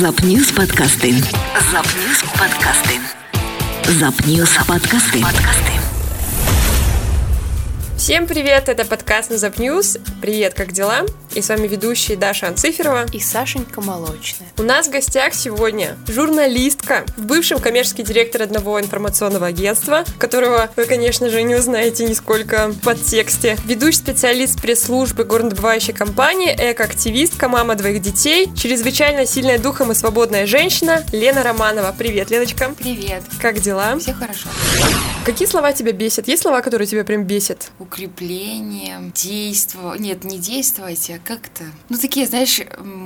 Запньюз 0.00 0.50
подкасти. 0.52 1.12
Запньюз 1.70 2.22
подкасти. 2.38 3.00
Запньюз 3.84 4.48
подкасти. 4.66 5.22
Подкасти. 5.22 5.72
Всем 7.98 8.26
привет, 8.26 8.70
это 8.70 8.86
подкаст 8.86 9.28
на 9.28 9.36
Запньюз. 9.36 9.98
Привет, 10.22 10.54
как 10.54 10.72
дела? 10.72 11.04
И 11.32 11.42
с 11.42 11.48
вами 11.48 11.68
ведущие 11.68 12.16
Даша 12.16 12.48
Анциферова 12.48 13.06
и 13.12 13.20
Сашенька 13.20 13.80
Молочная. 13.80 14.48
У 14.58 14.62
нас 14.62 14.88
в 14.88 14.90
гостях 14.90 15.32
сегодня 15.32 15.96
журналистка, 16.08 17.04
в 17.16 17.24
бывшем 17.24 17.60
коммерческий 17.60 18.02
директор 18.02 18.42
одного 18.42 18.80
информационного 18.80 19.46
агентства, 19.46 20.04
которого 20.18 20.70
вы, 20.74 20.86
конечно 20.86 21.30
же, 21.30 21.42
не 21.42 21.54
узнаете 21.54 22.04
нисколько 22.04 22.68
в 22.68 22.80
подтексте, 22.80 23.56
ведущий 23.64 23.98
специалист 23.98 24.60
пресс-службы 24.60 25.22
горнодобывающей 25.22 25.94
компании, 25.94 26.52
эко-активистка, 26.52 27.48
мама 27.48 27.76
двоих 27.76 28.02
детей, 28.02 28.50
чрезвычайно 28.56 29.24
сильная 29.24 29.58
духом 29.58 29.92
и 29.92 29.94
свободная 29.94 30.46
женщина 30.46 31.04
Лена 31.12 31.44
Романова. 31.44 31.94
Привет, 31.96 32.30
Леночка. 32.30 32.74
Привет. 32.76 33.22
Как 33.40 33.60
дела? 33.60 33.96
Все 34.00 34.14
хорошо. 34.14 34.48
Какие 35.24 35.46
слова 35.46 35.72
тебя 35.72 35.92
бесят? 35.92 36.28
Есть 36.28 36.42
слова, 36.42 36.62
которые 36.62 36.88
тебя 36.88 37.04
прям 37.04 37.24
бесят? 37.24 37.70
Укрепление, 37.78 39.12
действовать. 39.14 40.00
Нет, 40.00 40.24
не 40.24 40.38
действовать, 40.38 41.10
а 41.10 41.19
как-то. 41.24 41.64
Ну, 41.88 41.96
такие, 41.98 42.26
знаешь, 42.26 42.60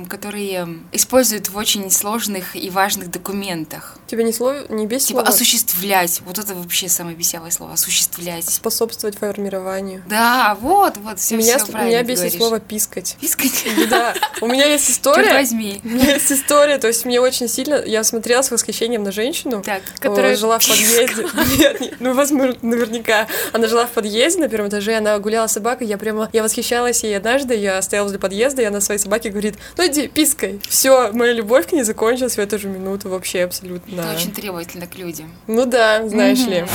которые 0.09 0.67
используют 0.91 1.49
в 1.49 1.57
очень 1.57 1.89
сложных 1.91 2.55
и 2.55 2.69
важных 2.69 3.11
документах. 3.11 3.97
Тебя 4.07 4.23
не, 4.23 4.33
слово, 4.33 4.65
не 4.69 4.85
бесит 4.85 5.07
Типа 5.09 5.21
слово? 5.21 5.33
осуществлять. 5.33 6.21
Вот 6.25 6.37
это 6.37 6.53
вообще 6.55 6.87
самое 6.89 7.15
бесявое 7.15 7.51
слово. 7.51 7.73
Осуществлять. 7.73 8.45
Способствовать 8.49 9.17
формированию. 9.17 10.03
Да, 10.07 10.57
вот, 10.61 10.97
вот, 10.97 11.19
все, 11.19 11.37
меня, 11.37 11.57
все 11.57 11.67
правильно 11.71 11.89
меня 11.89 12.03
бесит 12.03 12.17
говоришь. 12.19 12.37
слово 12.37 12.59
пискать. 12.59 13.17
Пискать? 13.19 13.65
Да, 13.89 14.13
у 14.41 14.47
меня 14.47 14.65
есть 14.65 14.85
Черт 14.87 14.97
история. 14.97 15.33
возьми. 15.33 15.79
У 15.83 15.87
меня 15.87 16.13
есть 16.13 16.31
история, 16.31 16.77
то 16.79 16.87
есть 16.87 17.05
мне 17.05 17.19
очень 17.21 17.47
сильно, 17.47 17.75
я 17.85 18.03
смотрела 18.03 18.41
с 18.41 18.49
восхищением 18.51 19.03
на 19.03 19.11
женщину, 19.11 19.61
Так, 19.63 19.81
которая 19.99 20.35
которая 20.35 20.35
жила 20.37 20.59
в 20.59 20.67
подъезде. 20.67 21.27
Нет, 21.57 21.79
нет, 21.81 21.93
ну, 21.99 22.13
возможно, 22.13 22.55
наверняка. 22.61 23.27
Она 23.53 23.67
жила 23.67 23.85
в 23.85 23.91
подъезде 23.91 24.39
на 24.41 24.49
первом 24.49 24.69
этаже, 24.69 24.95
она 24.97 25.17
гуляла 25.19 25.47
с 25.47 25.53
собакой, 25.53 25.87
я 25.87 25.97
прямо, 25.97 26.29
я 26.33 26.41
восхищалась 26.43 27.03
ей 27.03 27.15
однажды, 27.17 27.55
я 27.55 27.81
стояла 27.81 28.04
возле 28.05 28.19
подъезда, 28.19 28.61
и 28.61 28.65
она 28.65 28.81
своей 28.81 28.99
собаке 28.99 29.29
говорит, 29.29 29.55
ну 29.77 29.85
иди, 29.85 30.07
пискай. 30.07 30.59
Все, 30.67 31.11
моя 31.11 31.33
любовь 31.33 31.67
к 31.67 31.71
ней 31.73 31.83
закончилась 31.83 32.35
в 32.35 32.39
эту 32.39 32.57
же 32.59 32.67
минуту 32.67 33.09
вообще 33.09 33.43
абсолютно. 33.43 34.03
Ты 34.03 34.15
очень 34.15 34.31
требовательна 34.31 34.87
к 34.87 34.95
людям. 34.95 35.31
Ну 35.47 35.65
да, 35.65 36.07
знаешь 36.07 36.39
Мгм. 36.39 36.49
ли. 36.51 36.65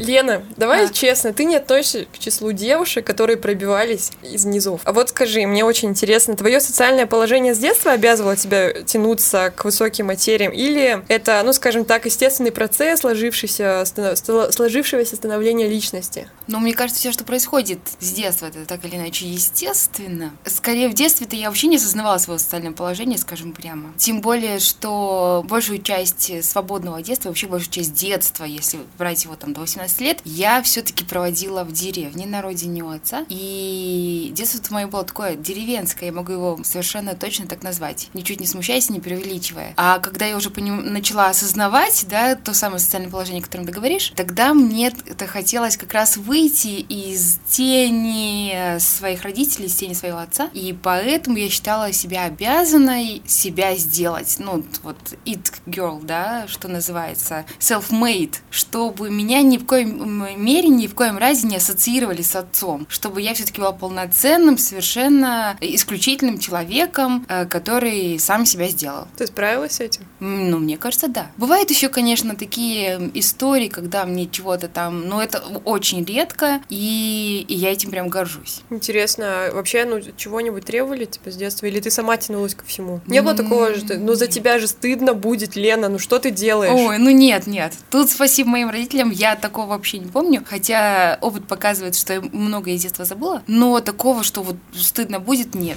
Лена, 0.00 0.42
давай 0.56 0.86
Да. 0.86 0.92
честно, 0.92 1.32
ты 1.32 1.44
не 1.44 1.56
относишься 1.56 2.06
к 2.12 2.18
числу 2.18 2.52
девушек, 2.52 3.06
которые 3.06 3.36
пробивались 3.36 4.12
из 4.22 4.44
низов. 4.44 4.80
А 4.84 4.92
вот 4.92 5.10
скажи, 5.10 5.46
мне 5.46 5.64
очень 5.64 5.90
интересно, 5.90 6.36
твое 6.36 6.60
социальное 6.60 7.06
положение 7.06 7.54
с 7.54 7.58
детства 7.58 7.92
обязывало 7.92 8.36
тебя 8.36 8.82
тянуться 8.82 9.52
к 9.54 9.64
высоким 9.64 10.06
материям? 10.06 10.52
Или 10.52 11.02
это, 11.08 11.42
ну 11.44 11.52
скажем 11.52 11.84
так, 11.84 12.06
естественный 12.06 12.52
процесс 12.52 13.00
сложившийся, 13.00 13.82
станов- 13.84 14.52
сложившегося 14.52 15.16
становления 15.16 15.68
личности? 15.68 16.28
Но 16.46 16.60
мне 16.60 16.74
кажется, 16.74 17.00
все, 17.00 17.12
что 17.12 17.24
происходит 17.24 17.78
с 17.98 18.10
детства, 18.12 18.46
это 18.46 18.64
так 18.66 18.84
или 18.84 18.96
иначе 18.96 19.26
естественно. 19.26 20.32
Скорее, 20.46 20.88
в 20.88 20.94
детстве-то 20.94 21.36
я 21.36 21.48
вообще 21.48 21.66
не 21.68 21.76
осознавала 21.76 22.18
своего 22.18 22.38
социального 22.38 22.74
положения, 22.74 23.18
скажем 23.18 23.52
прямо. 23.52 23.92
Тем 23.98 24.20
более, 24.20 24.58
что 24.58 25.44
большую 25.48 25.82
часть 25.82 26.44
свободного 26.44 27.02
детства, 27.02 27.28
вообще 27.28 27.46
большую 27.46 27.70
часть 27.70 27.92
детства, 27.94 28.44
если 28.44 28.78
брать 28.98 29.24
его 29.24 29.36
там 29.36 29.52
до 29.52 29.60
18 29.60 29.89
лет, 29.98 30.20
я 30.24 30.62
все-таки 30.62 31.04
проводила 31.04 31.64
в 31.64 31.72
деревне 31.72 32.26
на 32.26 32.42
родине 32.42 32.84
у 32.84 32.90
отца. 32.90 33.24
И 33.28 34.30
детство 34.34 34.60
мое 34.74 34.86
было 34.86 35.04
такое 35.04 35.36
деревенское, 35.36 36.10
я 36.10 36.14
могу 36.14 36.32
его 36.32 36.60
совершенно 36.62 37.14
точно 37.14 37.46
так 37.46 37.62
назвать, 37.62 38.08
ничуть 38.14 38.40
не 38.40 38.46
смущаясь, 38.46 38.90
не 38.90 39.00
преувеличивая. 39.00 39.74
А 39.76 39.98
когда 39.98 40.26
я 40.26 40.36
уже 40.36 40.50
поним- 40.50 40.82
начала 40.82 41.28
осознавать, 41.28 42.04
да, 42.08 42.34
то 42.34 42.52
самое 42.52 42.78
социальное 42.78 43.10
положение, 43.10 43.42
о 43.42 43.46
котором 43.46 43.66
ты 43.66 43.72
говоришь, 43.72 44.12
тогда 44.14 44.52
мне 44.52 44.92
это 45.06 45.26
хотелось 45.26 45.76
как 45.76 45.94
раз 45.94 46.16
выйти 46.16 46.84
из 46.88 47.38
тени 47.48 48.78
своих 48.78 49.22
родителей, 49.22 49.66
из 49.66 49.74
тени 49.74 49.94
своего 49.94 50.18
отца. 50.18 50.50
И 50.52 50.76
поэтому 50.80 51.38
я 51.38 51.48
считала 51.48 51.92
себя 51.92 52.24
обязанной 52.24 53.22
себя 53.26 53.74
сделать. 53.76 54.36
Ну, 54.38 54.64
вот 54.82 54.98
it 55.24 55.52
girl, 55.66 56.04
да, 56.04 56.46
что 56.48 56.68
называется, 56.68 57.46
self-made, 57.58 58.36
чтобы 58.50 59.10
меня 59.10 59.42
ни 59.42 59.56
в 59.56 59.64
коем 59.70 60.42
мере, 60.44 60.68
ни 60.68 60.88
в 60.88 60.94
коем 60.94 61.16
разе 61.16 61.46
не 61.46 61.56
ассоциировали 61.56 62.22
с 62.22 62.34
отцом, 62.34 62.86
чтобы 62.88 63.22
я 63.22 63.34
все-таки 63.34 63.60
была 63.60 63.70
полноценным, 63.70 64.58
совершенно 64.58 65.56
исключительным 65.60 66.38
человеком, 66.38 67.24
э, 67.28 67.46
который 67.46 68.18
сам 68.18 68.44
себя 68.46 68.66
сделал. 68.66 69.06
Ты 69.16 69.28
справилась 69.28 69.74
с 69.74 69.80
этим? 69.80 70.02
Ну, 70.18 70.58
мне 70.58 70.76
кажется, 70.76 71.06
да. 71.06 71.30
Бывают 71.36 71.70
еще, 71.70 71.88
конечно, 71.88 72.34
такие 72.34 73.10
истории, 73.14 73.68
когда 73.68 74.04
мне 74.06 74.26
чего-то 74.28 74.66
там, 74.66 75.06
но 75.06 75.22
это 75.22 75.38
очень 75.64 76.04
редко, 76.04 76.60
и, 76.68 77.46
и 77.48 77.54
я 77.54 77.70
этим 77.70 77.90
прям 77.90 78.08
горжусь. 78.08 78.62
Интересно, 78.70 79.24
а 79.26 79.52
вообще, 79.54 79.84
ну, 79.84 80.00
чего-нибудь 80.16 80.64
требовали 80.64 81.04
тебя 81.04 81.30
с 81.30 81.36
детства? 81.36 81.66
Или 81.66 81.78
ты 81.78 81.92
сама 81.92 82.16
тянулась 82.16 82.56
ко 82.56 82.64
всему? 82.64 83.00
Не 83.06 83.22
было 83.22 83.34
такого, 83.34 83.74
что, 83.76 83.96
ну, 83.98 84.14
за 84.14 84.26
тебя 84.26 84.58
же 84.58 84.66
стыдно 84.66 85.14
будет, 85.14 85.54
Лена, 85.54 85.88
ну, 85.88 86.00
что 86.00 86.18
ты 86.18 86.32
делаешь? 86.32 86.72
Ой, 86.74 86.98
ну 86.98 87.10
нет, 87.10 87.46
нет. 87.46 87.72
Тут 87.90 88.10
спасибо 88.10 88.50
моим 88.50 88.70
родителям, 88.70 89.10
я 89.10 89.36
такого 89.36 89.59
вообще 89.66 89.98
не 89.98 90.06
помню. 90.06 90.44
Хотя 90.46 91.18
опыт 91.20 91.46
показывает, 91.46 91.94
что 91.94 92.14
я 92.14 92.20
многое 92.20 92.74
из 92.74 92.82
детства 92.82 93.04
забыла. 93.04 93.42
Но 93.46 93.80
такого, 93.80 94.22
что 94.22 94.42
вот 94.42 94.56
стыдно 94.74 95.20
будет, 95.20 95.54
нет. 95.54 95.76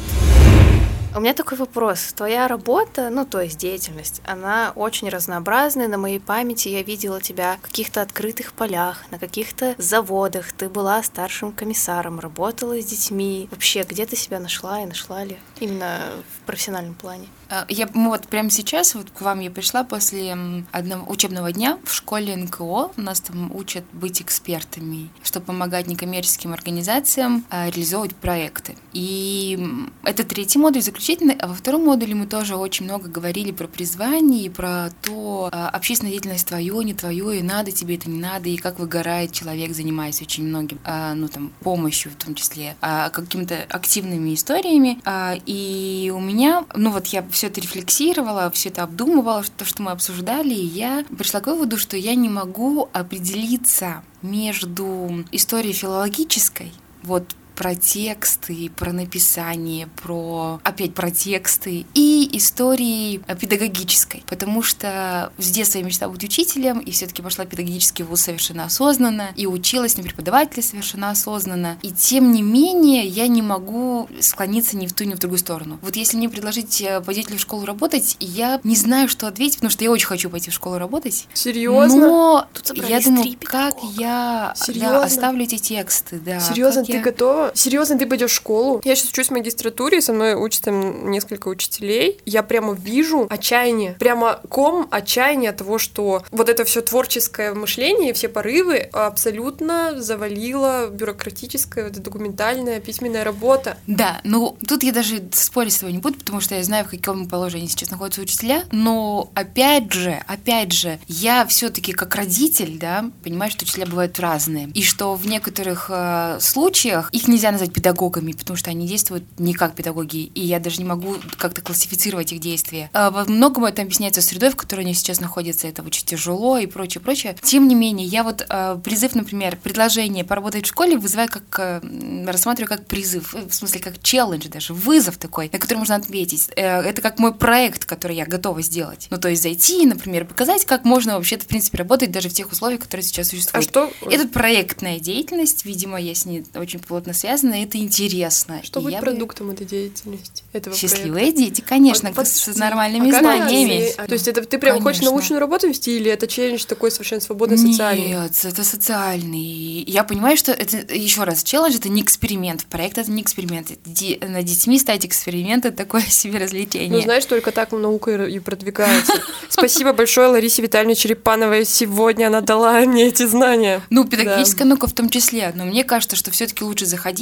У 1.16 1.20
меня 1.20 1.36
такой 1.36 1.60
вопрос. 1.60 2.12
Твоя 2.14 2.48
работа, 2.48 3.12
ну 3.12 3.24
то 3.24 3.40
есть 3.40 3.60
деятельность, 3.60 4.22
она 4.26 4.74
очень 4.76 5.10
разнообразная. 5.10 5.88
На 5.88 6.00
моей 6.00 6.20
памяти 6.20 6.70
я 6.70 6.82
видела 6.82 7.22
тебя 7.22 7.58
в 7.62 7.68
каких-то 7.68 8.02
открытых 8.02 8.54
полях, 8.54 9.04
на 9.12 9.20
каких-то 9.20 9.76
заводах. 9.78 10.52
Ты 10.54 10.70
была 10.70 11.04
старшим 11.04 11.52
комиссаром, 11.52 12.20
работала 12.20 12.82
с 12.82 12.86
детьми. 12.86 13.48
Вообще, 13.52 13.84
где 13.84 14.08
ты 14.08 14.16
себя 14.16 14.40
нашла 14.40 14.82
и 14.82 14.88
нашла 14.88 15.24
ли? 15.24 15.38
Именно 15.60 16.00
в 16.36 16.46
профессиональном 16.48 16.96
плане. 16.96 17.28
А, 17.54 17.66
Я 17.70 17.88
ну, 17.94 18.10
вот 18.10 18.28
прямо 18.28 18.50
сейчас 18.50 18.96
вот 18.96 19.12
к 19.12 19.22
вам 19.22 19.40
я 19.40 19.52
пришла 19.52 19.84
после 19.84 20.36
одного 20.72 21.12
учебного 21.12 21.52
дня 21.52 21.78
в 21.84 21.94
школе 21.94 22.36
НКО. 22.36 22.92
У 22.98 23.02
нас 23.02 23.22
там 23.22 23.56
учат 23.56 23.84
быть 23.94 24.24
экспертами, 24.24 25.10
чтобы 25.22 25.46
помогать 25.48 25.86
некоммерческим 25.86 26.52
организациям 26.52 27.46
а, 27.52 27.68
реализовывать 27.70 28.16
проекты. 28.16 28.76
И 28.94 29.60
это 30.04 30.24
третий 30.24 30.58
модуль 30.58 30.82
заключительный, 30.82 31.36
а 31.36 31.48
во 31.48 31.54
втором 31.54 31.86
модуле 31.86 32.16
мы 32.16 32.26
тоже 32.26 32.56
очень 32.56 32.86
много 32.86 33.08
говорили 33.08 33.52
про 33.52 33.68
призвание 33.68 34.46
и 34.46 34.50
про 34.50 34.90
то, 35.04 35.50
а, 35.52 35.70
общественная 35.70 36.12
деятельность 36.12 36.48
твое, 36.48 36.84
не 36.84 36.96
твое, 36.96 37.38
и 37.40 37.44
надо 37.44 37.72
тебе 37.72 37.98
это, 37.98 38.10
не 38.10 38.20
надо, 38.20 38.50
и 38.50 38.58
как 38.58 38.80
выгорает 38.80 39.32
человек, 39.32 39.76
занимаясь 39.76 40.22
очень 40.24 40.46
многим, 40.46 40.80
ну 41.16 41.28
там, 41.28 41.52
помощью 41.60 42.12
в 42.12 42.16
том 42.16 42.34
числе, 42.34 42.76
а, 42.82 43.10
какими-то 43.10 43.58
активными 43.70 44.34
историями. 44.34 45.00
А, 45.06 45.36
И 45.46 46.12
у 46.16 46.20
меня, 46.20 46.66
ну 46.74 46.92
вот 46.92 47.08
я 47.08 47.24
все 47.30 47.43
это 47.48 47.62
рефлексировала, 47.62 48.50
все 48.52 48.70
это 48.70 48.84
обдумывала, 48.84 49.44
то, 49.58 49.66
что 49.66 49.82
мы 49.82 49.92
обсуждали, 49.92 50.54
и 50.54 50.66
я 50.66 51.06
пришла 51.18 51.40
к 51.40 51.48
выводу, 51.48 51.78
что 51.78 51.98
я 51.98 52.16
не 52.16 52.30
могу 52.30 52.90
определиться 52.94 54.04
между 54.22 55.26
историей 55.32 55.74
филологической, 55.74 56.72
вот 57.04 57.36
про 57.56 57.76
тексты, 57.76 58.70
про 58.76 58.92
написание, 58.92 59.88
про 60.02 60.60
опять 60.64 60.94
про 60.94 61.12
тексты 61.12 61.86
и 61.94 62.30
истории 62.38 63.22
э, 63.28 63.36
педагогической, 63.36 64.24
потому 64.28 64.62
что 64.62 65.32
с 65.38 65.50
детства 65.50 65.80
я 65.80 65.84
мечтала 65.84 66.12
быть 66.12 66.24
учителем 66.24 66.80
и 66.80 66.92
все-таки 66.92 67.22
пошла 67.22 67.46
в 67.46 67.48
педагогический 67.48 68.04
вуз 68.04 68.22
совершенно 68.22 68.66
осознанно 68.66 69.30
и 69.36 69.48
училась 69.48 69.98
на 69.98 70.04
преподавателя 70.04 70.64
совершенно 70.64 71.10
осознанно. 71.10 71.78
И 71.82 71.92
тем 71.92 72.32
не 72.32 72.42
менее 72.42 73.06
я 73.06 73.28
не 73.28 73.42
могу 73.42 74.10
склониться 74.20 74.78
ни 74.78 74.88
в 74.88 74.94
ту, 74.94 75.04
ни 75.04 75.14
в 75.14 75.20
другую 75.20 75.40
сторону. 75.40 75.80
Вот 75.82 75.96
если 75.96 76.18
мне 76.18 76.30
предложить 76.30 76.82
э, 76.82 77.02
пойти 77.02 77.24
в 77.24 77.40
школу 77.40 77.66
работать, 77.66 78.18
я 78.20 78.60
не 78.64 78.76
знаю, 78.76 79.08
что 79.08 79.28
ответить, 79.28 79.58
потому 79.58 79.72
что 79.72 79.84
я 79.84 79.92
очень 79.92 80.08
хочу 80.08 80.30
пойти 80.30 80.50
в 80.52 80.54
школу 80.54 80.78
работать. 80.78 81.28
Серьезно? 81.34 82.00
Но 82.00 82.48
я 82.88 83.02
думаю, 83.02 83.36
как 83.44 83.76
я 83.96 84.54
да, 84.68 85.04
оставлю 85.04 85.44
эти 85.44 85.58
тексты, 85.58 86.20
да. 86.20 86.40
Серьезно, 86.40 86.84
ты 86.84 86.94
я- 86.94 87.02
готова? 87.02 87.43
Серьезно, 87.54 87.98
ты 87.98 88.06
пойдешь 88.06 88.32
в 88.32 88.36
школу? 88.36 88.82
Я 88.84 88.96
сейчас 88.96 89.12
учусь 89.12 89.28
в 89.28 89.32
магистратуре, 89.32 90.02
со 90.02 90.14
мной 90.14 90.36
учатся 90.36 90.72
несколько 90.72 91.48
учителей. 91.48 92.20
Я 92.26 92.44
прямо 92.44 92.74
вижу 92.74 93.28
отчаяние, 93.30 93.96
прямо 94.00 94.40
ком 94.50 94.88
отчаяния 94.92 95.50
от 95.50 95.58
того, 95.58 95.78
что 95.78 96.24
вот 96.32 96.50
это 96.50 96.66
все 96.66 96.82
творческое 96.82 97.54
мышление, 97.54 98.14
все 98.14 98.30
порывы 98.30 98.78
абсолютно 98.92 100.02
завалило 100.02 100.88
бюрократическая, 100.88 101.86
вот 101.86 101.94
документальная 101.94 102.80
письменная 102.80 103.24
работа. 103.24 103.78
Да, 103.88 104.22
ну 104.24 104.58
тут 104.68 104.84
я 104.84 104.92
даже 104.92 105.24
спорить 105.32 105.74
с 105.74 105.80
тобой 105.80 105.94
не 105.94 106.00
буду, 106.00 106.18
потому 106.18 106.42
что 106.42 106.56
я 106.56 106.64
знаю, 106.64 106.86
в 106.86 106.90
каком 106.90 107.28
положении 107.28 107.68
сейчас 107.68 107.92
находятся 107.92 108.22
учителя. 108.22 108.64
Но 108.72 109.32
опять 109.34 109.92
же, 109.92 110.22
опять 110.28 110.72
же, 110.72 111.00
я 111.08 111.46
все-таки 111.46 111.94
как 111.94 112.16
родитель, 112.16 112.78
да, 112.80 113.06
понимаю, 113.24 113.52
что 113.52 113.64
учителя 113.64 113.86
бывают 113.86 114.20
разные. 114.20 114.70
И 114.74 114.84
что 114.84 115.16
в 115.16 115.26
некоторых 115.28 115.88
э, 115.90 116.38
случаях 116.40 117.10
их 117.12 117.28
нельзя 117.34 117.52
назвать 117.52 117.74
педагогами, 117.74 118.32
потому 118.32 118.58
что 118.58 118.70
они 118.70 118.88
действуют 118.88 119.24
не 119.40 119.54
как 119.54 119.76
педагоги, 119.76 120.26
и 120.26 120.42
я 120.42 120.60
даже 120.60 120.78
не 120.78 120.86
могу 120.86 121.18
как-то 121.38 121.62
классифицировать 121.62 122.32
их 122.32 122.40
действия. 122.40 122.90
А, 122.94 123.12
во 123.12 123.26
многом 123.26 123.66
это 123.66 123.82
объясняется 123.82 124.22
средой, 124.22 124.52
в 124.52 124.56
которой 124.56 124.82
они 124.82 124.94
сейчас 124.94 125.20
находятся, 125.20 125.68
это 125.68 125.84
очень 125.84 126.06
тяжело 126.06 126.58
и 126.58 126.66
прочее, 126.66 127.02
прочее. 127.02 127.36
Тем 127.42 127.68
не 127.68 127.76
менее, 127.76 128.08
я 128.08 128.24
вот 128.24 128.46
а, 128.50 128.78
призыв, 128.78 129.16
например, 129.16 129.58
предложение 129.62 130.24
поработать 130.24 130.66
в 130.66 130.70
школе 130.70 130.98
вызываю 130.98 131.30
как, 131.30 131.60
а, 131.60 131.82
рассматриваю 132.26 132.70
как 132.70 132.88
призыв, 132.88 133.34
в 133.34 133.54
смысле 133.54 133.80
как 133.80 134.02
челлендж 134.02 134.48
даже, 134.48 134.74
вызов 134.74 135.18
такой, 135.18 135.50
на 135.52 135.60
который 135.60 135.80
можно 135.80 135.96
ответить. 135.96 136.50
Э, 136.56 136.82
это 136.82 137.02
как 137.02 137.20
мой 137.20 137.34
проект, 137.34 137.86
который 137.86 138.16
я 138.16 138.26
готова 138.26 138.62
сделать. 138.62 139.08
Ну, 139.10 139.18
то 139.18 139.30
есть 139.30 139.42
зайти, 139.42 139.86
например, 139.86 140.26
показать, 140.26 140.66
как 140.66 140.86
можно 140.86 141.16
вообще-то, 141.16 141.46
в 141.46 141.48
принципе, 141.48 141.80
работать 141.80 142.12
даже 142.12 142.30
в 142.30 142.34
тех 142.34 142.52
условиях, 142.52 142.82
которые 142.82 143.04
сейчас 143.04 143.30
существуют. 143.30 143.68
А 143.68 143.70
что? 143.70 143.92
Это 144.10 144.28
проектная 144.28 145.00
деятельность, 145.00 145.66
видимо, 145.66 146.00
я 146.00 146.14
с 146.14 146.26
ней 146.26 146.46
очень 146.56 146.80
плотно 146.80 147.14
связана, 147.24 147.62
и 147.62 147.64
это 147.64 147.78
интересно. 147.78 148.60
Что 148.64 148.80
И 148.82 148.84
будет 148.84 148.94
я 148.94 149.00
бы- 149.00 149.06
продуктом 149.06 149.50
этой 149.52 149.66
деятельности? 149.66 150.44
Этого 150.52 150.76
Счастливые 150.76 151.32
дети, 151.32 151.62
конечно, 151.62 152.12
Вот 152.12 152.28
с 152.28 152.46
под- 152.46 152.58
нормальными 152.58 153.08
А 153.10 153.12
как 153.12 153.22
знаниями. 153.22 153.92
это? 153.92 154.06
То 154.08 154.14
есть 154.14 154.28
это 154.28 154.44
ты 154.44 154.58
прям 154.58 154.82
хочешь 154.82 155.00
Конечно. 155.00 155.12
научную 155.12 155.40
работу 155.40 155.68
вести, 155.70 155.96
или 155.96 156.12
это 156.12 156.28
челлендж 156.28 156.66
такой 156.66 156.92
совершенно 156.92 157.22
свободно 157.22 157.58
социальный? 157.58 158.08
Нет, 158.10 158.34
это 158.44 158.64
социальный. 158.64 159.84
Я 159.88 160.04
понимаю, 160.04 160.36
что 160.36 160.52
это, 160.52 160.78
еще 160.94 161.24
раз, 161.24 161.44
челлендж 161.44 161.76
это 161.78 161.88
не 161.88 162.02
эксперимент, 162.02 162.66
проект 162.66 162.98
это 162.98 163.10
не 163.10 163.22
эксперимент. 163.22 163.72
Ди- 163.86 164.20
над 164.22 164.44
детьми 164.44 164.78
ставить 164.78 165.06
эксперимент 165.06 165.66
это 165.66 165.78
такое 165.78 166.02
себе 166.10 166.40
развлечение. 166.40 166.90
Ну, 166.90 167.02
знаешь, 167.02 167.26
только 167.26 167.52
так 167.54 167.72
наука 167.72 168.12
и 168.26 168.34
и 168.34 168.40
продвигается. 168.40 169.14
Спасибо 169.50 169.94
большое 169.94 170.28
Ларисе 170.28 170.62
Витальевне 170.62 170.96
Черепановой. 170.96 171.66
Сегодня 171.66 172.28
она 172.28 172.42
дала 172.42 172.80
мне 172.82 173.08
эти 173.08 173.26
знания. 173.26 173.82
Ну, 173.90 174.04
педагогическая 174.06 174.66
наука 174.66 174.88
в 174.88 174.94
том 174.94 175.10
числе. 175.10 175.52
Но 175.56 175.66
мне 175.66 175.84
кажется, 175.84 176.16
что 176.16 176.32
все-таки 176.32 176.64
лучше 176.64 176.86
заходить 176.86 177.13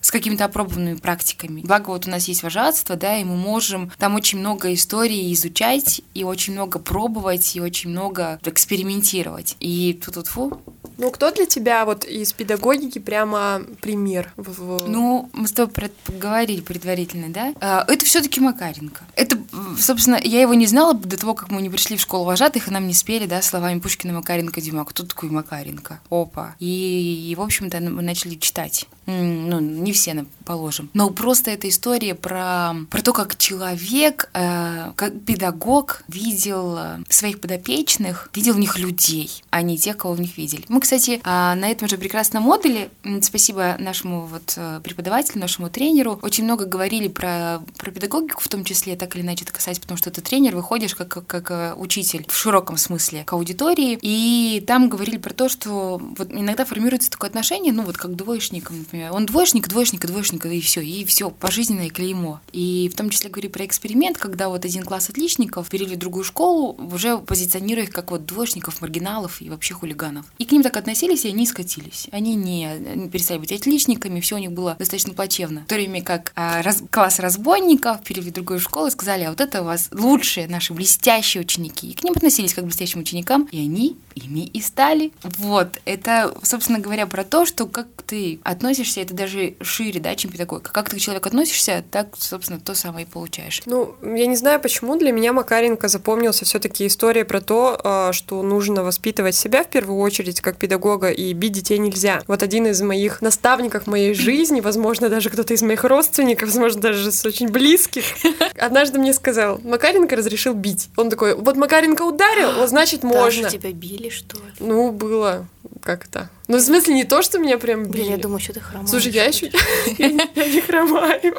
с 0.00 0.10
какими-то 0.10 0.46
опробованными 0.46 0.96
практиками. 0.96 1.60
Благо, 1.60 1.90
вот 1.90 2.06
у 2.06 2.10
нас 2.10 2.26
есть 2.28 2.42
вожатство, 2.42 2.96
да, 2.96 3.18
и 3.18 3.24
мы 3.24 3.36
можем 3.36 3.90
там 3.98 4.14
очень 4.14 4.38
много 4.38 4.72
историй 4.72 5.32
изучать, 5.34 6.00
и 6.14 6.24
очень 6.24 6.54
много 6.54 6.78
пробовать, 6.78 7.54
и 7.54 7.60
очень 7.60 7.90
много 7.90 8.40
экспериментировать. 8.44 9.56
И 9.60 10.00
тут 10.04 10.26
фу. 10.26 10.60
Ну, 10.96 11.10
кто 11.10 11.30
для 11.30 11.46
тебя 11.46 11.86
вот 11.86 12.04
из 12.04 12.32
педагогики 12.32 12.98
прямо 12.98 13.62
пример? 13.80 14.32
Ну, 14.36 15.30
мы 15.32 15.48
с 15.48 15.52
тобой 15.52 15.72
про 15.72 15.86
это 15.86 15.94
поговорили 16.04 16.60
предварительно, 16.60 17.30
да? 17.30 17.54
А, 17.60 17.86
Это 17.88 18.04
все-таки 18.04 18.38
Макаренко. 18.40 19.04
Это, 19.16 19.38
собственно, 19.78 20.20
я 20.22 20.42
его 20.42 20.52
не 20.52 20.66
знала 20.66 20.92
до 20.92 21.16
того, 21.16 21.34
как 21.34 21.50
мы 21.50 21.62
не 21.62 21.70
пришли 21.70 21.96
в 21.96 22.02
школу 22.02 22.24
вожатых, 22.24 22.68
и 22.68 22.70
нам 22.70 22.86
не 22.86 22.92
спели, 22.92 23.24
да, 23.26 23.40
словами 23.40 23.80
Пушкина, 23.80 24.12
Макаренко, 24.12 24.60
Дима. 24.60 24.84
Кто 24.84 25.04
такой 25.04 25.30
Макаренко? 25.30 26.00
Опа. 26.10 26.54
И, 26.58 27.30
и, 27.30 27.34
в 27.34 27.40
общем-то, 27.40 27.80
мы 27.80 28.02
начали 28.02 28.34
читать. 28.34 28.86
Ну, 29.10 29.60
не 29.60 29.92
все, 29.92 30.24
положим. 30.44 30.90
Но 30.94 31.10
просто 31.10 31.50
эта 31.50 31.68
история 31.68 32.14
про, 32.14 32.74
про 32.90 33.02
то, 33.02 33.12
как 33.12 33.36
человек, 33.36 34.30
э, 34.34 34.92
как 34.96 35.20
педагог 35.22 36.02
видел 36.08 36.76
э, 36.76 36.98
своих 37.08 37.40
подопечных, 37.40 38.30
видел 38.34 38.54
в 38.54 38.58
них 38.58 38.78
людей, 38.78 39.30
а 39.50 39.62
не 39.62 39.78
тех, 39.78 39.96
кого 39.96 40.14
в 40.14 40.20
них 40.20 40.36
видели. 40.36 40.64
Мы, 40.68 40.80
кстати, 40.80 41.20
а, 41.24 41.54
на 41.54 41.68
этом 41.70 41.88
же 41.88 41.98
прекрасном 41.98 42.44
модуле, 42.44 42.90
спасибо 43.22 43.76
нашему 43.78 44.26
вот 44.26 44.54
э, 44.56 44.80
преподавателю, 44.82 45.40
нашему 45.40 45.70
тренеру, 45.70 46.18
очень 46.22 46.44
много 46.44 46.64
говорили 46.64 47.08
про, 47.08 47.62
про 47.76 47.90
педагогику 47.90 48.40
в 48.42 48.48
том 48.48 48.64
числе, 48.64 48.96
так 48.96 49.14
или 49.14 49.22
иначе 49.22 49.44
это 49.44 49.52
касается, 49.52 49.82
потому 49.82 49.98
что 49.98 50.10
ты 50.10 50.20
тренер, 50.20 50.56
выходишь 50.56 50.94
как, 50.94 51.08
как, 51.08 51.26
как, 51.26 51.50
э, 51.50 51.74
учитель 51.76 52.26
в 52.28 52.36
широком 52.36 52.76
смысле 52.76 53.24
к 53.24 53.32
аудитории, 53.32 53.98
и 54.02 54.62
там 54.66 54.88
говорили 54.88 55.16
про 55.16 55.32
то, 55.32 55.48
что 55.48 56.00
вот 56.18 56.32
иногда 56.32 56.64
формируется 56.64 57.10
такое 57.10 57.30
отношение, 57.30 57.72
ну 57.72 57.82
вот 57.84 57.96
как 57.96 58.16
двоечникам, 58.16 58.78
например. 58.78 58.99
Он 59.10 59.26
двоечник, 59.26 59.68
двоечник, 59.68 60.06
двоечник, 60.06 60.46
и 60.46 60.60
все, 60.60 60.80
и 60.80 61.04
все, 61.04 61.30
пожизненное 61.30 61.90
клеймо. 61.90 62.40
И 62.52 62.90
в 62.92 62.96
том 62.96 63.10
числе 63.10 63.30
говорили 63.30 63.50
про 63.50 63.64
эксперимент, 63.64 64.18
когда 64.18 64.48
вот 64.48 64.64
один 64.64 64.84
класс 64.84 65.10
отличников 65.10 65.68
перевели 65.68 65.96
в 65.96 65.98
другую 65.98 66.24
школу, 66.24 66.76
уже 66.92 67.18
позиционируя 67.18 67.84
их 67.84 67.90
как 67.90 68.10
вот 68.10 68.26
двоечников, 68.26 68.80
маргиналов 68.80 69.40
и 69.42 69.50
вообще 69.50 69.74
хулиганов. 69.74 70.26
И 70.38 70.44
к 70.44 70.52
ним 70.52 70.62
так 70.62 70.76
относились, 70.76 71.24
и 71.24 71.28
они 71.28 71.46
скатились. 71.46 72.08
Они 72.12 72.34
не 72.34 73.08
перестали 73.10 73.38
быть 73.38 73.52
отличниками, 73.52 74.20
все 74.20 74.36
у 74.36 74.38
них 74.38 74.52
было 74.52 74.76
достаточно 74.78 75.14
плачевно. 75.14 75.62
В 75.62 75.66
то 75.66 75.74
время 75.74 76.02
как 76.02 76.32
а, 76.34 76.62
раз- 76.62 76.82
класс 76.90 77.18
разбойников 77.18 78.02
перевели 78.02 78.30
в 78.30 78.34
другую 78.34 78.60
школу 78.60 78.88
и 78.88 78.90
сказали, 78.90 79.24
а 79.24 79.30
вот 79.30 79.40
это 79.40 79.62
у 79.62 79.64
вас 79.64 79.88
лучшие 79.92 80.48
наши 80.48 80.72
блестящие 80.72 81.42
ученики. 81.42 81.90
И 81.90 81.94
к 81.94 82.02
ним 82.04 82.14
относились 82.16 82.54
как 82.54 82.64
к 82.64 82.66
блестящим 82.66 83.00
ученикам, 83.00 83.48
и 83.50 83.58
они 83.58 83.96
ими 84.14 84.46
и 84.46 84.60
стали. 84.60 85.12
Вот, 85.22 85.80
это, 85.84 86.34
собственно 86.42 86.78
говоря, 86.78 87.06
про 87.06 87.24
то, 87.24 87.46
что 87.46 87.66
как 87.66 87.86
ты 88.06 88.40
относишься, 88.42 88.79
это 88.80 89.14
даже 89.14 89.54
шире, 89.60 90.00
да, 90.00 90.14
чем 90.14 90.30
педагогика. 90.30 90.72
Как 90.72 90.88
ты 90.88 90.96
к 90.96 91.00
человеку 91.00 91.28
относишься, 91.28 91.84
так, 91.90 92.08
собственно, 92.18 92.60
то 92.60 92.74
самое 92.74 93.06
и 93.06 93.08
получаешь. 93.08 93.62
Ну, 93.66 93.94
я 94.02 94.26
не 94.26 94.36
знаю, 94.36 94.60
почему 94.60 94.96
для 94.96 95.12
меня 95.12 95.32
Макаренко 95.32 95.88
запомнился 95.88 96.44
все-таки 96.44 96.86
история 96.86 97.24
про 97.24 97.40
то, 97.40 97.80
а, 97.82 98.12
что 98.12 98.42
нужно 98.42 98.82
воспитывать 98.82 99.34
себя 99.34 99.64
в 99.64 99.68
первую 99.68 99.98
очередь 99.98 100.40
как 100.40 100.56
педагога, 100.56 101.10
и 101.10 101.32
бить 101.32 101.52
детей 101.52 101.78
нельзя. 101.78 102.22
Вот 102.26 102.42
один 102.42 102.66
из 102.66 102.80
моих 102.82 103.22
наставников 103.22 103.86
моей 103.86 104.14
жизни, 104.14 104.60
возможно, 104.60 105.08
даже 105.08 105.30
кто-то 105.30 105.54
из 105.54 105.62
моих 105.62 105.84
родственников, 105.84 106.48
возможно, 106.48 106.80
даже 106.80 107.10
с 107.12 107.24
очень 107.24 107.48
близких, 107.48 108.04
однажды 108.58 108.98
мне 108.98 109.12
сказал, 109.12 109.60
Макаренко 109.62 110.16
разрешил 110.16 110.54
бить. 110.54 110.88
Он 110.96 111.10
такой, 111.10 111.34
вот 111.34 111.56
Макаренко 111.56 112.02
ударил, 112.02 112.52
вот 112.54 112.68
значит 112.68 113.02
можно. 113.02 113.44
Даже 113.44 113.58
тебя 113.58 113.72
били, 113.72 114.08
что 114.08 114.38
ли? 114.38 114.44
Ну, 114.58 114.92
было 114.92 115.46
как-то. 115.82 116.28
Ну, 116.48 116.56
в 116.56 116.60
смысле, 116.60 116.94
не 116.94 117.04
то, 117.04 117.22
что 117.22 117.38
меня 117.38 117.58
прям 117.58 117.84
били. 117.84 117.92
Блин, 118.02 118.10
я 118.10 118.16
думаю, 118.16 118.40
что 118.40 118.52
ты 118.52 118.60
хромаешь. 118.60 118.90
Слушай, 118.90 119.12
я 119.12 119.24
еще 119.26 119.46
я 119.98 120.08
не 120.48 120.60
хромаю. 120.60 121.34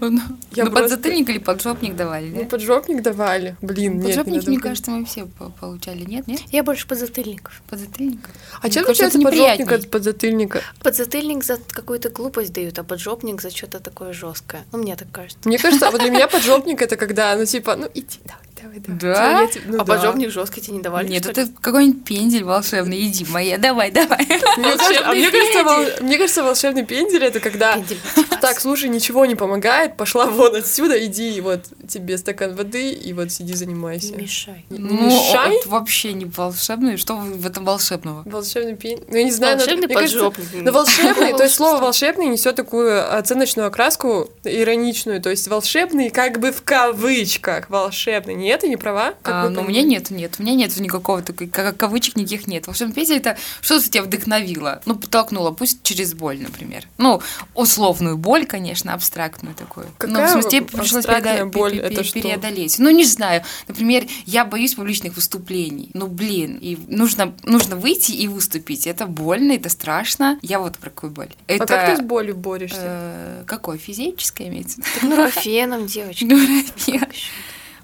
Ну, 0.00 0.10
ну, 0.10 0.20
просто- 0.56 0.70
подзатыльник 0.70 1.28
или 1.28 1.38
поджопник 1.38 1.94
давали, 1.94 2.28
Ну, 2.30 2.42
да? 2.42 2.48
поджопник 2.48 3.02
давали. 3.02 3.56
Блин, 3.62 3.98
нет, 3.98 4.02
не 4.02 4.08
Поджопники, 4.08 4.36
надо 4.36 4.50
мне 4.50 4.58
кажется, 4.60 4.90
мы 4.90 5.04
все 5.04 5.26
по- 5.26 5.50
получали. 5.50 6.04
Нет, 6.04 6.26
нет? 6.26 6.40
Я 6.50 6.62
больше 6.64 6.86
подзатыльников. 6.88 7.62
Подзатыльник? 7.70 8.20
А 8.60 8.68
чем 8.68 8.82
отличается 8.84 9.18
это 9.18 9.28
поджопник 9.28 9.72
от 9.72 9.90
подзатыльника? 9.90 10.60
Подзатыльник 10.82 11.44
за 11.44 11.58
какую-то 11.70 12.08
глупость 12.10 12.52
дают, 12.52 12.78
а 12.78 12.84
поджопник 12.84 13.40
за 13.40 13.50
что-то 13.50 13.78
такое 13.80 14.12
жесткое. 14.12 14.64
Ну, 14.72 14.78
мне 14.78 14.96
так 14.96 15.10
кажется. 15.12 15.38
Мне 15.44 15.58
кажется, 15.58 15.86
а 15.88 15.90
вот 15.92 16.00
для 16.00 16.10
меня 16.10 16.26
поджопник 16.28 16.82
это 16.82 16.96
когда, 16.96 17.36
ну, 17.36 17.44
типа, 17.44 17.76
ну, 17.76 17.88
иди, 17.94 18.18
давай, 18.24 18.42
давай, 18.62 18.78
давай. 18.80 18.98
Да? 19.00 19.46
Тебе- 19.46 19.64
ну 19.66 19.74
а 19.76 19.78
да. 19.78 19.84
поджопник 19.84 20.30
жесткий 20.30 20.60
тебе 20.60 20.76
не 20.76 20.82
давали? 20.82 21.08
Нет, 21.08 21.26
это 21.26 21.48
какой-нибудь 21.60 22.04
пендель 22.04 22.44
волшебный. 22.44 23.00
Иди, 23.06 23.24
моя, 23.28 23.58
давай, 23.58 23.90
давай. 23.90 24.26
Мне 24.56 24.76
кажется, 24.76 25.02
а 25.08 25.12
мне 25.14 25.30
кажется, 25.30 25.64
вол- 25.64 26.06
мне 26.06 26.18
кажется, 26.18 26.42
волшебный 26.42 26.84
пендель 26.84 27.24
это 27.24 27.40
когда 27.40 27.74
Пендель. 27.74 27.98
так, 28.40 28.60
слушай, 28.60 28.88
ничего 28.88 29.26
не 29.26 29.34
помогает, 29.34 29.96
пошла 29.96 30.26
вон 30.26 30.54
отсюда, 30.56 31.04
иди, 31.04 31.40
вот 31.40 31.60
тебе 31.88 32.18
стакан 32.18 32.54
воды, 32.54 32.90
и 32.92 33.12
вот 33.12 33.30
сиди, 33.32 33.54
занимайся. 33.54 34.14
Не 34.14 34.22
мешай. 34.22 34.64
Не 34.70 34.78
Ну, 34.78 35.06
мешай. 35.06 35.56
это 35.56 35.68
вообще 35.68 36.12
не 36.12 36.24
волшебный. 36.24 36.96
Что 36.96 37.14
в 37.16 37.46
этом 37.46 37.64
волшебного? 37.64 38.22
Волшебный 38.26 38.76
пендель. 38.76 39.04
Ну, 39.08 39.16
я 39.16 39.24
не 39.24 39.30
знаю, 39.32 39.56
но- 39.56 39.60
Волшебный 39.62 39.86
мне 39.86 39.94
кажется, 39.94 40.18
поджопник. 40.30 40.62
Но 40.64 40.72
волшебный, 40.72 41.32
то 41.36 41.42
есть 41.42 41.54
слово 41.56 41.78
волшебный 41.80 42.26
несет 42.26 42.56
такую 42.56 43.16
оценочную 43.16 43.68
окраску 43.68 44.30
ироничную, 44.44 45.20
то 45.22 45.30
есть 45.30 45.48
волшебный 45.48 46.10
как 46.10 46.38
бы 46.40 46.52
в 46.52 46.62
кавычках 46.62 47.70
волшебный. 47.70 48.34
Нет, 48.48 48.62
я 48.62 48.68
не 48.70 48.78
права? 48.78 49.12
Как 49.22 49.34
А, 49.34 49.48
но 49.50 49.60
у 49.60 49.64
меня 49.64 49.82
нет, 49.82 50.10
нет, 50.10 50.36
у 50.38 50.42
меня 50.42 50.54
нет 50.54 50.74
никакого 50.80 51.20
такой, 51.20 51.48
как 51.48 51.76
кавычек 51.76 52.16
никаких 52.16 52.46
нет. 52.46 52.66
Волшебный 52.66 52.94
пендель 52.94 53.18
это 53.18 53.36
что-то 53.60 53.90
тебя 53.90 54.02
вдохновило, 54.02 54.80
ну, 54.86 54.94
подтолкнуло, 54.96 55.50
пусть 55.50 55.82
через 55.82 56.14
боль, 56.14 56.40
например. 56.40 56.84
Ну, 56.96 57.20
условную 57.54 58.16
боль, 58.16 58.46
конечно, 58.46 58.94
абстрактную 58.94 59.54
такую. 59.54 59.84
ну, 59.86 59.92
Какая 59.98 60.28
в 60.28 60.30
смысле, 60.30 60.50
тебе 60.50 60.62
пришлось 60.66 61.04
абстрактная 61.04 61.44
переда- 61.44 61.52
боль? 61.52 61.72
пе- 61.72 61.78
пе- 61.80 61.94
Это 61.94 62.04
что? 62.04 62.20
преодолеть. 62.20 62.78
Ну, 62.78 62.88
не 62.88 63.04
знаю. 63.04 63.42
Например, 63.68 64.06
я 64.24 64.46
боюсь 64.46 64.74
публичных 64.74 65.14
выступлений. 65.16 65.90
Ну, 65.92 66.06
блин, 66.06 66.56
и 66.58 66.78
нужно, 66.88 67.34
нужно 67.42 67.76
выйти 67.76 68.12
и 68.12 68.28
выступить. 68.28 68.86
Это 68.86 69.06
больно, 69.06 69.52
это 69.52 69.68
страшно. 69.68 70.38
Я 70.40 70.58
вот 70.58 70.78
про 70.78 70.88
какую 70.88 71.12
боль. 71.12 71.28
Это 71.48 71.64
А 71.64 71.66
как 71.66 71.90
ты 71.90 71.96
с 71.96 72.00
болью 72.00 72.34
борешься? 72.34 72.78
э, 72.80 73.42
какое? 73.46 73.76
Физическое 73.76 74.48
имеется? 74.48 74.80
в 74.80 74.86
виду? 74.86 74.94
Так 74.94 75.02
нурофеном, 75.02 75.86
девочки. 75.86 76.24
Ну. 76.24 76.38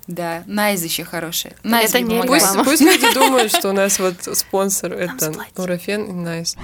Да, 0.07 0.43
Найз 0.47 0.83
еще 0.83 1.05
хорошая. 1.05 1.55
Найз 1.63 1.91
Это 1.91 2.01
не. 2.01 2.23
Пусть, 2.23 2.47
пусть 2.65 2.83
люди 2.83 3.13
думают, 3.15 3.51
что 3.55 3.71
у 3.71 3.73
нас 3.73 3.99
вот 3.99 4.17
спонсор 4.37 4.93
это. 4.93 5.33
Нурофен 5.57 6.05
и 6.05 6.13
Найз. 6.13 6.57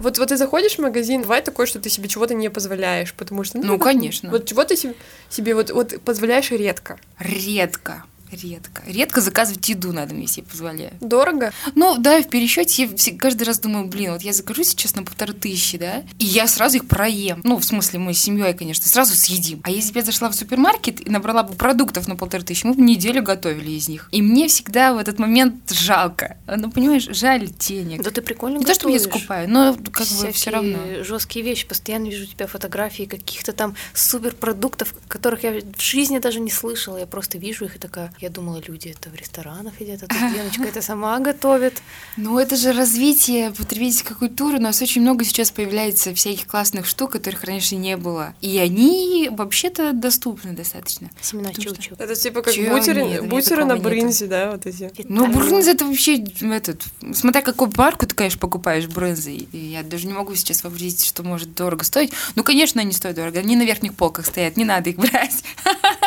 Вот, 0.00 0.18
вот 0.18 0.28
ты 0.30 0.36
заходишь 0.36 0.74
в 0.74 0.78
магазин, 0.80 1.22
бывает 1.22 1.44
такое, 1.44 1.66
что 1.66 1.78
ты 1.78 1.88
себе 1.88 2.08
чего-то 2.08 2.34
не 2.34 2.50
позволяешь, 2.50 3.14
потому 3.14 3.44
что... 3.44 3.58
Ну, 3.58 3.78
конечно. 3.78 4.30
Вот 4.30 4.46
чего 4.46 4.64
ты 4.64 4.76
себе, 4.76 4.94
себе 5.30 5.54
вот, 5.54 5.70
вот 5.70 6.00
позволяешь 6.00 6.50
редко. 6.50 6.98
Редко. 7.20 8.02
Редко. 8.32 8.82
Редко 8.86 9.20
заказывать 9.20 9.68
еду 9.68 9.92
надо, 9.92 10.14
мне 10.14 10.26
себе 10.26 10.46
позволяю. 10.46 10.92
Дорого? 11.00 11.52
Ну, 11.74 11.96
да, 11.98 12.22
в 12.22 12.28
пересчете 12.28 12.88
я 12.88 13.16
каждый 13.18 13.42
раз 13.44 13.58
думаю, 13.58 13.86
блин, 13.86 14.12
вот 14.12 14.22
я 14.22 14.32
закажу 14.32 14.64
сейчас 14.64 14.94
на 14.94 15.02
полторы 15.02 15.34
тысячи, 15.34 15.76
да, 15.76 16.02
и 16.18 16.24
я 16.24 16.46
сразу 16.46 16.76
их 16.76 16.88
проем. 16.88 17.40
Ну, 17.44 17.58
в 17.58 17.64
смысле, 17.64 17.98
мы 17.98 18.14
с 18.14 18.20
семьей, 18.20 18.54
конечно, 18.54 18.88
сразу 18.88 19.14
съедим. 19.14 19.60
А 19.64 19.70
если 19.70 19.92
бы 19.92 19.98
я 19.98 20.04
зашла 20.04 20.30
в 20.30 20.34
супермаркет 20.34 21.06
и 21.06 21.10
набрала 21.10 21.42
бы 21.42 21.54
продуктов 21.54 22.08
на 22.08 22.16
полторы 22.16 22.42
тысячи, 22.44 22.66
мы 22.66 22.74
бы 22.74 22.82
неделю 22.82 23.22
готовили 23.22 23.72
из 23.72 23.88
них. 23.88 24.08
И 24.12 24.22
мне 24.22 24.48
всегда 24.48 24.94
в 24.94 24.98
этот 24.98 25.18
момент 25.18 25.70
жалко. 25.70 26.38
Ну, 26.46 26.70
понимаешь, 26.70 27.08
жаль 27.10 27.48
денег. 27.48 28.02
Да 28.02 28.10
ты 28.10 28.22
прикольно 28.22 28.58
Не 28.58 28.64
то, 28.64 28.74
чтобы 28.74 28.92
я 28.92 29.00
скупаю, 29.00 29.48
но 29.48 29.76
как 29.92 30.06
бы 30.08 30.32
все 30.32 30.50
равно. 30.50 30.78
жесткие 31.04 31.44
вещи. 31.44 31.66
Постоянно 31.66 32.06
вижу 32.06 32.24
у 32.24 32.26
тебя 32.26 32.46
фотографии 32.46 33.04
каких-то 33.04 33.52
там 33.52 33.74
суперпродуктов, 33.94 34.94
которых 35.08 35.44
я 35.44 35.52
в 35.52 35.80
жизни 35.80 36.18
даже 36.18 36.40
не 36.40 36.50
слышала. 36.50 36.98
Я 36.98 37.06
просто 37.06 37.38
вижу 37.38 37.64
их 37.64 37.76
и 37.76 37.78
такая, 37.78 38.12
я 38.22 38.30
думала, 38.30 38.62
люди 38.66 38.88
это 38.88 39.10
в 39.10 39.16
ресторанах 39.16 39.80
едят, 39.80 40.04
а 40.04 40.06
тут 40.06 40.18
Леночка 40.36 40.62
это 40.62 40.80
сама 40.80 41.18
готовит. 41.18 41.82
Ну, 42.16 42.38
это 42.38 42.56
же 42.56 42.72
развитие 42.72 43.50
потребительской 43.50 44.16
культуры. 44.16 44.58
У 44.58 44.60
нас 44.60 44.80
очень 44.80 45.02
много 45.02 45.24
сейчас 45.24 45.50
появляется 45.50 46.14
всяких 46.14 46.46
классных 46.46 46.86
штук, 46.86 47.12
которых 47.12 47.44
раньше 47.44 47.74
не 47.76 47.96
было. 47.96 48.34
И 48.40 48.58
они 48.58 49.28
вообще-то 49.32 49.92
доступны 49.92 50.52
достаточно. 50.52 51.10
Семена 51.20 51.52
чучу. 51.52 51.96
Это 51.98 52.14
типа 52.14 52.42
как 52.42 52.54
бутеры, 52.54 53.22
бутеры 53.22 53.64
на 53.64 53.76
брынзе, 53.76 54.26
да, 54.26 54.52
вот 54.52 54.66
эти. 54.66 54.90
Ну, 55.08 55.26
брынза 55.26 55.72
это 55.72 55.84
вообще 55.84 56.24
этот. 56.40 56.82
Смотря 57.14 57.42
какую 57.42 57.72
марку 57.76 58.06
ты, 58.06 58.14
конечно, 58.14 58.38
покупаешь 58.38 58.86
брынзы. 58.86 59.32
И 59.32 59.58
я 59.58 59.82
даже 59.82 60.06
не 60.06 60.12
могу 60.12 60.34
сейчас 60.36 60.62
вообразить, 60.62 61.04
что 61.04 61.22
может 61.22 61.54
дорого 61.54 61.84
стоить. 61.84 62.12
Ну, 62.36 62.44
конечно, 62.44 62.80
они 62.80 62.92
стоят 62.92 63.16
дорого. 63.16 63.40
Они 63.40 63.56
на 63.56 63.64
верхних 63.64 63.94
полках 63.94 64.26
стоят, 64.26 64.56
не 64.56 64.64
надо 64.64 64.90
их 64.90 64.96
брать. 64.96 65.42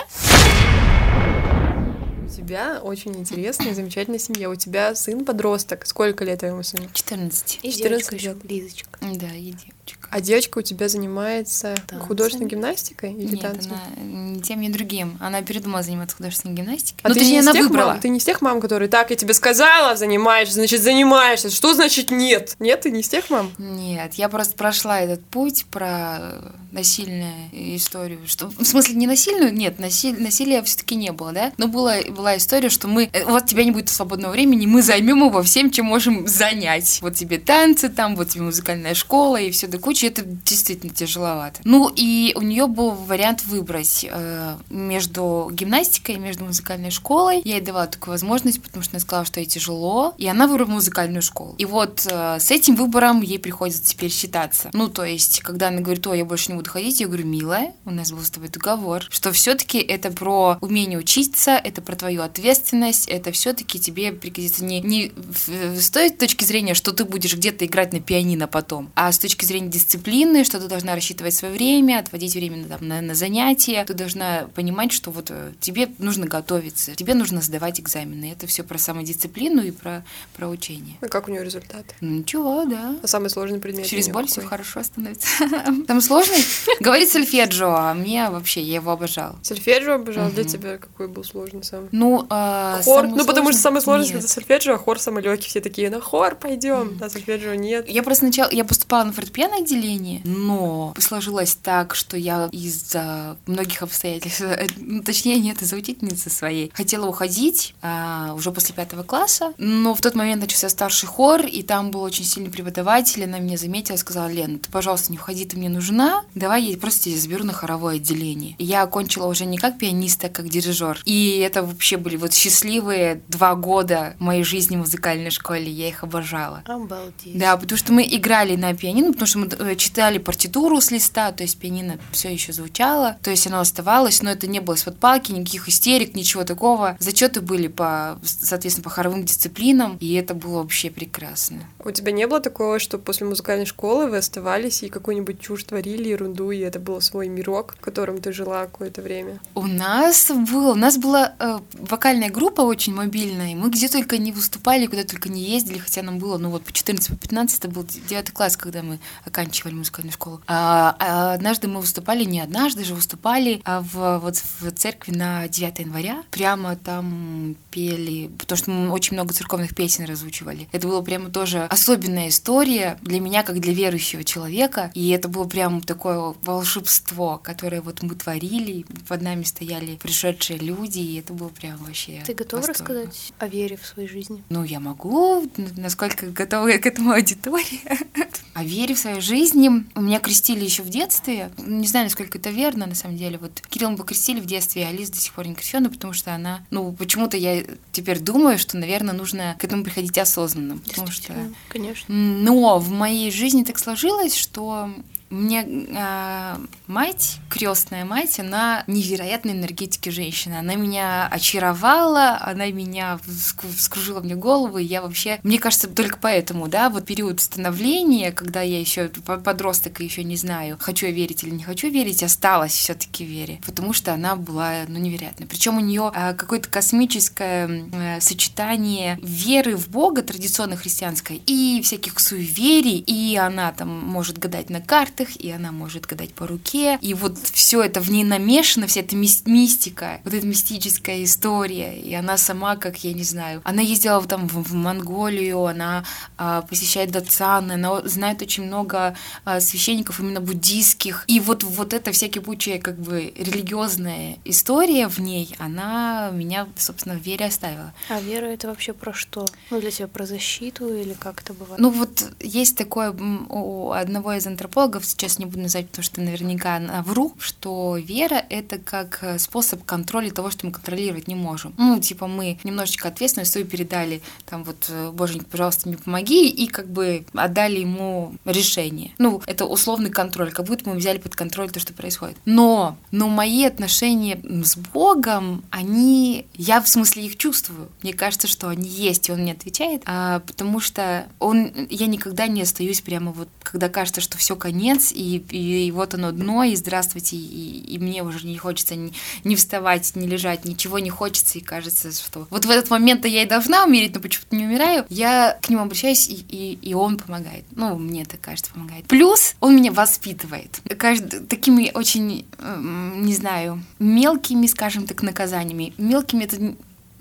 У 2.46 2.48
тебя 2.48 2.80
очень 2.80 3.16
интересная, 3.16 3.74
замечательная 3.74 4.20
семья. 4.20 4.52
У 4.52 4.56
тебя 4.56 4.94
сын-подросток. 4.94 5.84
Сколько 5.88 6.24
лет 6.24 6.42
твоему 6.42 6.62
сыну? 6.62 6.88
14. 6.94 7.60
И 7.64 7.72
14 7.72 7.78
девочка 7.90 8.16
еще, 8.16 8.28
лет. 8.28 8.38
Лизочка. 8.44 9.00
Да, 9.02 9.34
и 9.34 9.46
девочка. 9.46 10.08
А 10.12 10.22
девочка 10.22 10.60
у 10.60 10.62
тебя 10.62 10.88
занимается 10.88 11.74
Танцами. 11.88 12.08
художественной 12.08 12.48
гимнастикой 12.48 13.14
или 13.14 13.34
Нет, 13.34 13.42
танцами? 13.42 13.74
она 13.98 14.06
ни 14.36 14.40
тем, 14.42 14.62
ни 14.62 14.70
другим. 14.70 15.18
Она 15.20 15.42
передумала 15.42 15.82
заниматься 15.82 16.18
художественной 16.18 16.54
гимнастикой. 16.54 17.00
А 17.02 17.08
ну, 17.08 17.14
ты, 17.16 17.22
точнее, 17.22 17.34
не 17.34 17.40
она 17.40 17.52
тех 17.52 17.64
выбрала. 17.64 17.90
мам, 17.94 18.00
ты 18.00 18.10
не 18.10 18.20
из 18.20 18.24
тех 18.24 18.42
мам, 18.42 18.62
которые 18.62 18.90
так, 18.90 19.10
я 19.10 19.16
тебе 19.16 19.34
сказала, 19.34 19.96
занимаешься, 19.96 20.54
значит, 20.54 20.82
занимаешься. 20.84 21.50
Что 21.50 21.74
значит 21.74 22.12
нет? 22.12 22.56
Нет, 22.60 22.82
ты 22.82 22.92
не 22.92 23.02
из 23.02 23.10
тех 23.10 23.28
мам? 23.32 23.52
Нет, 23.58 24.14
я 24.14 24.30
просто 24.30 24.56
прошла 24.56 25.02
этот 25.02 25.25
путь 25.25 25.66
про 25.72 26.54
насильную 26.75 27.34
историю. 27.51 28.20
Что, 28.27 28.48
в 28.48 28.63
смысле, 28.63 28.96
не 28.96 29.08
насильную? 29.08 29.53
Нет, 29.53 29.79
насиль, 29.79 30.22
насилия 30.22 30.62
все-таки 30.63 30.96
не 30.96 31.12
было, 31.12 31.32
да? 31.32 31.51
Но 31.58 31.67
была, 31.67 31.96
была 32.10 32.38
история, 32.38 32.70
что 32.70 32.88
мы... 32.88 33.10
э, 33.12 33.25
Вот 33.25 33.48
тебя 33.48 33.63
не 33.63 33.72
будет 33.72 33.89
свободного 33.89 34.32
времени, 34.34 34.65
мы 34.65 34.84
займем 34.84 35.25
его 35.25 35.41
всем, 35.41 35.72
чем 35.72 35.86
можем 35.86 36.27
занять. 36.27 37.00
Вот 37.01 37.15
тебе 37.15 37.38
танцы 37.38 37.89
там, 37.89 38.15
вот 38.15 38.29
тебе 38.29 38.44
музыкальная 38.44 38.94
школа 38.94 39.38
и 39.38 39.51
все 39.51 39.67
до 39.67 39.79
кучи. 39.79 40.05
Это 40.05 40.24
действительно 40.24 40.94
тяжеловато. 40.94 41.62
Ну, 41.63 41.91
и 41.96 42.34
у 42.36 42.41
нее 42.41 42.67
был 42.67 42.91
вариант 42.91 43.46
выбрать 43.46 44.05
э, 44.10 44.55
между 44.70 45.50
гимнастикой 45.51 46.15
и 46.15 46.20
между 46.20 46.44
музыкальной 46.46 46.91
школой. 46.91 47.41
Я 47.46 47.55
ей 47.55 47.62
давала 47.62 47.88
такую 47.88 48.12
возможность, 48.12 48.62
потому 48.62 48.84
что 48.84 48.94
она 48.96 49.00
сказала, 49.00 49.25
что 49.25 49.39
ей 49.39 49.46
тяжело. 49.46 50.13
И 50.17 50.27
она 50.27 50.48
выбрала 50.48 50.70
музыкальную 50.70 51.22
школу. 51.22 51.55
И 51.58 51.65
вот 51.65 52.05
э, 52.10 52.39
с 52.39 52.51
этим 52.51 52.75
выбором 52.75 53.22
ей 53.22 53.39
приходится 53.39 53.84
теперь 53.84 54.12
считаться. 54.12 54.70
Ну, 54.74 54.89
то 54.89 55.05
есть, 55.05 55.39
когда 55.41 55.70
она 55.70 55.82
говорит, 55.82 56.05
ой, 56.08 56.17
я 56.17 56.25
больше 56.25 56.51
не 56.51 56.58
буду 56.58 56.65
ходить, 56.68 57.00
я 57.00 57.08
говорю, 57.08 57.26
милая, 57.26 57.74
у 57.86 57.92
нас 57.92 58.12
был 58.12 58.22
с 58.22 58.30
тобой 58.30 58.50
договор, 58.50 59.04
что 59.10 59.32
все-таки 59.32 59.80
это 59.80 60.12
про 60.12 60.58
умение 60.62 61.00
учиться, 61.00 61.52
это 61.52 61.82
про 61.82 61.96
твою 61.96 62.22
ответственность, 62.22 63.08
это 63.08 63.32
все-таки 63.32 63.80
тебе 63.80 64.12
пригодится 64.12 64.64
не, 64.64 64.82
не 64.82 65.12
с 65.48 65.90
той 65.90 66.10
точки 66.10 66.44
зрения, 66.44 66.74
что 66.74 66.92
ты 66.92 67.06
будешь 67.06 67.36
где-то 67.36 67.66
играть 67.66 67.94
на 67.94 68.00
пианино 68.00 68.48
потом, 68.48 68.92
а 68.96 69.12
с 69.12 69.20
точки 69.20 69.46
зрения 69.46 69.70
дисциплины, 69.70 70.44
что 70.44 70.60
ты 70.60 70.68
должна 70.68 70.96
рассчитывать 70.96 71.34
свое 71.34 71.54
время, 71.54 72.00
отводить 72.00 72.36
время 72.36 72.58
на, 72.58 72.68
там, 72.68 72.88
на, 72.88 73.02
на 73.02 73.16
занятия, 73.16 73.84
ты 73.86 73.94
должна 73.94 74.48
понимать, 74.56 74.92
что 74.92 75.12
вот 75.12 75.28
э, 75.30 75.54
тебе 75.60 75.90
нужно 76.00 76.28
готовиться, 76.28 76.96
тебе 76.96 77.14
нужно 77.14 77.42
сдавать 77.42 77.80
экзамены. 77.80 78.32
Это 78.32 78.48
все 78.48 78.64
про 78.64 78.78
самодисциплину 78.78 79.64
и 79.64 79.72
про, 79.72 80.04
про 80.36 80.48
учение. 80.48 80.98
А 81.02 81.08
как 81.08 81.28
у 81.28 81.32
нее 81.32 81.44
результаты? 81.44 81.96
Ну, 82.02 82.20
Ничего, 82.20 82.66
да. 82.66 82.98
А 83.04 83.08
самый 83.08 83.30
сложный 83.30 83.60
предмет? 83.60 83.86
Через 83.86 84.10
боль 84.10 84.28
все 84.28 84.42
хорошо 84.42 84.84
становится. 84.84 85.28
Там 85.88 86.02
сложный? 86.02 86.44
Говорит 86.80 87.10
сольфеджио, 87.10 87.70
а 87.70 87.94
мне 87.94 88.30
вообще, 88.30 88.62
я 88.62 88.76
его 88.76 88.92
обожала. 88.92 89.36
Сольфеджио 89.42 89.96
обожал. 89.96 90.30
Для 90.30 90.44
тебя 90.44 90.78
какой 90.78 91.08
был 91.08 91.24
сложный 91.24 91.64
самый? 91.64 91.90
Ну, 91.92 92.26
а, 92.30 92.82
Хор, 92.84 93.06
самый 93.06 93.18
ну 93.18 93.26
потому 93.26 93.52
что 93.52 93.62
самый 93.62 93.82
сложный 93.82 94.20
это 94.20 94.28
сольфеджио, 94.28 94.76
а 94.76 94.78
хор 94.78 95.00
самый 95.00 95.24
легкий. 95.24 95.50
Все 95.50 95.62
такие, 95.62 95.90
на 95.90 96.02
хор 96.02 96.36
пойдем, 96.36 96.98
а 97.02 97.10
сольфеджио 97.10 97.54
нет. 97.54 97.90
Я 97.90 98.04
просто 98.04 98.26
сначала, 98.26 98.50
я 98.52 98.66
поступала 98.66 99.04
на 99.04 99.14
фортепиано 99.14 99.58
отделение, 99.58 100.22
но 100.24 100.94
сложилось 100.98 101.56
так, 101.56 101.96
что 101.96 102.18
я 102.18 102.50
из-за 102.52 103.38
многих 103.46 103.82
обстоятельств, 103.82 104.42
э, 104.42 104.68
ну, 104.78 105.04
точнее, 105.04 105.40
нет, 105.40 105.62
из-за 105.62 105.76
учительницы 105.76 106.30
своей, 106.30 106.72
хотела 106.74 107.06
уходить 107.06 107.76
а, 107.82 108.34
уже 108.36 108.52
после 108.52 108.76
пятого 108.76 109.04
класса, 109.04 109.54
но 109.58 109.94
в 109.94 110.02
тот 110.02 110.16
момент 110.16 110.42
начался 110.42 110.70
старший 110.70 111.08
хор, 111.08 111.46
и 111.46 111.64
там 111.64 111.92
был 111.92 112.02
очень 112.02 112.26
сильный 112.26 112.50
преподаватель, 112.50 113.24
она 113.24 113.40
меня 113.40 113.58
заметила, 113.58 113.98
сказала, 113.98 114.28
Лена, 114.28 114.60
ты, 114.60 114.70
пожалуйста, 114.70 115.12
не 115.12 115.18
уходи, 115.18 115.46
ты 115.46 115.58
мне 115.58 115.70
нужна, 115.70 116.24
давай 116.46 116.62
я 116.62 116.78
просто 116.78 117.06
тебя 117.06 117.18
заберу 117.18 117.44
на 117.44 117.54
хоровое 117.54 117.96
отделение. 117.96 118.56
Я 118.60 118.84
окончила 118.84 119.25
уже 119.25 119.46
не 119.46 119.58
как 119.58 119.80
пианист, 119.80 120.24
а 120.25 120.30
как 120.30 120.48
дирижер. 120.48 121.02
И 121.04 121.40
это 121.40 121.64
вообще 121.64 121.98
были 121.98 122.18
вот 122.18 122.36
счастливые 122.36 123.24
два 123.28 123.56
года 123.56 124.16
моей 124.20 124.44
жизни 124.44 124.75
в 124.75 124.82
музыкальной 124.82 125.32
школе, 125.32 125.72
я 125.72 125.88
их 125.88 126.04
обожала. 126.04 126.62
Обалдеть. 126.66 127.36
Да, 127.36 127.58
потому 127.58 127.80
что 127.80 127.94
мы 127.94 128.04
играли 128.08 128.56
на 128.56 128.75
пианино, 128.75 129.12
потому 129.12 129.25
что 129.25 129.40
мы 129.40 129.48
э, 129.48 129.75
читали 129.75 130.20
партитуру 130.20 130.80
с 130.80 130.92
листа, 130.92 131.32
то 131.32 131.42
есть 131.42 131.58
пианино 131.58 131.98
все 132.12 132.32
еще 132.32 132.54
звучало, 132.54 133.18
то 133.24 133.32
есть 133.32 133.48
оно 133.48 133.60
оставалось, 133.60 134.22
но 134.22 134.30
это 134.30 134.46
не 134.46 134.60
было 134.60 134.75
из-под 134.75 135.00
палки, 135.00 135.32
никаких 135.32 135.68
истерик, 135.68 136.14
ничего 136.14 136.44
такого. 136.44 136.96
Зачеты 137.00 137.42
были 137.42 137.70
по, 137.70 138.20
соответственно, 138.24 138.84
по 138.84 138.92
хоровым 138.92 139.25
дисциплинам, 139.25 139.98
и 140.00 140.14
это 140.14 140.36
было 140.36 140.60
вообще 140.60 140.92
прекрасно. 140.92 141.64
У 141.84 141.90
тебя 141.90 142.12
не 142.12 142.28
было 142.28 142.40
такого, 142.40 142.78
что 142.78 143.00
после 143.00 143.25
музыкальной 143.25 143.66
школы 143.66 144.12
вы 144.12 144.18
оставались 144.18 144.84
и 144.84 144.90
какую-нибудь 144.90 145.40
чушь 145.40 145.64
творили, 145.64 146.14
ерунду, 146.25 146.51
и 146.51 146.60
это 146.60 146.79
был 146.79 147.01
свой 147.01 147.27
мирок, 147.27 147.75
в 147.77 147.82
котором 147.82 148.20
ты 148.20 148.34
жила 148.34 148.65
какое-то 148.65 149.01
время? 149.01 149.39
У 149.53 149.67
нас 149.67 150.32
был, 150.32 150.72
у 150.72 150.75
нас 150.75 150.98
была 150.98 151.34
э, 151.39 151.60
вокальная 151.74 152.29
группа 152.29 152.62
очень 152.62 152.94
мобильная, 152.94 153.51
и 153.51 153.55
мы 153.55 153.70
где 153.70 153.88
только 153.88 154.17
не 154.17 154.32
выступали, 154.32 154.88
куда 154.88 155.03
только 155.03 155.29
не 155.29 155.44
ездили, 155.44 155.77
хотя 155.77 156.01
нам 156.01 156.20
было, 156.20 156.38
ну 156.38 156.50
вот 156.50 156.63
по 156.63 156.72
14, 156.72 157.10
по 157.10 157.15
15, 157.15 157.60
это 157.60 157.70
был 157.70 157.86
9 157.86 158.32
класс, 158.32 158.58
когда 158.58 158.82
мы 158.82 159.00
оканчивали 159.25 159.74
музыкальную 159.74 160.13
школу. 160.13 160.41
А, 160.48 160.96
а 161.00 161.34
однажды 161.34 161.67
мы 161.67 161.79
выступали, 161.79 162.24
не 162.24 162.41
однажды 162.41 162.84
же 162.84 162.96
выступали, 162.96 163.62
а 163.65 163.82
в, 163.82 164.20
вот 164.20 164.36
в 164.36 164.72
церкви 164.72 165.12
на 165.12 165.48
9 165.48 165.79
января. 165.79 166.24
Прямо 166.32 166.75
там 166.75 167.55
пели, 167.72 168.29
потому 168.38 168.58
что 168.58 168.72
мы 168.72 168.91
очень 168.91 169.15
много 169.15 169.34
церковных 169.34 169.75
песен 169.75 170.05
разучивали. 170.05 170.67
Это 170.72 170.88
было 170.88 171.01
прямо 171.01 171.29
тоже 171.29 171.63
особенная 171.65 172.29
история 172.29 172.98
для 173.01 173.20
меня, 173.20 173.44
как 173.44 173.60
для 173.60 173.74
верующего 173.74 174.24
человека. 174.24 174.91
И 174.94 175.10
это 175.10 175.27
было 175.27 175.46
прям 175.46 175.82
такое 175.82 176.15
волшебство, 176.16 177.38
которое 177.38 177.82
вот 177.82 178.02
мы 178.02 178.16
творили, 178.16 178.86
под 179.08 179.22
нами 179.22 179.44
стояли 179.44 179.96
пришедшие 179.96 180.60
люди, 180.60 181.00
и 181.00 181.20
это 181.20 181.34
было 181.34 181.50
прям 181.50 181.78
вообще 181.78 182.24
Ты 182.26 182.34
готова 182.34 182.62
восторг. 182.62 182.80
рассказать 182.80 183.34
о 183.40 183.48
вере 183.48 183.78
в 183.78 183.86
своей 183.86 184.08
жизни? 184.08 184.44
Ну, 184.50 184.64
я 184.64 184.80
могу, 184.80 185.50
насколько 185.78 186.28
готова 186.28 186.68
я 186.68 186.80
к 186.80 186.86
этому 186.86 187.12
аудитория. 187.12 188.00
О 188.54 188.64
вере 188.64 188.96
в 188.96 189.00
своей 189.00 189.20
жизни. 189.20 189.70
Меня 190.00 190.22
крестили 190.22 190.64
еще 190.64 190.82
в 190.82 190.90
детстве. 190.90 191.52
Не 191.58 191.86
знаю, 191.88 192.06
насколько 192.06 192.38
это 192.38 192.52
верно, 192.52 192.86
на 192.86 192.96
самом 192.96 193.18
деле. 193.18 193.38
Вот 193.38 193.62
Кирилл 193.70 193.92
мы 193.92 193.98
покрестили 193.98 194.40
в 194.40 194.46
детстве, 194.46 194.86
а 194.86 194.90
Алис 194.90 195.10
до 195.10 195.18
сих 195.18 195.34
пор 195.34 195.46
не 195.46 195.56
крещена, 195.56 195.90
потому 195.90 196.14
что 196.14 196.34
она... 196.34 196.66
Ну, 196.72 196.94
почему-то 196.94 197.36
я 197.36 197.66
теперь 197.92 198.20
думаю, 198.20 198.58
что, 198.58 198.78
наверное, 198.78 199.14
нужно 199.14 199.58
к 199.60 199.64
этому 199.66 199.84
приходить 199.84 200.18
осознанно. 200.18 200.78
Потому 200.78 201.12
что... 201.12 201.34
Конечно. 201.68 202.06
Но 202.16 202.80
в 202.80 202.92
моей 202.92 203.30
жизни 203.30 203.66
так 203.66 203.78
сложилось, 203.78 204.36
что 204.36 204.90
мне 205.29 205.67
а, 205.98 206.60
мать, 206.88 207.39
крестная 207.50 208.05
мать, 208.05 208.39
она 208.39 208.84
невероятной 208.88 209.53
энергетики 209.53 210.10
женщина. 210.10 210.60
Она 210.60 210.75
меня 210.75 211.27
очаровала, 211.27 212.38
она 212.41 212.67
меня 212.72 213.20
вск- 213.25 213.75
вскружила 213.75 214.22
мне 214.22 214.36
голову. 214.36 214.77
И 214.77 214.84
я 214.84 215.01
вообще, 215.01 215.39
мне 215.44 215.60
кажется, 215.60 215.88
только 215.88 216.17
поэтому, 216.22 216.67
да, 216.67 216.89
вот 216.89 217.05
период 217.05 217.41
становления, 217.41 218.32
когда 218.32 218.62
я 218.62 218.79
еще 218.79 219.10
подросток 219.10 220.01
и 220.01 220.03
еще 220.03 220.24
не 220.24 220.36
знаю, 220.36 220.77
хочу 220.79 221.08
я 221.08 221.12
верить 221.12 221.44
или 221.44 221.51
не 221.51 221.63
хочу 221.63 221.89
верить, 221.89 222.24
осталась 222.24 222.74
все-таки 222.74 223.25
вере, 223.25 223.60
потому 223.65 223.94
что 223.94 224.13
она 224.13 224.36
была, 224.36 224.82
ну, 224.88 225.00
невероятной. 225.00 225.48
Причем 225.48 225.77
у 225.77 225.82
нее 225.82 226.12
какое-то 226.38 226.70
космическое 226.70 227.67
э, 227.67 228.22
сочетание 228.22 229.20
веры 229.22 229.75
в 229.75 229.89
Бога 229.89 230.22
традиционно 230.22 230.75
христианской 230.75 231.41
и 231.46 231.82
всяких 231.84 232.20
суеверий, 232.20 233.00
и 233.00 233.36
она 233.36 233.72
там 233.72 233.89
может 233.89 234.38
гадать 234.38 234.70
на 234.70 234.82
картах, 234.82 235.15
картах, 235.16 235.36
и 235.38 235.52
она 235.52 235.72
может 235.72 236.06
гадать 236.06 236.34
по 236.34 236.48
руке, 236.48 236.98
и 237.02 237.14
вот 237.14 237.38
все 237.38 237.82
это 237.82 238.02
в 238.02 238.10
ней 238.10 238.24
намешано, 238.24 238.88
вся 238.88 239.02
эта 239.02 239.16
мистика, 239.16 240.20
вот 240.24 240.34
эта 240.34 240.46
мистическая 240.46 241.24
история, 241.24 242.00
и 242.00 242.14
она 242.14 242.38
сама, 242.38 242.76
как 242.76 243.04
я 243.04 243.14
не 243.14 243.24
знаю, 243.24 243.62
она 243.64 243.82
ездила 243.82 244.22
там 244.24 244.48
в, 244.48 244.64
в 244.64 244.74
Монголию, 244.74 245.66
она 245.66 246.04
а, 246.38 246.62
посещает 246.62 247.12
Датсан, 247.12 247.72
она 247.72 248.02
знает 248.08 248.42
очень 248.42 248.66
много 248.66 249.16
а, 249.46 249.60
священников 249.60 250.20
именно 250.20 250.42
буддийских, 250.42 251.26
и 251.28 251.40
вот 251.40 251.64
вот 251.64 251.94
эта 251.94 252.12
вся 252.12 252.28
кипучая 252.28 252.80
как 252.80 252.98
бы 252.98 253.34
религиозная 253.38 254.38
история 254.46 255.08
в 255.08 255.20
ней, 255.20 255.56
она 255.60 256.30
меня, 256.32 256.68
собственно, 256.78 257.16
в 257.16 257.22
вере 257.22 257.46
оставила. 257.46 257.94
А 258.10 258.20
вера 258.20 258.46
это 258.46 258.68
вообще 258.68 258.94
про 258.94 259.14
что? 259.14 259.46
Ну 259.70 259.80
для 259.80 259.92
тебя 259.92 260.08
про 260.08 260.26
защиту 260.26 260.94
или 260.94 261.14
как 261.14 261.42
это 261.42 261.54
бывает? 261.54 261.80
Ну 261.80 261.90
вот 261.90 262.26
есть 262.40 262.78
такое 262.78 263.12
у 263.12 263.92
одного 263.92 264.34
из 264.34 264.48
антропологов, 264.48 265.05
сейчас 265.06 265.40
не 265.40 265.46
буду 265.46 265.60
называть, 265.60 265.88
потому 265.88 266.04
что 266.04 266.22
наверняка 266.22 266.80
вру, 267.06 267.34
что 267.40 267.98
вера— 267.98 268.44
это 268.50 268.78
как 268.78 269.20
э, 269.22 269.40
способ 269.40 269.84
контроля 269.86 270.32
того, 270.32 270.52
что 270.52 270.66
мы 270.66 270.72
контролировать 270.72 271.28
не 271.28 271.36
можем. 271.36 271.74
Ну, 271.78 272.00
типа 272.00 272.28
мы 272.28 272.60
немножечко 272.64 273.08
ответственность 273.08 273.52
свою 273.52 273.68
передали, 273.68 274.22
там 274.46 274.64
вот, 274.64 274.88
э, 274.90 275.12
боженька, 275.12 275.46
пожалуйста, 275.46 275.88
мне 275.88 275.98
помоги, 275.98 276.50
и 276.50 276.68
как 276.68 276.88
бы 276.88 277.26
отдали 277.34 277.80
ему 277.80 278.36
решение. 278.46 279.12
Ну, 279.18 279.42
это 279.46 279.66
условный 279.66 280.10
контроль, 280.10 280.52
как 280.52 280.66
будто 280.66 280.90
мы 280.90 280.96
взяли 280.96 281.18
под 281.18 281.36
контроль 281.36 281.72
то, 281.72 281.80
что 281.80 281.94
происходит. 281.94 282.38
Но, 282.46 282.98
но 283.12 283.28
мои 283.28 283.66
отношения 283.66 284.40
с 284.64 284.76
Богом, 284.78 285.64
они, 285.70 286.46
я 286.54 286.82
в 286.82 286.88
смысле 286.88 287.26
их 287.26 287.38
чувствую. 287.38 287.90
Мне 288.02 288.14
кажется, 288.14 288.48
что 288.48 288.70
они 288.70 288.88
есть, 288.90 289.30
и 289.30 289.32
он 289.32 289.40
мне 289.40 289.54
отвечает, 289.54 290.04
а, 290.06 290.40
потому 290.40 290.80
что 290.80 291.28
он, 291.40 291.72
я 291.90 292.08
никогда 292.08 292.48
не 292.48 292.62
остаюсь 292.62 293.02
прямо 293.02 293.32
вот, 293.32 293.50
когда 293.62 293.90
кажется, 293.90 294.22
что 294.22 294.38
все 294.38 294.56
конец, 294.56 294.95
и, 295.12 295.38
и, 295.50 295.88
и 295.88 295.92
вот 295.92 296.14
оно 296.14 296.32
дно, 296.32 296.64
и 296.64 296.75
здравствуйте, 296.75 297.36
и, 297.36 297.96
и 297.96 298.00
мне 298.00 298.24
уже 298.24 298.46
не 298.46 298.58
хочется 298.58 298.96
ни, 298.96 299.14
ни 299.44 299.56
вставать, 299.56 300.16
ни 300.16 300.28
лежать, 300.28 300.66
ничего 300.66 301.00
не 301.00 301.10
хочется, 301.10 301.58
и 301.58 301.62
кажется, 301.62 302.12
что 302.12 302.48
вот 302.50 302.66
в 302.66 302.70
этот 302.70 302.90
момент 302.90 303.25
я 303.25 303.44
и 303.44 303.48
должна 303.48 303.86
умереть, 303.86 304.16
но 304.16 304.22
почему-то 304.22 304.56
не 304.56 304.66
умираю, 304.66 305.06
я 305.10 305.58
к 305.62 305.70
нему 305.70 305.84
обращаюсь, 305.84 306.28
и, 306.28 306.46
и, 306.50 306.74
и 306.82 306.94
он 306.94 307.18
помогает. 307.18 307.66
Ну, 307.72 307.98
мне 307.98 308.24
это 308.24 308.38
кажется, 308.38 308.72
помогает. 308.72 309.06
Плюс 309.06 309.56
он 309.60 309.75
меня 309.75 309.92
воспитывает. 309.92 310.80
Каждый, 310.98 311.42
такими 311.42 311.92
очень, 311.94 312.46
не 312.60 313.34
знаю, 313.34 313.84
мелкими, 314.00 314.68
скажем 314.68 315.08
так, 315.08 315.22
наказаниями. 315.22 315.94
Мелкими 315.98 316.44
это 316.44 316.75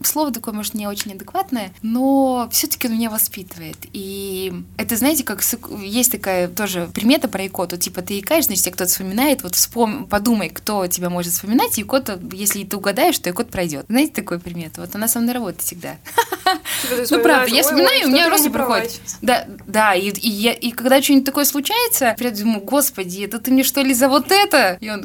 слово 0.07 0.33
такое, 0.33 0.55
может, 0.55 0.75
не 0.75 0.87
очень 0.87 1.13
адекватное, 1.13 1.73
но 1.83 2.49
все-таки 2.51 2.89
он 2.89 2.95
меня 2.95 3.11
воспитывает. 3.11 3.77
И 3.93 4.53
это, 4.77 4.97
знаете, 4.97 5.25
как 5.25 5.43
есть 5.81 6.13
такая 6.13 6.49
тоже 6.49 6.89
примета 6.93 7.29
про 7.29 7.47
икоту, 7.47 7.77
типа 7.77 8.03
ты 8.03 8.19
икаешь, 8.19 8.47
значит, 8.47 8.65
тебе 8.65 8.73
кто-то 8.73 8.91
вспоминает, 8.91 9.43
вот 9.43 9.55
вспом... 9.55 10.07
подумай, 10.07 10.49
кто 10.49 10.87
тебя 10.87 11.11
может 11.11 11.33
вспоминать, 11.33 11.79
и 11.79 11.83
икота, 11.83 12.19
если 12.33 12.65
ты 12.65 12.77
угадаешь, 12.77 13.19
то 13.19 13.31
икот 13.31 13.51
пройдет. 13.51 13.87
Знаете 13.89 14.13
такую 14.13 14.41
примету? 14.41 14.81
Вот 14.81 14.95
она 14.95 15.09
со 15.09 15.21
мной 15.21 15.35
работает 15.35 15.63
всегда. 15.63 15.97
Ну, 17.11 17.21
правда, 17.21 17.55
я 17.55 17.63
вспоминаю, 17.63 18.09
у 18.09 18.11
меня 18.11 18.29
просто 18.29 18.51
проходит. 18.51 19.01
Да, 19.23 19.47
да, 19.67 19.95
и, 19.95 20.11
и, 20.11 20.29
я, 20.29 20.53
и 20.53 20.71
когда 20.71 21.01
что-нибудь 21.03 21.27
такое 21.27 21.45
случается, 21.45 22.17
я 22.19 22.31
думаю, 22.31 22.61
господи, 22.61 23.23
это 23.23 23.39
ты 23.39 23.51
мне 23.51 23.63
что 23.63 23.81
ли 23.83 23.95
за 23.95 24.09
вот 24.09 24.31
это? 24.31 24.79
И 24.81 24.91
он, 24.91 25.05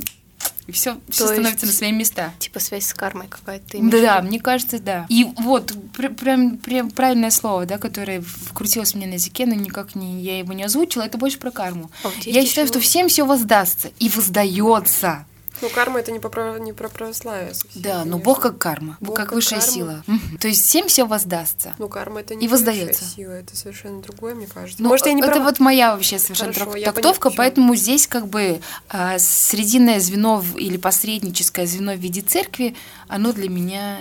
и 0.69 0.71
все, 0.71 0.97
все 1.09 1.27
становится 1.27 1.65
на 1.65 1.71
свои 1.71 1.91
места. 1.91 2.33
Типа 2.39 2.59
связь 2.59 2.85
с 2.85 2.93
кармой 2.93 3.27
какая-то. 3.27 3.77
Да, 3.81 4.01
да, 4.01 4.21
мне 4.21 4.39
кажется, 4.39 4.79
да. 4.79 5.05
И 5.09 5.25
вот 5.37 5.73
пр- 5.95 6.13
прям, 6.13 6.57
прям 6.57 6.91
правильное 6.91 7.31
слово, 7.31 7.65
да, 7.65 7.77
которое 7.77 8.21
вкрутилось 8.21 8.93
мне 8.95 9.07
на 9.07 9.13
языке, 9.13 9.45
но 9.45 9.55
никак 9.55 9.95
не 9.95 10.21
я 10.21 10.39
его 10.39 10.53
не 10.53 10.63
озвучила, 10.63 11.03
это 11.03 11.17
больше 11.17 11.39
про 11.39 11.51
карму. 11.51 11.89
А 12.03 12.09
вот 12.09 12.17
я 12.25 12.45
считаю, 12.45 12.67
что 12.67 12.79
всем 12.79 13.07
все 13.07 13.25
воздастся 13.25 13.91
и 13.99 14.09
воздается. 14.09 15.25
Ну, 15.61 15.69
карма 15.69 15.99
это 15.99 16.11
не, 16.11 16.19
по, 16.19 16.57
не 16.59 16.73
про 16.73 16.89
православие. 16.89 17.53
Совсем, 17.53 17.81
да, 17.81 18.05
но 18.05 18.17
Бог 18.17 18.39
как 18.41 18.57
карма, 18.57 18.97
Бог 18.99 19.15
как, 19.15 19.27
как 19.27 19.35
высшая 19.35 19.59
карма. 19.59 19.71
сила. 19.73 20.03
Угу. 20.07 20.37
То 20.39 20.47
есть 20.47 20.65
всем 20.65 20.87
все 20.87 21.05
воздастся. 21.05 21.75
Ну, 21.77 21.89
карма 21.89 22.21
это 22.21 22.35
не 22.35 22.45
и 22.45 22.49
воздается. 22.49 23.03
сила, 23.03 23.31
это 23.31 23.55
совершенно 23.55 24.01
другое, 24.01 24.35
мне 24.35 24.47
кажется. 24.47 24.81
Ну, 24.81 24.89
Может, 24.89 25.05
я 25.07 25.13
не 25.13 25.21
Это 25.21 25.31
прав... 25.31 25.43
вот 25.43 25.59
моя 25.59 25.93
вообще 25.93 26.19
совершенно 26.19 26.53
Хорошо, 26.53 26.71
трактовка, 26.71 27.29
поэтому 27.29 27.75
здесь 27.75 28.07
как 28.07 28.27
бы 28.27 28.61
а, 28.89 29.19
срединное 29.19 29.99
звено 29.99 30.43
или 30.57 30.77
посредническое 30.77 31.65
звено 31.65 31.93
в 31.93 31.99
виде 31.99 32.21
церкви, 32.21 32.75
оно 33.07 33.33
для 33.33 33.49
меня 33.49 33.99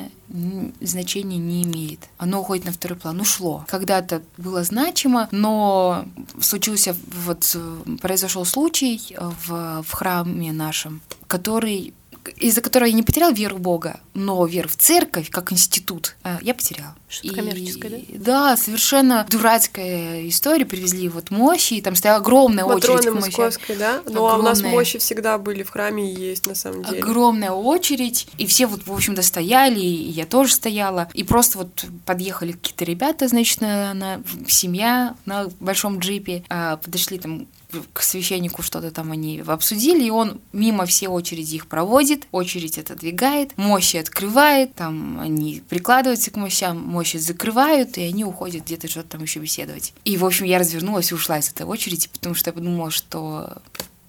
значения 0.80 1.38
не 1.38 1.62
имеет. 1.62 2.00
Оно 2.18 2.40
уходит 2.40 2.64
на 2.64 2.72
второй 2.72 2.98
план. 2.98 3.20
Ушло. 3.20 3.64
Когда-то 3.68 4.22
было 4.36 4.62
значимо, 4.64 5.28
но 5.30 6.04
случился 6.40 6.96
вот 7.24 7.56
произошел 8.00 8.44
случай 8.44 9.16
в, 9.18 9.82
в 9.82 9.92
храме 9.92 10.52
нашем, 10.52 11.00
который 11.26 11.94
из-за 12.36 12.60
которой 12.60 12.90
я 12.90 12.96
не 12.96 13.02
потеряла 13.02 13.32
веру 13.32 13.56
в 13.56 13.60
Бога, 13.60 14.00
но 14.14 14.44
веру 14.46 14.68
в 14.68 14.76
церковь 14.76 15.30
как 15.30 15.52
институт 15.52 16.16
а, 16.22 16.38
я 16.42 16.54
потеряла. 16.54 16.94
Что-то 17.08 17.36
коммерческое, 17.36 17.90
да? 17.90 17.98
Да, 18.18 18.56
совершенно 18.56 19.26
дурацкая 19.30 20.28
история. 20.28 20.66
Привезли 20.66 21.08
вот 21.08 21.30
мощи, 21.30 21.74
и 21.74 21.80
там 21.80 21.96
стояла 21.96 22.20
огромная 22.20 22.64
Матроны 22.64 22.98
очередь 22.98 23.12
к 23.12 23.14
московской, 23.14 23.76
да? 23.76 24.02
Ну, 24.06 24.26
а 24.26 24.36
у 24.36 24.42
нас 24.42 24.62
мощи 24.62 24.98
всегда 24.98 25.38
были 25.38 25.62
в 25.62 25.70
храме 25.70 26.12
и 26.12 26.14
есть, 26.14 26.46
на 26.46 26.54
самом 26.54 26.84
деле. 26.84 27.02
Огромная 27.02 27.52
очередь, 27.52 28.28
и 28.36 28.46
все 28.46 28.66
вот, 28.66 28.86
в 28.86 28.92
общем-то, 28.92 29.22
стояли, 29.22 29.80
и 29.80 30.10
я 30.10 30.26
тоже 30.26 30.52
стояла, 30.52 31.08
и 31.14 31.24
просто 31.24 31.58
вот 31.58 31.84
подъехали 32.04 32.52
какие-то 32.52 32.84
ребята, 32.84 33.28
значит, 33.28 33.60
на, 33.60 33.94
на 33.94 34.22
семья 34.46 35.16
на 35.24 35.48
большом 35.60 35.98
джипе, 35.98 36.44
а, 36.48 36.76
подошли 36.76 37.18
там 37.18 37.46
к 37.92 38.02
священнику 38.02 38.62
что-то 38.62 38.90
там 38.90 39.12
они 39.12 39.42
обсудили, 39.46 40.04
и 40.04 40.10
он 40.10 40.40
мимо 40.52 40.86
все 40.86 41.08
очереди 41.08 41.56
их 41.56 41.66
проводит, 41.66 42.26
очередь 42.32 42.78
отодвигает, 42.78 43.56
мощи 43.58 43.98
открывает, 43.98 44.74
там 44.74 45.20
они 45.20 45.62
прикладываются 45.68 46.30
к 46.30 46.36
мощам, 46.36 46.78
мощи 46.78 47.18
закрывают, 47.18 47.98
и 47.98 48.02
они 48.02 48.24
уходят 48.24 48.64
где-то 48.64 48.88
что-то 48.88 49.10
там 49.10 49.22
еще 49.22 49.40
беседовать. 49.40 49.92
И, 50.04 50.16
в 50.16 50.24
общем, 50.24 50.46
я 50.46 50.58
развернулась 50.58 51.10
и 51.10 51.14
ушла 51.14 51.38
из 51.38 51.50
этой 51.50 51.66
очереди, 51.66 52.08
потому 52.08 52.34
что 52.34 52.50
я 52.50 52.54
подумала, 52.54 52.90
что 52.90 53.58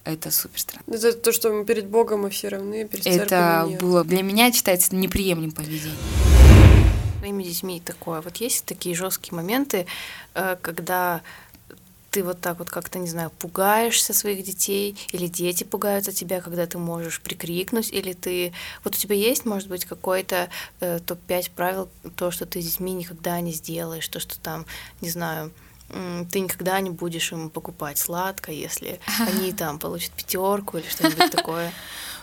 это 0.06 0.32
супер 0.32 0.60
странно. 0.60 0.84
Это 0.88 1.13
то, 1.13 1.32
что 1.34 1.52
мы 1.52 1.65
перед 1.65 1.88
Богом 1.88 2.22
мы 2.22 2.30
все 2.30 2.48
равны, 2.48 2.88
перед 2.88 3.06
Это 3.06 3.65
нет. 3.67 3.82
было 3.82 4.06
для 4.06 4.24
меня 4.24 4.52
считается 4.54 4.95
неприемлемым 4.95 5.52
поведением 5.52 5.98
своими 7.30 7.43
детьми 7.43 7.82
такое. 7.84 8.22
Вот 8.22 8.38
есть 8.38 8.65
такие 8.65 8.95
жесткие 8.95 9.36
моменты, 9.36 9.86
э, 10.34 10.56
когда 10.62 11.22
ты 12.12 12.24
вот 12.24 12.41
так 12.41 12.60
вот 12.60 12.69
как-то, 12.69 13.00
не 13.00 13.08
знаю, 13.08 13.30
пугаешься 13.30 14.13
своих 14.13 14.43
детей, 14.43 14.98
или 15.12 15.28
дети 15.28 15.63
пугаются 15.63 16.12
тебя, 16.12 16.41
когда 16.41 16.65
ты 16.65 16.78
можешь 16.78 17.22
прикрикнуть, 17.22 17.91
или 17.91 18.13
ты... 18.13 18.54
Вот 18.84 18.95
у 18.95 18.98
тебя 18.98 19.15
есть, 19.15 19.45
может 19.45 19.69
быть, 19.69 19.86
какой-то 19.86 20.50
э, 20.80 21.00
топ-5 21.00 21.52
правил, 21.56 21.89
то, 22.15 22.32
что 22.32 22.45
ты 22.45 22.62
с 22.62 22.65
детьми 22.65 22.93
никогда 22.93 23.39
не 23.41 23.52
сделаешь, 23.52 24.08
то, 24.08 24.19
что 24.19 24.39
там, 24.39 24.65
не 25.02 25.10
знаю, 25.10 25.52
ты 26.32 26.39
никогда 26.39 26.80
не 26.82 26.89
будешь 26.89 27.32
им 27.32 27.50
покупать 27.50 27.98
сладкое, 27.98 28.56
если 28.56 29.00
они 29.19 29.54
там 29.54 29.80
получат 29.80 30.12
пятерку 30.12 30.78
или 30.78 30.88
что-нибудь 30.88 31.32
такое. 31.32 31.72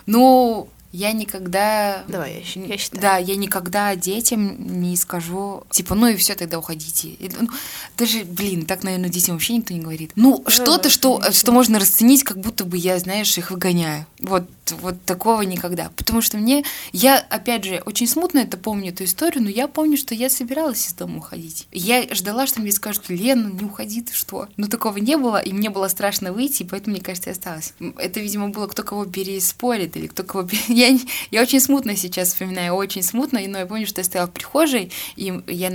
Ну, 0.05 0.69
я 0.91 1.11
никогда... 1.11 2.03
Давай, 2.07 2.43
я, 2.55 2.65
я 2.65 2.77
считаю. 2.77 3.01
Да, 3.01 3.17
я 3.17 3.35
никогда 3.35 3.95
детям 3.95 4.81
не 4.81 4.95
скажу, 4.95 5.63
типа, 5.69 5.95
ну 5.95 6.07
и 6.07 6.15
все, 6.15 6.35
тогда 6.35 6.59
уходите. 6.59 7.15
Ну, 7.39 7.49
даже, 7.97 8.23
блин, 8.23 8.65
так, 8.65 8.83
наверное, 8.83 9.09
детям 9.09 9.35
вообще 9.35 9.55
никто 9.55 9.73
не 9.73 9.81
говорит. 9.81 10.11
Ну, 10.15 10.41
да, 10.45 10.51
что-то, 10.51 10.89
что, 10.89 11.21
что 11.31 11.51
можно 11.51 11.79
расценить, 11.79 12.23
как 12.23 12.39
будто 12.39 12.65
бы 12.65 12.77
я, 12.77 12.99
знаешь, 12.99 13.37
их 13.37 13.51
выгоняю. 13.51 14.05
Вот, 14.19 14.49
вот 14.81 15.01
такого 15.03 15.41
никогда. 15.41 15.91
Потому 15.95 16.21
что 16.21 16.37
мне, 16.37 16.63
я, 16.91 17.17
опять 17.17 17.65
же, 17.65 17.81
очень 17.85 18.07
смутно 18.07 18.39
это 18.39 18.57
помню, 18.57 18.91
эту 18.91 19.03
историю, 19.03 19.43
но 19.43 19.49
я 19.49 19.67
помню, 19.67 19.97
что 19.97 20.15
я 20.15 20.29
собиралась 20.29 20.87
из 20.87 20.93
дома 20.93 21.17
уходить. 21.17 21.67
Я 21.71 22.03
ждала, 22.13 22.47
что 22.47 22.61
мне 22.61 22.71
скажут, 22.71 23.09
Лена, 23.09 23.49
не 23.49 23.65
уходи, 23.65 24.01
ты 24.01 24.13
что? 24.13 24.47
Но 24.57 24.67
такого 24.67 24.97
не 24.97 25.17
было, 25.17 25.37
и 25.37 25.53
мне 25.53 25.69
было 25.69 25.87
страшно 25.87 26.33
выйти, 26.33 26.63
и 26.63 26.65
поэтому, 26.65 26.95
мне 26.95 27.03
кажется, 27.03 27.29
я 27.29 27.33
осталась. 27.33 27.73
Это, 27.97 28.19
видимо, 28.19 28.49
было 28.49 28.67
кто 28.67 28.83
кого 28.83 29.05
переспорит, 29.05 29.97
или 29.97 30.07
кто 30.07 30.23
кого... 30.23 30.47
Я, 30.67 30.86
я 31.31 31.41
очень 31.41 31.59
смутно 31.59 31.95
сейчас 31.95 32.29
вспоминаю, 32.29 32.73
очень 32.73 33.03
смутно, 33.03 33.39
но 33.47 33.59
я 33.59 33.65
помню, 33.65 33.87
что 33.87 34.01
я 34.01 34.05
стояла 34.05 34.27
в 34.27 34.31
прихожей, 34.31 34.91
и 35.15 35.41
я 35.47 35.71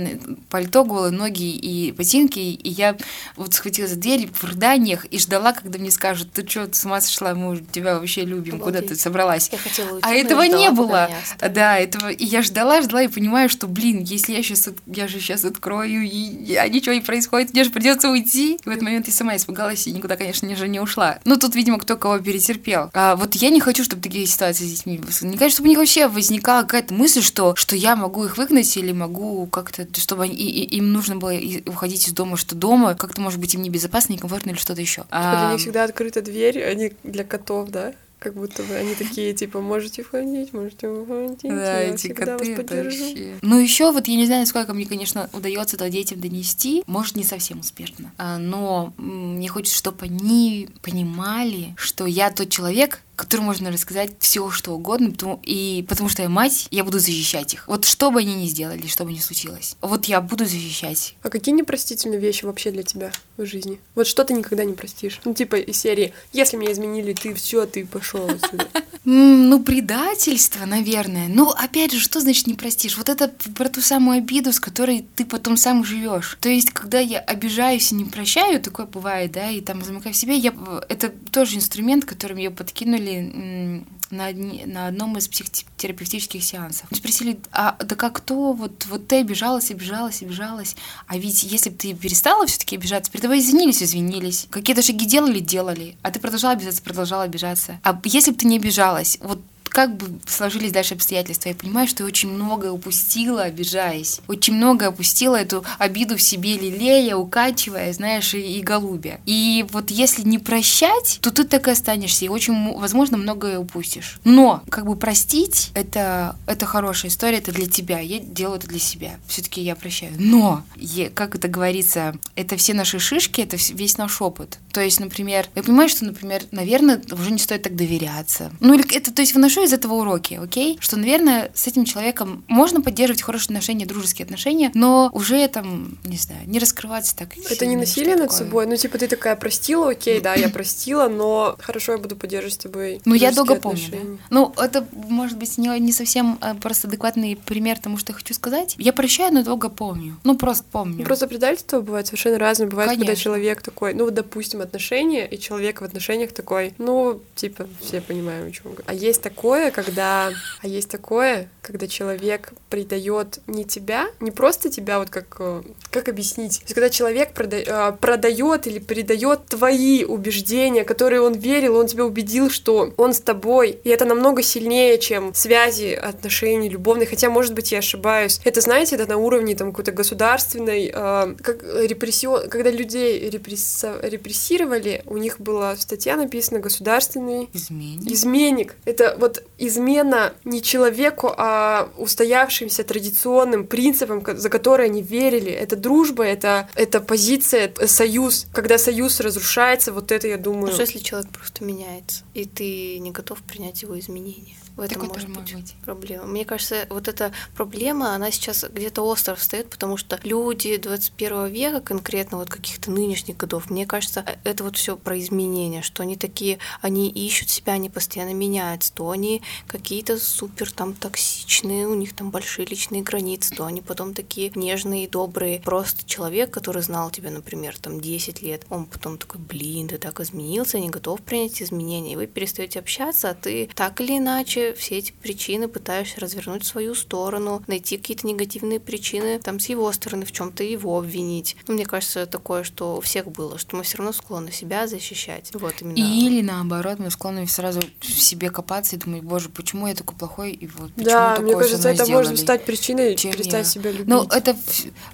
пальто 0.49 0.83
голые, 0.83 1.11
ноги 1.11 1.51
и 1.51 1.91
ботинки, 1.91 2.39
и 2.39 2.69
я 2.69 2.97
вот 3.35 3.53
схватила 3.53 3.87
за 3.87 3.95
дверь 3.95 4.29
в 4.33 4.43
рыданиях 4.43 5.05
и 5.05 5.19
ждала, 5.19 5.53
когда 5.53 5.79
мне 5.79 5.91
скажут, 5.91 6.31
ты 6.31 6.47
что, 6.47 6.67
с 6.71 6.85
ума 6.85 7.01
сошла, 7.01 7.33
мы 7.33 7.57
тебя 7.71 7.99
вообще 7.99 8.21
любим, 8.21 8.55
Обалдеть. 8.55 8.81
куда 8.81 8.93
ты 8.93 8.99
собралась? 8.99 9.49
Я 9.51 9.57
хотела 9.57 9.95
уйти, 9.95 10.07
а 10.07 10.13
этого 10.13 10.43
не 10.43 10.69
было. 10.71 11.09
Да, 11.39 11.77
этого. 11.77 12.09
И 12.09 12.25
я 12.25 12.41
ждала, 12.41 12.81
ждала 12.81 13.03
и 13.03 13.07
понимаю, 13.07 13.49
что, 13.49 13.67
блин, 13.67 14.03
если 14.03 14.33
я 14.33 14.43
сейчас, 14.43 14.69
я 14.87 15.07
же 15.07 15.19
сейчас 15.19 15.45
открою, 15.45 16.03
и 16.03 16.55
а 16.55 16.67
ничего 16.67 16.95
не 16.95 17.01
происходит, 17.01 17.53
мне 17.53 17.63
же 17.63 17.69
придется 17.69 18.09
уйти. 18.09 18.55
И 18.55 18.59
в 18.63 18.69
этот 18.69 18.83
момент 18.83 19.07
я 19.07 19.13
сама 19.13 19.35
испугалась 19.35 19.87
и 19.87 19.91
никуда, 19.91 20.15
конечно 20.15 20.53
же, 20.55 20.67
не 20.67 20.79
ушла. 20.79 21.19
Ну, 21.25 21.37
тут, 21.37 21.55
видимо, 21.55 21.79
кто 21.79 21.97
кого 21.97 22.19
перетерпел. 22.19 22.89
А 22.93 23.15
вот 23.15 23.35
я 23.35 23.49
не 23.49 23.59
хочу, 23.59 23.83
чтобы 23.83 24.01
такие 24.01 24.25
ситуации 24.25 24.65
с 24.65 24.71
детьми 24.71 24.92
не, 24.97 25.37
кажется, 25.37 25.49
чтобы 25.57 25.67
у 25.67 25.69
них 25.69 25.77
вообще 25.77 26.07
возникала 26.07 26.63
какая-то 26.63 26.93
мысль, 26.93 27.21
что, 27.21 27.55
что 27.55 27.75
я 27.75 27.95
могу 27.95 28.25
их 28.25 28.37
выгнать 28.37 28.75
или 28.77 28.91
могу 28.91 29.45
как-то, 29.47 29.87
чтобы 29.99 30.23
они, 30.23 30.35
и, 30.35 30.63
и, 30.63 30.77
им 30.77 30.91
нужно 30.93 31.15
было 31.15 31.33
уходить 31.65 32.07
из 32.07 32.13
дома, 32.13 32.37
что 32.37 32.55
дома 32.55 32.95
как-то, 32.95 33.21
может 33.21 33.39
быть, 33.39 33.53
им 33.55 33.61
небезопасно, 33.61 34.13
некомфортно 34.13 34.51
или 34.51 34.57
что-то 34.57 34.81
еще. 34.81 35.03
Типа 35.03 35.37
для 35.39 35.51
них 35.51 35.61
всегда 35.61 35.83
открыта 35.83 36.21
дверь, 36.21 36.63
а 36.63 36.73
не 36.73 36.93
для 37.03 37.23
котов, 37.23 37.69
да? 37.69 37.93
Как 38.23 38.35
будто 38.35 38.63
бы 38.63 38.73
они 38.75 38.95
такие, 38.95 39.33
типа, 39.33 39.59
можете 39.59 40.01
входить, 40.01 40.53
можете 40.53 40.87
выходить. 40.87 41.41
Да, 41.43 41.81
я 41.81 41.89
эти 41.89 41.97
всегда 41.97 42.37
вас 42.37 42.39
коты 42.39 42.53
это 42.53 42.63
поддержу. 42.63 43.03
вообще. 43.03 43.33
Ну, 43.41 43.59
еще 43.59 43.91
вот 43.91 44.07
я 44.07 44.15
не 44.15 44.25
знаю, 44.25 44.47
сколько 44.47 44.73
мне, 44.73 44.85
конечно, 44.85 45.29
удается 45.33 45.75
это 45.75 45.89
детям 45.89 46.21
донести. 46.21 46.83
Может, 46.87 47.17
не 47.17 47.25
совсем 47.25 47.59
успешно. 47.59 48.13
А, 48.17 48.37
Но 48.37 48.93
мне 48.95 49.49
хочется, 49.49 49.77
чтобы 49.77 50.05
они 50.05 50.69
понимали, 50.81 51.73
что 51.75 52.05
я 52.05 52.31
тот 52.31 52.47
человек, 52.47 53.01
которому 53.15 53.47
можно 53.47 53.71
рассказать 53.71 54.11
все, 54.19 54.49
что 54.49 54.73
угодно, 54.73 55.11
потому, 55.11 55.39
и 55.43 55.85
потому 55.87 56.09
что 56.09 56.23
я 56.23 56.29
мать, 56.29 56.67
я 56.71 56.83
буду 56.83 56.99
защищать 56.99 57.53
их. 57.53 57.67
Вот 57.67 57.85
что 57.85 58.11
бы 58.11 58.19
они 58.19 58.35
ни 58.35 58.47
сделали, 58.47 58.87
что 58.87 59.05
бы 59.05 59.13
ни 59.13 59.19
случилось. 59.19 59.75
Вот 59.81 60.05
я 60.05 60.21
буду 60.21 60.45
защищать. 60.45 61.15
А 61.21 61.29
какие 61.29 61.53
непростительные 61.53 62.19
вещи 62.19 62.45
вообще 62.45 62.71
для 62.71 62.83
тебя 62.83 63.11
в 63.37 63.45
жизни? 63.45 63.79
Вот 63.95 64.07
что 64.07 64.23
ты 64.23 64.33
никогда 64.33 64.63
не 64.65 64.73
простишь? 64.73 65.21
Ну, 65.25 65.33
типа 65.33 65.57
из 65.57 65.79
серии 65.79 66.13
«Если 66.31 66.57
меня 66.57 66.71
изменили, 66.71 67.13
ты 67.13 67.33
все, 67.33 67.65
ты 67.65 67.85
пошел 67.85 68.27
отсюда». 68.29 68.67
Ну, 69.05 69.61
предательство, 69.61 70.65
наверное. 70.65 71.27
Ну, 71.27 71.49
опять 71.49 71.91
же, 71.91 71.99
что 71.99 72.21
значит 72.21 72.47
не 72.47 72.53
простишь? 72.53 72.97
Вот 72.97 73.09
это 73.09 73.27
про 73.53 73.67
ту 73.67 73.81
самую 73.81 74.19
обиду, 74.19 74.53
с 74.53 74.61
которой 74.61 75.05
ты 75.15 75.25
потом 75.25 75.57
сам 75.57 75.83
живешь. 75.83 76.37
То 76.39 76.47
есть, 76.47 76.69
когда 76.71 76.99
я 77.01 77.19
обижаюсь 77.19 77.91
и 77.91 77.95
не 77.95 78.05
прощаю, 78.05 78.61
такое 78.61 78.85
бывает, 78.85 79.33
да, 79.33 79.49
и 79.49 79.59
там 79.59 79.83
замыкаю 79.83 80.15
в 80.15 80.17
себе, 80.17 80.37
я, 80.37 80.53
это 80.87 81.11
тоже 81.31 81.57
инструмент, 81.57 82.05
которым 82.05 82.37
ее 82.37 82.49
подкинули 82.49 83.12
на, 83.21 84.25
одни- 84.25 84.65
на 84.65 84.87
одном 84.87 85.17
из 85.17 85.27
психотерапевтических 85.27 86.43
сеансов. 86.43 86.87
Спросили, 86.91 87.39
а 87.51 87.75
да 87.79 87.95
как 87.95 88.13
кто, 88.13 88.53
вот, 88.53 88.85
вот 88.85 89.07
ты 89.07 89.21
обижалась, 89.21 89.71
обижалась, 89.71 90.21
обижалась, 90.21 90.75
а 91.07 91.17
ведь 91.17 91.43
если 91.43 91.69
бы 91.69 91.75
ты 91.77 91.93
перестала 91.93 92.45
все-таки 92.45 92.75
обижаться, 92.75 93.11
перед 93.11 93.23
тобой 93.23 93.39
извинились, 93.39 93.81
извинились, 93.81 94.47
какие-то 94.49 94.81
шаги 94.81 95.05
делали, 95.05 95.39
делали, 95.39 95.95
а 96.01 96.11
ты 96.11 96.19
продолжала 96.19 96.53
обижаться, 96.53 96.81
продолжала 96.81 97.23
обижаться. 97.23 97.79
А 97.83 97.99
если 98.03 98.31
бы 98.31 98.37
ты 98.37 98.47
не 98.47 98.57
обижалась, 98.57 99.17
вот 99.21 99.39
как 99.73 99.97
бы 99.97 100.19
сложились 100.27 100.71
дальше 100.71 100.93
обстоятельства. 100.93 101.49
Я 101.49 101.55
понимаю, 101.55 101.87
что 101.87 102.03
я 102.03 102.07
очень 102.07 102.29
многое 102.31 102.71
упустила, 102.71 103.41
обижаясь. 103.41 104.21
Очень 104.27 104.53
многое 104.53 104.91
упустила 104.91 105.35
эту 105.35 105.65
обиду 105.79 106.15
в 106.15 106.21
себе 106.21 106.57
лелея, 106.57 107.15
укачивая, 107.15 107.91
знаешь, 107.91 108.35
и, 108.35 108.39
и 108.39 108.61
голубя. 108.61 109.19
И 109.25 109.65
вот 109.71 109.89
если 109.89 110.21
не 110.21 110.37
прощать, 110.37 111.17
то 111.21 111.31
ты 111.31 111.43
так 111.43 111.67
и 111.67 111.71
останешься, 111.71 112.23
и 112.23 112.29
очень, 112.29 112.73
возможно, 112.77 113.17
многое 113.17 113.57
упустишь. 113.57 114.19
Но, 114.23 114.61
как 114.69 114.85
бы 114.85 114.95
простить, 114.95 115.71
это, 115.73 116.35
это 116.45 116.67
хорошая 116.67 117.09
история, 117.09 117.39
это 117.39 117.51
для 117.51 117.65
тебя. 117.65 117.99
Я 117.99 118.19
делаю 118.19 118.59
это 118.59 118.67
для 118.67 118.79
себя. 118.79 119.15
Все-таки 119.27 119.61
я 119.61 119.75
прощаю. 119.75 120.13
Но, 120.19 120.63
е- 120.75 121.09
как 121.09 121.33
это 121.33 121.47
говорится, 121.47 122.15
это 122.35 122.57
все 122.57 122.75
наши 122.75 122.99
шишки, 122.99 123.41
это 123.41 123.57
весь 123.57 123.97
наш 123.97 124.21
опыт. 124.21 124.59
То 124.71 124.81
есть, 124.81 124.99
например, 124.99 125.47
я 125.55 125.63
понимаю, 125.63 125.89
что, 125.89 126.05
например, 126.05 126.43
наверное, 126.51 127.01
уже 127.11 127.31
не 127.31 127.39
стоит 127.39 127.63
так 127.63 127.75
доверяться. 127.75 128.51
Ну, 128.59 128.75
или 128.75 128.95
это, 128.95 129.11
то 129.11 129.21
есть, 129.21 129.33
выношу 129.33 129.62
из 129.63 129.73
этого 129.73 129.95
уроки, 129.95 130.39
окей? 130.41 130.77
Что, 130.79 130.97
наверное, 130.97 131.51
с 131.53 131.67
этим 131.67 131.85
человеком 131.85 132.43
можно 132.47 132.81
поддерживать 132.81 133.21
хорошие 133.21 133.45
отношения, 133.47 133.85
дружеские 133.85 134.25
отношения, 134.25 134.71
но 134.73 135.09
уже 135.13 135.47
там, 135.47 135.97
не 136.05 136.17
знаю, 136.17 136.41
не 136.45 136.59
раскрываться 136.59 137.15
так. 137.15 137.37
Это 137.37 137.55
сильно, 137.55 137.69
не 137.71 137.75
насилие 137.77 138.15
над 138.15 138.29
такое. 138.29 138.37
собой? 138.37 138.65
Ну, 138.67 138.75
типа, 138.75 138.97
ты 138.97 139.07
такая 139.07 139.35
простила, 139.35 139.89
окей, 139.91 140.19
да, 140.21 140.35
я 140.35 140.49
простила, 140.49 141.07
но 141.07 141.55
хорошо, 141.59 141.93
я 141.93 141.97
буду 141.97 142.15
поддерживать 142.15 142.53
с 142.53 142.57
тобой 142.57 143.01
Ну, 143.05 143.13
я 143.15 143.31
долго 143.31 143.55
помню. 143.55 143.79
да. 143.79 143.97
отношения. 143.97 144.17
Ну, 144.29 144.53
это, 144.57 144.87
может 144.91 145.37
быть, 145.37 145.57
не, 145.57 145.79
не 145.79 145.91
совсем 145.91 146.37
э, 146.41 146.53
просто 146.55 146.87
адекватный 146.87 147.35
пример 147.35 147.79
тому, 147.79 147.97
что 147.97 148.11
я 148.11 148.17
хочу 148.17 148.33
сказать. 148.33 148.75
Я 148.77 148.93
прощаю, 148.93 149.33
но 149.33 149.43
долго 149.43 149.69
помню. 149.69 150.17
Ну, 150.23 150.37
просто 150.37 150.63
помню. 150.71 150.97
Ну, 150.99 151.05
Просто 151.05 151.27
предательство 151.27 151.81
бывает 151.81 152.07
совершенно 152.07 152.37
разное. 152.39 152.67
Бывает, 152.67 152.89
когда 152.91 153.05
Конечно. 153.05 153.23
человек 153.23 153.61
такой, 153.61 153.93
ну, 153.93 154.05
вот, 154.05 154.13
допустим, 154.13 154.61
отношения, 154.61 155.27
и 155.27 155.39
человек 155.39 155.81
в 155.81 155.83
отношениях 155.83 156.31
такой, 156.33 156.73
ну, 156.77 157.21
типа, 157.35 157.67
все 157.81 158.01
понимаем, 158.01 158.47
о 158.47 158.51
чем 158.51 158.63
говорю. 158.65 158.83
А 158.87 158.93
есть 158.93 159.21
такое, 159.21 159.52
когда... 159.71 160.31
А 160.61 160.67
есть 160.67 160.89
такое, 160.89 161.49
когда 161.61 161.87
человек 161.87 162.53
предает 162.69 163.39
не 163.47 163.63
тебя, 163.65 164.07
не 164.19 164.31
просто 164.31 164.69
тебя, 164.69 164.99
вот 164.99 165.09
как... 165.09 165.35
э, 165.39 165.61
Как 165.91 166.09
объяснить? 166.09 166.59
То 166.59 166.63
есть, 166.65 166.73
когда 166.73 166.89
человек 166.89 167.33
продает 167.33 168.67
или 168.67 168.79
передает 168.79 169.45
твои 169.45 170.03
убеждения, 170.03 170.83
которые 170.83 171.21
он 171.21 171.33
верил, 171.33 171.77
он 171.77 171.87
тебя 171.87 172.05
убедил, 172.05 172.49
что 172.49 172.93
он 172.97 173.13
с 173.13 173.19
тобой, 173.19 173.79
и 173.83 173.89
это 173.89 174.05
намного 174.05 174.41
сильнее, 174.41 174.97
чем 174.99 175.33
связи, 175.33 175.93
отношений, 175.93 176.69
любовные, 176.69 177.07
хотя, 177.07 177.29
может 177.29 177.53
быть, 177.53 177.71
я 177.71 177.79
ошибаюсь. 177.79 178.39
Это, 178.43 178.61
знаете, 178.61 178.95
это 178.95 179.07
на 179.07 179.17
уровне 179.17 179.55
там 179.55 179.71
какой-то 179.71 179.91
государственной, 179.91 180.91
э, 180.93 181.35
как 181.41 181.63
репрессион, 181.63 182.49
когда 182.49 182.69
людей 182.71 183.29
репресса- 183.29 183.99
репрессировали, 184.03 185.01
у 185.05 185.17
них 185.17 185.39
была 185.39 185.75
статья 185.77 186.15
написана 186.15 186.59
«Государственный 186.59 187.49
Изменник. 187.53 188.11
Изменник. 188.11 188.75
Это 188.85 189.15
вот 189.19 189.42
измена 189.57 190.33
не 190.43 190.61
человеку, 190.61 191.33
а 191.37 191.89
устоявшимся 191.97 192.83
традиционным 192.83 193.67
принципам, 193.67 194.23
за 194.25 194.49
которые 194.49 194.85
они 194.85 195.01
верили. 195.01 195.51
Это 195.51 195.75
дружба, 195.75 196.23
это, 196.23 196.69
это 196.75 196.99
позиция, 197.01 197.73
э, 197.77 197.87
союз. 197.87 198.47
Когда 198.53 198.77
союз 198.77 199.19
разрушается, 199.19 199.91
вот 199.93 200.11
это, 200.11 200.27
я 200.27 200.35
А 200.35 200.37
думаю... 200.37 200.71
что 200.71 200.81
если 200.81 200.99
человек 200.99 201.31
просто 201.31 201.63
меняется, 201.63 202.23
и 202.33 202.45
ты 202.45 202.99
не 202.99 203.11
готов 203.11 203.41
принять 203.43 203.81
его 203.83 203.97
изменения? 203.99 204.55
В 204.75 204.81
этом 204.81 205.01
Такое 205.03 205.09
может 205.09 205.29
быть, 205.29 205.53
быть. 205.53 205.75
проблема. 205.85 206.25
Мне 206.25 206.45
кажется, 206.45 206.87
вот 206.89 207.07
эта 207.07 207.31
проблема, 207.55 208.15
она 208.15 208.31
сейчас 208.31 208.65
где-то 208.67 209.03
остро 209.03 209.35
встает, 209.35 209.69
потому 209.69 209.97
что 209.97 210.19
люди 210.23 210.77
21 210.77 211.45
века, 211.47 211.79
конкретно 211.79 212.39
вот 212.39 212.49
каких-то 212.49 212.89
нынешних 212.89 213.37
годов, 213.37 213.69
мне 213.69 213.85
кажется, 213.85 214.23
э, 214.25 214.37
это 214.43 214.63
вот 214.63 214.75
все 214.75 214.97
про 214.97 215.19
изменения, 215.19 215.83
что 215.83 216.01
они 216.01 216.15
такие, 216.15 216.57
они 216.81 217.09
ищут 217.09 217.51
себя, 217.51 217.73
они 217.73 217.91
постоянно 217.91 218.33
меняются, 218.33 218.91
то 218.93 219.11
они 219.11 219.43
какие-то 219.67 220.17
супер 220.17 220.71
там 220.71 220.95
токсичные, 220.95 221.87
у 221.87 221.93
них 221.93 222.15
там 222.15 222.31
большие 222.31 222.65
личные 222.65 223.03
границы, 223.03 223.53
то 223.55 223.65
они 223.65 223.81
потом 223.81 224.15
такие 224.15 224.51
нежные 224.55 225.07
добрые. 225.07 225.59
Просто 225.59 226.03
человек, 226.07 226.49
который 226.49 226.81
знал 226.81 227.11
тебя, 227.11 227.29
например, 227.29 227.77
там 227.77 228.01
10 228.01 228.41
лет, 228.41 228.65
он 228.71 228.87
потом 228.87 229.19
такой, 229.19 229.39
блин, 229.39 229.87
ты 229.87 229.99
так 229.99 230.19
изменился, 230.19 230.79
не 230.79 230.89
готов 230.89 231.21
принять 231.21 231.61
изменения, 231.61 232.13
и 232.13 232.15
вы 232.15 232.25
перестаете 232.25 232.79
общаться, 232.79 233.29
а 233.29 233.35
ты 233.35 233.69
так 233.75 234.01
или 234.01 234.17
иначе 234.17 234.62
все 234.71 234.97
эти 234.99 235.11
причины 235.11 235.67
пытаешься 235.67 236.19
развернуть 236.21 236.63
в 236.63 236.67
свою 236.67 236.95
сторону, 236.95 237.61
найти 237.67 237.97
какие-то 237.97 238.25
негативные 238.27 238.79
причины 238.79 239.39
там 239.39 239.59
с 239.59 239.67
его 239.67 239.91
стороны, 239.91 240.25
в 240.25 240.31
чем-то 240.31 240.63
его 240.63 240.97
обвинить. 240.97 241.55
Ну, 241.67 241.73
мне 241.73 241.85
кажется, 241.85 242.25
такое, 242.25 242.63
что 242.63 242.95
у 242.97 243.01
всех 243.01 243.27
было, 243.27 243.57
что 243.57 243.75
мы 243.75 243.83
все 243.83 243.97
равно 243.97 244.13
склонны 244.13 244.51
себя 244.51 244.87
защищать. 244.87 245.49
Вот 245.53 245.75
именно. 245.81 245.97
Или 245.97 246.41
наоборот, 246.41 246.99
мы 246.99 247.11
склонны 247.11 247.47
сразу 247.47 247.81
в 247.99 248.05
себе 248.05 248.49
копаться 248.49 248.95
и 248.95 248.99
думать, 248.99 249.23
боже, 249.23 249.49
почему 249.49 249.87
я 249.87 249.95
такой 249.95 250.15
плохой, 250.17 250.51
и 250.51 250.67
вот 250.67 250.93
почему 250.93 251.05
Да, 251.09 251.29
такое 251.35 251.45
мне 251.45 251.55
кажется, 251.63 251.89
это 251.89 252.05
сделали? 252.05 252.23
может 252.27 252.39
стать 252.39 252.65
причиной 252.65 253.15
чем 253.15 253.31
перестать 253.33 253.65
я. 253.65 253.71
себя 253.71 253.91
любить. 253.91 254.07
Ну, 254.07 254.23
это 254.23 254.55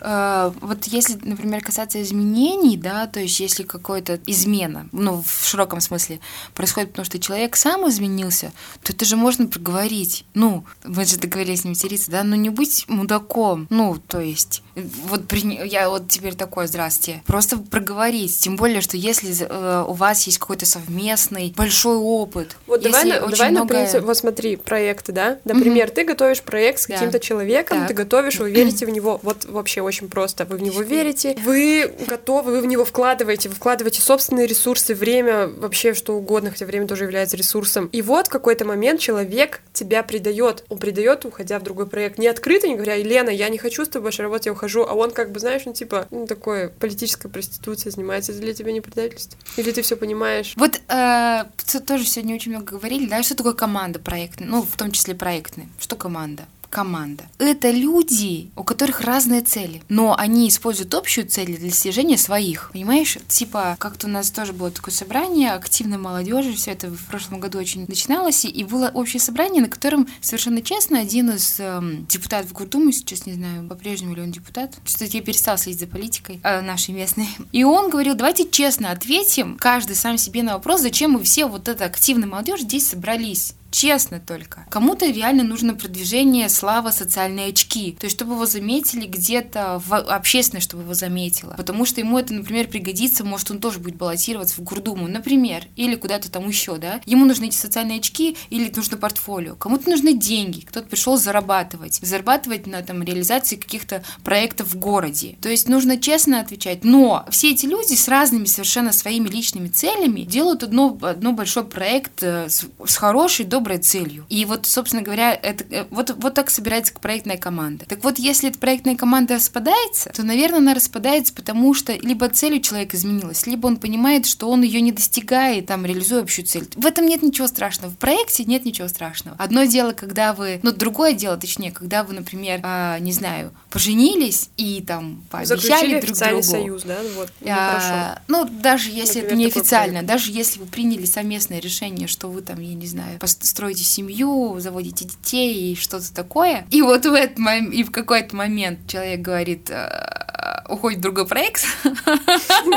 э, 0.01 0.51
вот 0.61 0.85
если, 0.85 1.17
например, 1.21 1.63
касаться 1.63 2.01
изменений, 2.01 2.77
да, 2.77 3.07
то 3.07 3.19
есть 3.19 3.39
если 3.39 3.63
какой-то 3.63 4.19
измена, 4.25 4.87
ну, 4.91 5.23
в 5.25 5.45
широком 5.47 5.81
смысле, 5.81 6.19
происходит 6.53 6.89
потому, 6.91 7.05
что 7.05 7.19
человек 7.19 7.55
сам 7.55 7.87
изменился, 7.89 8.51
то 8.83 8.93
это 8.93 9.05
же 9.05 9.15
можно 9.15 9.38
проговорить. 9.47 10.25
Ну, 10.33 10.65
мы 10.83 11.05
же 11.05 11.17
договорились 11.17 11.63
не 11.63 11.69
материться, 11.71 12.11
да, 12.11 12.23
но 12.23 12.35
не 12.35 12.49
быть 12.49 12.85
мудаком. 12.87 13.67
Ну, 13.69 13.97
то 14.07 14.19
есть, 14.19 14.63
вот 15.07 15.27
при- 15.27 15.67
я 15.67 15.89
вот 15.89 16.07
теперь 16.09 16.35
такой, 16.35 16.67
здрасте. 16.67 17.21
Просто 17.25 17.57
проговорить. 17.57 18.37
Тем 18.39 18.55
более, 18.55 18.81
что 18.81 18.97
если 18.97 19.35
э, 19.47 19.85
у 19.87 19.93
вас 19.93 20.23
есть 20.27 20.37
какой-то 20.39 20.65
совместный 20.65 21.53
большой 21.55 21.97
опыт. 21.97 22.55
Вот 22.67 22.81
давай, 22.81 23.05
на, 23.05 23.19
давай 23.27 23.51
на 23.51 23.63
много- 23.63 23.67
принцип, 23.75 24.03
вот 24.03 24.17
смотри, 24.17 24.55
проекты, 24.55 25.11
да? 25.11 25.39
Например, 25.45 25.89
ты 25.89 26.03
готовишь 26.03 26.41
проект 26.41 26.81
с 26.81 26.87
Да. 26.87 26.93
каким-то 26.95 27.19
человеком, 27.19 27.79
Так. 27.79 27.87
ты 27.89 27.93
готовишь, 27.93 28.39
вы 28.39 28.51
верите 28.51 28.85
в 28.85 28.89
него. 28.99 29.19
Вот 29.23 29.45
вообще 29.45 29.81
очень 29.81 30.09
просто. 30.09 30.45
Вы 30.45 30.57
в 30.57 30.61
него 30.61 30.81
верите, 30.81 31.35
вы 31.43 31.91
готовы, 32.07 32.51
вы 32.53 32.61
в 32.61 32.65
него 32.65 32.85
вкладываете, 32.85 33.49
вы 33.49 33.55
вкладываете 33.55 34.01
собственные 34.01 34.47
ресурсы, 34.47 34.95
время, 34.95 35.47
вообще 35.47 35.93
что 35.93 36.15
угодно, 36.15 36.51
хотя 36.51 36.65
время 36.65 36.87
тоже 36.87 37.03
является 37.03 37.37
ресурсом. 37.37 37.87
И 37.91 38.01
вот 38.01 38.27
в 38.27 38.29
какой-то 38.29 38.65
момент 38.65 38.99
человек 38.99 39.28
тебя 39.73 40.03
предает. 40.03 40.63
Он 40.69 40.77
предает, 40.77 41.25
уходя 41.25 41.59
в 41.59 41.63
другой 41.63 41.87
проект. 41.87 42.17
Не 42.17 42.27
открыто, 42.27 42.67
не 42.67 42.75
говоря, 42.75 42.95
Елена, 42.95 43.29
я 43.29 43.49
не 43.49 43.57
хочу 43.57 43.85
с 43.85 43.89
тобой 43.89 44.07
больше 44.07 44.23
работать, 44.23 44.47
я 44.47 44.51
ухожу. 44.51 44.83
А 44.83 44.93
он 44.93 45.11
как 45.11 45.31
бы, 45.31 45.39
знаешь, 45.39 45.63
ну 45.65 45.73
типа, 45.73 46.07
ну 46.11 46.27
такое, 46.27 46.69
политической 46.69 47.29
проституцией 47.29 47.91
занимается. 47.91 48.33
Для 48.33 48.53
тебя 48.53 48.71
не 48.71 48.81
предательство? 48.81 49.37
Или 49.57 49.71
ты 49.71 49.81
все 49.81 49.95
понимаешь? 49.95 50.53
Вот 50.55 50.81
э, 50.87 51.43
тоже 51.85 52.05
сегодня 52.05 52.35
очень 52.35 52.51
много 52.51 52.77
говорили, 52.77 53.07
да, 53.07 53.23
что 53.23 53.35
такое 53.35 53.53
команда 53.53 53.99
проектная, 53.99 54.47
ну, 54.47 54.61
в 54.63 54.75
том 54.75 54.91
числе 54.91 55.15
проектная. 55.15 55.67
Что 55.79 55.95
команда? 55.95 56.43
Команда. 56.69 57.25
Это 57.37 57.71
люди, 57.71 58.49
у 58.55 58.63
которых 58.63 59.01
разные 59.01 59.41
цели, 59.41 59.81
но 59.89 60.15
они 60.17 60.47
используют 60.47 60.93
общую 60.93 61.27
цель 61.27 61.47
для 61.47 61.69
достижения 61.69 62.17
своих. 62.17 62.69
Понимаешь? 62.73 63.17
Типа, 63.27 63.75
как-то 63.79 64.07
у 64.07 64.09
нас 64.09 64.31
тоже 64.31 64.53
было 64.53 64.71
такое 64.71 64.93
собрание 64.93 65.51
активной 65.51 65.97
молодежи, 65.97 66.53
все 66.53 66.71
это 66.71 66.87
в 66.87 67.05
прошлом 67.05 67.39
году 67.39 67.57
очень 67.59 67.85
начиналось, 67.87 68.45
и 68.45 68.63
было 68.63 68.91
общее 68.93 69.19
собрание, 69.19 69.61
на 69.61 69.69
котором 69.69 70.07
совершенно 70.21 70.61
честно 70.61 70.99
один 70.99 71.31
из 71.31 71.59
эм, 71.59 72.05
депутатов 72.07 72.53
Гурдумы, 72.53 72.91
сейчас 72.91 73.25
не 73.25 73.33
знаю, 73.33 73.67
по-прежнему 73.67 74.15
ли 74.15 74.21
он 74.21 74.31
депутат, 74.31 74.75
что 74.85 75.05
я 75.05 75.21
перестал 75.21 75.57
следить 75.57 75.79
за 75.79 75.87
политикой 75.87 76.39
э, 76.43 76.61
нашей 76.61 76.93
местной, 76.93 77.27
и 77.51 77.63
он 77.63 77.89
говорил, 77.89 78.15
давайте 78.15 78.49
честно 78.49 78.91
ответим, 78.91 79.57
каждый 79.57 79.95
сам 79.95 80.17
себе 80.17 80.43
на 80.43 80.53
вопрос, 80.53 80.81
зачем 80.81 81.11
мы 81.11 81.23
все 81.23 81.45
вот 81.45 81.67
эта 81.67 81.85
активная 81.85 82.27
молодежь 82.27 82.61
здесь 82.61 82.87
собрались. 82.87 83.55
Честно 83.71 84.19
только. 84.19 84.65
Кому-то 84.69 85.05
реально 85.05 85.43
нужно 85.43 85.75
продвижение, 85.75 86.49
слава, 86.49 86.91
социальные 86.91 87.49
очки. 87.49 87.95
То 87.99 88.05
есть, 88.05 88.15
чтобы 88.15 88.33
его 88.33 88.45
заметили 88.45 89.05
где-то 89.05 89.81
в 89.85 89.95
общественность, 89.95 90.67
чтобы 90.67 90.83
его 90.83 90.93
заметила. 90.93 91.53
Потому 91.55 91.85
что 91.85 92.01
ему 92.01 92.17
это, 92.17 92.33
например, 92.33 92.67
пригодится, 92.67 93.23
может, 93.23 93.51
он 93.51 93.59
тоже 93.59 93.79
будет 93.79 93.95
баллотироваться 93.95 94.55
в 94.55 94.63
Гурдуму, 94.63 95.07
например, 95.07 95.65
или 95.75 95.95
куда-то 95.95 96.31
там 96.31 96.47
еще, 96.47 96.77
да. 96.77 97.01
Ему 97.05 97.25
нужны 97.25 97.45
эти 97.45 97.55
социальные 97.55 97.99
очки 97.99 98.37
или 98.49 98.71
нужно 98.75 98.97
портфолио. 98.97 99.55
Кому-то 99.55 99.89
нужны 99.89 100.13
деньги, 100.13 100.61
кто-то 100.61 100.87
пришел 100.87 101.17
зарабатывать. 101.17 101.99
Зарабатывать 102.01 102.65
на 102.67 102.81
там 102.81 103.03
реализации 103.03 103.55
каких-то 103.55 104.03
проектов 104.23 104.73
в 104.73 104.77
городе. 104.77 105.37
То 105.41 105.49
есть, 105.49 105.67
нужно 105.67 105.97
честно 105.97 106.39
отвечать. 106.39 106.83
Но 106.83 107.25
все 107.29 107.51
эти 107.51 107.65
люди 107.65 107.93
с 107.93 108.07
разными 108.07 108.45
совершенно 108.45 108.91
своими 108.91 109.27
личными 109.27 109.67
целями 109.67 110.21
делают 110.21 110.63
одно, 110.63 110.97
одно 111.01 111.33
большой 111.33 111.65
проект 111.65 112.23
э, 112.23 112.49
с, 112.49 112.65
с 112.85 112.95
хорошей, 112.95 113.45
доброй 113.59 113.77
целью. 113.79 114.25
И 114.29 114.45
вот, 114.45 114.65
собственно 114.65 115.03
говоря, 115.03 115.33
это, 115.33 115.65
э, 115.69 115.85
вот, 115.89 116.11
вот 116.17 116.33
так 116.33 116.49
собирается 116.49 116.93
проектная 116.93 117.37
команда. 117.37 117.85
Так 117.85 118.03
вот, 118.03 118.17
если 118.17 118.49
эта 118.49 118.57
проектная 118.57 118.95
команда 118.95 119.35
распадается, 119.35 120.11
то, 120.15 120.23
наверное, 120.23 120.59
она 120.59 120.73
распадается, 120.73 121.33
потому 121.33 121.73
что 121.73 121.93
либо 121.93 122.29
цель 122.29 122.55
у 122.57 122.61
человека 122.61 122.95
изменилась, 122.95 123.45
либо 123.47 123.67
он 123.67 123.77
понимает, 123.77 124.25
что 124.25 124.49
он 124.49 124.61
ее 124.61 124.79
не 124.79 124.91
достигает, 124.93 125.65
там, 125.65 125.85
реализуя 125.85 126.21
общую 126.21 126.45
цель. 126.45 126.67
В 126.75 126.85
этом 126.85 127.05
нет 127.05 127.21
ничего 127.21 127.47
страшного. 127.47 127.91
В 127.91 127.97
проекте 127.97 128.45
нет 128.45 128.63
ничего 128.65 128.87
страшного. 128.87 129.35
Одно 129.37 129.65
дело, 129.65 129.91
когда 129.91 130.33
вы, 130.33 130.59
ну, 130.63 130.71
другое 130.71 131.13
дело, 131.13 131.35
точнее, 131.37 131.71
когда 131.71 132.03
вы, 132.03 132.13
например, 132.13 132.61
а, 132.63 132.97
не 132.99 133.11
знаю, 133.11 133.51
поженились 133.69 134.49
и 134.55 134.81
там 134.85 135.21
пообещали 135.29 135.59
Заключили 135.59 136.01
друг 136.01 136.17
другу. 136.17 136.43
союз, 136.43 136.83
да? 136.83 136.97
Вот, 137.15 137.31
ну, 137.41 137.47
А, 137.51 137.79
хорошо. 137.79 138.21
ну, 138.27 138.45
даже 138.45 138.89
если 138.89 139.17
это 139.21 139.31
Например, 139.31 139.37
не 139.37 139.47
такой 139.47 139.61
официально, 139.61 139.93
проект. 139.99 140.07
даже 140.07 140.31
если 140.31 140.59
вы 140.59 140.65
приняли 140.65 141.05
совместное 141.05 141.59
решение, 141.59 142.07
что 142.07 142.29
вы 142.29 142.41
там, 142.41 142.59
я 142.61 142.73
не 142.73 142.87
знаю, 142.87 143.19
строите 143.49 143.83
семью, 143.83 144.59
заводите 144.59 145.05
детей 145.05 145.73
и 145.73 145.75
что-то 145.75 146.13
такое, 146.13 146.65
и 146.71 146.81
вот 146.81 147.05
в 147.05 147.13
этот 147.13 147.37
мом- 147.37 147.71
и 147.71 147.83
в 147.83 147.91
какой-то 147.91 148.35
момент 148.35 148.79
человек 148.87 149.21
говорит, 149.21 149.69
«А, 149.71 150.65
уходит 150.69 150.99
в 150.99 151.01
другой 151.01 151.27
проект, 151.27 151.65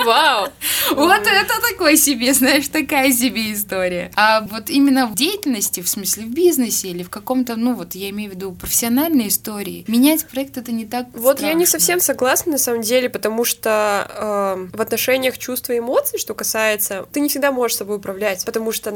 Вау! 0.04 0.48
вот 0.92 1.20
это 1.20 1.60
такой 1.70 1.96
себе, 1.96 2.32
знаешь, 2.34 2.68
такая 2.68 3.12
себе 3.12 3.52
история. 3.52 4.10
А 4.16 4.40
вот 4.40 4.70
именно 4.70 5.06
в 5.06 5.14
деятельности, 5.14 5.80
в 5.80 5.88
смысле 5.88 6.24
в 6.24 6.30
бизнесе 6.30 6.88
или 6.88 7.02
в 7.02 7.10
каком-то, 7.10 7.56
ну 7.56 7.74
вот 7.74 7.94
я 7.94 8.10
имею 8.10 8.30
в 8.30 8.34
виду 8.34 8.52
профессиональной 8.52 9.28
истории, 9.28 9.84
менять 9.88 10.26
проект 10.26 10.56
это 10.56 10.72
не 10.72 10.86
так 10.86 11.06
Вот 11.14 11.40
я 11.40 11.52
не 11.52 11.66
совсем 11.66 12.00
согласна 12.00 12.52
на 12.52 12.58
самом 12.58 12.82
деле, 12.82 13.08
потому 13.08 13.44
что 13.44 14.08
э, 14.72 14.76
в 14.76 14.80
отношениях 14.80 15.38
чувств 15.38 15.70
и 15.70 15.78
эмоций, 15.78 16.18
что 16.18 16.34
касается, 16.34 17.06
ты 17.12 17.20
не 17.20 17.28
всегда 17.28 17.52
можешь 17.52 17.76
собой 17.76 17.96
управлять, 17.96 18.44
потому 18.44 18.72
что 18.72 18.92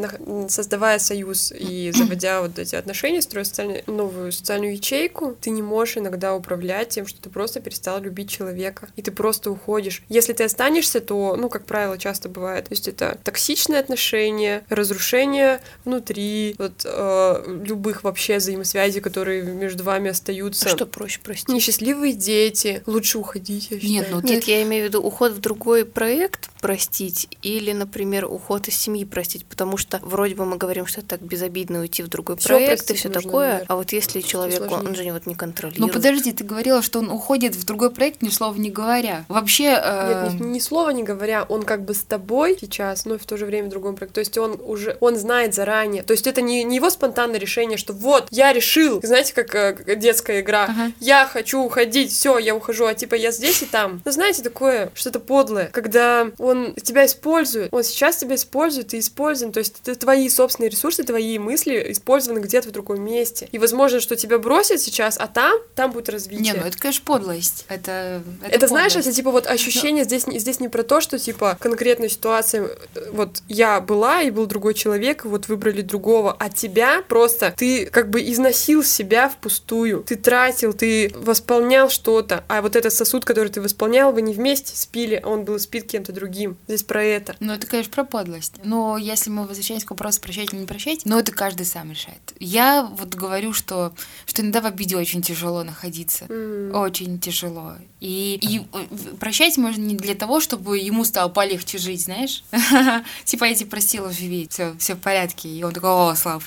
создавая 0.48 0.98
союз 0.98 1.52
и 1.68 1.92
заводя 1.92 2.42
вот 2.42 2.58
эти 2.58 2.74
отношения, 2.76 3.22
строя 3.22 3.44
социальную- 3.44 3.82
новую 3.86 4.32
социальную 4.32 4.72
ячейку, 4.74 5.36
ты 5.40 5.50
не 5.50 5.62
можешь 5.62 5.96
иногда 5.98 6.34
управлять 6.34 6.90
тем, 6.90 7.06
что 7.06 7.20
ты 7.20 7.30
просто 7.30 7.60
перестал 7.60 8.00
любить 8.00 8.30
человека, 8.30 8.88
и 8.96 9.02
ты 9.02 9.10
просто 9.10 9.50
уходишь. 9.50 10.02
Если 10.08 10.32
ты 10.32 10.44
останешься, 10.44 11.00
то, 11.00 11.36
ну, 11.36 11.48
как 11.48 11.64
правило, 11.66 11.98
часто 11.98 12.28
бывает, 12.28 12.66
то 12.66 12.72
есть 12.72 12.88
это 12.88 13.18
токсичные 13.24 13.80
отношения, 13.80 14.64
разрушение 14.68 15.60
внутри, 15.84 16.54
вот 16.58 16.82
э, 16.84 17.60
любых 17.64 18.04
вообще 18.04 18.36
взаимосвязей, 18.36 19.00
которые 19.00 19.42
между 19.42 19.84
вами 19.84 20.10
остаются. 20.10 20.66
А 20.66 20.68
что 20.70 20.86
проще 20.86 21.20
простить? 21.20 21.48
Несчастливые 21.48 22.12
дети. 22.12 22.82
Лучше 22.86 23.18
уходить, 23.18 23.68
я 23.70 23.76
Нет, 23.76 23.82
считаю. 23.82 24.06
ну 24.22 24.28
Нет, 24.28 24.44
ты- 24.44 24.50
я 24.50 24.62
имею 24.62 24.84
в 24.84 24.88
виду 24.88 25.00
уход 25.02 25.32
в 25.32 25.40
другой 25.40 25.84
проект 25.84 26.50
простить 26.60 27.28
или, 27.42 27.72
например, 27.72 28.26
уход 28.26 28.68
из 28.68 28.76
семьи 28.76 29.04
простить, 29.04 29.44
потому 29.46 29.76
что 29.76 29.98
вроде 30.02 30.34
бы 30.34 30.44
мы 30.44 30.56
говорим, 30.56 30.86
что 30.86 31.02
так 31.02 31.20
безобидно 31.22 31.55
уйти 31.64 32.02
в 32.02 32.08
другой 32.08 32.36
Всё 32.36 32.48
проект 32.48 32.90
и 32.90 32.94
все 32.94 33.08
такое, 33.08 33.46
наверное. 33.46 33.66
а 33.68 33.76
вот 33.76 33.92
если 33.92 34.20
человек, 34.20 34.60
он, 34.70 34.86
он 34.88 34.94
же 34.94 35.04
не- 35.04 35.12
вот 35.12 35.26
не 35.26 35.32
Ну 35.34 35.38
контролирует. 35.38 35.92
подожди, 35.92 36.32
ты 36.32 36.44
говорила, 36.44 36.82
что 36.82 36.98
он 36.98 37.10
уходит 37.10 37.54
в 37.54 37.64
другой 37.64 37.90
проект, 37.90 38.22
ни 38.22 38.28
слова 38.28 38.54
не 38.56 38.70
говоря. 38.70 39.24
Вообще... 39.28 39.78
э, 39.82 40.28
Нет, 40.32 40.40
ни, 40.40 40.46
ни 40.54 40.58
слова 40.58 40.90
не 40.90 41.02
говоря, 41.02 41.44
он 41.48 41.62
как 41.62 41.84
бы 41.84 41.94
с 41.94 42.02
тобой 42.02 42.56
сейчас, 42.60 43.04
но 43.06 43.14
и 43.14 43.18
в 43.18 43.26
то 43.26 43.36
же 43.36 43.46
время 43.46 43.66
в 43.68 43.70
другом 43.70 43.96
проекте. 43.96 44.14
То 44.14 44.20
есть 44.20 44.38
он 44.38 44.60
уже, 44.64 44.96
он 45.00 45.16
знает 45.16 45.54
заранее. 45.54 46.02
То 46.02 46.12
есть 46.12 46.26
это 46.26 46.42
не, 46.42 46.64
не 46.64 46.76
его 46.76 46.90
спонтанное 46.90 47.38
решение, 47.38 47.78
что 47.78 47.92
вот, 47.92 48.28
я 48.30 48.52
решил, 48.52 49.00
знаете, 49.02 49.32
как 49.34 49.54
э, 49.54 49.72
как 49.74 49.98
детская 49.98 50.40
игра, 50.40 50.64
Ага. 50.64 50.92
я 51.00 51.26
хочу 51.26 51.60
уходить, 51.62 52.12
все, 52.12 52.38
я 52.38 52.54
ухожу, 52.54 52.86
а 52.86 52.94
типа 52.94 53.14
я 53.14 53.30
здесь 53.30 53.62
и 53.62 53.66
там. 53.66 54.00
Но 54.04 54.10
знаете, 54.12 54.42
такое, 54.42 54.90
что-то 54.94 55.20
подлое, 55.20 55.68
когда 55.72 56.28
он 56.38 56.74
тебя 56.74 57.06
использует, 57.06 57.72
он 57.72 57.82
сейчас 57.84 58.16
тебя 58.16 58.34
использует 58.34 58.94
и 58.94 58.98
используем, 58.98 59.52
то 59.52 59.58
есть 59.60 59.76
это 59.84 59.94
твои 59.98 60.28
собственные 60.28 60.70
ресурсы, 60.70 61.02
твои 61.02 61.38
мысли 61.46 61.86
использованы 61.92 62.40
где-то 62.40 62.68
в 62.68 62.72
другом 62.72 63.02
месте. 63.02 63.48
И 63.52 63.58
возможно, 63.58 64.00
что 64.00 64.16
тебя 64.16 64.38
бросят 64.38 64.80
сейчас, 64.80 65.16
а 65.18 65.26
там, 65.28 65.58
там 65.74 65.92
будет 65.92 66.08
развитие. 66.08 66.40
Не, 66.40 66.52
ну 66.52 66.66
это, 66.66 66.76
конечно, 66.78 67.04
подлость. 67.04 67.64
Это, 67.68 68.22
Это, 68.42 68.66
знаешь, 68.66 68.92
подлость. 68.92 69.08
это 69.08 69.16
типа 69.16 69.30
вот 69.30 69.46
ощущение 69.46 70.04
здесь, 70.04 70.26
не- 70.26 70.38
здесь 70.38 70.60
не 70.60 70.68
про 70.68 70.82
то, 70.82 71.00
что 71.00 71.18
типа 71.18 71.56
конкретная 71.60 72.08
ситуация, 72.08 72.68
э, 72.94 73.10
вот 73.12 73.42
я 73.48 73.80
была 73.80 74.22
и 74.22 74.30
был 74.30 74.46
другой 74.46 74.74
человек, 74.74 75.24
и 75.24 75.28
вот 75.28 75.48
выбрали 75.48 75.82
другого, 75.82 76.36
а 76.38 76.50
тебя 76.50 77.02
просто 77.08 77.54
ты 77.56 77.86
как 77.86 78.10
бы 78.10 78.20
износил 78.20 78.82
себя 78.82 79.28
впустую, 79.28 80.02
ты 80.02 80.16
тратил, 80.16 80.72
ты 80.72 81.12
восполнял 81.14 81.88
что-то, 81.90 82.44
а 82.48 82.62
вот 82.62 82.76
этот 82.76 82.92
сосуд, 82.92 83.24
который 83.24 83.48
ты 83.48 83.60
восполнял, 83.60 84.12
вы 84.12 84.22
не 84.22 84.34
вместе 84.34 84.76
спили, 84.76 85.20
а 85.22 85.28
он 85.28 85.44
был 85.44 85.58
спит 85.58 85.86
кем-то 85.86 86.12
другим. 86.12 86.56
Здесь 86.68 86.82
про 86.82 87.02
это. 87.04 87.36
Ну, 87.40 87.52
это, 87.52 87.66
конечно, 87.66 87.92
про 87.92 88.04
подлость. 88.04 88.54
Но 88.64 88.96
если 88.96 89.30
мы 89.30 89.46
возвращаемся 89.46 89.86
к 89.86 89.90
вопросу 89.90 90.20
прощать 90.20 90.52
или 90.52 90.60
не 90.60 90.66
прощать, 90.66 91.00
ну, 91.04 91.18
это 91.18 91.32
каждый 91.36 91.66
сам 91.66 91.92
решает. 91.92 92.34
Я 92.40 92.82
вот 92.82 93.14
говорю, 93.14 93.52
что, 93.52 93.92
что 94.26 94.42
иногда 94.42 94.60
в 94.60 94.66
обиде 94.66 94.96
очень 94.96 95.22
тяжело 95.22 95.62
находиться. 95.62 96.26
М. 96.28 96.74
Очень 96.74 97.20
тяжело. 97.20 97.74
И, 98.00 98.38
и 98.42 98.60
э, 98.60 99.16
прощать 99.20 99.56
можно 99.56 99.80
не 99.80 99.96
для 99.96 100.14
того, 100.14 100.40
чтобы 100.40 100.78
ему 100.78 101.04
стало 101.04 101.28
полегче 101.28 101.78
жить, 101.78 102.04
знаешь? 102.04 102.44
Типа, 103.24 103.44
я 103.44 103.54
тебя 103.54 103.70
простила, 103.70 104.12
живи, 104.12 104.48
все, 104.50 104.74
все 104.78 104.94
в 104.94 104.98
порядке. 104.98 105.48
И 105.48 105.62
он 105.62 105.72
такой, 105.72 105.90
о, 105.90 106.14
Слав, 106.14 106.44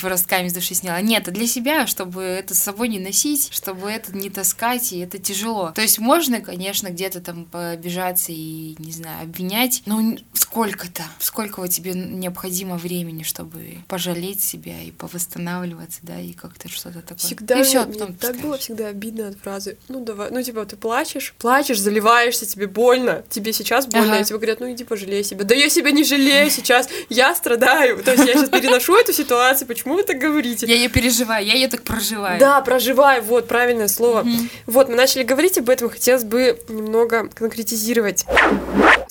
просто 0.00 0.28
камень 0.28 0.50
с 0.50 0.52
души 0.52 0.74
сняла. 0.74 1.00
Нет, 1.00 1.22
это 1.22 1.30
для 1.30 1.46
себя, 1.46 1.86
чтобы 1.86 2.22
это 2.22 2.54
с 2.54 2.58
собой 2.58 2.88
не 2.88 2.98
носить, 2.98 3.52
чтобы 3.52 3.90
это 3.90 4.16
не 4.16 4.28
таскать, 4.28 4.92
и 4.92 4.98
это 4.98 5.18
тяжело. 5.18 5.70
То 5.72 5.82
есть 5.82 5.98
можно, 5.98 6.40
конечно, 6.40 6.88
где-то 6.88 7.20
там 7.20 7.44
побежаться 7.44 8.32
и, 8.32 8.74
не 8.78 8.92
знаю, 8.92 9.22
обвинять, 9.22 9.82
но 9.86 10.16
сколько-то, 10.32 11.04
сколько 11.20 11.66
тебе 11.68 11.92
необходимо 11.92 12.76
времени, 12.76 13.22
чтобы 13.22 13.78
пожалеть 13.88 14.42
себя 14.42 14.80
и 14.82 14.90
повосстанавливаться, 14.90 16.00
да, 16.02 16.20
и 16.20 16.32
как-то 16.32 16.68
что-то 16.68 17.00
такое. 17.00 17.16
Всегда 17.18 17.60
и 17.60 17.62
все, 17.64 17.84
мне 17.84 17.92
потом 17.98 18.14
так 18.14 18.36
было 18.36 18.58
всегда 18.58 18.88
обидно 18.88 19.28
от 19.28 19.38
фразы. 19.38 19.76
Ну 19.88 20.04
давай, 20.04 20.30
ну 20.30 20.42
типа 20.42 20.64
ты 20.64 20.76
плачешь, 20.76 21.34
плачешь, 21.38 21.78
заливаешься, 21.80 22.46
тебе 22.46 22.66
больно, 22.66 23.24
тебе 23.30 23.52
сейчас 23.52 23.86
больно, 23.86 24.12
Ага. 24.14 24.20
и 24.22 24.24
тебе 24.24 24.38
говорят, 24.38 24.60
ну 24.60 24.70
иди 24.72 24.84
пожалей 24.84 25.24
себя. 25.24 25.44
Да 25.44 25.54
я 25.54 25.68
себя 25.68 25.90
не 25.90 26.04
жалею 26.04 26.50
сейчас, 26.50 26.88
я 27.08 27.34
страдаю. 27.34 28.02
То 28.02 28.12
есть 28.12 28.24
я 28.26 28.34
сейчас 28.34 28.48
переношу 28.48 28.96
эту 28.96 29.12
ситуацию, 29.12 29.66
почему 29.68 29.94
вы 29.94 30.02
так 30.02 30.18
говорите? 30.18 30.66
Я 30.66 30.74
ее 30.76 30.88
переживаю, 30.88 31.44
я 31.46 31.54
ее 31.54 31.68
так 31.68 31.82
проживаю. 31.82 32.38
Да, 32.40 32.60
проживаю, 32.60 33.22
вот 33.22 33.48
правильное 33.48 33.88
слово. 33.88 34.26
Вот, 34.66 34.88
мы 34.88 34.94
начали 34.96 35.22
говорить 35.22 35.58
об 35.58 35.68
этом, 35.68 35.90
хотелось 35.90 36.24
бы 36.24 36.58
немного 36.68 37.28
конкретизировать. 37.28 38.24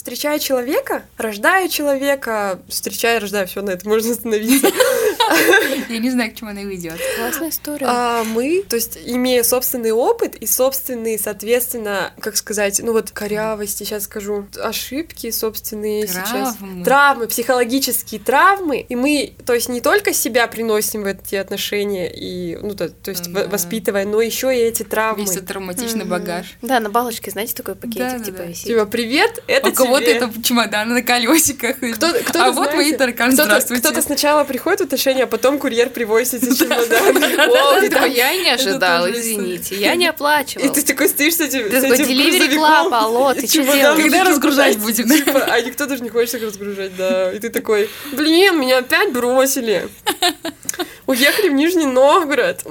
Встречая 0.02 0.40
человека, 0.40 1.04
рождая 1.16 1.70
человека, 1.70 2.60
встречая, 2.68 3.20
рождая, 3.20 3.46
все 3.46 3.62
на 3.62 3.70
это 3.70 3.88
можно 3.88 4.14
остановиться. 4.14 4.68
Я 5.90 5.98
не 6.00 6.10
знаю, 6.10 6.32
к 6.32 6.36
чему 6.36 6.50
она 6.52 6.62
уйдет. 6.62 7.00
Классная 7.18 7.50
история. 7.50 7.86
А 7.88 8.24
мы, 8.24 8.64
то 8.68 8.76
есть, 8.76 8.98
имея 9.06 9.44
собственный 9.44 9.92
опыт 9.92 10.36
и 10.36 10.46
собственные, 10.46 11.18
соответственно, 11.20 12.14
как 12.20 12.38
сказать, 12.38 12.80
ну 12.84 12.94
вот 12.94 13.12
корявости, 13.12 13.84
сейчас 13.84 14.04
скажу, 14.04 14.48
ошибки 14.62 15.30
собственные 15.32 16.08
сейчас. 16.08 16.56
Травмы. 16.56 16.84
Травмы, 16.86 17.28
психологические 17.28 18.22
травмы. 18.22 18.82
И 18.88 18.96
мы, 18.96 19.34
то 19.46 19.54
есть, 19.54 19.70
не 19.70 19.82
только 19.82 20.14
себя 20.14 20.48
приносим 20.48 21.04
в 21.04 21.06
эти 21.06 21.36
отношения, 21.36 22.12
и, 22.14 22.58
ну, 22.62 22.74
то, 22.76 22.90
то 22.90 23.12
есть, 23.12 23.32
Да. 23.32 23.48
воспитывая, 23.48 24.06
но 24.06 24.22
еще 24.22 24.56
и 24.56 24.60
эти 24.60 24.84
травмы. 24.84 25.24
Весь 25.24 25.32
этот 25.36 25.48
травматичный 25.48 26.02
Мгм. 26.02 26.10
багаж. 26.10 26.58
Да, 26.62 26.80
на 26.80 26.90
балочке, 26.90 27.32
знаете, 27.32 27.54
такой 27.56 27.76
пакетик 27.76 28.00
Да-да-да. 28.02 28.24
типа 28.26 28.42
висит. 28.44 28.66
Типа, 28.66 28.86
привет, 28.86 29.44
это 29.48 29.70
У 29.70 29.74
кого-то 29.74 30.06
тебе. 30.06 30.14
это 30.16 30.44
чемодан 30.44 30.90
на 30.94 31.02
колесиках. 31.02 31.78
Кто, 31.78 32.12
кто-то, 32.14 32.46
а 32.46 32.52
вот 32.52 32.74
мои 32.74 32.94
тараканы, 32.94 33.34
кто-то, 33.34 33.46
здравствуйте. 33.50 33.82
кто-то 33.84 34.02
сначала 34.02 34.44
приходит 34.44 34.80
в 34.82 34.84
отношения, 34.84 35.21
а 35.22 35.28
потом 35.28 35.60
курьер 35.60 35.90
привозит 35.90 36.44
эти 36.44 36.56
чемоданы. 36.56 37.86
И 37.86 37.90
там- 37.90 38.10
я 38.12 38.36
не 38.36 38.58
тоже 38.58 39.20
извините. 39.20 39.76
Я 39.76 39.96
не 39.96 40.06
И 40.06 40.08
оплачивала. 40.08 40.74
ты 40.74 40.82
такой 40.84 41.10
стоишь 41.10 41.36
с 41.36 41.42
этим, 41.42 41.70
Ты 41.70 41.82
такой, 41.82 41.98
«Delivery 41.98 42.56
Club, 42.56 42.94
алло, 42.94 43.34
ты 43.34 43.48
чемоданом 43.48 43.98
делаешь?» 43.98 44.02
Когда 44.12 44.24
разгружать 44.24 44.74
знаешь, 44.78 44.98
будем? 44.98 45.10
Типа, 45.10 45.44
а 45.50 45.62
никто 45.62 45.86
даже 45.86 46.04
не 46.04 46.10
хочет 46.10 46.36
их 46.36 46.44
разгружать, 46.44 46.96
да. 46.96 47.32
И 47.32 47.40
ты 47.40 47.50
такой, 47.50 47.90
блин, 48.12 48.60
меня 48.60 48.80
опять 48.80 49.12
бросили. 49.12 49.90
Уехали 51.08 51.50
в 51.50 51.54
Нижний 51.54 51.86
Новгород. 51.86 52.62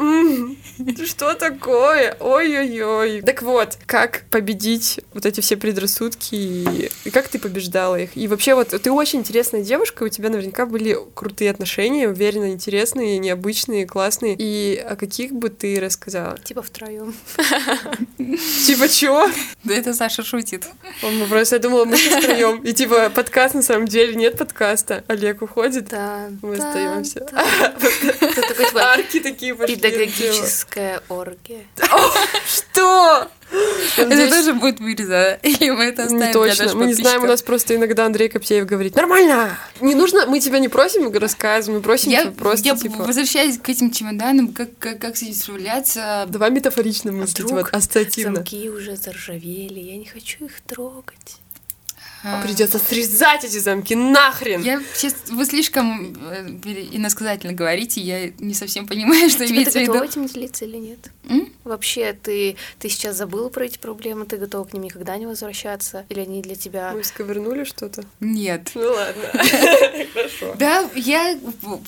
Что 1.05 1.35
такое? 1.35 2.17
Ой-ой-ой. 2.21 3.23
Так 3.23 3.43
вот, 3.43 3.79
как 3.87 4.23
победить 4.31 5.01
вот 5.15 5.27
эти 5.27 5.41
все 5.41 5.57
предрассудки 5.57 6.35
и, 6.35 6.91
и 7.05 7.11
как 7.11 7.29
ты 7.29 7.39
побеждала 7.39 7.97
их? 7.99 8.17
И 8.17 8.29
вообще 8.29 8.55
вот 8.55 8.69
ты 8.69 8.91
очень 8.91 9.21
интересная 9.21 9.63
девушка, 9.63 10.05
у 10.05 10.09
тебя 10.09 10.31
наверняка 10.31 10.67
были 10.67 10.97
крутые 11.15 11.51
отношения, 11.51 12.09
уверенно, 12.09 12.51
интересные, 12.51 13.19
необычные, 13.19 13.87
классные. 13.87 14.37
И 14.39 14.77
о 14.77 14.97
каких 14.97 15.33
бы 15.33 15.51
ты 15.51 15.81
рассказала? 15.81 16.39
Типа 16.39 16.63
втроем. 16.63 17.15
Типа 18.67 18.89
чего? 18.89 19.29
Да 19.65 19.75
это 19.75 19.95
Саша 19.95 20.23
шутит. 20.23 20.65
Он 21.03 21.29
просто, 21.29 21.57
я 21.57 21.63
думала, 21.63 21.85
мы 21.85 21.97
втроем. 21.97 22.63
И 22.63 22.73
типа 22.73 23.11
подкаст 23.11 23.55
на 23.55 23.63
самом 23.63 23.87
деле 23.87 24.15
нет 24.15 24.39
подкаста. 24.39 25.05
Олег 25.09 25.43
уходит. 25.43 25.89
Да. 25.89 26.29
Мы 26.43 26.55
остаемся. 26.55 27.27
Арки 28.75 29.21
такие 29.21 29.55
пошли. 29.55 29.77
Педагогическая 30.71 31.03
оргия. 31.09 31.67
Что? 32.47 33.29
Это 33.97 34.31
тоже 34.31 34.55
будет 34.55 34.81
вырезано. 34.81 35.39
Или 35.43 35.71
мы 35.71 35.85
это 35.85 36.05
оставим 36.05 36.33
точно. 36.33 36.75
Мы 36.75 36.87
не 36.87 36.95
знаем, 36.95 37.25
у 37.25 37.27
нас 37.27 37.43
просто 37.43 37.75
иногда 37.75 38.07
Андрей 38.07 38.29
Коптеев 38.29 38.65
говорит, 38.67 38.95
нормально, 38.95 39.59
не 39.81 39.95
нужно, 39.95 40.27
мы 40.27 40.41
тебя 40.41 40.59
не 40.59 40.69
просим 40.69 41.13
рассказывать, 41.13 41.79
мы 41.79 41.83
просим 41.83 42.13
тебя 42.13 42.31
просто, 42.31 42.69
я 42.69 42.77
типа... 42.77 43.03
возвращаюсь 43.03 43.59
к 43.59 43.69
этим 43.69 43.91
чемоданам, 43.91 44.53
как, 44.53 45.17
с 45.17 45.23
этим 45.23 45.35
справляться. 45.35 46.27
Давай 46.29 46.51
метафорично 46.51 47.13
мыслить, 47.13 47.41
вдруг 47.41 47.53
вот, 47.53 47.75
ассоциативно. 47.75 48.37
Замки 48.37 48.71
уже 48.71 48.97
заржавели, 48.97 49.81
я 49.81 49.97
не 49.97 50.07
хочу 50.07 50.45
их 50.45 50.61
трогать. 50.61 51.40
Придется 52.43 52.79
срезать 52.79 53.45
эти 53.45 53.59
замки 53.59 53.95
нахрен. 53.95 54.63
Я 54.63 54.83
сейчас, 54.95 55.15
вы 55.31 55.45
слишком 55.47 56.15
э, 56.31 56.49
иносказательно 56.93 57.53
говорите, 57.53 58.01
я 58.01 58.31
не 58.39 58.55
совсем 58.55 58.87
понимаю, 58.87 59.31
что 59.31 59.47
Тебе 59.47 59.57
имеется 59.57 59.71
в 59.71 59.75
ты 59.75 59.81
виду. 59.81 59.93
готова 59.93 60.09
этим 60.11 60.27
делиться 60.27 60.65
или 60.67 60.77
нет? 60.77 60.99
М? 61.29 61.49
Вообще, 61.65 62.13
ты, 62.13 62.57
ты 62.79 62.89
сейчас 62.89 63.17
забыла 63.17 63.49
про 63.49 63.65
эти 63.65 63.79
проблемы, 63.79 64.27
ты 64.27 64.37
готова 64.37 64.65
к 64.65 64.73
ним 64.75 64.83
никогда 64.83 65.17
не 65.17 65.27
возвращаться? 65.27 66.05
Или 66.11 66.21
они 66.21 66.43
для 66.43 66.57
тебя... 66.57 66.93
Мы 66.95 67.05
сковырнули 67.05 67.65
что-то? 67.65 68.05
Нет. 68.21 68.71
Ну 68.75 68.83
ладно. 68.83 69.23
Хорошо. 70.15 70.55
Да, 70.59 70.91
я 70.95 71.39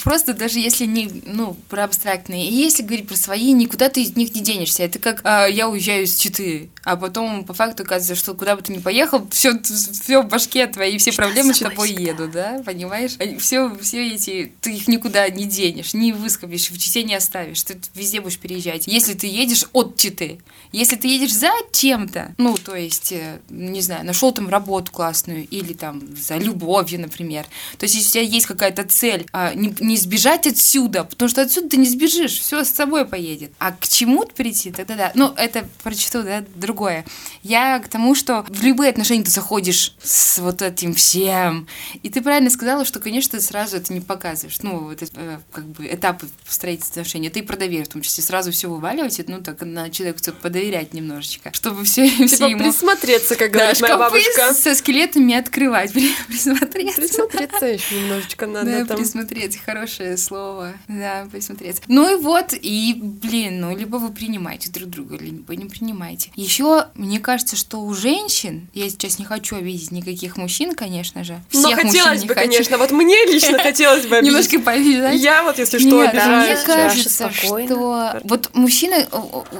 просто 0.02 0.32
даже 0.34 0.58
если 0.60 0.86
не, 0.86 1.10
ну, 1.26 1.56
про 1.68 1.84
абстрактные, 1.84 2.48
и 2.48 2.54
если 2.54 2.82
говорить 2.82 3.08
про 3.08 3.16
свои, 3.16 3.52
никуда 3.52 3.88
ты 3.88 4.02
из 4.02 4.16
них 4.16 4.34
не 4.34 4.40
денешься. 4.40 4.82
Это 4.84 4.98
как 4.98 5.20
а, 5.24 5.46
я 5.46 5.68
уезжаю 5.68 6.04
из 6.04 6.14
Читы, 6.16 6.70
а 6.84 6.96
потом 6.96 7.44
по 7.44 7.52
факту 7.52 7.82
оказывается, 7.82 8.14
что 8.14 8.34
куда 8.34 8.56
бы 8.56 8.62
ты 8.62 8.72
ни 8.72 8.78
поехал, 8.78 9.26
все, 9.30 9.60
все 9.62 10.21
в 10.22 10.28
башке 10.28 10.66
твои, 10.66 10.98
все 10.98 11.12
проблемы 11.12 11.54
с 11.54 11.58
тобой 11.58 11.88
всегда. 11.88 12.02
едут, 12.02 12.30
да, 12.32 12.62
понимаешь? 12.64 13.16
Все, 13.38 13.74
все 13.80 14.14
эти, 14.14 14.52
ты 14.60 14.74
их 14.74 14.88
никуда 14.88 15.28
не 15.28 15.44
денешь, 15.44 15.94
не 15.94 16.12
выскобишь, 16.12 16.70
в 16.70 16.78
Чите 16.78 17.02
не 17.02 17.14
оставишь, 17.14 17.62
ты 17.62 17.78
везде 17.94 18.20
будешь 18.20 18.38
переезжать. 18.38 18.86
Если 18.86 19.14
ты 19.14 19.26
едешь 19.26 19.64
от 19.72 19.96
Читы, 19.96 20.40
если 20.72 20.96
ты 20.96 21.08
едешь 21.08 21.34
за 21.34 21.50
чем-то, 21.72 22.34
ну, 22.38 22.56
то 22.56 22.74
есть, 22.74 23.12
э, 23.12 23.40
не 23.50 23.80
знаю, 23.80 24.06
нашел 24.06 24.32
там 24.32 24.48
работу 24.48 24.90
классную 24.90 25.46
или 25.46 25.74
там 25.74 26.02
за 26.16 26.36
любовью, 26.38 27.00
например, 27.00 27.44
то 27.78 27.84
есть, 27.84 27.94
если 27.94 28.08
у 28.08 28.12
тебя 28.12 28.22
есть 28.22 28.46
какая-то 28.46 28.84
цель, 28.84 29.26
а, 29.32 29.52
не, 29.54 29.74
не 29.80 29.96
сбежать 29.96 30.46
отсюда, 30.46 31.04
потому 31.04 31.28
что 31.28 31.42
отсюда 31.42 31.68
ты 31.70 31.76
не 31.76 31.86
сбежишь, 31.86 32.38
все 32.38 32.64
с 32.64 32.70
собой 32.70 33.04
поедет. 33.04 33.52
А 33.58 33.72
к 33.72 33.86
чему-то 33.86 34.32
прийти, 34.34 34.70
тогда 34.70 34.96
да. 34.96 35.12
Ну, 35.14 35.32
это 35.36 35.68
прочту, 35.82 36.22
да, 36.22 36.44
другое. 36.54 37.04
Я 37.42 37.78
к 37.80 37.88
тому, 37.88 38.14
что 38.14 38.44
в 38.48 38.62
любые 38.62 38.90
отношения 38.90 39.24
ты 39.24 39.30
заходишь 39.30 39.94
с 40.02 40.11
вот 40.38 40.62
этим 40.62 40.94
всем. 40.94 41.66
И 42.02 42.08
ты 42.10 42.20
правильно 42.22 42.50
сказала, 42.50 42.84
что, 42.84 43.00
конечно, 43.00 43.38
ты 43.38 43.40
сразу 43.44 43.76
это 43.76 43.92
не 43.92 44.00
показываешь. 44.00 44.58
Ну, 44.62 44.80
вот 44.80 45.02
это, 45.02 45.12
э, 45.16 45.38
как 45.52 45.64
бы 45.66 45.86
этапы 45.86 46.28
строительства 46.46 47.00
отношений. 47.02 47.28
Это 47.28 47.38
и 47.38 47.42
про 47.42 47.56
доверие, 47.56 47.84
в 47.84 47.88
том 47.88 48.02
числе. 48.02 48.22
Сразу 48.22 48.52
все 48.52 48.68
вываливать, 48.68 49.20
ну, 49.28 49.40
так 49.40 49.60
на 49.62 49.90
человеку 49.90 50.18
подоверять 50.40 50.94
немножечко, 50.94 51.52
чтобы 51.52 51.84
все, 51.84 52.08
все 52.08 52.28
Типа 52.36 52.44
ему... 52.48 52.58
присмотреться, 52.64 53.36
как 53.36 53.52
Да, 53.52 53.58
говорит 53.60 53.80
моя 53.80 53.98
бабушка. 53.98 54.54
со 54.54 54.74
скелетами 54.74 55.34
открывать, 55.34 55.92
при- 55.94 56.12
присмотреться. 56.26 57.00
Присмотреться 57.00 57.66
еще 57.66 58.00
немножечко 58.00 58.46
надо 58.46 58.70
Да, 58.80 58.84
там. 58.84 58.96
присмотреться, 58.98 59.58
хорошее 59.64 60.16
слово. 60.16 60.72
Да, 60.88 61.26
присмотреться. 61.30 61.82
Ну 61.88 62.12
и 62.18 62.20
вот, 62.20 62.52
и, 62.60 62.94
блин, 63.00 63.60
ну, 63.60 63.76
либо 63.76 63.96
вы 63.96 64.10
принимаете 64.12 64.70
друг 64.70 64.88
друга, 64.90 65.16
либо 65.16 65.54
не 65.56 65.66
принимаете. 65.66 66.30
Еще, 66.34 66.86
мне 66.94 67.20
кажется, 67.20 67.56
что 67.56 67.80
у 67.82 67.94
женщин, 67.94 68.68
я 68.74 68.88
сейчас 68.90 69.18
не 69.18 69.24
хочу 69.24 69.56
обидеть 69.56 69.90
никаких 70.02 70.36
мужчин, 70.36 70.74
конечно 70.74 71.24
же. 71.24 71.40
Но 71.52 71.68
Всех 71.68 71.84
мужчин 71.84 71.90
хотелось 72.02 72.20
не 72.22 72.26
бы, 72.28 72.34
хочу. 72.34 72.46
конечно. 72.48 72.78
Вот 72.78 72.90
мне 72.92 73.16
лично 73.26 73.58
хотелось 73.62 74.06
бы 74.06 74.16
обидеть. 74.16 74.32
Немножко 74.34 74.60
пообижать. 74.60 75.20
Я 75.20 75.42
вот, 75.42 75.58
если 75.58 75.78
что, 75.78 75.88
Нет, 75.88 76.12
мне 76.12 76.22
обижаюсь. 76.22 76.64
Даша, 76.64 76.88
кажется, 76.88 77.30
спокойно. 77.30 77.68
что 77.68 78.20
вот 78.24 78.50
мужчины, 78.54 79.06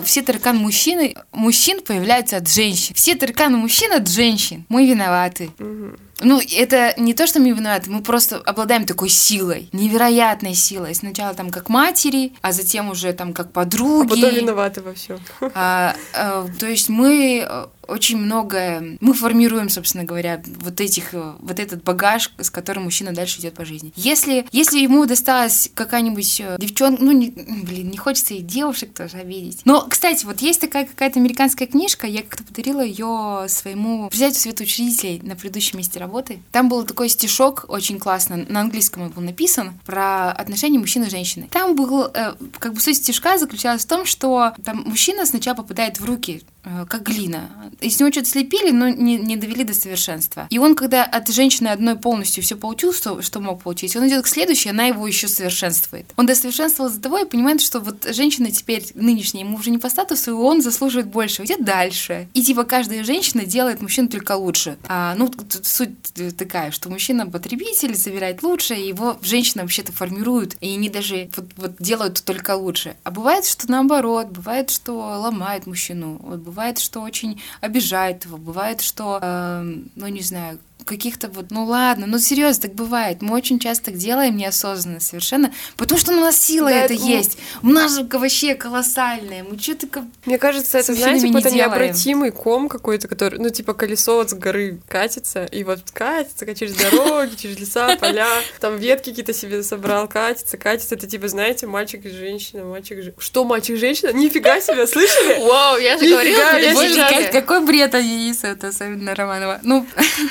все 0.05 0.22
тараканы 0.22 0.59
мужчины, 0.59 1.14
мужчин 1.33 1.81
появляются 1.81 2.37
от 2.37 2.48
женщин. 2.48 2.94
Все 2.94 3.14
тараканы 3.14 3.57
мужчин 3.57 3.92
от 3.92 4.09
женщин. 4.09 4.64
Мы 4.68 4.87
виноваты. 4.87 5.50
Мгм. 5.59 5.98
Ну, 6.22 6.40
это 6.40 6.94
не 6.96 7.14
то, 7.14 7.26
что 7.26 7.40
мы 7.40 7.50
виноваты, 7.50 7.90
мы 7.90 8.02
просто 8.02 8.37
обладаем 8.38 8.85
такой 8.85 9.08
силой, 9.08 9.68
невероятной 9.72 10.54
силой. 10.54 10.94
Сначала 10.94 11.35
там 11.35 11.50
как 11.50 11.68
матери, 11.68 12.32
а 12.40 12.52
затем 12.52 12.90
уже 12.90 13.12
там 13.12 13.32
как 13.32 13.48
А 13.48 13.50
подруги. 13.50 14.08
потом 14.08 14.35
виноваты 14.35 14.82
во 14.82 14.94
всем. 14.94 15.18
А, 15.54 15.94
а, 16.14 16.46
то 16.58 16.66
есть 16.66 16.88
мы 16.88 17.44
э, 17.48 17.66
очень 17.88 18.16
многое, 18.18 18.96
мы 19.00 19.14
формируем, 19.14 19.68
собственно 19.68 20.04
говоря, 20.04 20.42
вот 20.61 20.80
этих, 20.80 21.14
э, 21.14 21.35
вот 21.40 21.58
этот 21.58 21.82
багаж, 21.82 22.32
с 22.38 22.50
которым 22.50 22.85
мужчина 22.85 23.12
дальше 23.12 23.40
идет 23.40 23.54
по 23.54 23.64
жизни. 23.64 23.92
Если, 23.96 24.46
если 24.52 24.78
ему 24.78 25.04
досталась 25.06 25.70
какая-нибудь 25.74 26.40
э, 26.40 26.56
девчонка, 26.58 27.02
ну, 27.02 27.12
не, 27.12 27.30
блин, 27.30 27.90
не 27.90 27.96
хочется 27.96 28.35
и 28.35 28.40
девушек 28.40 28.94
тоже 28.94 29.18
обидеть. 29.18 29.61
Но, 29.64 29.87
кстати, 29.88 30.24
вот 30.24 30.40
есть 30.40 30.61
такая 30.61 30.87
какая-то 30.87 31.18
американская 31.18 31.66
книжка, 31.68 32.06
я 32.06 32.22
как-то 32.22 32.44
подарила 32.44 32.82
ее 32.82 33.46
своему 33.48 34.08
председателю 34.08 34.40
совета 34.40 34.62
учредителей 34.62 35.20
на 35.22 35.37
предыдущем 35.37 35.78
месте 35.78 35.98
работы. 35.98 36.12
Там 36.53 36.68
был 36.68 36.85
такой 36.85 37.09
стишок, 37.09 37.66
очень 37.68 37.98
классно, 37.98 38.44
на 38.48 38.61
английском 38.61 39.03
он 39.03 39.09
был 39.11 39.22
написан, 39.22 39.72
про 39.85 40.31
отношения 40.31 40.79
мужчины 40.79 41.05
и 41.05 41.11
женщины. 41.11 41.48
Там 41.51 41.75
был, 41.75 42.07
э, 42.07 42.35
как 42.59 42.75
бы 42.75 42.81
суть 42.81 42.96
стишка 42.96 43.38
заключалась 43.38 43.85
в 43.85 43.88
том, 43.88 44.05
что 44.05 44.53
там 44.64 44.85
мужчина 44.87 45.27
сначала 45.27 45.57
попадает 45.57 46.01
в 46.01 46.05
руки 46.05 46.42
э, 46.64 46.87
как 46.88 47.03
глина. 47.03 47.51
Из 47.81 47.98
него 47.98 48.11
что-то 48.11 48.29
слепили, 48.29 48.70
но 48.70 48.88
не, 48.88 49.16
не 49.16 49.37
довели 49.37 49.64
до 49.64 49.75
совершенства. 49.75 50.46
И 50.51 50.59
он, 50.59 50.75
когда 50.75 51.05
от 51.05 51.29
женщины 51.29 51.68
одной 51.68 51.96
полностью 51.96 52.42
все 52.42 52.57
получил, 52.57 52.92
что, 52.92 53.22
что 53.22 53.40
мог 53.40 53.62
получить, 53.62 53.96
он 53.96 54.07
идет 54.09 54.25
к 54.25 54.29
следующей, 54.29 54.70
она 54.70 54.85
его 54.85 55.07
еще 55.07 55.29
совершенствует. 55.29 56.07
Он 56.16 56.27
досовершенствовал 56.27 56.90
за 56.90 57.01
того 57.01 57.18
и 57.18 57.25
понимает, 57.25 57.61
что 57.61 57.81
вот 57.81 58.07
женщина 58.11 58.51
теперь 58.51 58.85
нынешняя 58.94 59.44
ему 59.44 59.57
уже 59.57 59.70
не 59.70 59.79
по 59.79 59.88
статусу, 59.88 60.31
и 60.31 60.35
он 60.35 60.62
заслуживает 60.62 61.09
больше, 61.09 61.44
идет 61.44 61.64
дальше. 61.64 62.29
И 62.35 62.42
типа 62.42 62.64
каждая 62.64 63.05
женщина 63.05 63.44
делает 63.44 63.83
мужчину 63.83 64.09
только 64.09 64.37
лучше. 64.37 64.77
А, 64.88 65.14
ну, 65.16 65.31
суть 65.62 65.92
такая, 66.37 66.71
что 66.71 66.91
мужчина 66.91 67.27
потребитель, 67.27 67.95
забирает 67.95 68.43
лучше, 68.43 68.75
его 68.75 69.19
женщина 69.23 69.62
вообще-то 69.62 69.93
формируют, 69.93 70.57
и 70.61 70.75
они 70.75 70.88
даже 70.88 71.31
вот, 71.37 71.47
вот 71.57 71.77
делают 71.79 72.23
только 72.25 72.57
лучше. 72.57 72.97
А 73.05 73.11
бывает, 73.11 73.45
что 73.45 73.71
наоборот, 73.71 74.29
бывает, 74.29 74.71
что 74.71 74.97
ломает 74.97 75.67
мужчину, 75.67 76.19
вот 76.23 76.41
бывает, 76.41 76.79
что 76.79 77.01
очень 77.01 77.41
обижает 77.61 78.25
его, 78.25 78.37
бывает, 78.37 78.81
что, 78.81 79.19
эм, 79.23 79.91
ну 79.97 80.07
не 80.09 80.23
знаю, 80.23 80.59
каких-то 80.85 81.29
вот, 81.29 81.51
ну 81.51 81.64
ладно, 81.64 82.07
ну 82.07 82.18
серьезно, 82.18 82.62
так 82.62 82.75
бывает. 82.75 83.23
Мы 83.23 83.35
очень 83.37 83.59
часто 83.59 83.87
так 83.87 83.97
делаем 83.97 84.37
неосознанно 84.37 85.01
совершенно, 85.01 85.53
потому 85.77 85.99
что 86.01 86.12
у 86.12 86.21
нас 86.21 86.40
сила 86.40 86.71
Да, 86.71 86.77
это 86.77 86.95
это- 86.95 87.03
есть. 87.03 87.38
У 87.62 87.68
нас 87.68 87.95
же 87.97 88.05
вообще 88.05 88.55
колоссальная. 88.55 89.45
Мы 89.45 89.59
что-то 89.59 89.87
как... 89.87 90.05
Мне 90.27 90.38
кажется, 90.38 90.79
это, 90.79 90.95
знаете, 90.95 91.29
не 91.29 91.35
какой-то 91.35 91.55
необратимый 91.57 92.31
ком 92.31 92.68
какой-то, 92.68 93.09
который, 93.09 93.38
ну, 93.38 93.51
типа 93.51 93.75
колесо 93.75 94.16
вот 94.16 94.31
с 94.31 94.35
горы 94.35 94.79
катится, 94.88 95.45
и 95.45 95.64
вот 95.64 95.90
катится 95.92 96.47
как 96.47 96.57
через 96.59 96.75
дороги, 96.75 97.35
через 97.37 97.59
леса, 97.59 97.97
поля, 97.97 98.29
там 98.61 98.77
ветки 98.77 99.11
какие-то 99.11 99.33
себе 99.33 99.62
собрал, 99.62 100.09
катится, 100.09 100.57
катится. 100.57 100.95
Это 100.95 101.07
типа, 101.07 101.29
знаете, 101.29 101.66
мальчик 101.66 102.05
и 102.07 102.11
женщина, 102.11 102.64
мальчик 102.64 102.99
и 102.99 103.03
женщина. 103.03 103.14
Что, 103.18 103.45
мальчик 103.45 103.77
и 103.77 103.79
женщина? 103.79 104.12
Нифига 104.12 104.61
себе, 104.61 104.87
слышали? 104.87 105.38
Вау, 105.47 105.79
я 105.79 105.99
же 105.99 106.09
говорила, 106.09 107.31
какой 107.33 107.64
бред 107.64 107.95
они 107.95 108.29
несут, 108.29 108.64
особенно 108.64 109.14
Романова. 109.14 109.61
Ну, 109.62 109.87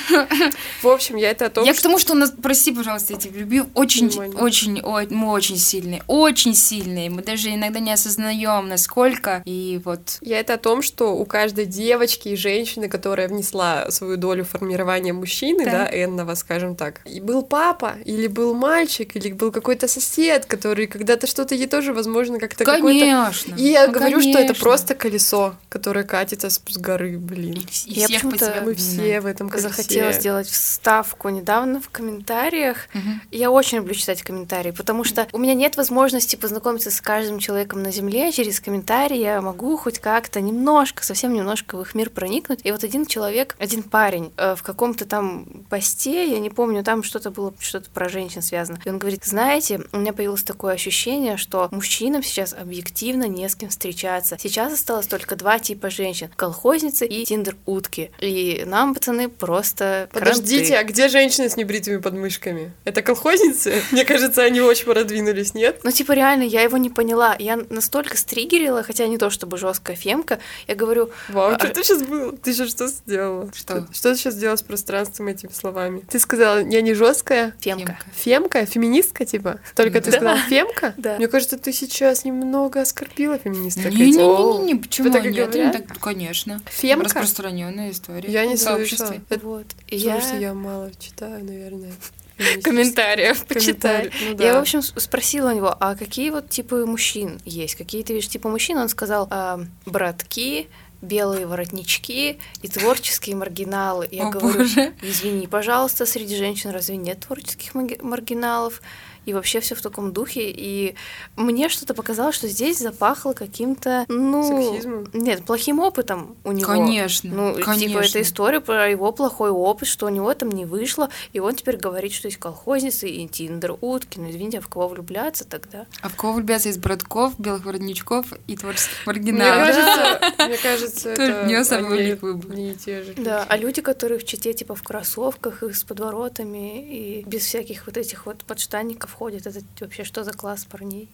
В 0.82 0.88
общем, 0.88 1.16
я 1.16 1.30
это 1.30 1.46
о 1.46 1.50
том, 1.50 1.64
Я 1.64 1.72
что... 1.72 1.80
к 1.80 1.82
тому, 1.84 1.98
что 1.98 2.12
у 2.12 2.16
нас, 2.16 2.32
прости, 2.42 2.72
пожалуйста, 2.72 3.14
эти 3.14 3.28
любви 3.28 3.62
очень, 3.74 4.08
Внимание. 4.08 4.36
очень, 4.38 4.80
о- 4.80 5.06
мы 5.10 5.30
очень 5.30 5.56
сильные, 5.58 6.02
очень 6.06 6.54
сильные. 6.54 7.10
Мы 7.10 7.22
даже 7.22 7.54
иногда 7.54 7.80
не 7.80 7.92
осознаем, 7.92 8.68
насколько. 8.68 9.42
И 9.44 9.80
вот 9.84 10.18
Я 10.20 10.40
это 10.40 10.54
о 10.54 10.58
том, 10.58 10.82
что 10.82 11.14
у 11.16 11.24
каждой 11.24 11.66
девочки 11.66 12.28
и 12.28 12.36
женщины, 12.36 12.88
которая 12.88 13.28
внесла 13.28 13.90
свою 13.90 14.16
долю 14.16 14.44
формирования 14.44 15.12
мужчины, 15.12 15.64
Да. 15.64 15.70
да, 15.70 16.04
энного, 16.04 16.34
скажем 16.34 16.76
так, 16.76 17.00
и 17.04 17.20
был 17.20 17.42
папа, 17.42 17.94
или 18.04 18.26
был 18.26 18.54
мальчик, 18.54 19.16
или 19.16 19.32
был 19.32 19.50
какой-то 19.52 19.88
сосед, 19.88 20.46
который 20.46 20.86
когда-то 20.86 21.26
что-то 21.26 21.54
ей 21.54 21.66
тоже, 21.66 21.92
возможно, 21.92 22.38
как-то 22.38 22.64
какой-то... 22.64 23.00
конечно. 23.06 23.54
И 23.56 23.64
я 23.64 23.86
Ну, 23.86 23.92
говорю, 23.92 24.20
что 24.20 24.30
это 24.30 24.38
конечно. 24.38 24.62
просто 24.64 24.94
колесо, 24.94 25.54
которое 25.68 26.04
катится 26.04 26.50
с 26.50 26.60
горы, 26.76 27.18
блин. 27.18 27.64
И 27.86 27.92
Я 28.00 28.06
всех 28.08 28.22
по 28.22 28.30
почему-то- 28.30 28.50
тебе 28.52 28.60
Мы 28.62 28.74
все 28.74 29.20
в 29.20 29.26
этом 29.26 29.48
колесе. 29.48 29.68
Захотела 29.68 30.12
сделать 30.12 30.31
вставку 30.42 31.28
недавно 31.28 31.80
в 31.80 31.88
комментариях. 31.88 32.88
Мгм. 32.94 33.20
Я 33.30 33.50
очень 33.50 33.78
люблю 33.78 33.94
читать 33.94 34.22
комментарии, 34.22 34.70
потому 34.70 35.04
что 35.04 35.26
у 35.32 35.38
меня 35.38 35.54
нет 35.54 35.76
возможности 35.76 36.36
познакомиться 36.36 36.90
с 36.90 37.00
каждым 37.00 37.38
человеком 37.38 37.82
на 37.82 37.90
Земле. 37.90 38.32
Через 38.32 38.60
комментарии 38.60 39.18
я 39.18 39.40
могу 39.40 39.76
хоть 39.76 39.98
как-то 39.98 40.40
немножко, 40.40 41.04
совсем 41.04 41.32
немножко 41.34 41.76
в 41.76 41.82
их 41.82 41.94
мир 41.94 42.10
проникнуть. 42.10 42.60
И 42.64 42.72
вот 42.72 42.84
один 42.84 43.06
человек, 43.06 43.56
один 43.58 43.82
парень 43.82 44.32
э, 44.36 44.54
в 44.54 44.62
каком-то 44.62 45.04
там 45.04 45.46
посте, 45.68 46.30
я 46.30 46.38
не 46.38 46.50
помню, 46.50 46.84
там 46.84 47.02
что-то 47.02 47.30
было, 47.30 47.54
что-то 47.58 47.90
про 47.90 48.08
женщин 48.08 48.42
связано. 48.42 48.78
И 48.84 48.88
он 48.88 48.98
говорит, 48.98 49.24
знаете, 49.24 49.80
у 49.92 49.98
меня 49.98 50.12
появилось 50.12 50.42
такое 50.42 50.74
ощущение, 50.74 51.36
что 51.36 51.68
мужчинам 51.70 52.22
сейчас 52.22 52.52
объективно 52.52 53.28
не 53.28 53.48
с 53.48 53.54
кем 53.54 53.68
встречаться. 53.68 54.36
Сейчас 54.38 54.72
осталось 54.72 55.06
только 55.06 55.36
два 55.36 55.58
типа 55.58 55.90
женщин. 55.90 56.30
Колхозницы 56.36 57.06
и 57.06 57.24
тиндер-утки. 57.24 58.10
И 58.20 58.64
нам, 58.66 58.94
пацаны, 58.94 59.28
просто 59.28 60.08
Подождите, 60.30 60.76
а 60.76 60.84
где 60.84 61.08
женщины 61.08 61.48
с 61.48 61.56
небритыми 61.56 61.98
подмышками? 61.98 62.72
Это 62.84 63.02
колхозницы? 63.02 63.82
Мне 63.90 64.04
кажется, 64.04 64.42
они 64.42 64.60
очень 64.60 64.84
продвинулись, 64.84 65.54
нет? 65.54 65.80
Ну, 65.82 65.90
типа, 65.90 66.12
реально, 66.12 66.44
я 66.44 66.62
его 66.62 66.76
не 66.76 66.90
поняла. 66.90 67.34
Я 67.38 67.58
настолько 67.70 68.16
стригерила, 68.16 68.82
хотя 68.82 69.06
не 69.06 69.18
то 69.18 69.30
чтобы 69.30 69.58
жесткая 69.58 69.96
фемка. 69.96 70.38
Я 70.68 70.74
говорю, 70.74 71.10
Вау, 71.28 71.52
А- 71.54 71.58
что 71.58 71.68
ты 71.68 71.84
сейчас 71.84 72.02
было? 72.02 72.32
Ты 72.32 72.52
сейчас 72.52 72.70
что 72.70 72.86
сделала? 72.88 73.50
Что? 73.54 73.86
Что 73.92 74.12
ты 74.12 74.18
сейчас 74.18 74.34
сделала 74.34 74.56
с 74.56 74.62
пространством 74.62 75.28
этими 75.28 75.50
словами? 75.52 76.04
Ты 76.08 76.18
сказала, 76.18 76.58
я 76.58 76.80
не 76.82 76.94
жесткая, 76.94 77.54
фемка. 77.60 77.98
фемка, 78.14 78.66
феминистка, 78.66 79.24
типа? 79.24 79.60
Только 79.74 80.00
ты 80.00 80.12
сказала 80.12 80.38
фемка? 80.38 80.94
Да. 80.96 81.16
Мне 81.16 81.28
кажется, 81.28 81.58
ты 81.58 81.72
сейчас 81.72 82.24
немного 82.24 82.80
оскорбила 82.80 83.38
феминисток. 83.38 83.92
Не-не-не, 83.92 84.76
почему 84.76 85.08
и 85.08 85.32
нет? 85.32 85.86
конечно. 86.00 86.60
Фемка? 86.70 87.04
Распространенная 87.04 87.90
история. 87.90 88.30
Я 88.30 88.46
не 88.46 88.56
слышала. 88.56 89.14
Вот. 89.42 89.66
И 89.88 89.96
потому 90.14 90.24
я... 90.24 90.28
что 90.28 90.36
я 90.36 90.54
мало 90.54 90.90
читаю, 90.98 91.44
наверное. 91.44 91.92
комментариев 92.62 93.44
почитай. 93.46 94.10
Ну 94.28 94.34
да. 94.34 94.44
Я, 94.44 94.54
в 94.54 94.60
общем, 94.60 94.82
спросила 94.82 95.50
у 95.50 95.54
него, 95.54 95.76
а 95.78 95.94
какие 95.94 96.30
вот 96.30 96.48
типы 96.48 96.84
мужчин 96.86 97.40
есть? 97.44 97.74
Какие 97.74 98.02
ты 98.02 98.14
видишь 98.14 98.28
типы 98.28 98.48
мужчин? 98.48 98.78
Он 98.78 98.88
сказал, 98.88 99.28
«А, 99.30 99.60
братки, 99.86 100.68
белые 101.02 101.46
воротнички 101.46 102.38
и 102.62 102.68
творческие 102.68 103.36
маргиналы. 103.36 104.08
Я 104.10 104.28
О, 104.28 104.30
говорю, 104.30 104.58
боже. 104.60 104.94
извини, 105.02 105.46
пожалуйста, 105.46 106.06
среди 106.06 106.36
женщин 106.36 106.70
разве 106.70 106.96
нет 106.96 107.20
творческих 107.20 107.74
маргиналов? 107.74 108.80
И 109.26 109.32
вообще 109.32 109.60
все 109.60 109.74
в 109.74 109.82
таком 109.82 110.12
духе. 110.12 110.50
И 110.50 110.94
мне 111.36 111.68
что-то 111.68 111.94
показалось, 111.94 112.34
что 112.34 112.48
здесь 112.48 112.78
запахло 112.78 113.32
каким-то, 113.32 114.04
ну... 114.08 114.42
Сексизмом? 114.42 115.08
Нет, 115.12 115.44
плохим 115.44 115.78
опытом 115.78 116.36
у 116.44 116.52
него. 116.52 116.66
Конечно, 116.72 117.30
Ну, 117.32 117.54
типа, 117.54 117.66
конечно. 117.66 117.98
это 117.98 118.22
история 118.22 118.60
про 118.60 118.88
его 118.90 119.12
плохой 119.12 119.50
опыт, 119.50 119.88
что 119.88 120.06
у 120.06 120.08
него 120.08 120.32
там 120.34 120.50
не 120.50 120.64
вышло, 120.64 121.08
и 121.32 121.40
он 121.40 121.54
теперь 121.54 121.76
говорит, 121.76 122.12
что 122.12 122.28
есть 122.28 122.38
колхозницы 122.38 123.08
и 123.08 123.26
тиндер, 123.28 123.76
утки. 123.80 124.18
Ну, 124.18 124.30
извините, 124.30 124.58
а 124.58 124.60
в 124.60 124.68
кого 124.68 124.88
влюбляться 124.88 125.44
тогда? 125.44 125.86
А 126.00 126.08
в 126.08 126.16
кого 126.16 126.34
влюбляться 126.34 126.68
из 126.68 126.78
братков, 126.78 127.38
белых 127.38 127.64
воротничков 127.64 128.26
и 128.46 128.56
творческих 128.56 129.06
Мне 129.06 129.14
маргиналов? 129.14 129.66
кажется, 129.68 130.34
мне 130.46 130.56
кажется, 130.58 131.10
это 131.10 131.44
не 131.46 131.64
самый 131.64 132.14
выбор. 132.14 132.56
не 132.56 132.74
те 132.74 133.02
же. 133.02 133.14
Да, 133.16 133.46
а 133.48 133.56
люди, 133.56 133.80
которые 133.82 134.18
в 134.18 134.24
чите, 134.24 134.52
типа, 134.52 134.74
в 134.74 134.82
кроссовках 134.82 135.62
и 135.62 135.72
с 135.72 135.84
подворотами, 135.84 136.82
и 136.82 137.22
без 137.26 137.42
всяких 137.44 137.86
вот 137.86 137.96
этих 137.96 138.26
вот 138.26 138.44
подштанников 138.44 139.11
ходят, 139.12 139.46
это 139.46 139.60
вообще 139.80 140.04
что 140.04 140.24
за 140.24 140.32
класс 140.32 140.64
парней? 140.64 141.08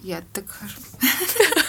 Я 0.00 0.22
так 0.32 0.44
хожу. 0.48 0.76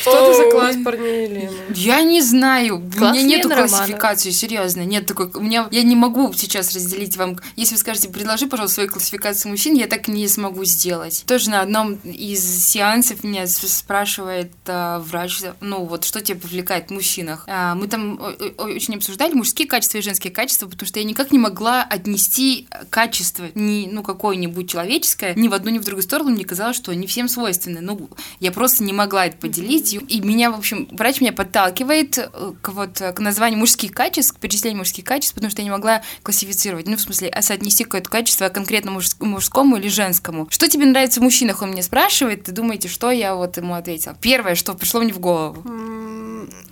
Что 0.00 0.30
это 0.30 0.34
за 0.36 0.50
класс 0.50 0.76
парней, 0.84 1.24
Елена? 1.24 1.52
Я 1.74 2.02
не 2.02 2.20
знаю. 2.20 2.76
У 2.76 3.00
меня 3.00 3.22
нету 3.22 3.48
классификации, 3.48 4.30
серьезно. 4.30 4.82
Нет 4.82 5.06
такой. 5.06 5.30
У 5.34 5.40
меня 5.40 5.68
я 5.70 5.82
не 5.82 5.96
могу 5.96 6.32
сейчас 6.32 6.74
разделить 6.74 7.16
вам. 7.16 7.38
Если 7.56 7.74
вы 7.74 7.78
скажете, 7.78 8.08
предложи, 8.08 8.46
пожалуйста, 8.46 8.76
свою 8.76 8.90
классификацию 8.90 9.50
мужчин, 9.50 9.74
я 9.74 9.86
так 9.86 10.08
не 10.08 10.28
смогу 10.28 10.64
сделать. 10.64 11.24
Тоже 11.26 11.50
на 11.50 11.60
одном 11.62 11.94
из 12.04 12.42
сеансов 12.66 13.24
меня 13.24 13.46
спрашивает 13.46 14.52
а, 14.66 15.00
врач, 15.00 15.40
ну 15.60 15.84
вот 15.84 16.04
что 16.04 16.20
тебя 16.20 16.38
привлекает 16.38 16.88
в 16.88 16.90
мужчинах. 16.92 17.44
А, 17.46 17.74
мы 17.74 17.88
там 17.88 18.20
очень 18.58 18.96
обсуждали 18.96 19.34
мужские 19.34 19.68
качества 19.68 19.98
и 19.98 20.02
женские 20.02 20.32
качества, 20.32 20.66
потому 20.66 20.86
что 20.86 20.98
я 20.98 21.04
никак 21.04 21.32
не 21.32 21.38
могла 21.38 21.82
отнести 21.82 22.68
качество 22.90 23.46
ни 23.54 23.88
ну 23.90 24.02
какое-нибудь 24.02 24.70
человеческое 24.70 25.34
ни 25.34 25.48
в 25.48 25.54
одну 25.54 25.70
ни 25.70 25.78
в 25.78 25.84
другую 25.84 26.02
сторону. 26.02 26.30
Мне 26.30 26.44
казалось, 26.44 26.57
что 26.72 26.92
они 26.92 27.06
всем 27.06 27.28
свойственны. 27.28 27.80
Ну 27.80 28.08
я 28.40 28.52
просто 28.52 28.82
не 28.84 28.92
могла 28.92 29.26
это 29.26 29.36
поделить. 29.36 29.94
И- 29.94 30.20
меня, 30.20 30.50
в 30.50 30.58
общем, 30.58 30.88
врач 30.92 31.20
меня 31.20 31.32
подталкивает 31.32 32.18
э, 32.18 32.28
к 32.60 32.68
вот 32.70 33.00
э, 33.00 33.12
к 33.12 33.20
названию 33.20 33.58
мужских 33.58 33.92
качеств, 33.92 34.34
к 34.36 34.40
перечислению 34.40 34.78
мужских 34.78 35.04
качеств, 35.04 35.34
потому 35.34 35.50
что 35.50 35.60
я 35.62 35.64
не 35.64 35.70
могла 35.70 36.02
классифицировать. 36.22 36.86
Ну, 36.86 36.96
в 36.96 37.00
смысле, 37.00 37.28
а 37.28 37.40
соотнести 37.42 37.84
какое-то 37.84 38.10
качество 38.10 38.48
конкретно 38.48 38.90
мужс- 38.90 39.16
мужскому 39.20 39.76
или 39.76 39.88
женскому. 39.88 40.46
Что 40.50 40.68
тебе 40.68 40.86
нравится 40.86 41.20
в 41.20 41.22
мужчинах? 41.22 41.62
Он 41.62 41.70
меня 41.70 41.82
спрашивает, 41.82 42.48
и 42.48 42.52
думаете, 42.52 42.88
что 42.88 43.10
я 43.10 43.34
вот 43.34 43.56
ему 43.56 43.74
ответила. 43.74 44.16
Первое, 44.20 44.54
что 44.54 44.74
пришло 44.74 45.00
мне 45.00 45.12
в 45.12 45.18
голову. 45.20 45.64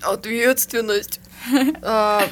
Ответственность. 0.02 1.20
А, 1.82 2.26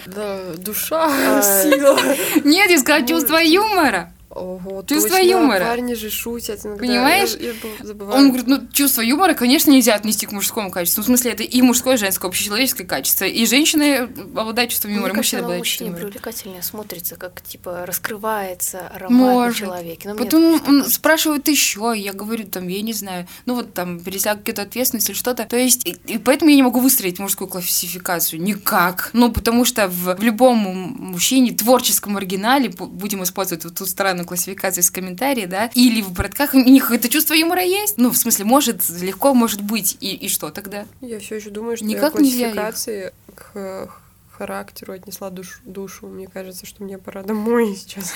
душа, 0.58 1.06
А, 1.38 1.42
сила. 1.62 1.96
Нет, 2.44 2.70
я 2.70 2.78
сказала 2.78 3.06
чувство 3.06 3.36
юмора. 3.36 4.12
Ого, 4.34 4.82
Чувство 4.88 5.10
точно, 5.18 5.30
юмора. 5.30 5.60
Парни 5.64 5.94
же 5.94 6.10
шутят 6.10 6.64
иногда. 6.64 6.80
Понимаешь? 6.80 7.36
Я, 7.38 7.50
я 7.50 7.54
забываю. 7.86 8.18
Он 8.18 8.28
говорит, 8.28 8.46
ну, 8.48 8.66
чувство 8.72 9.00
юмора, 9.00 9.34
конечно, 9.34 9.70
нельзя 9.70 9.94
отнести 9.94 10.26
к 10.26 10.32
мужскому 10.32 10.70
качеству. 10.70 11.02
В 11.02 11.06
смысле, 11.06 11.32
это 11.32 11.42
и 11.44 11.62
мужское, 11.62 11.94
и 11.94 11.98
женское, 11.98 12.26
общечеловеческое 12.28 12.86
качество. 12.86 13.24
И 13.24 13.46
женщины 13.46 14.08
обладают 14.36 14.70
чувством 14.72 14.92
юмора, 14.92 15.12
кажется, 15.14 15.18
мужчины 15.36 15.40
обладают 15.40 15.66
чувством 15.66 15.86
юмора. 15.86 16.04
привлекательнее 16.06 16.62
смотрится, 16.62 17.16
как, 17.16 17.42
типа, 17.42 17.86
раскрывается 17.86 18.80
аромат 18.88 19.10
Может. 19.12 19.60
на 19.60 19.66
человеке. 19.66 20.08
Но 20.08 20.16
Потом 20.16 20.44
он 20.54 20.60
кажется. 20.60 20.90
спрашивает 20.90 21.48
еще, 21.48 21.92
я 21.96 22.12
говорю, 22.12 22.44
там, 22.44 22.66
я 22.68 22.82
не 22.82 22.92
знаю, 22.92 23.26
ну 23.46 23.54
вот 23.54 23.72
там, 23.74 24.00
пересяг 24.00 24.38
какую-то 24.38 24.62
ответственность 24.62 25.08
или 25.08 25.16
что-то. 25.16 25.44
То 25.44 25.56
есть, 25.56 25.86
и, 25.86 25.96
и 26.06 26.18
поэтому 26.18 26.50
я 26.50 26.56
не 26.56 26.62
могу 26.62 26.80
выстроить 26.80 27.18
мужскую 27.18 27.48
классификацию 27.48 28.42
никак. 28.42 29.10
Ну, 29.12 29.30
потому 29.32 29.64
что 29.64 29.88
в, 29.88 30.16
в 30.16 30.22
любом 30.22 30.58
мужчине, 30.58 31.52
творческом 31.52 32.16
оригинале, 32.16 32.68
бу- 32.68 32.86
будем 32.86 33.22
использовать 33.22 33.64
вот 33.64 33.74
ту 33.74 33.86
странную 34.24 34.26
классификацию 34.26 34.82
из 34.82 34.90
комментариев, 34.90 35.48
да, 35.48 35.70
или 35.74 36.00
в 36.02 36.12
братках, 36.12 36.54
у 36.54 36.58
них 36.58 36.90
это 36.90 37.08
чувство 37.08 37.34
юмора 37.34 37.62
есть. 37.62 37.98
Ну, 37.98 38.10
в 38.10 38.16
смысле, 38.16 38.44
может, 38.44 38.88
легко 38.88 39.34
может 39.34 39.60
быть. 39.60 39.96
И, 40.00 40.14
и 40.14 40.28
что 40.28 40.50
тогда? 40.50 40.86
Я 41.00 41.18
все 41.20 41.36
еще 41.36 41.50
думаю, 41.50 41.76
что 41.76 41.86
Никак 41.86 42.02
я 42.04 42.10
классификации 42.10 43.12
к 43.34 43.88
характеру 44.34 44.92
отнесла 44.92 45.30
душ- 45.30 45.60
душу. 45.64 46.06
Мне 46.06 46.26
кажется, 46.26 46.66
что 46.66 46.82
мне 46.84 46.98
пора 46.98 47.22
домой 47.22 47.74
сейчас. 47.76 48.12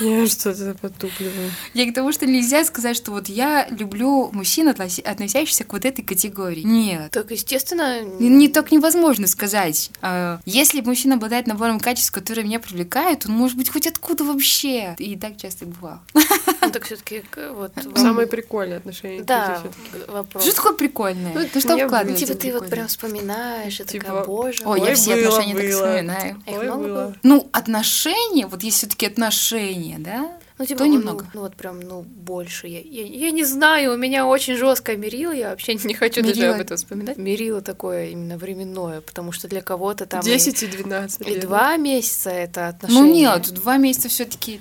Я 0.00 0.26
что-то 0.26 0.76
потупливаю. 0.80 1.50
Я 1.74 1.90
к 1.90 1.94
тому, 1.94 2.12
что 2.12 2.26
нельзя 2.26 2.64
сказать, 2.64 2.96
что 2.96 3.10
вот 3.12 3.28
я 3.28 3.66
люблю 3.70 4.30
мужчин, 4.32 4.68
относящихся 4.68 5.64
к 5.64 5.72
вот 5.72 5.84
этой 5.84 6.02
категории. 6.02 6.62
Нет. 6.62 7.10
Так, 7.10 7.30
естественно... 7.30 8.00
Не, 8.02 8.28
не 8.28 8.48
так 8.48 8.70
невозможно 8.72 9.26
сказать. 9.26 9.90
А, 10.00 10.40
Если 10.44 10.80
мужчина 10.80 11.16
обладает 11.16 11.46
набором 11.46 11.80
качеств, 11.80 12.12
которые 12.12 12.44
меня 12.44 12.60
привлекают, 12.60 13.26
он 13.26 13.32
может 13.32 13.56
быть 13.56 13.70
хоть 13.70 13.86
откуда 13.86 14.24
вообще. 14.24 14.94
И 14.98 15.16
так 15.16 15.36
часто 15.36 15.64
и 15.64 15.68
бывало. 15.68 16.00
Ну, 16.14 16.70
так 16.70 16.84
все 16.84 16.96
таки 16.96 17.22
вот... 17.52 17.72
Самые 17.96 18.26
прикольные 18.26 18.78
отношения. 18.78 19.22
Да, 19.22 19.62
вопрос. 20.08 20.44
Что 20.44 20.54
такое 20.54 20.72
прикольное? 20.74 21.32
Ну, 21.34 21.44
Ты 21.52 21.60
что 21.60 21.76
вкладываешь? 21.76 22.18
Типа 22.18 22.34
ты 22.34 22.46
вот 22.52 22.60
прикольное? 22.60 22.68
прям 22.70 22.86
вспоминаешь, 22.88 23.76
Типа, 23.78 24.04
такая, 24.06 24.24
боже 24.24 24.62
Ой, 24.64 24.80
Ой, 24.80 24.88
я 24.88 24.94
все 24.94 25.16
было, 25.16 25.40
отношения 25.54 25.62
так 25.62 25.72
вспоминаю. 25.72 26.42
Их 26.46 26.58
Ой, 26.58 26.64
много 26.66 26.82
было. 26.82 26.94
было? 26.94 27.16
Ну, 27.22 27.48
отношения, 27.52 28.46
вот 28.46 28.62
есть 28.62 28.78
все-таки 28.78 29.06
отношения, 29.06 29.98
да? 29.98 30.38
Ну, 30.58 30.66
типа, 30.66 30.78
То 30.78 30.84
ну, 30.86 30.92
немного. 30.94 31.26
Ну, 31.34 31.40
вот 31.42 31.54
прям, 31.54 31.80
ну, 31.80 32.02
больше. 32.02 32.66
Я, 32.66 32.80
я, 32.80 33.04
я 33.04 33.30
не 33.30 33.44
знаю, 33.44 33.94
у 33.94 33.96
меня 33.96 34.26
очень 34.26 34.56
жесткое 34.56 34.96
мерило, 34.96 35.30
я 35.32 35.50
вообще 35.50 35.74
не 35.74 35.94
хочу 35.94 36.22
даже 36.22 36.34
Мерило. 36.34 36.54
об 36.56 36.60
этом 36.60 36.76
вспоминать. 36.76 37.16
Мерило 37.16 37.60
такое 37.60 38.06
именно 38.08 38.36
временное, 38.36 39.00
потому 39.00 39.30
что 39.32 39.46
для 39.46 39.62
кого-то 39.62 40.06
там... 40.06 40.20
и- 40.20 40.24
10 40.24 40.62
и 40.62 40.66
12 40.66 41.20
И 41.20 41.24
лет. 41.30 41.40
два 41.40 41.76
месяца 41.76 42.30
это 42.30 42.68
отношения. 42.68 43.00
Ну 43.00 43.14
нет, 43.14 43.50
два 43.54 43.76
месяца 43.76 44.08
все-таки. 44.08 44.60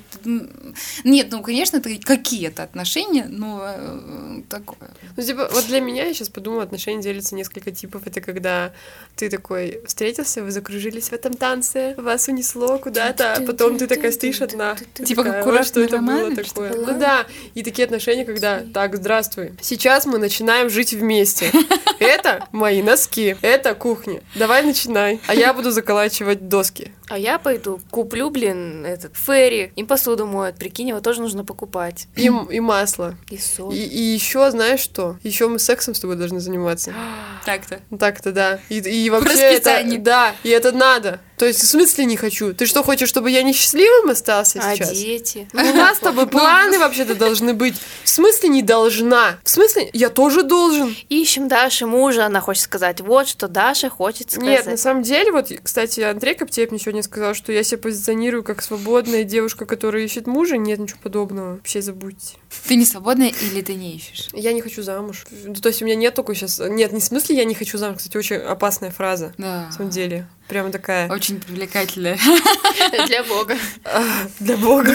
Нет, 1.04 1.28
ну 1.32 1.42
конечно, 1.42 1.78
это 1.78 1.90
какие-то 2.06 2.64
отношения, 2.64 3.26
но 3.28 3.62
э, 3.66 4.42
такое. 4.50 4.92
Ну, 5.16 5.24
типа, 5.24 5.50
вот 5.52 5.66
для 5.68 5.80
меня, 5.80 6.06
я 6.06 6.14
сейчас 6.14 6.30
подумала, 6.30 6.64
отношения 6.64 7.02
делятся 7.02 7.36
несколько 7.36 7.72
типов. 7.72 8.06
Это 8.06 8.22
когда 8.22 8.72
ты 9.16 9.30
такой 9.30 9.82
встретился, 9.86 10.44
вы 10.44 10.52
закружились 10.52 11.10
в 11.10 11.14
этом 11.14 11.34
танце, 11.34 11.96
вас 11.98 12.28
унесло 12.28 12.78
куда-то, 12.78 13.34
а 13.34 13.42
потом 13.42 13.78
ты 13.78 13.88
такая 13.88 14.12
стоишь 14.12 14.42
одна. 14.42 14.76
Типа 14.94 15.24
как 15.24 15.38
«Ой, 15.38 15.44
курортный 15.44 15.87
что 15.87 15.87
это 15.88 16.02
было 16.02 16.36
такое? 16.36 16.74
Ну 16.74 17.00
да, 17.00 17.26
и 17.54 17.64
такие 17.64 17.86
отношения, 17.86 18.26
когда, 18.26 18.62
так, 18.74 18.96
здравствуй, 18.96 19.54
сейчас 19.62 20.06
мы 20.06 20.18
начинаем 20.18 20.70
жить 20.70 20.94
вместе. 20.94 21.52
Это 22.00 22.48
мои 22.52 22.84
носки, 22.84 23.36
это 23.42 23.74
кухня. 23.74 24.22
Давай 24.36 24.64
начинай. 24.64 25.20
А 25.26 25.34
я 25.34 25.52
буду 25.54 25.72
заколачивать 25.72 26.48
доски. 26.48 26.92
А 27.10 27.18
я 27.18 27.40
пойду 27.40 27.80
куплю, 27.90 28.30
блин, 28.30 28.86
этот 28.86 29.16
ферри. 29.16 29.72
Им 29.76 29.88
посуду 29.88 30.26
моют, 30.26 30.58
прикинь, 30.58 30.90
его 30.90 31.00
тоже 31.00 31.22
нужно 31.22 31.46
покупать. 31.46 32.08
И, 32.16 32.28
м- 32.28 32.46
и 32.52 32.60
масло. 32.60 33.16
И 33.30 33.38
соль. 33.38 33.74
И, 33.76 33.84
и 33.86 34.02
еще, 34.02 34.50
знаешь 34.52 34.80
что? 34.82 35.18
Еще 35.24 35.48
мы 35.48 35.60
сексом 35.60 35.94
с 35.96 36.00
тобой 36.00 36.16
должны 36.18 36.40
заниматься. 36.40 36.94
Так-то. 37.46 37.80
Ну, 37.90 37.98
Так-то 37.98 38.32
да. 38.32 38.60
И, 38.70 38.80
и 38.80 39.10
вообще 39.10 39.40
это, 39.40 39.84
да, 40.00 40.36
и 40.44 40.50
это 40.50 40.72
надо. 40.72 41.22
То 41.38 41.46
есть 41.46 41.62
в 41.62 41.68
смысле 41.68 42.06
не 42.06 42.18
хочу? 42.18 42.54
Ты 42.56 42.66
что 42.66 42.82
хочешь, 42.84 43.08
чтобы 43.10 43.30
я 43.30 43.44
несчастливым 43.44 44.10
остался 44.10 44.60
А 44.60 44.76
сейчас? 44.76 44.92
дети? 44.92 45.48
Ну, 45.54 45.70
у 45.70 45.74
нас 45.76 45.98
с 45.98 46.00
тобой 46.00 46.26
планы 46.28 46.80
вообще-то 46.80 47.14
должны 47.14 47.54
быть. 47.54 47.76
В 48.04 48.10
смысле 48.10 48.50
не 48.50 48.64
должна? 48.64 49.38
В 49.44 49.50
смысле 49.50 49.88
я 49.94 50.10
тоже 50.10 50.42
должен? 50.42 50.96
Ищем 51.10 51.48
Даше 51.48 51.86
мужа, 51.86 52.26
она 52.26 52.42
хочет 52.42 52.64
сказать. 52.64 53.02
Вот 53.02 53.28
что 53.28 53.48
Даша 53.48 53.90
хочет 53.92 54.32
сказать. 54.32 54.50
Нет, 54.50 54.66
на 54.66 54.78
самом 54.78 55.04
деле, 55.04 55.32
вот, 55.32 55.52
кстати, 55.64 56.00
Андрей 56.00 56.34
Коптеев 56.34 56.72
мне 56.72 56.80
сегодня 56.80 56.97
сказал, 57.04 57.34
что 57.34 57.52
я 57.52 57.64
себя 57.64 57.80
позиционирую 57.80 58.44
как 58.44 58.62
свободная 58.62 59.24
девушка, 59.24 59.66
которая 59.66 60.04
ищет 60.04 60.28
мужа. 60.28 60.58
Нет, 60.58 60.80
ничего 60.80 61.00
подобного. 61.02 61.56
Вообще 61.56 61.82
забудьте. 61.82 62.38
Ты 62.68 62.76
не 62.76 62.86
свободная 62.86 63.30
или 63.30 63.62
ты 63.62 63.74
не 63.74 63.96
ищешь? 63.96 64.30
Я 64.34 64.54
не 64.54 64.62
хочу 64.62 64.82
замуж. 64.82 65.26
То 65.62 65.70
есть 65.70 65.82
у 65.82 65.86
меня 65.86 65.96
нет 65.96 66.14
такой 66.14 66.36
сейчас... 66.36 66.60
Нет, 66.60 66.92
не 66.92 67.00
в 67.00 67.04
смысле 67.04 67.38
я 67.38 67.46
не 67.46 67.56
хочу 67.56 67.78
замуж. 67.78 67.98
Кстати, 67.98 68.18
очень 68.18 68.38
опасная 68.38 68.92
фраза. 68.92 69.34
Да. 69.38 69.68
На 69.68 69.72
самом 69.72 69.90
деле. 69.90 70.28
Прямо 70.48 70.72
такая... 70.72 71.12
Очень 71.12 71.42
привлекательная. 71.42 72.18
Для 73.08 73.24
Бога. 73.24 73.58
Для 74.40 74.56
бога. 74.56 74.94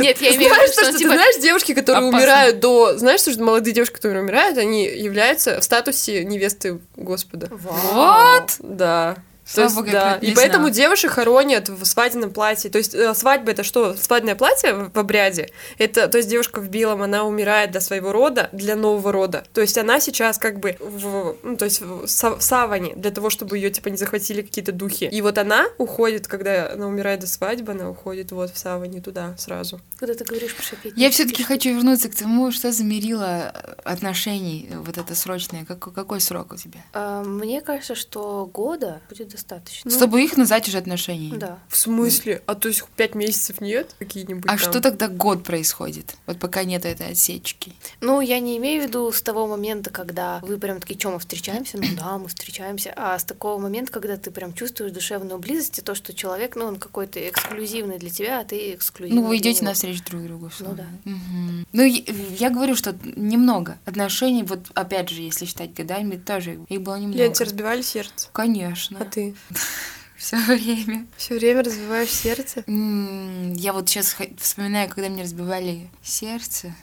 Нет, 0.00 0.20
я 0.20 0.34
имею 0.34 0.52
в 0.52 0.56
виду, 0.56 0.72
что, 0.72 0.82
что 0.82 0.92
ты 0.92 0.98
типа... 0.98 1.12
знаешь, 1.12 1.40
девушки, 1.40 1.74
которые 1.74 2.08
опасно. 2.08 2.18
умирают 2.18 2.60
до... 2.60 2.98
Знаешь, 2.98 3.20
что 3.20 3.40
молодые 3.42 3.72
девушки, 3.72 3.94
которые 3.94 4.22
умирают, 4.22 4.58
они 4.58 4.84
являются 4.84 5.60
в 5.60 5.64
статусе 5.64 6.24
невесты 6.24 6.80
Господа. 6.96 7.48
Вот! 7.50 8.56
Да. 8.58 9.16
То 9.44 9.50
Слава 9.52 9.66
есть, 9.66 9.76
богу, 9.76 9.90
да. 9.90 10.14
И 10.16 10.34
поэтому 10.34 10.64
знала. 10.64 10.70
девушек 10.70 11.10
хоронят 11.10 11.68
в 11.68 11.84
свадебном 11.84 12.32
платье. 12.32 12.70
То 12.70 12.78
есть 12.78 12.94
э, 12.94 13.14
свадьба 13.14 13.50
это 13.50 13.62
что? 13.62 13.94
Свадебное 13.94 14.34
платье 14.36 14.72
в 14.72 14.90
в 14.90 14.98
обряде. 14.98 15.50
Это, 15.76 16.08
то 16.08 16.16
есть 16.18 16.30
девушка 16.30 16.60
в 16.60 16.68
белом, 16.68 17.02
она 17.02 17.24
умирает 17.24 17.70
для 17.72 17.80
своего 17.80 18.12
рода, 18.12 18.48
для 18.52 18.74
нового 18.76 19.12
рода. 19.12 19.44
То 19.52 19.60
есть 19.60 19.76
она 19.76 20.00
сейчас 20.00 20.38
как 20.38 20.60
бы 20.60 20.76
в, 20.80 21.36
ну, 21.42 21.56
то 21.56 21.64
есть 21.66 21.80
в 21.82 22.04
са- 22.04 22.38
в 22.38 22.42
саване 22.42 22.94
для 22.94 23.10
того, 23.10 23.28
чтобы 23.28 23.58
ее 23.58 23.70
типа 23.70 23.88
не 23.88 23.96
захватили 23.98 24.40
какие-то 24.42 24.72
духи. 24.72 25.04
И 25.12 25.20
вот 25.20 25.36
она 25.36 25.66
уходит, 25.78 26.26
когда 26.26 26.72
она 26.72 26.86
умирает 26.86 27.20
до 27.20 27.26
свадьбы, 27.26 27.72
она 27.72 27.90
уходит 27.90 28.32
вот 28.32 28.50
в 28.50 28.56
саване 28.58 29.00
туда 29.02 29.34
сразу. 29.36 29.80
Когда 29.98 30.14
ты 30.14 30.24
говоришь 30.24 30.54
про 30.54 30.62
шапетник. 30.62 30.96
Я 30.96 31.10
все-таки 31.10 31.42
хочу 31.42 31.70
вернуться 31.74 32.08
к 32.08 32.14
тому, 32.14 32.50
что 32.50 32.72
замерило 32.72 33.52
отношений, 33.84 34.70
вот 34.84 34.96
это 34.98 35.14
срочное. 35.14 35.64
Как- 35.64 35.92
какой 35.94 36.20
срок 36.20 36.52
у 36.52 36.56
тебя? 36.56 36.80
А, 36.92 37.22
Мне 37.22 37.60
кажется, 37.60 37.94
что 37.94 38.46
года 38.52 39.00
будет 39.08 39.33
достаточно. 39.34 39.90
Чтобы 39.90 40.22
их 40.22 40.36
назвать 40.36 40.68
уже 40.68 40.78
отношениями. 40.78 41.38
Да. 41.38 41.58
В 41.68 41.76
смысле? 41.76 42.42
А 42.46 42.54
то 42.54 42.68
есть 42.68 42.84
пять 42.96 43.14
месяцев 43.14 43.60
нет 43.60 43.94
какие-нибудь? 43.98 44.44
А 44.46 44.48
там? 44.50 44.58
что 44.58 44.80
тогда 44.80 45.08
год 45.08 45.42
происходит? 45.42 46.14
Вот 46.26 46.38
пока 46.38 46.62
нет 46.64 46.84
этой 46.84 47.08
отсечки. 47.10 47.72
Ну, 48.00 48.20
я 48.20 48.38
не 48.40 48.56
имею 48.58 48.82
в 48.82 48.86
виду 48.86 49.10
с 49.10 49.20
того 49.22 49.46
момента, 49.46 49.90
когда 49.90 50.38
вы 50.42 50.58
прям 50.58 50.80
такие, 50.80 50.98
что 50.98 51.10
мы 51.10 51.18
встречаемся? 51.18 51.78
Ну 51.78 51.86
да, 51.96 52.16
мы 52.18 52.28
встречаемся. 52.28 52.92
А 52.96 53.18
с 53.18 53.24
такого 53.24 53.58
момента, 53.60 53.92
когда 53.92 54.16
ты 54.16 54.30
прям 54.30 54.54
чувствуешь 54.54 54.92
душевную 54.92 55.38
близость 55.38 55.78
и 55.78 55.82
то, 55.82 55.94
что 55.94 56.14
человек, 56.14 56.54
ну, 56.56 56.66
он 56.66 56.76
какой-то 56.76 57.18
эксклюзивный 57.28 57.98
для 57.98 58.10
тебя, 58.10 58.40
а 58.40 58.44
ты 58.44 58.74
эксклюзивный 58.74 59.20
Ну, 59.22 59.28
вы 59.28 59.38
идете 59.38 59.60
него. 59.60 59.70
навстречу 59.70 60.02
друг 60.04 60.22
другу. 60.22 60.46
условно. 60.46 60.86
да. 61.04 61.10
Мгм. 61.10 61.66
Ну, 61.72 61.82
я, 61.82 62.02
я 62.38 62.50
говорю, 62.50 62.76
что 62.76 62.94
немного 63.16 63.78
отношений, 63.84 64.42
вот 64.44 64.60
опять 64.74 65.08
же, 65.08 65.20
если 65.22 65.44
считать 65.46 65.74
годами, 65.74 66.16
тоже 66.16 66.58
их 66.68 66.80
было 66.82 66.96
немного. 66.96 67.18
Лен, 67.18 67.32
тебе 67.32 67.46
разбивали 67.46 67.82
сердце? 67.82 68.28
Конечно. 68.32 68.98
А 69.00 69.04
ты? 69.04 69.23
Все 70.16 70.36
время. 70.38 71.06
Все 71.16 71.34
время 71.34 71.62
разбиваешь 71.62 72.10
сердце? 72.10 72.64
Я 72.66 73.72
вот 73.72 73.88
сейчас 73.88 74.16
вспоминаю, 74.38 74.88
когда 74.88 75.08
мне 75.08 75.22
разбивали 75.22 75.88
сердце, 76.02 76.74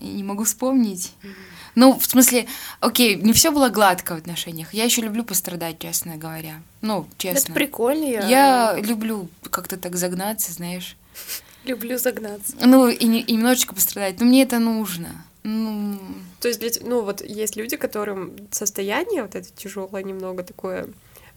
и 0.00 0.06
не 0.06 0.22
могу 0.22 0.44
вспомнить. 0.44 1.12
Ну, 1.74 1.98
в 1.98 2.04
смысле, 2.06 2.46
окей, 2.80 3.16
не 3.16 3.32
все 3.32 3.50
было 3.50 3.68
гладко 3.68 4.14
в 4.14 4.18
отношениях. 4.18 4.72
Я 4.74 4.84
еще 4.84 5.00
люблю 5.02 5.24
пострадать, 5.24 5.78
честно 5.80 6.16
говоря. 6.16 6.60
Ну, 6.80 7.00
Это 7.02 7.16
честно. 7.18 7.54
прикольно, 7.54 8.04
я, 8.04 8.28
Я 8.28 8.78
люблю 8.80 9.28
как-то 9.50 9.76
так 9.76 9.96
загнаться, 9.96 10.52
знаешь. 10.52 10.96
люблю 11.64 11.98
загнаться. 11.98 12.54
Ну, 12.64 12.88
и, 12.88 13.04
не- 13.06 13.20
и 13.22 13.32
немножечко 13.32 13.74
пострадать. 13.74 14.20
Но 14.20 14.26
мне 14.26 14.42
это 14.42 14.58
нужно. 14.58 15.24
Ну, 15.44 15.98
То 16.40 16.48
есть, 16.48 16.82
ну 16.82 17.02
вот 17.02 17.24
есть 17.24 17.56
люди, 17.56 17.76
которым 17.76 18.32
состояние 18.50 19.22
вот 19.22 19.34
это 19.34 19.48
тяжелое 19.50 20.02
немного 20.02 20.42
такое 20.42 20.88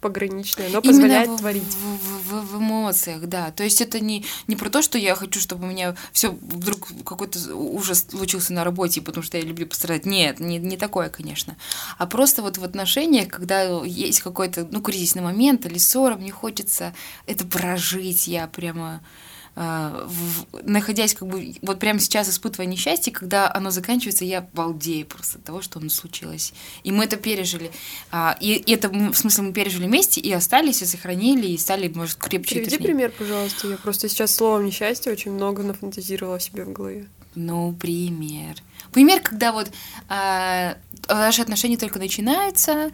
пограничное, 0.02 0.70
но 0.70 0.82
позволяет 0.82 1.26
именно 1.28 1.38
в, 1.38 1.40
творить. 1.40 1.64
В, 1.64 1.78
в- 1.78 2.32
в- 2.42 2.54
в 2.54 2.58
эмоциях, 2.58 3.22
да. 3.28 3.52
То 3.52 3.64
есть 3.64 3.82
это 3.82 4.00
не, 4.00 4.26
не 4.48 4.56
про 4.56 4.70
то, 4.70 4.82
что 4.82 4.98
я 4.98 5.16
хочу, 5.16 5.40
чтобы 5.40 5.66
у 5.66 5.70
меня 5.70 5.96
все 6.12 6.32
вдруг 6.32 6.88
какой-то 7.06 7.56
ужас 7.56 8.08
случился 8.10 8.54
на 8.54 8.64
работе, 8.64 9.02
потому 9.02 9.24
что 9.24 9.38
я 9.38 9.44
люблю 9.44 9.68
пострадать. 9.68 10.06
Нет, 10.06 10.40
не, 10.40 10.58
не 10.58 10.78
такое, 10.78 11.10
конечно. 11.10 11.56
А 11.98 12.08
просто 12.08 12.42
вот 12.42 12.58
в 12.58 12.64
отношениях, 12.64 13.28
когда 13.30 13.62
есть 13.86 14.22
какой-то, 14.22 14.68
ну, 14.72 14.82
кризисный 14.82 15.22
момент 15.22 15.66
или 15.66 15.78
ссора, 15.78 16.16
мне 16.16 16.32
хочется 16.32 16.94
это 17.28 17.46
прожить. 17.46 18.28
Я 18.28 18.48
прямо 18.48 19.02
в- 20.08 20.46
находясь 20.64 21.14
как 21.14 21.28
бы 21.28 21.54
вот 21.62 21.80
прямо 21.80 22.00
сейчас 22.00 22.30
испытывая 22.30 22.66
несчастье, 22.68 23.14
когда 23.14 23.52
оно 23.54 23.70
заканчивается, 23.72 24.26
я 24.26 24.48
балдею 24.54 25.06
просто 25.06 25.38
от 25.38 25.44
того, 25.44 25.62
что 25.62 25.80
оно 25.80 25.90
случилось. 25.90 26.54
И 26.84 26.92
мы 26.92 27.04
это 27.06 27.18
пережили. 27.18 27.72
А, 28.12 28.36
И, 28.40 28.54
и 28.54 28.74
это, 28.74 28.90
в 28.90 29.14
смысле, 29.16 29.44
мы 29.46 29.54
пережили 29.54 29.86
вместе 29.86 30.20
и 30.22 30.32
остались, 30.32 30.82
и 30.82 30.86
сохранили, 30.86 31.48
и 31.48 31.58
стали, 31.58 31.88
может, 31.90 32.18
крепче. 32.18 32.56
Приведи 32.56 32.78
пример, 32.78 33.12
пожалуйста. 33.18 33.68
Я 33.68 33.78
просто 33.78 34.10
сейчас 34.10 34.34
словом 34.36 34.66
несчастье 34.66 35.12
очень 35.12 35.32
много 35.32 35.64
нафантазировала 35.64 36.40
себе 36.40 36.66
в 36.66 36.72
голове. 36.72 37.08
Ну, 37.36 37.74
пример. 37.74 38.56
Пример, 38.92 39.22
когда 39.22 39.52
вот 39.52 39.72
а, 40.10 40.78
ваши 41.08 41.42
отношения 41.42 41.78
только 41.78 42.00
начинаются, 42.00 42.92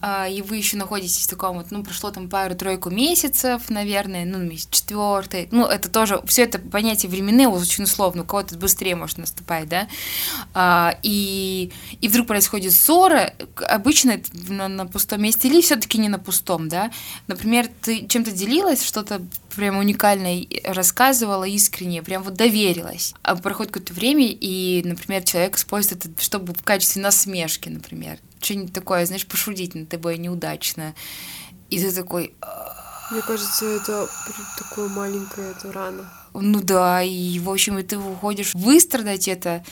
а, 0.00 0.28
и 0.28 0.42
вы 0.42 0.56
еще 0.56 0.76
находитесь 0.76 1.26
в 1.26 1.30
таком 1.30 1.58
вот, 1.58 1.70
ну, 1.70 1.82
прошло 1.82 2.10
там 2.10 2.28
пару-тройку 2.28 2.90
месяцев, 2.90 3.70
наверное, 3.70 4.24
ну, 4.24 4.38
месяц 4.38 4.68
четвертый. 4.70 5.48
Ну, 5.50 5.66
это 5.66 5.90
тоже, 5.90 6.20
все 6.26 6.42
это 6.42 6.58
понятие 6.58 7.10
временные 7.10 7.48
очень 7.48 7.84
условно, 7.84 8.22
у 8.22 8.24
кого-то 8.24 8.56
быстрее 8.56 8.96
может 8.96 9.18
наступать, 9.18 9.68
да. 9.68 9.88
А, 10.54 10.96
и, 11.02 11.72
и 12.00 12.08
вдруг 12.08 12.26
происходит 12.26 12.72
ссора, 12.72 13.32
обычно 13.68 14.12
это 14.12 14.30
на, 14.48 14.68
на 14.68 14.86
пустом 14.86 15.22
месте 15.22 15.48
или 15.48 15.60
все-таки 15.60 15.98
не 15.98 16.08
на 16.08 16.18
пустом, 16.18 16.68
да. 16.68 16.90
Например, 17.26 17.68
ты 17.82 18.06
чем-то 18.06 18.32
делилась, 18.32 18.84
что-то 18.84 19.22
прям 19.56 19.78
уникальное 19.78 20.46
рассказывала 20.64 21.44
искренне, 21.44 22.02
прям 22.02 22.22
вот 22.22 22.34
доверилась. 22.34 23.14
А 23.22 23.34
проходит 23.36 23.72
какое-то 23.72 23.94
время, 23.94 24.26
и, 24.28 24.82
например, 24.84 25.15
человек 25.24 25.56
использует 25.56 26.04
это, 26.06 26.22
чтобы 26.22 26.52
в 26.52 26.62
качестве 26.62 27.02
насмешки, 27.02 27.68
например. 27.68 28.18
Что-нибудь 28.40 28.72
такое, 28.72 29.06
знаешь, 29.06 29.26
пошутить 29.26 29.74
над 29.74 29.88
тобой 29.88 30.18
неудачно. 30.18 30.94
И 31.70 31.78
ты 31.80 31.90
такой, 31.92 32.34
Мне 33.10 33.22
кажется, 33.22 33.64
это 33.66 34.08
такое 34.58 34.88
маленькое, 34.88 35.50
это 35.52 35.72
рано. 35.72 36.10
ну 36.34 36.60
да, 36.60 37.02
и, 37.02 37.38
в 37.38 37.50
общем, 37.50 37.78
и 37.78 37.82
ты 37.82 37.98
уходишь 37.98 38.54
выстрадать 38.54 39.26
это. 39.28 39.64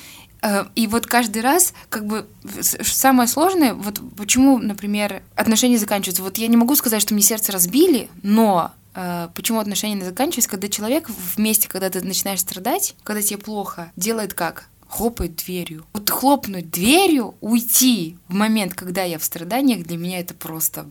Э, 0.42 0.64
И 0.74 0.86
вот 0.86 1.06
каждый 1.06 1.42
раз, 1.42 1.72
как 1.88 2.06
бы, 2.06 2.26
самое 2.60 3.28
сложное, 3.28 3.74
вот 3.74 4.00
почему, 4.16 4.58
например, 4.58 5.22
отношения 5.36 5.78
заканчиваются. 5.78 6.22
Вот 6.22 6.38
я 6.38 6.48
не 6.48 6.56
могу 6.56 6.74
сказать, 6.76 7.00
что 7.02 7.14
мне 7.14 7.22
сердце 7.22 7.52
разбили, 7.52 8.08
но 8.22 8.72
э, 8.94 9.28
почему 9.34 9.60
отношения 9.60 10.04
заканчиваются, 10.04 10.50
когда 10.50 10.68
человек 10.68 11.08
вместе, 11.36 11.68
когда 11.68 11.90
ты 11.90 12.00
начинаешь 12.02 12.40
страдать, 12.40 12.94
когда 13.04 13.22
тебе 13.22 13.38
плохо, 13.38 13.90
делает 13.96 14.34
как? 14.34 14.68
Хлопает 14.88 15.36
дверью. 15.36 15.86
Вот 15.92 16.10
хлопнуть 16.10 16.70
дверью, 16.70 17.34
уйти 17.40 18.16
в 18.28 18.34
момент, 18.34 18.74
когда 18.74 19.02
я 19.02 19.18
в 19.18 19.24
страданиях, 19.24 19.86
для 19.86 19.96
меня 19.96 20.20
это 20.20 20.34
просто 20.34 20.86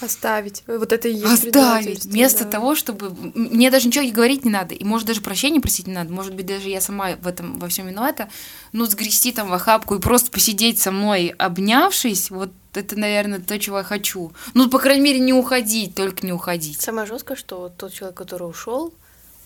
Оставить. 0.00 0.62
Вот 0.66 0.92
это 0.92 1.08
и 1.08 1.14
есть 1.14 1.46
оставить 1.46 2.04
вместо 2.06 2.44
да. 2.44 2.50
того, 2.52 2.74
чтобы 2.74 3.10
мне 3.34 3.70
даже 3.70 3.88
ничего 3.88 4.10
говорить 4.10 4.46
не 4.46 4.50
надо, 4.50 4.74
и 4.74 4.82
может 4.82 5.06
даже 5.06 5.20
прощения 5.20 5.60
просить 5.60 5.86
не 5.86 5.92
надо, 5.92 6.10
может 6.10 6.34
быть 6.34 6.46
даже 6.46 6.70
я 6.70 6.80
сама 6.80 7.16
в 7.20 7.26
этом 7.26 7.58
во 7.58 7.68
всем 7.68 7.86
виновата, 7.86 8.30
ну 8.72 8.86
сгрести 8.86 9.30
там 9.30 9.48
в 9.48 9.52
охапку 9.52 9.94
и 9.94 10.00
просто 10.00 10.30
посидеть 10.30 10.78
со 10.78 10.90
мной, 10.90 11.34
обнявшись, 11.36 12.30
вот 12.30 12.50
это, 12.72 12.98
наверное, 12.98 13.40
то, 13.40 13.58
чего 13.58 13.78
я 13.78 13.84
хочу. 13.84 14.32
Ну, 14.54 14.70
по 14.70 14.78
крайней 14.78 15.02
мере, 15.02 15.18
не 15.18 15.32
уходить, 15.32 15.94
только 15.94 16.24
не 16.24 16.32
уходить. 16.32 16.80
Самое 16.80 17.06
жесткое, 17.06 17.36
что 17.36 17.68
тот 17.68 17.92
человек, 17.92 18.16
который 18.16 18.48
ушел, 18.48 18.94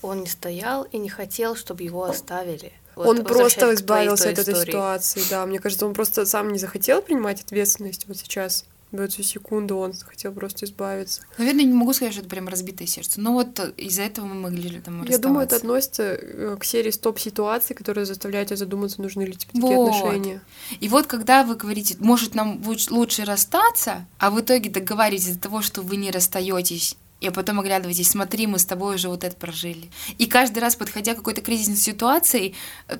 он 0.01 0.21
не 0.21 0.27
стоял 0.27 0.83
и 0.83 0.99
не 0.99 1.09
хотел, 1.09 1.55
чтобы 1.55 1.83
его 1.83 2.03
оставили. 2.03 2.71
Вот 2.95 3.07
он 3.19 3.25
просто 3.25 3.73
избавился 3.73 4.29
от 4.29 4.39
этой 4.39 4.53
истории. 4.53 4.71
ситуации, 4.71 5.21
да. 5.29 5.45
Мне 5.45 5.59
кажется, 5.59 5.85
он 5.85 5.93
просто 5.93 6.25
сам 6.25 6.51
не 6.51 6.59
захотел 6.59 7.01
принимать 7.01 7.41
ответственность 7.41 8.05
вот 8.07 8.17
сейчас. 8.17 8.65
В 8.91 9.01
эту 9.01 9.23
секунду 9.23 9.77
он 9.77 9.91
хотел 9.93 10.31
просто 10.31 10.65
избавиться. 10.65 11.21
Наверное, 11.37 11.65
не 11.65 11.73
могу 11.73 11.91
сказать, 11.91 12.13
что 12.13 12.21
это 12.21 12.29
прям 12.29 12.47
разбитое 12.47 12.87
сердце. 12.87 13.19
Но 13.19 13.33
вот 13.33 13.59
из-за 13.75 14.03
этого 14.03 14.25
мы 14.25 14.35
могли 14.35 14.79
там 14.79 15.03
Я 15.03 15.17
думаю, 15.17 15.43
это 15.45 15.55
расставаться. 15.55 15.55
относится 15.55 16.03
э, 16.03 16.57
к 16.57 16.63
серии 16.63 16.91
стоп-ситуаций, 16.91 17.75
которые 17.75 18.05
заставляют 18.05 18.49
тебя 18.49 18.57
задуматься, 18.57 19.01
нужны 19.01 19.23
ли 19.23 19.33
тебе 19.33 19.51
такие 19.53 19.75
Вот. 19.75 19.89
отношения. 19.89 20.41
И 20.79 20.87
вот 20.87 21.07
когда 21.07 21.43
вы 21.43 21.55
говорите, 21.55 21.97
может, 21.99 22.35
нам 22.35 22.61
луч- 22.65 22.89
лучше 22.89 23.25
расстаться, 23.25 24.05
а 24.17 24.29
в 24.31 24.39
итоге 24.39 24.69
договариваетесь 24.69 25.29
из-за 25.29 25.39
того, 25.41 25.61
что 25.61 25.81
вы 25.81 25.97
не 25.97 26.11
расстаетесь, 26.11 26.95
и 27.31 27.33
потом 27.33 27.59
оглядываетесь, 27.59 28.09
смотри, 28.09 28.47
мы 28.47 28.59
с 28.59 28.65
тобой 28.65 28.95
уже 28.95 29.09
вот 29.09 29.23
это 29.23 29.35
прожили. 29.35 29.89
И 30.17 30.25
каждый 30.25 30.59
раз, 30.59 30.75
подходя 30.75 31.13
к 31.13 31.17
какой-то 31.17 31.41
кризисной 31.41 31.77
ситуации, 31.77 32.53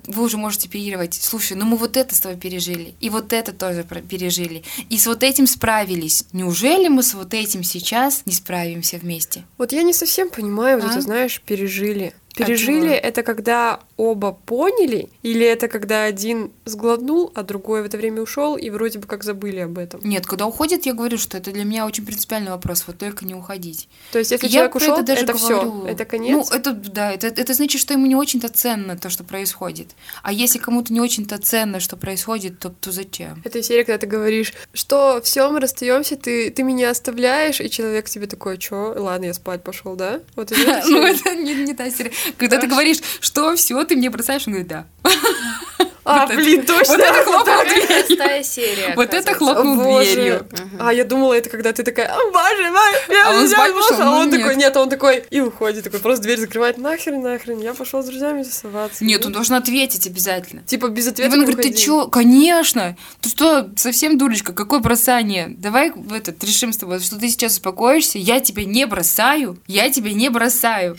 вы 0.07 0.23
уже 0.23 0.38
можете 0.38 0.69
перировать. 0.69 1.13
Слушай, 1.13 1.57
ну 1.57 1.65
мы 1.65 1.78
вот 1.78 1.97
это 1.97 2.15
с 2.15 2.21
тобой 2.21 2.38
пережили, 2.38 2.95
и 2.99 3.09
вот 3.09 3.34
это 3.34 3.53
тоже 3.53 3.84
пережили, 3.84 4.63
и 4.89 4.97
с 4.97 5.07
вот 5.07 5.23
этим 5.23 5.47
справились. 5.47 6.26
Неужели 6.32 6.88
мы 6.88 7.03
с 7.03 7.13
вот 7.13 7.34
этим 7.34 7.63
сейчас 7.63 8.23
не 8.26 8.34
справимся 8.34 8.97
вместе? 8.97 9.45
Вот 9.57 9.71
я 9.71 9.84
не 9.84 9.93
совсем 9.93 10.30
понимаю, 10.30 10.80
вот 10.80 10.89
А? 10.89 10.93
это, 10.93 11.01
знаешь, 11.01 11.41
пережили. 11.41 12.13
А 12.36 12.45
Пережили 12.45 12.88
чего? 12.88 12.93
это 12.93 13.23
когда 13.23 13.79
оба 13.97 14.33
поняли, 14.33 15.09
или 15.23 15.45
это 15.45 15.67
когда 15.67 16.03
один 16.03 16.51
сглотнул, 16.65 17.31
а 17.33 17.43
другой 17.43 17.81
в 17.81 17.86
это 17.86 17.97
время 17.97 18.21
ушел, 18.21 18.57
и 18.57 18.69
вроде 18.69 18.99
бы 18.99 19.07
как 19.07 19.23
забыли 19.23 19.59
об 19.59 19.77
этом. 19.77 20.01
Нет, 20.03 20.25
когда 20.25 20.45
уходит, 20.45 20.86
я 20.86 20.93
говорю, 20.93 21.17
что 21.17 21.38
это 21.38 21.51
для 21.51 21.63
меня 21.63 21.86
очень 21.86 22.05
принципиальный 22.05 22.51
вопрос, 22.51 22.83
вот 22.88 22.97
только 22.97 23.25
не 23.25 23.33
уходить. 23.33 23.88
То 24.11 24.19
есть, 24.19 24.31
если 24.31 24.47
Я 24.47 24.51
человек 24.51 24.75
ушел, 24.75 24.95
это 24.95 25.03
даже 25.03 25.23
это 25.23 25.33
все, 25.38 25.86
это 25.88 26.05
конец. 26.05 26.49
Ну, 26.49 26.55
это 26.55 26.73
да, 26.73 27.11
это, 27.11 27.27
это 27.27 27.53
значит, 27.53 27.79
что 27.79 27.93
ему 27.93 28.05
не 28.05 28.15
очень-то 28.15 28.49
ценно 28.49 28.97
то, 28.97 29.09
что 29.09 29.23
происходит. 29.23 29.91
А 30.21 30.33
если 30.33 30.59
кому-то 30.59 30.91
не 30.91 30.99
очень-то 30.99 31.38
ценно, 31.38 31.79
что 31.79 31.95
происходит, 31.95 32.59
то, 32.59 32.69
то 32.69 32.91
зачем? 32.91 33.41
Это 33.45 33.63
серия, 33.63 33.86
когда 33.86 33.97
ты 33.99 34.07
говоришь, 34.07 34.53
что 34.73 35.21
все, 35.23 35.49
мы 35.49 35.59
расстаемся, 35.59 36.15
ты, 36.17 36.49
ты 36.49 36.63
меня 36.63 36.89
оставляешь, 36.89 37.61
и 37.61 37.69
человек 37.69 38.09
тебе 38.09 38.27
такой, 38.27 38.57
чё, 38.57 38.93
ладно, 38.97 39.25
я 39.25 39.33
спать 39.33 39.63
пошел, 39.63 39.95
да? 39.95 40.19
Вот 40.36 40.51
Ну, 40.88 41.01
это 41.05 41.36
не 41.36 41.73
та 41.73 41.89
серия. 41.89 42.11
Когда 42.38 42.57
ты 42.57 42.67
говоришь, 42.67 42.97
что 43.19 43.55
все, 43.55 43.84
ты 43.84 43.95
мне 43.95 44.09
бросаешь, 44.09 44.43
он 44.47 44.53
говорит, 44.53 44.67
да. 44.67 44.86
А, 46.07 46.19
вот 46.21 46.30
это- 46.30 46.36
блин, 46.39 46.63
точно. 46.67 46.97
вот 46.97 46.99
это 46.99 47.23
Такая 47.26 48.05
дверью. 48.05 48.43
серия. 48.43 48.93
Вот 48.95 49.11
это 49.11 49.34
хлопнул 49.34 49.76
дверью. 49.99 50.47
А 50.80 50.93
я 50.93 51.03
думала, 51.03 51.34
это 51.34 51.49
когда 51.49 51.73
ты 51.73 51.82
такая, 51.82 52.13
боже 52.32 52.69
мой, 52.71 52.91
я 53.09 53.26
А 53.28 53.32
он 53.32 53.41
босса». 53.49 53.55
пошел? 53.55 54.01
а 54.03 54.11
он 54.19 54.30
Ну, 54.30 54.38
такой, 54.38 54.55
нет. 54.55 54.78
он 54.78 54.88
такой, 54.91 55.23
и 55.32 55.39
уходит, 55.41 55.84
такой, 55.84 55.99
просто 55.99 56.21
дверь 56.21 56.38
закрывает, 56.39 56.78
нахрен, 56.78 57.23
нахрен, 57.23 57.59
я 57.59 57.73
пошел 57.73 58.03
с 58.03 58.05
друзьями 58.05 58.43
тусоваться. 58.43 59.03
Нет, 59.03 59.26
он 59.26 59.32
должен 59.32 59.55
ответить 59.55 60.05
обязательно. 60.05 60.61
Типа 60.61 60.89
без 60.89 61.07
И 61.07 61.09
ответа 61.09 61.34
он 61.34 61.39
не 61.39 61.45
говорит, 61.51 61.73
ты 61.73 61.76
чё? 61.76 62.07
Конечно. 62.07 62.95
Ты 63.21 63.30
что, 63.30 63.71
совсем 63.76 64.19
дурочка? 64.19 64.53
Какое 64.53 64.82
бросание? 64.82 65.55
Давай 65.57 65.89
в 65.89 66.13
этот, 66.13 66.43
решим 66.43 66.71
с 66.71 66.78
тобой, 66.78 66.99
что 66.99 67.15
ты 67.17 67.28
сейчас 67.30 67.53
успокоишься. 67.53 68.19
Я 68.19 68.39
тебя 68.41 68.63
не 68.63 68.86
бросаю. 68.86 69.57
Я 69.65 69.89
тебя 69.89 70.11
не 70.13 70.30
бросаю. 70.30 70.97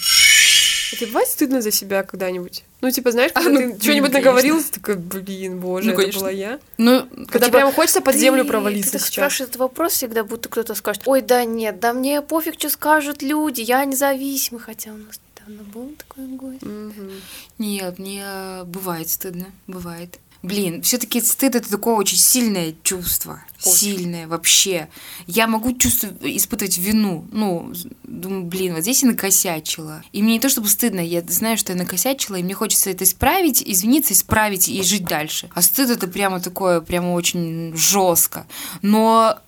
А 0.97 0.99
тебе 0.99 1.07
бывает 1.09 1.29
стыдно 1.29 1.61
за 1.61 1.71
себя 1.71 2.03
когда-нибудь? 2.03 2.65
Ну, 2.81 2.91
типа, 2.91 3.11
знаешь, 3.13 3.33
когда 3.33 3.49
А, 3.51 3.53
ну, 3.53 3.75
ты 3.75 3.83
что-нибудь 3.83 4.13
наговорил, 4.13 4.63
ты 4.63 4.71
такой, 4.81 4.97
блин, 4.97 5.61
боже, 5.61 5.87
Ну, 5.89 5.93
это 5.93 6.01
конечно. 6.01 6.21
была 6.21 6.31
я. 6.31 6.59
Ну, 6.79 7.07
Когда 7.29 7.47
типа, 7.47 7.59
прямо 7.59 7.73
хочется 7.73 8.01
под 8.01 8.15
Ты- 8.15 8.21
землю 8.21 8.45
провалиться 8.45 8.93
ты 8.93 8.99
так 8.99 9.07
сейчас. 9.07 9.15
спрашиваешь 9.15 9.49
этот 9.51 9.61
вопрос 9.61 9.93
всегда, 9.93 10.25
будто 10.25 10.49
кто-то 10.49 10.75
скажет, 10.75 11.03
ой, 11.07 11.21
да 11.23 11.45
нет, 11.45 11.81
да 11.81 11.93
мне 11.93 12.23
пофиг, 12.23 12.55
что 12.59 12.71
скажут 12.71 13.23
люди, 13.23 13.61
я 13.61 13.85
независимый, 13.85 14.61
хотя 14.61 14.91
у 14.93 14.97
нас 14.97 15.21
недавно 15.39 15.63
был 15.71 15.95
такой 15.99 16.27
гость. 16.29 16.63
Мгм. 16.63 17.11
Нет, 17.59 17.99
мне 17.99 18.25
бывает 18.65 19.09
стыдно, 19.09 19.47
бывает. 19.67 20.19
Блин, 20.43 20.83
все-таки 20.83 21.21
стыд 21.21 21.55
это 21.55 21.71
такое 21.71 21.95
очень 21.95 22.19
сильное 22.19 22.75
чувство. 22.83 23.43
Сильное 23.59 24.29
вообще. 24.29 24.89
Я 25.27 25.47
могу 25.47 25.73
чувствовать, 25.73 26.19
испытывать 26.23 26.79
вину. 26.79 27.27
Ну, 27.33 27.73
думаю, 28.05 28.45
блин, 28.45 28.75
вот 28.75 28.83
здесь 28.83 29.03
я 29.03 29.09
накосячила. 29.09 30.03
И 30.13 30.23
мне 30.23 30.35
не 30.35 30.41
то 30.41 30.49
чтобы 30.49 30.69
стыдно, 30.69 31.01
я 31.01 31.23
знаю, 31.27 31.57
что 31.57 31.73
я 31.73 31.79
накосячила, 31.79 32.37
и 32.37 32.43
мне 32.43 32.55
хочется 32.55 32.91
это 32.91 33.05
исправить, 33.05 33.63
извиниться, 33.65 34.13
исправить 34.13 34.69
и 34.69 34.83
жить 34.83 35.05
дальше. 35.05 35.49
А 35.55 35.63
стыд 35.63 35.91
это 35.91 36.07
прямо 36.07 36.41
такое, 36.41 36.81
прямо 36.81 37.13
очень 37.13 37.75
жестко. 37.77 38.47
Но, 38.83 39.39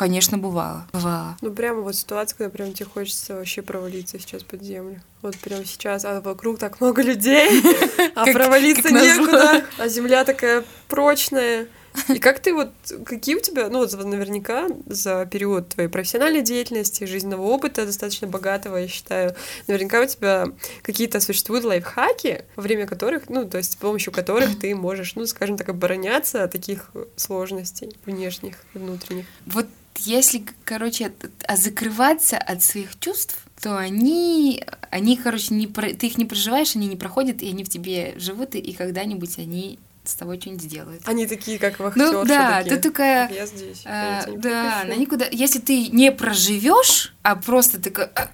конечно, 0.00 0.38
бывало. 0.38 0.86
Бывало. 0.94 1.36
Ну, 1.42 1.52
прямо 1.52 1.82
вот 1.82 1.94
ситуация, 1.94 2.34
когда 2.38 2.50
прям 2.50 2.72
тебе 2.72 2.86
хочется 2.86 3.34
вообще 3.34 3.60
провалиться 3.60 4.18
сейчас 4.18 4.42
под 4.42 4.62
землю. 4.62 5.02
Вот 5.20 5.36
прямо 5.36 5.66
сейчас, 5.66 6.06
а 6.06 6.22
вокруг 6.22 6.58
так 6.58 6.80
много 6.80 7.02
людей, 7.02 7.62
а 8.14 8.24
провалиться 8.32 8.88
некуда, 8.88 9.62
а 9.76 9.88
земля 9.88 10.24
такая 10.24 10.64
прочная. 10.88 11.66
И 12.08 12.18
как 12.18 12.38
ты 12.38 12.54
вот, 12.54 12.70
какие 13.04 13.34
у 13.34 13.40
тебя, 13.40 13.68
ну, 13.68 13.80
вот 13.80 13.92
наверняка 13.92 14.68
за 14.86 15.26
период 15.26 15.68
твоей 15.68 15.90
профессиональной 15.90 16.40
деятельности, 16.40 17.04
жизненного 17.04 17.42
опыта 17.42 17.84
достаточно 17.84 18.26
богатого, 18.26 18.78
я 18.78 18.88
считаю, 18.88 19.34
наверняка 19.66 20.00
у 20.00 20.06
тебя 20.06 20.46
какие-то 20.80 21.20
существуют 21.20 21.66
лайфхаки, 21.66 22.46
во 22.56 22.62
время 22.62 22.86
которых, 22.86 23.28
ну, 23.28 23.46
то 23.46 23.58
есть 23.58 23.72
с 23.72 23.76
помощью 23.76 24.14
которых 24.14 24.58
ты 24.58 24.74
можешь, 24.74 25.14
ну, 25.14 25.26
скажем 25.26 25.58
так, 25.58 25.68
обороняться 25.68 26.44
от 26.44 26.52
таких 26.52 26.90
сложностей 27.16 27.94
внешних 28.06 28.54
и 28.72 28.78
внутренних. 28.78 29.26
Вот 29.44 29.66
если, 29.98 30.44
короче, 30.64 31.12
а 31.46 31.56
закрываться 31.56 32.38
от 32.38 32.62
своих 32.62 32.98
чувств, 32.98 33.36
то 33.60 33.76
они, 33.76 34.64
они, 34.90 35.16
короче, 35.16 35.54
не 35.54 35.66
про- 35.66 35.92
ты 35.92 36.06
их 36.06 36.16
не 36.18 36.24
проживаешь, 36.24 36.74
они 36.76 36.86
не 36.88 36.96
проходят, 36.96 37.42
и 37.42 37.48
они 37.48 37.62
в 37.64 37.68
тебе 37.68 38.14
живут, 38.16 38.54
и, 38.54 38.58
и 38.58 38.72
когда-нибудь 38.72 39.38
они 39.38 39.78
с 40.04 40.14
тобой 40.14 40.40
что-нибудь 40.40 40.62
сделают. 40.62 41.02
Они 41.06 41.26
такие, 41.26 41.58
как 41.58 41.78
вахтерши 41.78 42.12
Ну 42.12 42.24
да, 42.24 42.62
такие. 42.62 42.76
ты 42.76 42.82
такая, 42.88 43.30
Я 43.30 43.44
здесь. 43.46 43.82
а, 43.84 44.24
я 44.26 44.36
да, 44.38 44.80
она 44.82 44.94
никуда. 44.96 45.26
Если 45.30 45.58
ты 45.58 45.88
не 45.88 46.10
проживешь, 46.10 47.14
а 47.22 47.36
просто 47.36 47.80
такая 47.80 48.10
а, 48.16 48.30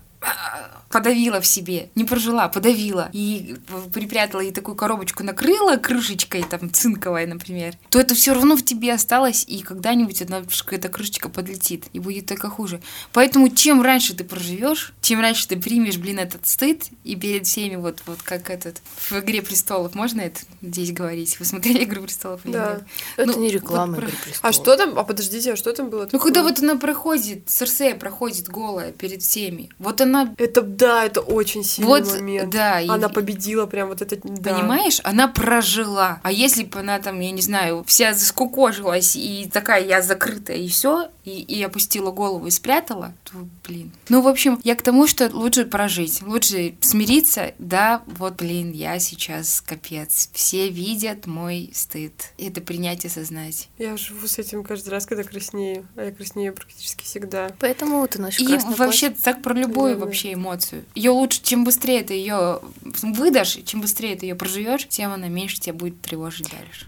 подавила 0.90 1.40
в 1.40 1.46
себе, 1.46 1.90
не 1.94 2.04
прожила, 2.04 2.48
подавила 2.48 3.10
и 3.12 3.56
припрятала 3.92 4.40
и 4.40 4.50
такую 4.50 4.76
коробочку 4.76 5.24
накрыла 5.24 5.76
крышечкой 5.76 6.42
там 6.44 6.72
цинковой, 6.72 7.26
например, 7.26 7.74
то 7.90 7.98
это 8.00 8.14
все 8.14 8.32
равно 8.34 8.56
в 8.56 8.64
тебе 8.64 8.92
осталось, 8.94 9.44
и 9.46 9.62
когда-нибудь 9.62 10.22
одна 10.22 10.42
эта 10.70 10.88
крышечка 10.88 11.28
подлетит, 11.28 11.84
и 11.92 11.98
будет 11.98 12.26
только 12.26 12.48
хуже. 12.48 12.80
Поэтому 13.12 13.48
чем 13.48 13.82
раньше 13.82 14.14
ты 14.14 14.24
проживешь, 14.24 14.92
чем 15.00 15.20
раньше 15.20 15.48
ты 15.48 15.56
примешь, 15.58 15.98
блин, 15.98 16.18
этот 16.18 16.46
стыд, 16.46 16.84
и 17.04 17.16
перед 17.16 17.46
всеми 17.46 17.76
вот, 17.76 18.02
вот 18.06 18.22
как 18.22 18.48
этот 18.50 18.80
в 18.96 19.12
«Игре 19.12 19.42
престолов», 19.42 19.94
можно 19.94 20.20
это 20.22 20.40
здесь 20.62 20.92
говорить? 20.92 21.38
Вы 21.38 21.44
смотрели 21.44 21.84
«Игру 21.84 22.02
престолов» 22.02 22.40
или 22.44 22.52
Да. 22.52 22.74
нет? 22.74 22.84
Это 23.16 23.26
Ну, 23.32 23.38
не 23.40 23.46
вот 23.48 23.54
реклама 23.54 23.94
про- 23.96 24.06
«Игры 24.06 24.16
А 24.20 24.24
престолов». 24.24 24.54
что 24.54 24.76
там? 24.76 24.98
А 24.98 25.04
подождите, 25.04 25.52
а 25.52 25.56
что 25.56 25.72
там 25.72 25.90
было? 25.90 26.00
Ну, 26.02 26.06
такое? 26.06 26.20
когда 26.20 26.42
вот 26.42 26.58
она 26.60 26.76
проходит, 26.76 27.50
Серсея 27.50 27.94
проходит 27.96 28.48
голая 28.48 28.92
перед 28.92 29.22
всеми, 29.22 29.70
вот 29.78 30.00
она, 30.00 30.15
Это, 30.38 30.62
да, 30.62 31.04
это 31.04 31.20
очень 31.20 31.64
сильный 31.64 31.88
вот, 31.88 32.06
момент. 32.12 32.50
да, 32.50 32.80
и- 32.80 32.88
Она 32.88 33.08
победила 33.08 33.66
прям 33.66 33.88
вот 33.88 34.02
это... 34.02 34.16
да. 34.22 34.54
понимаешь, 34.54 35.00
она 35.04 35.28
прожила. 35.28 36.20
А 36.22 36.32
если 36.32 36.64
бы 36.64 36.80
она 36.80 36.98
там, 36.98 37.20
я 37.20 37.30
не 37.30 37.42
знаю, 37.42 37.84
вся 37.86 38.14
заскукожилась 38.14 39.16
и 39.16 39.48
такая, 39.52 39.84
я 39.84 40.02
закрытая, 40.02 40.56
и 40.56 40.68
все, 40.68 41.08
и, 41.26 41.42
и 41.42 41.62
опустила 41.62 42.12
голову 42.12 42.46
и 42.46 42.50
спрятала, 42.50 43.12
то, 43.24 43.46
блин. 43.66 43.92
Ну, 44.08 44.22
в 44.22 44.28
общем, 44.28 44.60
я 44.62 44.76
к 44.76 44.82
тому, 44.82 45.06
что 45.06 45.28
лучше 45.28 45.66
прожить, 45.66 46.22
лучше 46.22 46.76
смириться, 46.80 47.52
да, 47.58 48.02
вот, 48.06 48.36
блин, 48.36 48.70
я 48.70 48.98
сейчас 49.00 49.60
капец. 49.60 50.30
Все 50.32 50.70
видят 50.70 51.26
мой 51.26 51.70
стыд. 51.74 52.32
Это 52.38 52.60
принять 52.60 53.04
и 53.04 53.08
осознать. 53.08 53.68
Я 53.76 53.96
живу 53.96 54.26
с 54.26 54.38
этим 54.38 54.62
каждый 54.62 54.90
раз, 54.90 55.04
когда 55.04 55.24
краснею. 55.24 55.86
А 55.96 56.04
я 56.04 56.12
краснею 56.12 56.54
практически 56.54 57.04
всегда. 57.04 57.50
Поэтому 57.58 58.06
ты 58.06 58.20
носишь 58.20 58.40
И 58.40 58.46
красное 58.46 58.76
вообще 58.76 59.08
платье. 59.08 59.24
так 59.24 59.42
про 59.42 59.52
любую 59.52 59.96
да. 59.96 60.04
вообще 60.04 60.34
эмоцию. 60.34 60.84
Ее 60.94 61.10
лучше, 61.10 61.42
чем 61.42 61.64
быстрее 61.64 62.04
ты 62.04 62.14
ее 62.14 62.60
выдашь, 63.02 63.58
чем 63.64 63.80
быстрее 63.80 64.14
ты 64.14 64.26
ее 64.26 64.36
проживешь, 64.36 64.86
тем 64.86 65.12
она 65.12 65.26
меньше 65.26 65.58
тебя 65.60 65.74
будет 65.74 66.00
тревожить 66.00 66.50
дальше. 66.50 66.86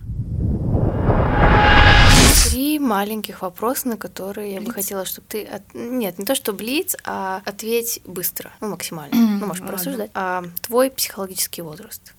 Три 2.59 2.80
маленьких 2.80 3.42
вопроса, 3.42 3.86
на 3.86 3.96
которые 3.96 4.54
я 4.54 4.59
бы 4.59 4.64
Блиц? 4.64 4.74
хотела, 4.74 5.04
чтобы 5.04 5.28
ты... 5.28 5.44
от- 5.44 5.74
Нет, 5.74 6.18
не 6.18 6.24
то, 6.24 6.34
что 6.34 6.52
блиц, 6.52 6.96
а 7.04 7.40
ответь 7.44 8.00
быстро, 8.04 8.50
ну, 8.61 8.70
максимально. 8.70 9.14
Ну, 9.14 9.46
можешь 9.46 9.61
ладно. 9.61 9.66
порассуждать. 9.66 10.11
А, 10.14 10.42
твой 10.62 10.90
психологический 10.90 11.62
возраст. 11.62 12.12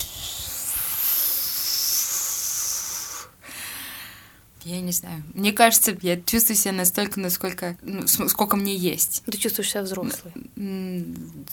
Я 4.70 4.82
не 4.82 4.91
знаю. 4.91 5.24
Мне 5.34 5.51
кажется, 5.51 5.97
я 6.03 6.22
чувствую 6.22 6.55
себя 6.55 6.74
настолько, 6.74 7.20
насколько, 7.20 7.76
ну, 7.82 8.07
сколько 8.07 8.55
мне 8.55 8.76
есть. 8.76 9.24
Ты 9.26 9.36
чувствуешь 9.39 9.72
себя 9.72 9.82
взрослой? 9.82 10.32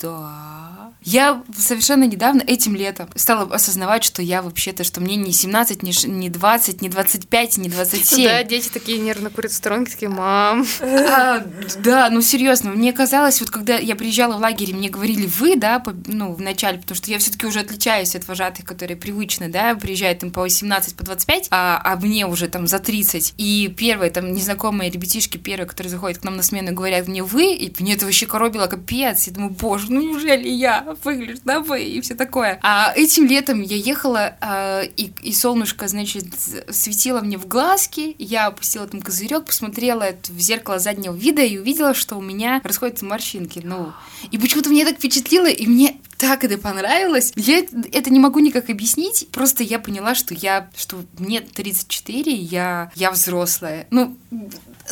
Да. 0.02 0.92
Я 1.02 1.42
совершенно 1.56 2.04
недавно, 2.04 2.42
этим 2.46 2.76
летом, 2.76 3.08
стала 3.14 3.54
осознавать, 3.54 4.04
что 4.04 4.20
я 4.20 4.42
вообще-то, 4.42 4.84
что 4.84 5.00
мне 5.00 5.16
не 5.16 5.32
17, 5.32 5.82
не 5.82 6.28
20, 6.28 6.82
не 6.82 6.88
25, 6.90 7.56
не 7.56 7.68
27. 7.70 8.28
Да, 8.28 8.42
дети 8.42 8.68
такие 8.68 8.98
нервно 8.98 9.30
курят 9.30 9.52
сторонки, 9.52 9.92
такие, 9.92 10.10
мам. 10.10 10.66
А, 10.82 11.42
да, 11.78 12.10
ну 12.10 12.20
серьезно, 12.20 12.72
мне 12.72 12.92
казалось, 12.92 13.40
вот 13.40 13.48
когда 13.48 13.76
я 13.76 13.96
приезжала 13.96 14.36
в 14.36 14.40
лагерь, 14.40 14.74
мне 14.74 14.90
говорили 14.90 15.24
вы, 15.24 15.56
да, 15.56 15.82
ну, 16.06 16.34
в 16.34 16.42
начале, 16.42 16.78
потому 16.78 16.96
что 16.96 17.10
я 17.10 17.18
все-таки 17.18 17.46
уже 17.46 17.60
отличаюсь 17.60 18.14
от 18.14 18.28
вожатых, 18.28 18.66
которые 18.66 18.98
привычно, 18.98 19.48
да, 19.48 19.74
приезжают 19.74 20.18
там 20.18 20.30
по 20.30 20.42
18, 20.42 20.96
по 20.96 21.04
25, 21.04 21.48
а, 21.50 21.80
а 21.82 21.96
мне 21.96 22.26
уже 22.26 22.48
там 22.48 22.66
за 22.66 22.78
30. 22.78 23.05
И 23.36 23.68
первые 23.76 24.10
там 24.10 24.32
незнакомые 24.32 24.90
ребятишки, 24.90 25.36
первые, 25.36 25.66
которые 25.66 25.90
заходят 25.90 26.18
к 26.18 26.24
нам 26.24 26.36
на 26.36 26.42
смену, 26.42 26.72
говорят 26.72 27.08
мне 27.08 27.22
вы, 27.22 27.54
и 27.54 27.72
мне 27.78 27.94
это 27.94 28.04
вообще 28.04 28.26
коробило 28.26 28.66
капец. 28.66 29.26
Я 29.26 29.32
думаю, 29.32 29.50
боже, 29.50 29.86
ну 29.90 30.00
неужели 30.00 30.48
я 30.48 30.96
выгляжу 31.04 31.40
на 31.44 31.60
вы 31.60 31.84
и 31.84 32.00
все 32.00 32.14
такое. 32.14 32.58
А 32.62 32.92
этим 32.94 33.26
летом 33.26 33.62
я 33.62 33.76
ехала, 33.76 34.36
а, 34.40 34.82
и, 34.82 35.10
и 35.22 35.32
солнышко, 35.32 35.88
значит, 35.88 36.26
светило 36.70 37.20
мне 37.20 37.38
в 37.38 37.46
глазки, 37.46 38.16
я 38.18 38.46
опустила 38.46 38.86
там 38.86 39.00
козырек, 39.00 39.46
посмотрела 39.46 40.08
в 40.28 40.40
зеркало 40.40 40.78
заднего 40.78 41.14
вида 41.14 41.42
и 41.42 41.58
увидела, 41.58 41.94
что 41.94 42.16
у 42.16 42.22
меня 42.22 42.60
расходятся 42.64 43.04
морщинки. 43.04 43.60
Ну, 43.62 43.92
и 44.30 44.38
почему-то 44.38 44.70
мне 44.70 44.84
так 44.84 44.96
впечатлило, 44.96 45.48
и 45.48 45.66
мне 45.66 45.96
так 46.18 46.44
это 46.44 46.58
понравилось. 46.58 47.32
Я 47.36 47.58
это 47.58 48.10
не 48.10 48.18
могу 48.18 48.38
никак 48.38 48.70
объяснить. 48.70 49.28
Просто 49.30 49.62
я 49.62 49.78
поняла, 49.78 50.14
что 50.14 50.34
я, 50.34 50.68
что 50.76 51.04
мне 51.18 51.40
34, 51.40 52.32
я, 52.32 52.90
я 52.94 53.10
взрослая. 53.10 53.86
Ну, 53.90 54.16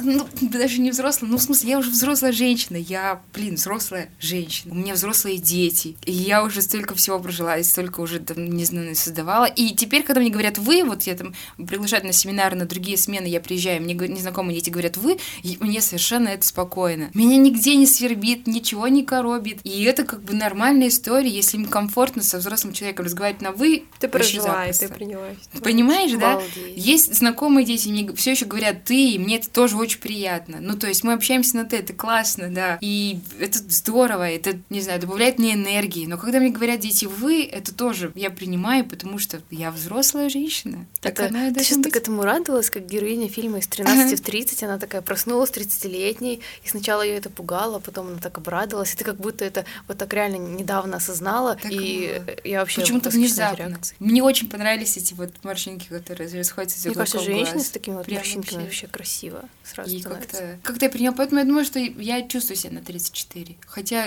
ну, 0.03 0.27
даже 0.41 0.81
не 0.81 0.91
взрослая, 0.91 1.31
ну, 1.31 1.39
в 1.39 1.43
смысле, 1.43 1.71
я 1.71 1.79
уже 1.79 1.91
взрослая 1.91 2.33
женщина, 2.33 2.77
я, 2.77 3.21
блин, 3.33 3.55
взрослая 3.55 4.11
женщина, 4.21 4.73
у 4.73 4.77
меня 4.77 4.95
взрослые 4.95 5.39
дети, 5.39 5.97
и 6.05 6.13
я 6.13 6.43
уже 6.45 6.63
столько 6.63 6.95
всего 6.95 7.19
прожила, 7.19 7.57
и 7.57 7.63
столько 7.63 8.01
уже, 8.01 8.19
там, 8.21 8.51
не 8.51 8.65
знаю, 8.65 8.95
создавала, 8.97 9.47
и 9.47 9.75
теперь, 9.75 10.03
когда 10.03 10.21
мне 10.21 10.31
говорят 10.31 10.59
«вы», 10.59 10.85
вот 10.85 11.03
я 11.05 11.15
там 11.15 11.35
приглашают 11.57 12.05
на 12.05 12.13
семинары, 12.13 12.57
на 12.57 12.67
другие 12.67 12.97
смены, 12.97 13.27
я 13.27 13.41
приезжаю, 13.41 13.83
мне 13.83 13.95
незнакомые 13.95 14.57
дети 14.57 14.71
говорят 14.71 14.97
«вы», 14.97 15.19
и 15.43 15.57
мне 15.61 15.81
совершенно 15.81 16.29
это 16.29 16.47
спокойно. 16.47 17.11
Меня 17.15 17.37
нигде 17.37 17.77
не 17.77 17.87
свербит, 17.87 18.47
ничего 18.47 18.89
не 18.89 19.05
коробит, 19.05 19.61
и 19.65 19.83
это 19.85 20.05
как 20.05 20.23
бы 20.23 20.35
нормальная 20.35 20.89
история, 20.89 21.31
если 21.31 21.57
им 21.57 21.67
комфортно 21.67 22.23
со 22.23 22.39
взрослым 22.39 22.73
человеком 22.73 23.07
разговаривать 23.07 23.43
на 23.43 23.53
вы, 23.53 23.85
ты 24.01 24.09
прожила, 24.09 24.67
ты 24.73 24.89
приняла. 24.89 25.29
Понимаешь, 25.63 26.13
да? 26.13 26.41
Есть 26.75 27.15
знакомые 27.15 27.65
дети, 27.65 27.89
мне 27.89 28.13
все 28.15 28.33
еще 28.33 28.47
говорят 28.47 28.85
ты, 28.85 29.13
и 29.13 29.19
мне 29.19 29.37
это 29.37 29.49
тоже 29.51 29.77
очень 29.85 30.01
приятно. 30.01 30.59
Ну, 30.61 30.77
то 30.77 30.87
есть 30.87 31.05
мы 31.05 31.13
общаемся 31.13 31.57
на 31.57 31.65
ты, 31.65 31.77
это 31.77 31.93
классно, 31.93 32.49
да. 32.49 32.79
И 32.81 33.21
это 33.39 33.59
здорово, 33.59 34.29
это, 34.29 34.59
не 34.71 34.81
знаю, 34.81 35.01
добавляет 35.01 35.39
мне 35.39 35.55
энергии. 35.55 36.07
Но 36.07 36.19
когда 36.19 36.41
мне 36.41 36.51
говорят 36.51 36.81
дети 36.81 37.05
вы, 37.05 37.45
это 37.45 37.75
тоже 37.75 38.13
я 38.15 38.31
принимаю, 38.31 38.85
потому 38.85 39.19
что 39.19 39.41
я 39.51 39.71
взрослая 39.71 40.29
женщина. 40.29 40.87
Так 41.01 41.15
это, 41.15 41.27
она 41.27 41.53
ты 41.53 41.63
сейчас 41.63 41.79
быть. 41.79 41.93
так 41.93 42.03
этому 42.03 42.23
радовалась, 42.23 42.71
как 42.71 42.87
героиня 42.87 43.29
фильма 43.29 43.59
из 43.59 43.67
13 43.67 44.19
в 44.19 44.23
30, 44.23 44.63
она 44.65 44.79
такая 44.79 45.03
проснулась 45.03 45.51
30-летней, 45.51 46.41
и 46.65 46.69
сначала 46.69 47.03
ее 47.03 47.17
это 47.17 47.31
пугало, 47.31 47.79
потом 47.79 48.09
она 48.09 48.19
так 48.19 48.39
обрадовалась, 48.39 48.95
и 48.95 48.97
ты 48.97 49.05
как 49.05 49.17
будто 49.17 49.45
это 49.45 49.65
вот 49.89 49.99
так 49.99 50.13
реально 50.13 50.37
недавно 50.37 50.97
осознала, 50.97 51.57
так 51.57 51.71
и 51.71 52.23
было. 52.25 52.37
я 52.45 52.61
вообще 52.61 52.81
Почему-то 52.81 53.11
внезапно. 53.11 53.79
Мне 53.99 54.23
очень 54.23 54.49
понравились 54.49 54.97
эти 54.97 55.15
вот 55.15 55.31
морщинки, 55.43 55.89
которые 55.89 56.29
расходятся 56.39 56.79
из 56.79 56.87
Мне 56.87 56.95
кажется, 56.95 57.21
женщины 57.21 57.61
с 57.61 57.71
такими 57.71 57.95
вот 57.95 58.09
морщинками 58.11 58.65
вообще 58.65 58.87
красиво 58.87 59.49
сразу 59.75 59.95
и 59.95 60.01
как-то, 60.01 60.59
как-то 60.63 60.85
я 60.85 60.91
приняла, 60.91 61.15
поэтому 61.15 61.41
я 61.41 61.47
думаю, 61.47 61.65
что 61.65 61.79
я 61.79 62.23
чувствую 62.23 62.57
себя 62.57 62.73
на 62.75 62.81
34. 62.81 63.57
Хотя 63.67 64.07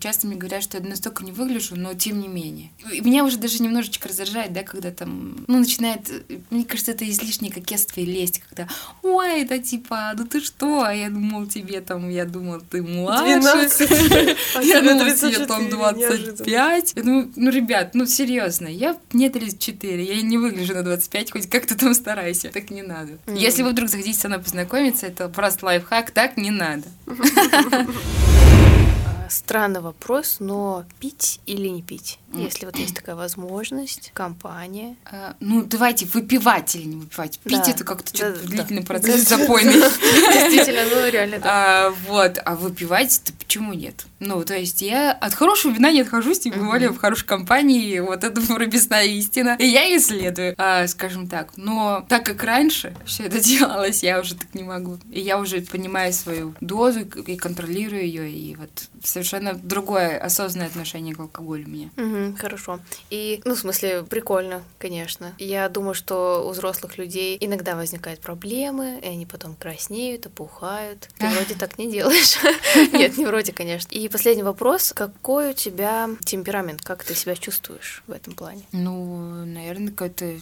часто 0.00 0.26
мне 0.26 0.36
говорят, 0.36 0.62
что 0.62 0.78
я 0.78 0.84
настолько 0.84 1.24
не 1.24 1.32
выгляжу, 1.32 1.76
но 1.76 1.94
тем 1.94 2.20
не 2.20 2.28
менее. 2.28 2.70
И 2.92 3.00
меня 3.00 3.24
уже 3.24 3.38
даже 3.38 3.62
немножечко 3.62 4.08
раздражает, 4.08 4.52
да, 4.52 4.62
когда 4.62 4.90
там, 4.90 5.44
ну, 5.46 5.58
начинает, 5.58 6.10
мне 6.50 6.64
кажется, 6.64 6.92
это 6.92 7.08
излишнее 7.08 7.52
кокетство 7.52 8.00
и 8.00 8.04
лесть, 8.04 8.40
когда, 8.48 8.68
ой, 9.02 9.42
это 9.42 9.58
типа, 9.58 10.12
ну 10.16 10.26
ты 10.26 10.40
что? 10.40 10.82
А 10.82 10.92
я 10.92 11.10
думал 11.10 11.46
тебе 11.46 11.80
там, 11.80 12.08
я 12.08 12.24
думал, 12.24 12.60
ты 12.60 12.82
младше. 12.82 13.40
12. 13.40 14.36
Я 14.66 14.82
думал, 14.82 15.14
тебе 15.14 15.46
там 15.46 15.68
20 15.68 16.06
25. 16.06 16.92
Я 16.96 17.02
думаю, 17.02 17.32
ну, 17.36 17.50
ребят, 17.50 17.94
ну, 17.94 18.06
серьезно, 18.06 18.68
я 18.68 18.96
мне 19.12 19.30
34, 19.30 20.04
я 20.04 20.22
не 20.22 20.38
выгляжу 20.38 20.74
на 20.74 20.82
25, 20.82 21.32
хоть 21.32 21.48
как-то 21.48 21.76
там 21.76 21.94
старайся. 21.94 22.50
Так 22.52 22.70
не 22.70 22.82
надо. 22.82 23.18
Если 23.26 23.62
вы 23.62 23.70
вдруг 23.70 23.88
захотите 23.88 24.18
со 24.18 24.28
мной 24.28 24.40
познакомиться, 24.40 24.85
это 25.02 25.28
просто 25.28 25.66
лайфхак, 25.66 26.10
так 26.10 26.36
не 26.36 26.50
надо. 26.50 26.84
странный 29.30 29.80
вопрос, 29.80 30.36
но 30.40 30.84
пить 31.00 31.40
или 31.46 31.68
не 31.68 31.82
пить? 31.82 32.18
Если 32.32 32.66
вот 32.66 32.76
есть 32.76 32.94
такая 32.94 33.16
возможность, 33.16 34.10
компания. 34.12 34.96
А, 35.04 35.34
ну, 35.40 35.62
давайте 35.62 36.06
выпивать 36.06 36.74
или 36.74 36.84
не 36.84 36.96
выпивать. 36.96 37.38
Пить 37.40 37.62
да. 37.64 37.70
это 37.70 37.84
как-то 37.84 38.12
да, 38.12 38.18
что-то 38.18 38.40
да, 38.42 38.48
длительный 38.48 38.82
да. 38.82 38.86
процесс 38.86 39.28
запойный. 39.28 39.72
Действительно, 39.72 40.82
ну 40.90 41.08
реально, 41.08 41.38
да. 41.38 41.44
А, 41.46 41.90
вот, 42.06 42.38
а 42.44 42.54
выпивать, 42.54 43.22
то 43.24 43.32
почему 43.32 43.72
нет? 43.72 44.06
Ну, 44.18 44.44
то 44.44 44.56
есть 44.56 44.82
я 44.82 45.12
от 45.12 45.34
хорошего 45.34 45.72
вина 45.72 45.92
не 45.92 46.02
отхожусь, 46.02 46.40
тем 46.40 46.66
более 46.66 46.90
в 46.90 46.98
хорошей 46.98 47.26
компании, 47.26 47.98
вот 48.00 48.24
это 48.24 48.40
прописная 48.54 49.04
истина. 49.04 49.56
И 49.58 49.66
я 49.66 49.96
исследую, 49.96 50.54
а, 50.58 50.86
скажем 50.86 51.28
так. 51.28 51.52
Но 51.56 52.04
так 52.08 52.26
как 52.26 52.42
раньше 52.42 52.94
все 53.04 53.24
это 53.24 53.40
делалось, 53.44 54.02
я 54.02 54.20
уже 54.20 54.34
так 54.34 54.54
не 54.54 54.62
могу. 54.62 54.98
И 55.10 55.20
я 55.20 55.38
уже 55.38 55.60
понимаю 55.60 56.12
свою 56.12 56.54
дозу 56.60 57.00
и 57.00 57.36
контролирую 57.36 58.04
ее, 58.04 58.30
и 58.30 58.56
вот 58.56 58.70
совершенно 59.06 59.54
другое 59.54 60.18
осознанное 60.18 60.68
отношение 60.68 61.14
к 61.14 61.20
алкоголю 61.20 61.64
у 61.66 61.68
меня. 61.68 61.90
Угу, 61.96 62.36
хорошо. 62.38 62.80
И, 63.10 63.40
ну, 63.44 63.54
в 63.54 63.58
смысле, 63.58 64.02
прикольно, 64.02 64.62
конечно. 64.78 65.34
Я 65.38 65.68
думаю, 65.68 65.94
что 65.94 66.46
у 66.46 66.50
взрослых 66.50 66.98
людей 66.98 67.36
иногда 67.40 67.76
возникают 67.76 68.20
проблемы, 68.20 69.00
и 69.02 69.06
они 69.06 69.26
потом 69.26 69.54
краснеют, 69.54 70.26
опухают. 70.26 71.08
Ты 71.18 71.28
вроде 71.28 71.54
так 71.54 71.78
не 71.78 71.90
делаешь. 71.90 72.38
Нет, 72.92 73.16
не 73.16 73.26
вроде, 73.26 73.52
конечно. 73.52 73.94
И 73.94 74.08
последний 74.08 74.42
вопрос. 74.42 74.92
Какой 74.94 75.50
у 75.50 75.54
тебя 75.54 76.10
темперамент? 76.24 76.82
Как 76.82 77.04
ты 77.04 77.14
себя 77.14 77.34
чувствуешь 77.36 78.02
в 78.06 78.12
этом 78.12 78.34
плане? 78.34 78.64
Ну, 78.72 79.44
наверное, 79.44 79.90
какой-то 79.90 80.38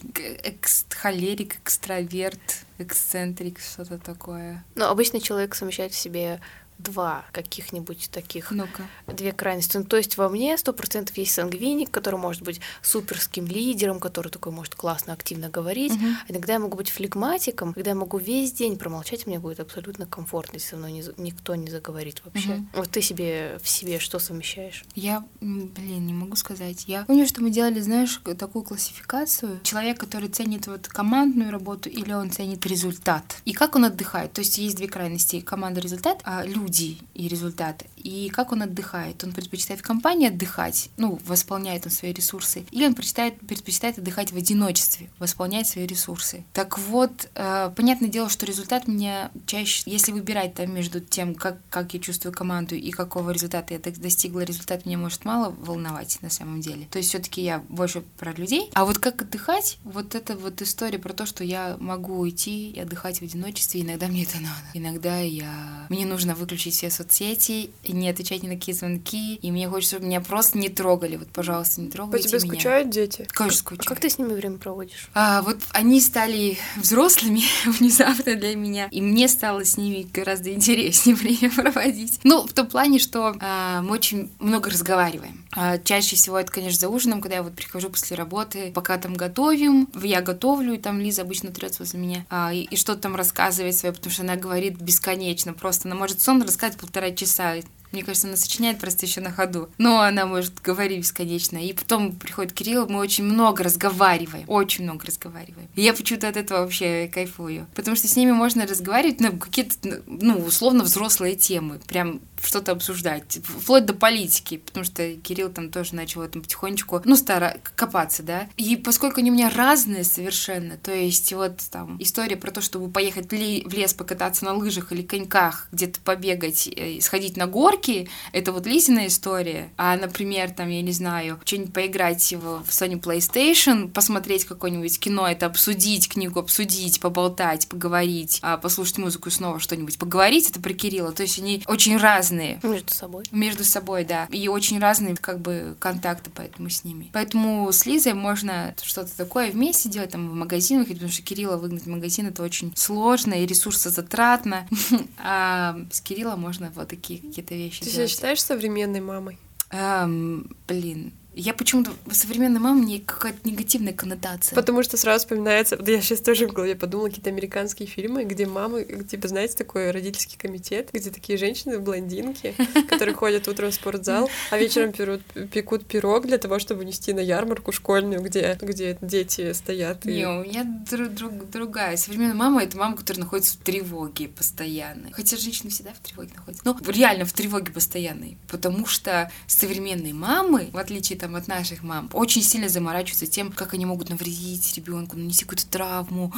холерик, 0.91 1.57
экстраверт, 1.57 2.65
эксцентрик, 2.79 3.61
что-то 3.61 3.99
такое. 3.99 4.65
Ну, 4.75 4.87
обычно 4.87 5.21
человек 5.21 5.55
совмещает 5.55 5.93
в 5.93 5.99
себе 5.99 6.41
два 6.79 7.25
каких-нибудь 7.33 8.11
таких, 8.11 8.51
ну 8.51 8.67
две 9.07 9.33
крайности. 9.33 9.77
Ну, 9.77 9.85
то 9.85 9.97
есть 9.97 10.17
во 10.17 10.29
мне 10.29 10.57
сто 10.59 10.73
процентов 10.73 11.17
есть 11.17 11.33
сангвиник, 11.35 11.91
который 11.91 12.19
может 12.19 12.43
быть 12.43 12.61
суперским 12.83 13.47
лидером, 13.47 14.01
который 14.01 14.29
такой 14.29 14.53
может 14.53 14.75
классно, 14.75 15.13
активно 15.13 15.49
говорить. 15.49 15.93
Угу. 15.93 16.05
А 16.29 16.33
иногда 16.33 16.55
я 16.55 16.59
могу 16.59 16.77
быть 16.77 16.91
флегматиком, 16.91 17.75
когда 17.75 17.91
я 17.91 17.95
могу 17.95 18.19
весь 18.19 18.53
день 18.53 18.77
промолчать, 18.77 19.27
мне 19.27 19.39
будет 19.39 19.61
абсолютно 19.61 20.07
комфортно, 20.07 20.57
если 20.57 20.71
со 20.71 20.77
мной 20.77 20.93
не, 20.93 21.05
никто 21.17 21.55
не 21.55 21.71
заговорит 21.71 22.23
вообще. 22.25 22.55
Угу. 22.55 22.67
Вот 22.75 22.91
ты 22.91 23.03
себе 23.03 23.59
в 23.63 23.69
себе 23.69 23.99
что 23.99 24.19
совмещаешь? 24.19 24.85
Я, 24.95 25.25
блин, 25.41 26.07
не 26.07 26.13
могу 26.13 26.37
сказать. 26.37 26.85
Я 26.87 27.05
помню, 27.05 27.27
что 27.27 27.43
мы 27.43 27.51
делали, 27.51 27.81
знаешь, 27.81 28.21
такую 28.39 28.65
классификацию. 28.65 29.61
Человек, 29.63 29.99
который 29.99 30.29
ценит 30.29 30.67
вот 30.67 30.89
командную 30.89 31.51
работу 31.51 31.89
или 31.89 32.13
он 32.13 32.31
ценит 32.31 32.67
результат. 32.67 33.37
И 33.45 33.53
как 33.53 33.77
он 33.77 33.85
отдыхает. 33.85 34.33
То 34.33 34.41
есть 34.41 34.59
есть 34.59 34.77
две 34.77 34.89
крайности. 34.89 35.41
Команда 35.41 35.81
результат, 35.81 36.21
а 36.25 36.45
люди 36.45 36.74
люди 36.75 36.99
и 37.15 37.29
результаты. 37.29 37.87
И 37.97 38.29
как 38.29 38.53
он 38.53 38.63
отдыхает? 38.63 39.23
Он 39.25 39.33
предпочитает 39.33 39.81
в 39.81 39.83
компании 39.83 40.29
отдыхать, 40.29 40.91
ну, 40.97 41.19
восполняет 41.25 41.87
он 41.87 41.93
свои 41.93 42.13
ресурсы, 42.13 42.65
или 42.71 42.87
он 42.87 42.95
предпочитает, 42.95 43.39
предпочитает 43.41 43.99
отдыхать 43.99 44.33
в 44.33 44.37
одиночестве, 44.37 45.09
восполнять 45.19 45.67
свои 45.67 45.87
ресурсы. 45.87 46.45
Так 46.53 46.79
вот, 46.79 47.31
э, 47.35 47.73
понятное 47.75 48.09
дело, 48.09 48.29
что 48.29 48.47
результат 48.47 48.89
меня 48.89 49.31
чаще, 49.47 49.83
если 49.87 50.13
выбирать 50.13 50.55
там 50.55 50.75
между 50.75 51.01
тем, 51.01 51.35
как, 51.35 51.59
как 51.71 51.95
я 51.95 52.01
чувствую 52.01 52.33
команду 52.33 52.75
и 52.75 52.91
какого 52.91 53.31
результата 53.31 53.75
я 53.75 53.81
достигла, 53.81 54.41
результат 54.41 54.87
меня 54.87 54.99
может 54.99 55.25
мало 55.25 55.51
волновать 55.51 56.19
на 56.21 56.31
самом 56.31 56.61
деле. 56.61 56.87
То 56.91 56.99
есть 56.99 57.11
все-таки 57.11 57.43
я 57.43 57.61
больше 57.69 58.03
про 58.19 58.33
людей. 58.33 58.71
А 58.75 58.85
вот 58.85 58.99
как 58.99 59.23
отдыхать, 59.23 59.79
вот 59.85 60.15
это 60.15 60.37
вот 60.37 60.61
история 60.63 60.99
про 60.99 61.13
то, 61.13 61.27
что 61.27 61.45
я 61.45 61.77
могу 61.79 62.19
уйти 62.19 62.71
и 62.71 62.81
отдыхать 62.81 63.19
в 63.21 63.23
одиночестве, 63.23 63.83
иногда 63.83 64.09
мне 64.09 64.25
это 64.25 64.37
надо. 64.41 64.65
Иногда 64.75 65.21
я... 65.21 65.87
Мне 65.89 66.07
нужно 66.07 66.35
выключить 66.35 66.54
выключить 66.55 66.75
все 66.75 66.91
соцсети, 66.91 67.71
и 67.83 67.93
не 67.93 68.09
отвечать 68.09 68.43
ни 68.45 68.49
на 68.49 68.55
какие 68.55 68.75
звонки, 68.75 69.35
и 69.37 69.51
мне 69.51 69.69
хочется, 69.69 69.97
чтобы 69.97 70.07
меня 70.07 70.21
просто 70.21 70.57
не 70.57 70.69
трогали. 70.69 71.17
Вот, 71.17 71.29
пожалуйста, 71.29 71.81
не 71.81 71.89
По 71.89 71.95
трогайте 71.95 72.29
тебе 72.29 72.39
меня. 72.41 72.53
скучают 72.53 72.91
дети? 72.91 73.27
Конечно, 73.33 73.57
А 73.57 73.59
скучаю. 73.59 73.89
как 73.89 74.01
ты 74.01 74.09
с 74.09 74.19
ними 74.19 74.33
время 74.35 74.59
проводишь? 74.59 75.09
А, 75.15 75.43
вот 75.43 75.59
они 75.71 76.01
стали 76.01 76.57
взрослыми 76.77 77.43
внезапно 77.67 78.37
для 78.37 78.55
меня, 78.55 78.89
и 78.93 79.01
мне 79.03 79.27
стало 79.29 79.65
с 79.65 79.77
ними 79.77 80.07
гораздо 80.13 80.53
интереснее 80.53 81.17
время 81.17 81.51
проводить. 81.51 82.21
Ну, 82.23 82.47
в 82.47 82.53
том 82.53 82.69
плане, 82.69 82.99
что 83.01 83.35
а, 83.41 83.83
мы 83.83 83.91
очень 83.93 84.31
много 84.39 84.71
разговариваем. 84.71 85.45
А, 85.53 85.79
чаще 85.79 86.15
всего 86.17 86.39
это, 86.39 86.53
конечно, 86.53 86.79
за 86.79 86.89
ужином, 86.89 87.21
когда 87.21 87.37
я 87.37 87.43
вот 87.43 87.55
прихожу 87.55 87.91
после 87.91 88.17
работы, 88.17 88.71
пока 88.73 88.97
там 88.99 89.15
готовим, 89.15 89.89
я 90.03 90.21
готовлю, 90.21 90.75
и 90.75 90.79
там 90.79 91.01
Лиза 91.01 91.23
обычно 91.23 91.51
трется 91.51 91.83
возле 91.83 91.99
меня, 91.99 92.25
а, 92.31 92.53
и, 92.53 92.61
и 92.63 92.77
что-то 92.77 93.03
там 93.03 93.17
рассказывает 93.17 93.77
свое, 93.77 93.93
потому 93.93 94.13
что 94.13 94.23
она 94.23 94.37
говорит 94.37 94.81
бесконечно, 94.81 95.53
просто 95.53 95.89
она 95.89 95.97
может 95.97 96.21
сон 96.21 96.44
рассказать 96.47 96.77
полтора 96.77 97.11
часа, 97.11 97.57
мне 97.95 98.03
кажется, 98.03 98.27
она 98.27 98.37
сочиняет 98.37 98.81
просто 98.81 99.07
еще 99.07 99.21
на 99.21 99.31
ходу. 99.31 99.71
Но 99.79 100.01
она 100.01 100.27
может 100.27 100.61
говорить 100.61 100.99
бесконечно. 100.99 101.59
И 101.59 101.73
потом 101.73 102.13
приходит 102.13 102.53
Кирилл, 102.53 102.89
мы 102.89 102.99
очень 102.99 103.23
много 103.23 103.63
разговариваем. 103.63 104.45
Очень 104.49 104.83
много 104.83 105.07
разговариваем. 105.07 105.69
И 105.77 105.83
я 105.83 105.95
почему-то 105.95 106.29
от 106.29 106.37
этого 106.37 106.63
вообще 106.63 107.09
кайфую. 107.13 107.69
Потому 107.77 107.97
что 107.97 108.09
с 108.09 108.17
ними 108.17 108.33
можно 108.33 108.67
разговаривать 108.67 109.21
на 109.21 109.31
какие-то, 109.31 110.03
ну, 110.07 110.39
условно 110.39 110.83
взрослые 110.83 111.37
темы. 111.37 111.81
Прям 111.87 112.21
что-то 112.47 112.73
обсуждать. 112.73 113.41
Вплоть 113.45 113.87
до 113.87 113.95
политики. 113.95 114.59
Потому 114.59 114.85
что 114.85 115.15
Кирилл 115.15 115.51
там 115.51 115.71
тоже 115.71 115.95
начал 115.95 116.23
этом 116.23 116.43
потихонечку, 116.43 117.03
ну, 117.05 117.17
стара 117.17 117.57
копаться, 117.77 118.23
да. 118.23 118.49
И 118.57 118.77
поскольку 118.77 119.21
они 119.21 119.31
у 119.31 119.35
меня 119.35 119.51
разные 119.51 120.05
совершенно, 120.05 120.77
то 120.77 120.93
есть 120.93 121.33
вот 121.33 121.59
там 121.71 121.97
история 122.01 122.37
про 122.37 122.51
то, 122.51 122.61
чтобы 122.61 122.91
поехать 122.91 123.31
в 123.31 123.73
лес 123.75 123.95
покататься 123.95 124.45
на 124.45 124.55
лыжах 124.55 124.93
или 124.93 125.03
коньках, 125.03 125.69
где-то 125.73 126.01
побегать, 126.01 126.69
э, 126.69 127.01
сходить 127.01 127.37
на 127.37 127.47
горки, 127.47 128.09
это 128.33 128.53
вот 128.53 128.67
Лизина 128.67 129.07
история. 129.07 129.71
А, 129.77 129.97
например, 129.97 130.51
там, 130.51 130.69
я 130.69 130.83
не 130.83 130.93
знаю, 130.93 131.41
что-нибудь 131.45 131.73
поиграть 131.73 132.33
в, 132.33 132.65
в 132.65 132.69
Sony 132.69 133.01
PlayStation, 133.01 133.89
посмотреть 133.89 134.45
какое-нибудь 134.45 134.99
кино, 134.99 135.29
это 135.29 135.47
обсудить 135.47 136.09
книгу, 136.09 136.41
обсудить, 136.41 137.01
поболтать, 137.01 137.69
поговорить, 137.69 138.39
а, 138.43 138.57
послушать 138.57 138.99
музыку 138.99 139.29
и 139.29 139.33
снова 139.33 139.61
что-нибудь 139.61 139.99
поговорить, 139.99 140.51
это 140.51 140.61
про 140.61 140.73
Кирилла. 140.73 141.13
То 141.13 141.23
есть 141.23 141.39
они 141.39 141.63
очень 141.67 141.97
разные. 141.97 142.34
Между 142.63 142.93
собой. 142.95 143.25
Между 143.31 143.65
собой, 143.65 144.05
да. 144.05 144.27
И 144.31 144.49
очень 144.49 144.79
разные, 144.79 145.17
как 145.17 145.41
бы, 145.41 145.77
контакты 145.79 146.31
поэтому 146.35 146.71
с 146.71 146.85
ними. 146.85 147.11
Поэтому 147.13 147.71
с 147.73 147.87
Лизой 147.87 148.15
можно 148.15 148.75
что-то 148.83 149.17
такое 149.17 149.51
вместе 149.51 149.89
делать, 149.89 150.11
там, 150.11 150.29
в 150.31 150.35
магазин 150.35 150.79
выходить, 150.79 150.99
потому 150.99 151.13
что 151.13 151.23
Кирилла 151.23 151.57
выгнать 151.57 151.85
в 151.85 151.89
магазин 151.89 152.27
это 152.27 152.43
очень 152.43 152.73
сложно 152.77 153.35
и 153.35 153.47
ресурсозатратно. 153.47 154.67
А 155.19 155.77
с 155.91 156.01
Кирилла 156.01 156.37
можно 156.37 156.71
вот 156.75 156.89
такие 156.89 157.21
какие-то 157.21 157.55
вещи 157.55 157.81
Ты 157.81 157.87
себя 157.87 157.97
делать. 157.97 158.11
считаешь 158.11 158.43
современной 158.43 159.01
мамой? 159.01 159.39
Эм, 159.71 160.57
блин, 160.69 161.13
я 161.37 161.55
почему-то 161.55 161.93
современная 162.13 162.61
мама 162.61 162.83
мне 162.83 163.01
какая-то 163.01 163.49
негативная 163.49 163.93
коннотация. 163.93 164.55
Потому 164.55 164.83
что 164.83 164.97
сразу 164.97 165.21
вспоминается, 165.21 165.77
да 165.77 165.93
я 165.93 166.01
сейчас 166.01 166.21
тоже 166.21 166.47
в 166.47 166.53
голове 166.53 166.75
подумала, 166.77 167.09
какие-то 167.09 167.31
американские 167.31 167.89
фильмы, 167.89 168.25
где 168.25 168.47
мамы, 168.47 168.85
типа, 168.85 169.29
знаете, 169.29 169.57
такой 169.57 169.91
родительский 169.91 170.39
комитет, 170.39 170.91
где 170.93 171.11
такие 171.11 171.39
женщины, 171.39 171.79
блондинки, 171.79 172.55
которые 172.89 173.15
ходят 173.15 173.49
утром 173.49 173.71
в 173.71 173.75
спортзал, 173.75 174.31
а 174.51 174.59
вечером 174.59 174.93
перут- 174.93 175.23
пекут 175.51 175.87
пирог 175.87 176.27
для 176.27 176.39
того, 176.39 176.59
чтобы 176.59 176.85
нести 176.85 177.13
на 177.13 177.21
ярмарку 177.21 177.73
школьную, 177.73 178.21
где, 178.23 178.57
где 178.61 178.99
дети 179.01 179.53
стоят. 179.53 180.07
И... 180.07 180.13
Не, 180.13 180.29
у 180.29 180.45
меня 180.45 180.63
дру- 180.91 181.09
друг- 181.09 181.51
другая. 181.51 181.97
Современная 181.97 182.35
мама— 182.35 182.63
это 182.65 182.77
мама, 182.77 182.97
которая 182.97 183.25
находится 183.25 183.55
в 183.55 183.63
тревоге 183.63 184.29
постоянно. 184.29 185.11
Хотя 185.13 185.37
женщины 185.37 185.71
всегда 185.71 185.91
в 185.93 185.99
тревоге 186.07 186.31
находятся. 186.35 186.63
Но 186.65 186.79
реально 186.87 187.25
в 187.25 187.33
тревоге 187.33 187.73
постоянной. 187.73 188.39
Потому 188.49 188.87
что 188.87 189.31
современные 189.47 190.15
мамы, 190.15 190.69
в 190.73 190.79
отличие 190.79 191.19
там 191.25 191.37
от 191.37 191.49
наших 191.49 191.83
мам, 191.83 192.11
очень 192.13 192.43
сильно 192.43 192.69
заморачиваются 192.69 193.27
тем, 193.27 193.51
как 193.51 193.73
они 193.73 193.87
могут 193.87 194.11
навредить 194.11 194.75
ребенку, 194.77 195.17
нанести 195.17 195.45
какую-то 195.45 195.67
травму. 195.67 196.33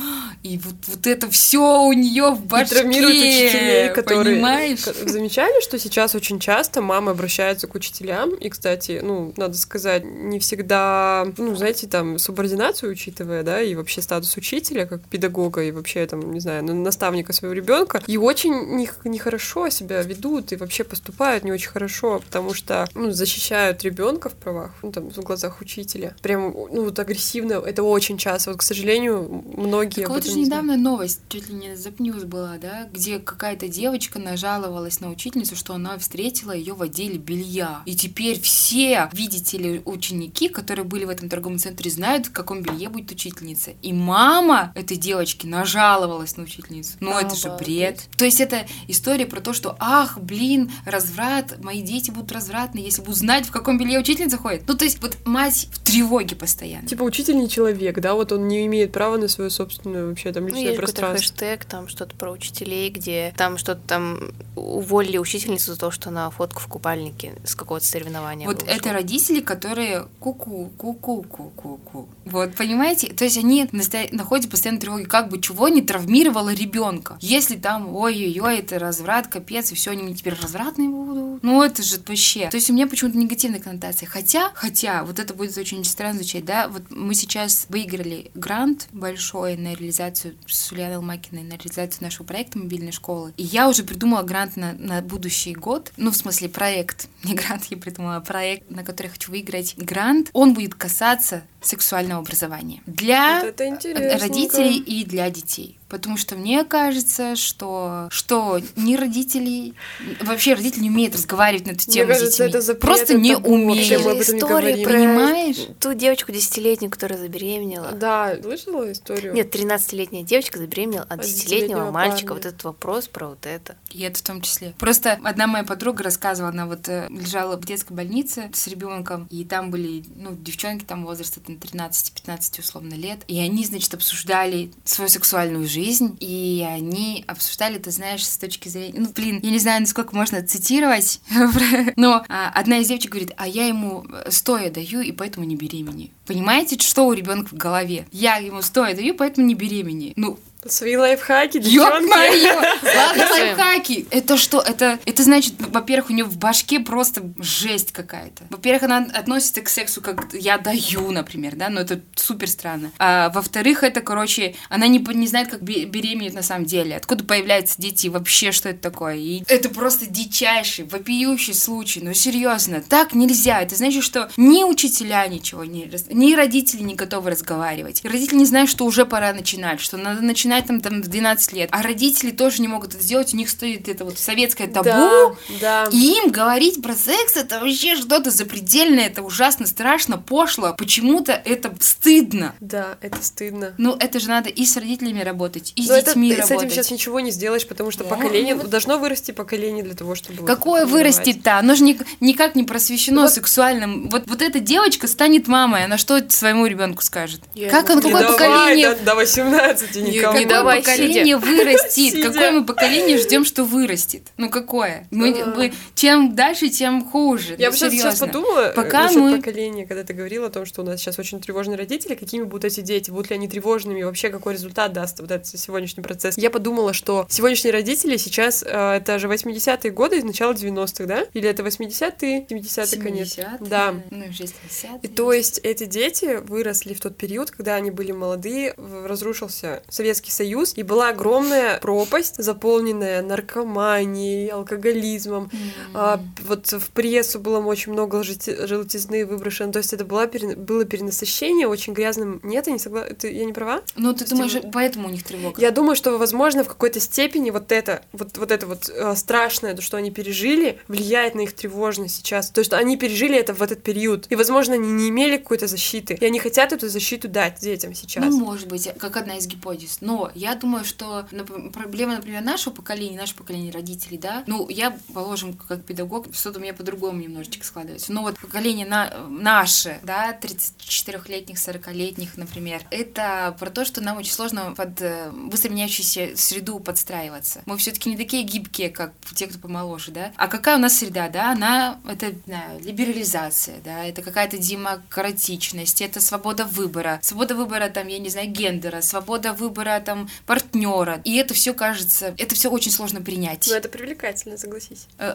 И 0.44 0.58
вот, 0.58 0.74
вот 0.86 1.06
это 1.08 1.28
все 1.28 1.82
у 1.82 1.92
нее 1.92 2.30
в 2.30 2.44
И 2.44 2.46
башке. 2.46 2.76
травмируют 2.76 3.16
учителей, 3.16 3.88
которые... 3.92 4.36
Понимаешь? 4.36 4.80
Замечали, 4.80 5.60
что 5.60 5.76
сейчас 5.78 6.14
очень 6.14 6.38
часто 6.38 6.82
мамы 6.82 7.10
обращаются 7.10 7.66
к 7.66 7.74
учителям, 7.74 8.32
и, 8.34 8.48
кстати, 8.48 9.00
ну, 9.02 9.32
надо 9.36 9.56
сказать, 9.58 10.04
не 10.04 10.38
всегда, 10.38 11.26
ну, 11.36 11.56
знаете, 11.56 11.88
там, 11.88 12.18
субординацию 12.20 12.92
учитывая, 12.92 13.42
да, 13.42 13.60
и 13.60 13.74
вообще 13.74 14.02
статус 14.02 14.36
учителя, 14.36 14.86
как 14.86 15.02
педагога, 15.08 15.62
и 15.64 15.72
вообще, 15.72 16.06
там, 16.06 16.32
не 16.32 16.38
знаю, 16.40 16.64
на- 16.64 16.74
наставника 16.74 17.32
своего 17.32 17.54
ребенка, 17.54 18.00
и 18.06 18.16
очень 18.16 18.54
не- 18.76 18.88
нехорошо 19.04 19.68
себя 19.68 20.00
ведут, 20.02 20.52
и 20.52 20.56
вообще 20.56 20.84
поступают 20.84 21.42
не 21.42 21.50
очень 21.50 21.70
хорошо, 21.70 22.20
потому 22.24 22.54
что, 22.54 22.86
ну, 22.94 23.10
защищают 23.10 23.82
ребенка 23.82 24.28
в 24.28 24.34
правах, 24.34 24.72
ну, 24.82 24.92
там, 24.92 25.10
в 25.10 25.18
глазах 25.20 25.60
учителя. 25.60 26.14
Прям, 26.22 26.52
ну, 26.52 26.84
вот 26.84 26.98
агрессивно, 26.98 27.54
это 27.54 27.82
очень 27.82 28.18
часто. 28.18 28.50
Вот, 28.50 28.60
к 28.60 28.62
сожалению, 28.62 29.44
многие 29.56 30.02
Так 30.02 30.10
вот 30.10 30.24
же 30.24 30.32
не 30.34 30.44
знают. 30.44 30.64
недавно 30.64 30.76
новость, 30.76 31.20
чуть 31.28 31.48
ли 31.48 31.54
не 31.54 31.76
запнюс 31.76 32.24
была, 32.24 32.56
да, 32.58 32.88
где 32.92 33.18
какая-то 33.18 33.68
девочка 33.68 34.18
нажаловалась 34.18 35.00
на 35.00 35.10
учительницу, 35.10 35.56
что 35.56 35.74
она 35.74 35.98
встретила 35.98 36.52
ее 36.52 36.74
в 36.74 36.82
отделе 36.82 37.18
белья. 37.18 37.82
И 37.86 37.94
теперь 37.94 38.40
все, 38.40 39.08
видите 39.12 39.58
ли, 39.58 39.82
ученики, 39.84 40.48
которые 40.48 40.84
были 40.84 41.04
в 41.04 41.10
этом 41.10 41.28
торговом 41.28 41.58
центре, 41.58 41.90
знают, 41.90 42.26
в 42.26 42.32
каком 42.32 42.62
белье 42.62 42.88
будет 42.88 43.10
учительница. 43.10 43.72
И 43.82 43.92
мама 43.92 44.72
этой 44.74 44.96
девочки 44.96 45.46
нажаловалась 45.46 46.36
на 46.36 46.44
учительницу. 46.44 46.92
Ну, 47.00 47.18
это 47.18 47.34
же 47.34 47.50
бред. 47.56 48.08
То 48.16 48.24
есть 48.24 48.40
это 48.40 48.66
история 48.88 49.26
про 49.26 49.40
то, 49.40 49.52
что, 49.52 49.76
ах, 49.78 50.18
блин, 50.18 50.70
разврат, 50.84 51.62
мои 51.62 51.82
дети 51.82 52.10
будут 52.10 52.32
развратны, 52.32 52.78
если 52.78 53.02
будут 53.02 53.18
знать, 53.18 53.46
в 53.46 53.50
каком 53.50 53.78
белье 53.78 53.98
учительница 54.00 54.36
ходит. 54.36 54.65
Ну, 54.66 54.74
то 54.74 54.84
есть 54.84 55.00
вот 55.02 55.16
мать 55.24 55.68
в 55.72 55.78
тревоге 55.80 56.34
постоянно. 56.36 56.86
Типа 56.88 57.02
учитель 57.02 57.36
не 57.36 57.48
человек, 57.48 57.98
да, 58.00 58.14
вот 58.14 58.32
он 58.32 58.48
не 58.48 58.66
имеет 58.66 58.92
права 58.92 59.16
на 59.16 59.28
свою 59.28 59.50
собственную 59.50 60.08
вообще 60.08 60.32
там 60.32 60.42
Ну, 60.44 60.48
личное 60.48 60.62
есть 60.64 60.76
какой-то 60.76 60.92
пространство. 61.00 61.32
хэштег, 61.32 61.64
там 61.64 61.88
что-то 61.88 62.16
про 62.16 62.30
учителей, 62.30 62.90
где 62.90 63.32
там 63.36 63.58
что-то 63.58 63.80
там 63.86 64.20
уволили 64.56 65.18
учительницу 65.18 65.72
за 65.72 65.78
то, 65.78 65.90
что 65.90 66.08
она 66.08 66.30
фотку 66.30 66.60
в 66.60 66.66
купальнике 66.66 67.34
с 67.44 67.54
какого-то 67.54 67.86
соревнования 67.86 68.46
Вот 68.46 68.62
выложила. 68.62 68.76
это 68.80 68.92
родители, 68.92 69.40
которые 69.40 70.06
ку-ку, 70.20 70.70
ку-ку, 70.76 71.22
ку-ку-ку. 71.22 72.08
Вот, 72.24 72.54
понимаете? 72.54 73.08
То 73.12 73.24
есть 73.24 73.36
они 73.38 73.68
настоя- 73.72 74.08
находятся 74.12 74.50
постоянно 74.50 74.78
в 74.78 74.82
тревоге, 74.82 75.06
как 75.06 75.28
бы 75.28 75.40
чего 75.40 75.68
не 75.68 75.82
травмировало 75.82 76.52
ребенка. 76.52 77.18
Если 77.20 77.56
там, 77.56 77.94
ой-ой-ой, 77.94 78.58
это 78.58 78.78
разврат, 78.78 79.26
капец, 79.28 79.70
и 79.72 79.74
все, 79.74 79.92
они 79.92 80.02
мне 80.02 80.14
теперь 80.14 80.34
развратные 80.40 80.88
будут. 80.88 81.42
Ну, 81.42 81.62
это 81.62 81.82
же 81.82 81.98
вообще. 82.06 82.48
То 82.50 82.56
есть 82.56 82.70
у 82.70 82.72
меня 82.72 82.86
почему-то 82.86 83.16
негативная 83.16 83.60
коннотация. 83.60 84.08
Хотя, 84.08 84.52
хотя, 84.56 85.04
вот 85.04 85.18
это 85.18 85.34
будет 85.34 85.56
очень 85.58 85.84
странно 85.84 86.18
звучать, 86.18 86.44
да, 86.44 86.68
вот 86.68 86.82
мы 86.90 87.14
сейчас 87.14 87.66
выиграли 87.68 88.30
грант 88.34 88.88
большой 88.90 89.56
на 89.56 89.74
реализацию 89.74 90.34
с 90.46 90.72
Ульяной 90.72 90.96
Алмакиной, 90.96 91.42
на 91.42 91.52
реализацию 91.52 92.02
нашего 92.02 92.26
проекта 92.26 92.58
мобильной 92.58 92.92
школы. 92.92 93.34
И 93.36 93.42
я 93.42 93.68
уже 93.68 93.84
придумала 93.84 94.22
грант 94.22 94.56
на, 94.56 94.72
на 94.72 95.02
будущий 95.02 95.54
год. 95.54 95.92
Ну, 95.98 96.10
в 96.10 96.16
смысле, 96.16 96.48
проект. 96.48 97.08
Не 97.22 97.34
грант, 97.34 97.66
я 97.66 97.76
придумала 97.76 98.16
а 98.16 98.20
проект, 98.20 98.70
на 98.70 98.82
который 98.82 99.08
я 99.08 99.12
хочу 99.12 99.30
выиграть 99.30 99.76
грант. 99.76 100.30
Он 100.32 100.54
будет 100.54 100.74
касаться 100.74 101.42
сексуального 101.60 102.20
образования 102.20 102.80
для 102.86 103.42
Вот 103.42 103.60
родителей 103.60 104.78
и 104.78 105.04
для 105.04 105.28
детей. 105.30 105.78
Потому 105.88 106.16
что 106.16 106.34
мне 106.34 106.64
кажется, 106.64 107.36
что, 107.36 108.08
что 108.10 108.60
ни 108.74 108.96
родители, 108.96 109.74
вообще 110.20 110.54
родители 110.54 110.82
не 110.84 110.90
умеют 110.90 111.14
разговаривать 111.14 111.66
на 111.66 111.70
эту 111.72 111.84
Мне 111.86 111.94
тему 111.94 112.06
с 112.12 112.14
кажется, 112.18 112.30
детьми. 112.44 112.48
это 112.48 112.60
запрет, 112.60 112.80
Просто 112.82 113.04
это 113.04 113.18
не 113.18 113.36
мы 113.36 113.42
умеют. 113.42 114.04
не 114.06 114.20
История 114.22 114.72
говорим. 114.84 114.84
Понимаешь? 114.84 115.56
ту 115.80 115.94
девочку 115.94 116.32
десятилетнюю, 116.32 116.90
которая 116.90 117.18
забеременела. 117.18 117.92
Да, 117.92 118.36
слышала 118.42 118.90
историю? 118.90 119.32
Нет, 119.32 119.54
13-летняя 119.54 120.22
девочка 120.24 120.58
забеременела 120.58 121.04
от 121.04 121.20
От 121.20 121.26
10-летнего 121.26 121.46
10-летнего 121.46 121.90
мальчика. 121.92 122.28
парня. 122.28 122.42
Вот 122.42 122.46
этот 122.46 122.64
вопрос 122.64 123.06
про 123.08 123.28
вот 123.28 123.46
это. 123.46 123.76
И 123.92 124.02
это 124.02 124.18
в 124.18 124.22
том 124.22 124.40
числе. 124.40 124.74
Просто 124.78 125.18
одна 125.22 125.46
моя 125.46 125.62
подруга 125.64 126.02
рассказывала, 126.02 126.50
она 126.52 126.66
вот 126.66 126.88
э, 126.88 127.06
лежала 127.10 127.56
в 127.56 127.64
детской 127.64 127.92
больнице 127.92 128.50
с 128.52 128.66
ребенком, 128.66 129.28
и 129.30 129.44
там 129.44 129.70
были, 129.70 130.02
ну, 130.16 130.34
девчонки 130.34 130.84
там 130.84 131.04
возраста 131.04 131.38
там, 131.40 131.54
13-15 131.56 132.60
условно 132.60 132.94
лет, 132.94 133.20
и 133.28 133.38
они, 133.38 133.64
значит, 133.64 133.94
обсуждали 133.94 134.72
свою 134.84 135.08
сексуальную 135.08 135.66
жизнь, 135.68 135.75
и 136.20 136.66
они 136.68 137.24
обсуждали, 137.26 137.78
ты 137.78 137.90
знаешь, 137.90 138.26
с 138.26 138.38
точки 138.38 138.68
зрения, 138.68 139.00
ну, 139.00 139.08
блин, 139.14 139.40
я 139.42 139.50
не 139.50 139.58
знаю, 139.58 139.80
насколько 139.80 140.14
можно 140.14 140.42
цитировать, 140.42 141.20
но 141.96 142.24
а, 142.28 142.50
одна 142.54 142.78
из 142.78 142.88
девочек 142.88 143.10
говорит, 143.10 143.32
а 143.36 143.46
я 143.46 143.66
ему 143.66 144.04
э, 144.08 144.30
стоя 144.30 144.70
даю, 144.70 145.00
и 145.00 145.12
поэтому 145.12 145.46
не 145.46 145.56
беременею. 145.56 146.10
Понимаете, 146.26 146.78
что 146.78 147.06
у 147.06 147.12
ребенка 147.12 147.54
в 147.54 147.58
голове? 147.58 148.06
Я 148.12 148.36
ему 148.36 148.62
стоя 148.62 148.94
даю, 148.94 149.14
поэтому 149.14 149.46
не 149.46 149.54
беременею. 149.54 150.12
Ну, 150.16 150.38
Свои 150.70 150.96
лайфхаки, 150.96 151.58
девчонки. 151.58 152.10
Ладно, 152.96 153.26
лайфхаки! 153.30 154.06
Это 154.10 154.36
что? 154.36 154.60
Это, 154.60 154.98
это 155.04 155.22
значит, 155.22 155.54
во-первых, 155.58 156.10
у 156.10 156.12
нее 156.12 156.24
в 156.24 156.36
башке 156.36 156.80
просто 156.80 157.22
жесть 157.38 157.92
какая-то. 157.92 158.44
Во-первых, 158.50 158.84
она 158.84 159.06
относится 159.14 159.62
к 159.62 159.68
сексу 159.68 160.00
как 160.00 160.32
я 160.32 160.58
даю, 160.58 161.10
например, 161.10 161.56
да, 161.56 161.68
но 161.68 161.80
это 161.80 162.00
супер 162.14 162.48
странно. 162.48 162.92
А 162.98 163.30
во-вторых, 163.30 163.82
это, 163.82 164.00
короче, 164.00 164.54
она 164.68 164.86
не, 164.86 164.98
не 164.98 165.26
знает, 165.26 165.48
как 165.48 165.62
бе- 165.62 165.84
беременеть 165.84 166.34
на 166.34 166.42
самом 166.42 166.64
деле. 166.64 166.96
Откуда 166.96 167.24
появляются 167.24 167.80
дети 167.80 168.06
и 168.06 168.10
вообще, 168.10 168.52
что 168.52 168.68
это 168.68 168.80
такое. 168.80 169.16
И 169.16 169.44
это 169.48 169.68
просто 169.68 170.06
дичайший, 170.06 170.84
вопиющий 170.84 171.54
случай. 171.54 172.00
Ну, 172.02 172.14
серьезно, 172.14 172.82
так 172.86 173.14
нельзя. 173.14 173.60
Это 173.60 173.76
значит, 173.76 174.02
что 174.02 174.30
ни 174.36 174.64
учителя 174.64 175.26
ничего 175.26 175.64
не... 175.64 175.90
Ни 176.10 176.34
родители 176.34 176.82
не 176.82 176.94
готовы 176.94 177.30
разговаривать. 177.30 178.04
Родители 178.04 178.36
не 178.36 178.46
знают, 178.46 178.70
что 178.70 178.84
уже 178.84 179.04
пора 179.04 179.32
начинать, 179.32 179.80
что 179.80 179.96
надо 179.96 180.22
начинать 180.22 180.55
там, 180.62 180.80
там 180.80 181.02
в 181.02 181.08
12 181.08 181.52
лет. 181.52 181.68
А 181.72 181.82
родители 181.82 182.30
тоже 182.30 182.62
не 182.62 182.68
могут 182.68 182.94
это 182.94 183.02
сделать. 183.02 183.32
У 183.34 183.36
них 183.36 183.48
стоит 183.50 183.88
это 183.88 184.04
вот 184.04 184.18
советское 184.18 184.66
табу. 184.66 184.88
Да, 184.88 185.34
да. 185.60 185.88
И 185.92 186.18
им 186.18 186.30
говорить 186.30 186.82
про 186.82 186.94
секс 186.94 187.36
это 187.36 187.60
вообще 187.60 187.96
что-то 187.96 188.30
запредельное, 188.30 189.06
это 189.06 189.22
ужасно 189.22 189.66
страшно, 189.66 190.18
пошло. 190.18 190.74
Почему-то 190.76 191.32
это 191.32 191.74
стыдно. 191.80 192.54
Да, 192.60 192.98
это 193.00 193.22
стыдно. 193.22 193.74
Ну, 193.78 193.94
это 193.98 194.20
же 194.20 194.28
надо 194.28 194.48
и 194.50 194.64
с 194.64 194.76
родителями 194.76 195.20
работать, 195.22 195.72
и 195.76 195.82
с 195.84 195.88
Но 195.88 195.94
это, 195.96 196.06
детьми 196.10 196.32
с 196.32 196.38
этим 196.38 196.48
работать. 196.50 196.72
сейчас 196.72 196.90
ничего 196.90 197.20
не 197.20 197.30
сделаешь, 197.30 197.66
потому 197.66 197.90
что 197.90 198.04
Да. 198.04 198.10
поколение 198.10 198.54
Ну, 198.54 198.62
вот- 198.62 198.70
должно 198.70 198.98
вырасти 198.98 199.30
поколение 199.32 199.84
для 199.84 199.94
того, 199.94 200.14
чтобы 200.14 200.40
вот 200.40 200.46
Какое 200.46 200.84
понимать. 200.84 200.92
вырастет-то? 201.14 201.58
Оно 201.58 201.74
же 201.74 201.84
ни- 201.84 201.98
никак 202.20 202.54
не 202.54 202.64
просвещено 202.64 203.22
Вот- 203.22 203.32
сексуальным. 203.32 204.08
Вот, 204.10 204.24
вот 204.26 204.42
эта 204.42 204.60
девочка 204.60 205.06
станет 205.08 205.48
мамой, 205.48 205.84
она 205.84 205.98
что 205.98 206.20
своему 206.30 206.66
ребенку 206.66 207.02
скажет? 207.02 207.40
Я 207.54 207.70
как 207.70 207.88
он, 207.90 208.00
какое 208.00 208.22
давай 208.22 208.32
поколение 208.32 208.94
до, 208.94 209.02
до 209.04 209.14
18 209.14 209.96
Не- 209.96 210.10
никому. 210.12 210.38
Какое 210.46 210.58
давай 210.58 210.78
поколение 210.80 211.36
вырастет? 211.36 211.92
Сидя. 211.92 212.28
Какое 212.30 212.50
мы 212.50 212.64
поколение 212.64 213.18
ждем, 213.18 213.44
что 213.44 213.64
вырастет? 213.64 214.22
Ну 214.36 214.50
какое? 214.50 215.06
Мы, 215.10 215.30
А. 215.40 215.46
мы- 215.46 215.72
чем 215.94 216.34
дальше, 216.34 216.68
тем 216.68 217.04
хуже. 217.08 217.56
Я 217.58 217.70
Ну, 217.70 217.72
бы 217.72 217.78
сейчас, 217.90 218.18
подумала 218.18 218.72
Пока 218.74 219.04
насчет 219.04 219.18
мы- 219.20 219.36
поколения, 219.36 219.86
когда 219.86 220.04
ты 220.04 220.12
говорила 220.14 220.46
о 220.46 220.50
том, 220.50 220.66
что 220.66 220.82
у 220.82 220.84
нас 220.84 221.00
сейчас 221.00 221.18
очень 221.18 221.40
тревожные 221.40 221.76
родители, 221.76 222.14
какими 222.14 222.44
будут 222.44 222.64
эти 222.64 222.80
дети, 222.80 223.10
будут 223.10 223.30
ли 223.30 223.36
они 223.36 223.48
тревожными, 223.48 224.02
вообще 224.02 224.28
какой 224.30 224.54
результат 224.54 224.92
даст 224.92 225.20
вот 225.20 225.30
этот 225.30 225.46
сегодняшний 225.46 226.02
процесс. 226.02 226.36
Я 226.38 226.50
подумала, 226.50 226.92
что 226.92 227.26
сегодняшние 227.28 227.72
родители 227.72 228.16
сейчас, 228.16 228.62
э, 228.66 228.96
это 228.96 229.18
же 229.18 229.28
80-е 229.28 229.90
годы, 229.90 230.18
из 230.18 230.24
начала 230.24 230.52
90-х, 230.54 231.06
да? 231.06 231.26
Или 231.34 231.48
это 231.48 231.62
80-е, 231.62 232.46
70-е 232.48 233.00
конец? 233.00 233.36
70-е, 233.36 233.68
Да. 233.68 233.94
Ну, 234.10 234.24
60-е. 234.24 235.00
И 235.02 235.08
то 235.08 235.32
есть 235.32 235.60
эти 235.62 235.84
дети 235.84 236.40
выросли 236.42 236.94
в 236.94 237.00
тот 237.00 237.16
период, 237.16 237.50
когда 237.50 237.74
они 237.76 237.90
были 237.90 238.12
молодые, 238.12 238.74
разрушился 239.04 239.82
Советский 239.88 240.30
Союз, 240.36 240.74
и 240.76 240.82
была 240.82 241.08
огромная 241.10 241.78
пропасть, 241.80 242.36
заполненная 242.42 243.22
наркоманией, 243.22 244.48
алкоголизмом. 244.48 245.50
А, 245.94 246.20
вот 246.46 246.72
в 246.72 246.90
прессу 246.90 247.38
было 247.40 247.58
очень 247.60 247.92
много 247.92 248.18
желти- 248.22 248.66
желтизны 248.66 249.24
выброшено. 249.26 249.72
То 249.72 249.78
есть 249.78 249.92
это 249.92 250.04
была 250.04 250.26
было 250.26 250.84
перенасыщение 250.84 251.66
очень 251.68 251.92
грязным. 251.94 252.40
Нет, 252.42 252.66
я 252.66 252.72
не 252.72 252.78
согласна. 252.78 253.16
Я 253.22 253.44
не 253.44 253.52
права? 253.52 253.82
Ну, 253.96 254.12
ты 254.12 254.26
думаешь, 254.26 254.52
тем- 254.52 254.70
поэтому 254.72 255.08
у 255.08 255.10
них 255.10 255.22
тревога? 255.24 255.60
Я 255.60 255.70
думаю, 255.70 255.96
что, 255.96 256.18
возможно, 256.18 256.64
в 256.64 256.68
какой-то 256.68 257.00
степени 257.00 257.50
вот 257.50 257.72
это, 257.72 258.02
вот, 258.12 258.36
вот 258.38 258.50
это 258.50 258.66
вот 258.66 258.90
э, 258.90 259.14
страшное, 259.16 259.74
то, 259.74 259.82
что 259.82 259.96
они 259.96 260.10
пережили, 260.10 260.78
влияет 260.88 261.34
на 261.34 261.40
их 261.42 261.52
тревожность 261.54 262.16
сейчас. 262.16 262.50
То, 262.50 262.62
что 262.64 262.76
они 262.76 262.96
пережили 262.96 263.36
это 263.36 263.54
в 263.54 263.62
этот 263.62 263.82
период. 263.82 264.26
И, 264.30 264.36
возможно, 264.36 264.74
они 264.74 264.90
не 264.92 265.08
имели 265.08 265.36
какой-то 265.38 265.66
защиты. 265.66 266.18
И 266.20 266.24
они 266.24 266.38
хотят 266.38 266.72
эту 266.72 266.88
защиту 266.88 267.28
дать 267.28 267.60
детям 267.60 267.94
сейчас. 267.94 268.24
Ну, 268.26 268.44
может 268.44 268.68
быть, 268.68 268.88
как 268.98 269.16
одна 269.16 269.36
из 269.38 269.46
гипотез. 269.46 269.98
Но 270.00 270.15
я 270.34 270.54
думаю, 270.54 270.84
что 270.84 271.26
проблема, 271.72 272.16
например, 272.16 272.42
нашего 272.42 272.72
поколения, 272.72 273.16
нашего 273.16 273.38
поколения 273.38 273.70
родителей, 273.70 274.18
да, 274.18 274.44
ну, 274.46 274.68
я, 274.68 274.96
положим, 275.12 275.54
как 275.54 275.84
педагог, 275.84 276.34
что-то 276.34 276.58
у 276.58 276.62
меня 276.62 276.74
по-другому 276.74 277.20
немножечко 277.20 277.64
складывается. 277.64 278.12
Но 278.12 278.22
вот 278.22 278.38
поколение 278.38 278.86
на, 278.86 279.12
наше, 279.28 279.98
да, 280.02 280.36
34-летних, 280.40 281.56
40-летних, 281.56 282.36
например, 282.36 282.82
это 282.90 283.56
про 283.58 283.70
то, 283.70 283.84
что 283.84 284.00
нам 284.00 284.18
очень 284.18 284.32
сложно 284.32 284.74
под 284.76 285.00
э, 285.00 285.30
быстро 285.30 285.70
меняющуюся 285.70 286.36
среду 286.36 286.78
подстраиваться. 286.78 287.62
Мы 287.66 287.76
все-таки 287.76 288.10
не 288.10 288.16
такие 288.16 288.42
гибкие, 288.42 288.90
как 288.90 289.12
те, 289.34 289.46
кто 289.46 289.58
помоложе, 289.58 290.10
да. 290.12 290.32
А 290.36 290.48
какая 290.48 290.76
у 290.76 290.80
нас 290.80 290.98
среда, 290.98 291.28
да? 291.28 291.52
Она, 291.52 292.00
это, 292.08 292.32
знаю, 292.46 292.80
либерализация, 292.80 293.80
да, 293.84 294.04
это 294.04 294.22
какая-то 294.22 294.58
демократичность, 294.58 296.00
это 296.00 296.20
свобода 296.20 296.64
выбора. 296.64 297.18
Свобода 297.22 297.54
выбора, 297.54 297.88
там, 297.88 298.08
я 298.08 298.18
не 298.18 298.28
знаю, 298.28 298.50
гендера, 298.50 299.00
свобода 299.00 299.52
выбора, 299.52 300.02
там, 300.06 300.30
партнера. 300.46 301.20
И 301.24 301.36
это 301.36 301.52
все 301.52 301.74
кажется, 301.74 302.34
это 302.38 302.54
все 302.54 302.70
очень 302.70 302.92
сложно 302.92 303.20
принять. 303.20 303.66
Но 303.68 303.74
это 303.74 303.88
привлекательно, 303.88 304.56
согласись. 304.56 305.08
Э, 305.18 305.34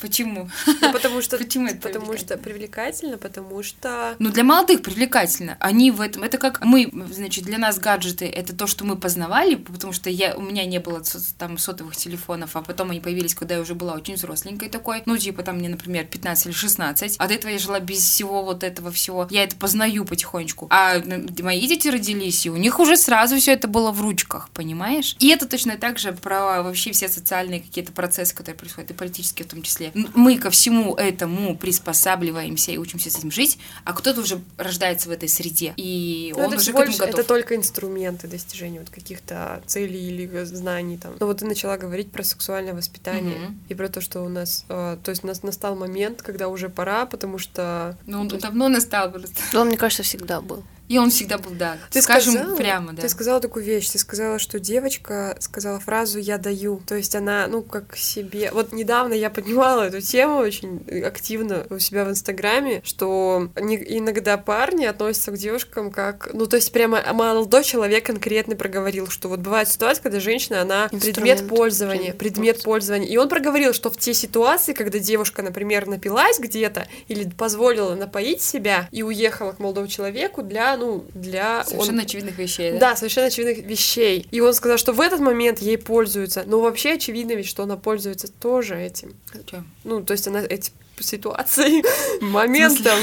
Почему? 0.00 0.50
Ну, 0.66 0.92
потому 0.92 1.22
что... 1.22 1.38
Почему 1.44 1.68
это 1.68 1.76
Потому 1.76 2.16
что 2.16 2.36
привлекательно, 2.38 3.18
потому 3.18 3.62
что... 3.62 4.16
Ну, 4.18 4.30
для 4.30 4.42
молодых 4.42 4.82
привлекательно. 4.82 5.56
Они 5.60 5.90
в 5.90 6.00
этом... 6.00 6.22
Это 6.24 6.38
как 6.38 6.64
мы, 6.64 6.90
значит, 7.10 7.44
для 7.44 7.58
нас 7.58 7.78
гаджеты— 7.78 8.26
это 8.34 8.56
то, 8.56 8.66
что 8.66 8.84
мы 8.84 8.96
познавали, 8.96 9.54
потому 9.54 9.92
что 9.92 10.08
я, 10.08 10.34
у 10.34 10.40
меня 10.40 10.64
не 10.64 10.80
было 10.80 11.02
там 11.38 11.58
сотовых 11.58 11.96
телефонов, 11.96 12.56
а 12.56 12.62
потом 12.62 12.90
они 12.90 13.00
появились, 13.00 13.34
когда 13.34 13.56
я 13.56 13.60
уже 13.60 13.74
была 13.74 13.92
очень 13.92 14.14
взросленькой 14.14 14.70
такой. 14.70 15.02
Ну, 15.04 15.18
типа, 15.18 15.42
там 15.42 15.58
мне, 15.58 15.68
например, 15.68 16.06
15 16.06 16.46
или 16.46 16.52
16. 16.52 17.16
А 17.18 17.28
до 17.28 17.34
этого 17.34 17.50
я 17.50 17.58
жила 17.58 17.80
без 17.80 17.98
всего 17.98 18.42
вот 18.42 18.64
этого 18.64 18.90
всего. 18.90 19.28
Я 19.30 19.44
это 19.44 19.56
познаю 19.56 20.06
потихонечку. 20.06 20.68
А 20.70 21.02
мои 21.42 21.66
дети 21.66 21.88
родились, 21.88 22.46
и 22.46 22.50
у 22.50 22.56
них 22.56 22.80
уже 22.80 22.96
сразу 22.96 23.36
все 23.36 23.52
это 23.52 23.68
было 23.74 23.90
в 23.90 24.00
ручках, 24.00 24.48
понимаешь? 24.50 25.16
И 25.18 25.28
это 25.28 25.46
точно 25.46 25.76
так 25.76 25.98
же 25.98 26.12
про 26.12 26.62
вообще 26.62 26.92
все 26.92 27.08
социальные 27.08 27.60
какие-то 27.60 27.92
процессы, 27.92 28.34
которые 28.34 28.56
происходят, 28.56 28.90
и 28.92 28.94
политические 28.94 29.46
в 29.46 29.50
том 29.50 29.62
числе. 29.62 29.90
Мы 30.14 30.38
ко 30.38 30.50
всему 30.50 30.94
этому 30.94 31.56
приспосабливаемся 31.56 32.70
и 32.72 32.78
учимся 32.78 33.10
с 33.10 33.16
этим 33.18 33.30
жить, 33.30 33.58
а 33.84 33.92
кто-то 33.92 34.20
уже 34.20 34.40
рождается 34.56 35.08
в 35.08 35.12
этой 35.12 35.28
среде, 35.28 35.74
и 35.76 36.32
Ну, 36.36 36.44
он 36.44 36.52
это 36.52 36.60
уже 36.62 36.72
к 36.72 36.76
этому 36.76 36.96
готов. 36.98 37.14
это 37.20 37.24
только 37.28 37.56
инструменты 37.56 38.28
достижения 38.28 38.78
вот 38.80 38.90
каких-то 38.90 39.62
целей 39.66 40.08
или 40.08 40.44
знаний 40.44 40.96
там. 40.98 41.14
Но 41.20 41.26
вот 41.26 41.38
ты 41.38 41.46
начала 41.46 41.76
говорить 41.76 42.10
про 42.12 42.22
сексуальное 42.22 42.74
воспитание 42.74 43.38
Мгм. 43.38 43.58
и 43.68 43.74
про 43.74 43.88
то, 43.88 44.00
что 44.00 44.22
у 44.22 44.28
нас, 44.28 44.64
э, 44.68 44.96
то 45.02 45.10
есть 45.10 45.24
у 45.24 45.26
нас 45.26 45.42
настал 45.42 45.74
момент, 45.76 46.22
когда 46.22 46.48
уже 46.48 46.68
пора, 46.68 47.06
потому 47.06 47.38
что 47.38 47.96
Ну, 48.06 48.20
он 48.20 48.28
давно 48.28 48.68
настал 48.68 49.10
просто. 49.10 49.32
Он, 49.58 49.66
мне 49.68 49.76
кажется, 49.76 50.02
всегда 50.04 50.40
был. 50.40 50.62
И 50.88 50.98
он 50.98 51.10
всегда 51.10 51.38
был, 51.38 51.52
да, 51.52 51.78
Ты 51.90 52.02
скажем 52.02 52.34
сказала, 52.34 52.56
прямо, 52.56 52.92
да. 52.92 53.02
Ты 53.02 53.08
сказала 53.08 53.40
такую 53.40 53.64
вещь, 53.64 53.88
ты 53.88 53.98
сказала, 53.98 54.38
что 54.38 54.60
девочка 54.60 55.34
сказала 55.40 55.80
фразу 55.80 56.18
«я 56.18 56.36
даю». 56.36 56.82
То 56.86 56.94
есть 56.94 57.14
она, 57.14 57.46
ну, 57.46 57.62
как 57.62 57.96
себе... 57.96 58.50
Вот 58.52 58.72
недавно 58.72 59.14
я 59.14 59.30
поднимала 59.30 59.82
эту 59.84 60.02
тему 60.02 60.36
очень 60.36 60.84
активно 61.04 61.66
у 61.70 61.78
себя 61.78 62.04
в 62.04 62.10
Инстаграме, 62.10 62.82
что 62.84 63.48
не- 63.58 63.98
иногда 63.98 64.36
парни 64.36 64.84
относятся 64.84 65.32
к 65.32 65.38
девушкам 65.38 65.90
как... 65.90 66.30
Ну, 66.34 66.46
то 66.46 66.56
есть 66.56 66.70
прямо 66.70 67.02
молодой 67.14 67.64
человек 67.64 68.04
конкретно 68.04 68.54
проговорил, 68.54 69.08
что 69.08 69.28
вот 69.28 69.40
бывает 69.40 69.68
ситуация, 69.68 70.02
когда 70.02 70.20
женщина, 70.20 70.60
она 70.60 70.88
Инструмент 70.92 71.14
предмет 71.14 71.48
пользования, 71.48 72.12
предмет 72.12 72.62
пользования. 72.62 73.08
И 73.08 73.16
он 73.16 73.30
проговорил, 73.30 73.72
что 73.72 73.90
в 73.90 73.96
те 73.96 74.12
ситуации, 74.12 74.74
когда 74.74 74.98
девушка, 74.98 75.42
например, 75.42 75.86
напилась 75.86 76.38
где-то 76.38 76.86
или 77.08 77.28
позволила 77.30 77.94
напоить 77.94 78.42
себя 78.42 78.88
и 78.92 79.02
уехала 79.02 79.52
к 79.52 79.58
молодому 79.58 79.88
человеку 79.88 80.42
для, 80.42 80.73
ну, 80.76 81.04
для... 81.14 81.60
он- 81.60 81.66
Совершенно 81.66 82.02
очевидных 82.02 82.38
вещей, 82.38 82.72
да? 82.72 82.78
да, 82.78 82.96
совершенно 82.96 83.26
очевидных 83.28 83.64
вещей. 83.66 84.26
И 84.30 84.40
он 84.40 84.54
сказал, 84.54 84.78
что 84.78 84.92
в 84.92 85.00
этот 85.00 85.20
момент 85.20 85.60
ей 85.60 85.78
пользуются. 85.78 86.44
Но 86.46 86.60
вообще 86.60 86.92
очевидно 86.92 87.32
ведь, 87.32 87.46
что 87.46 87.62
она 87.62 87.76
пользуется 87.76 88.28
тоже 88.28 88.76
этим. 88.76 89.14
Чё? 89.46 89.62
Ну, 89.84 90.02
то 90.02 90.12
есть 90.12 90.26
она 90.28 90.40
этим 90.42 90.72
ситуацией, 91.00 91.84
моментом. 92.20 92.98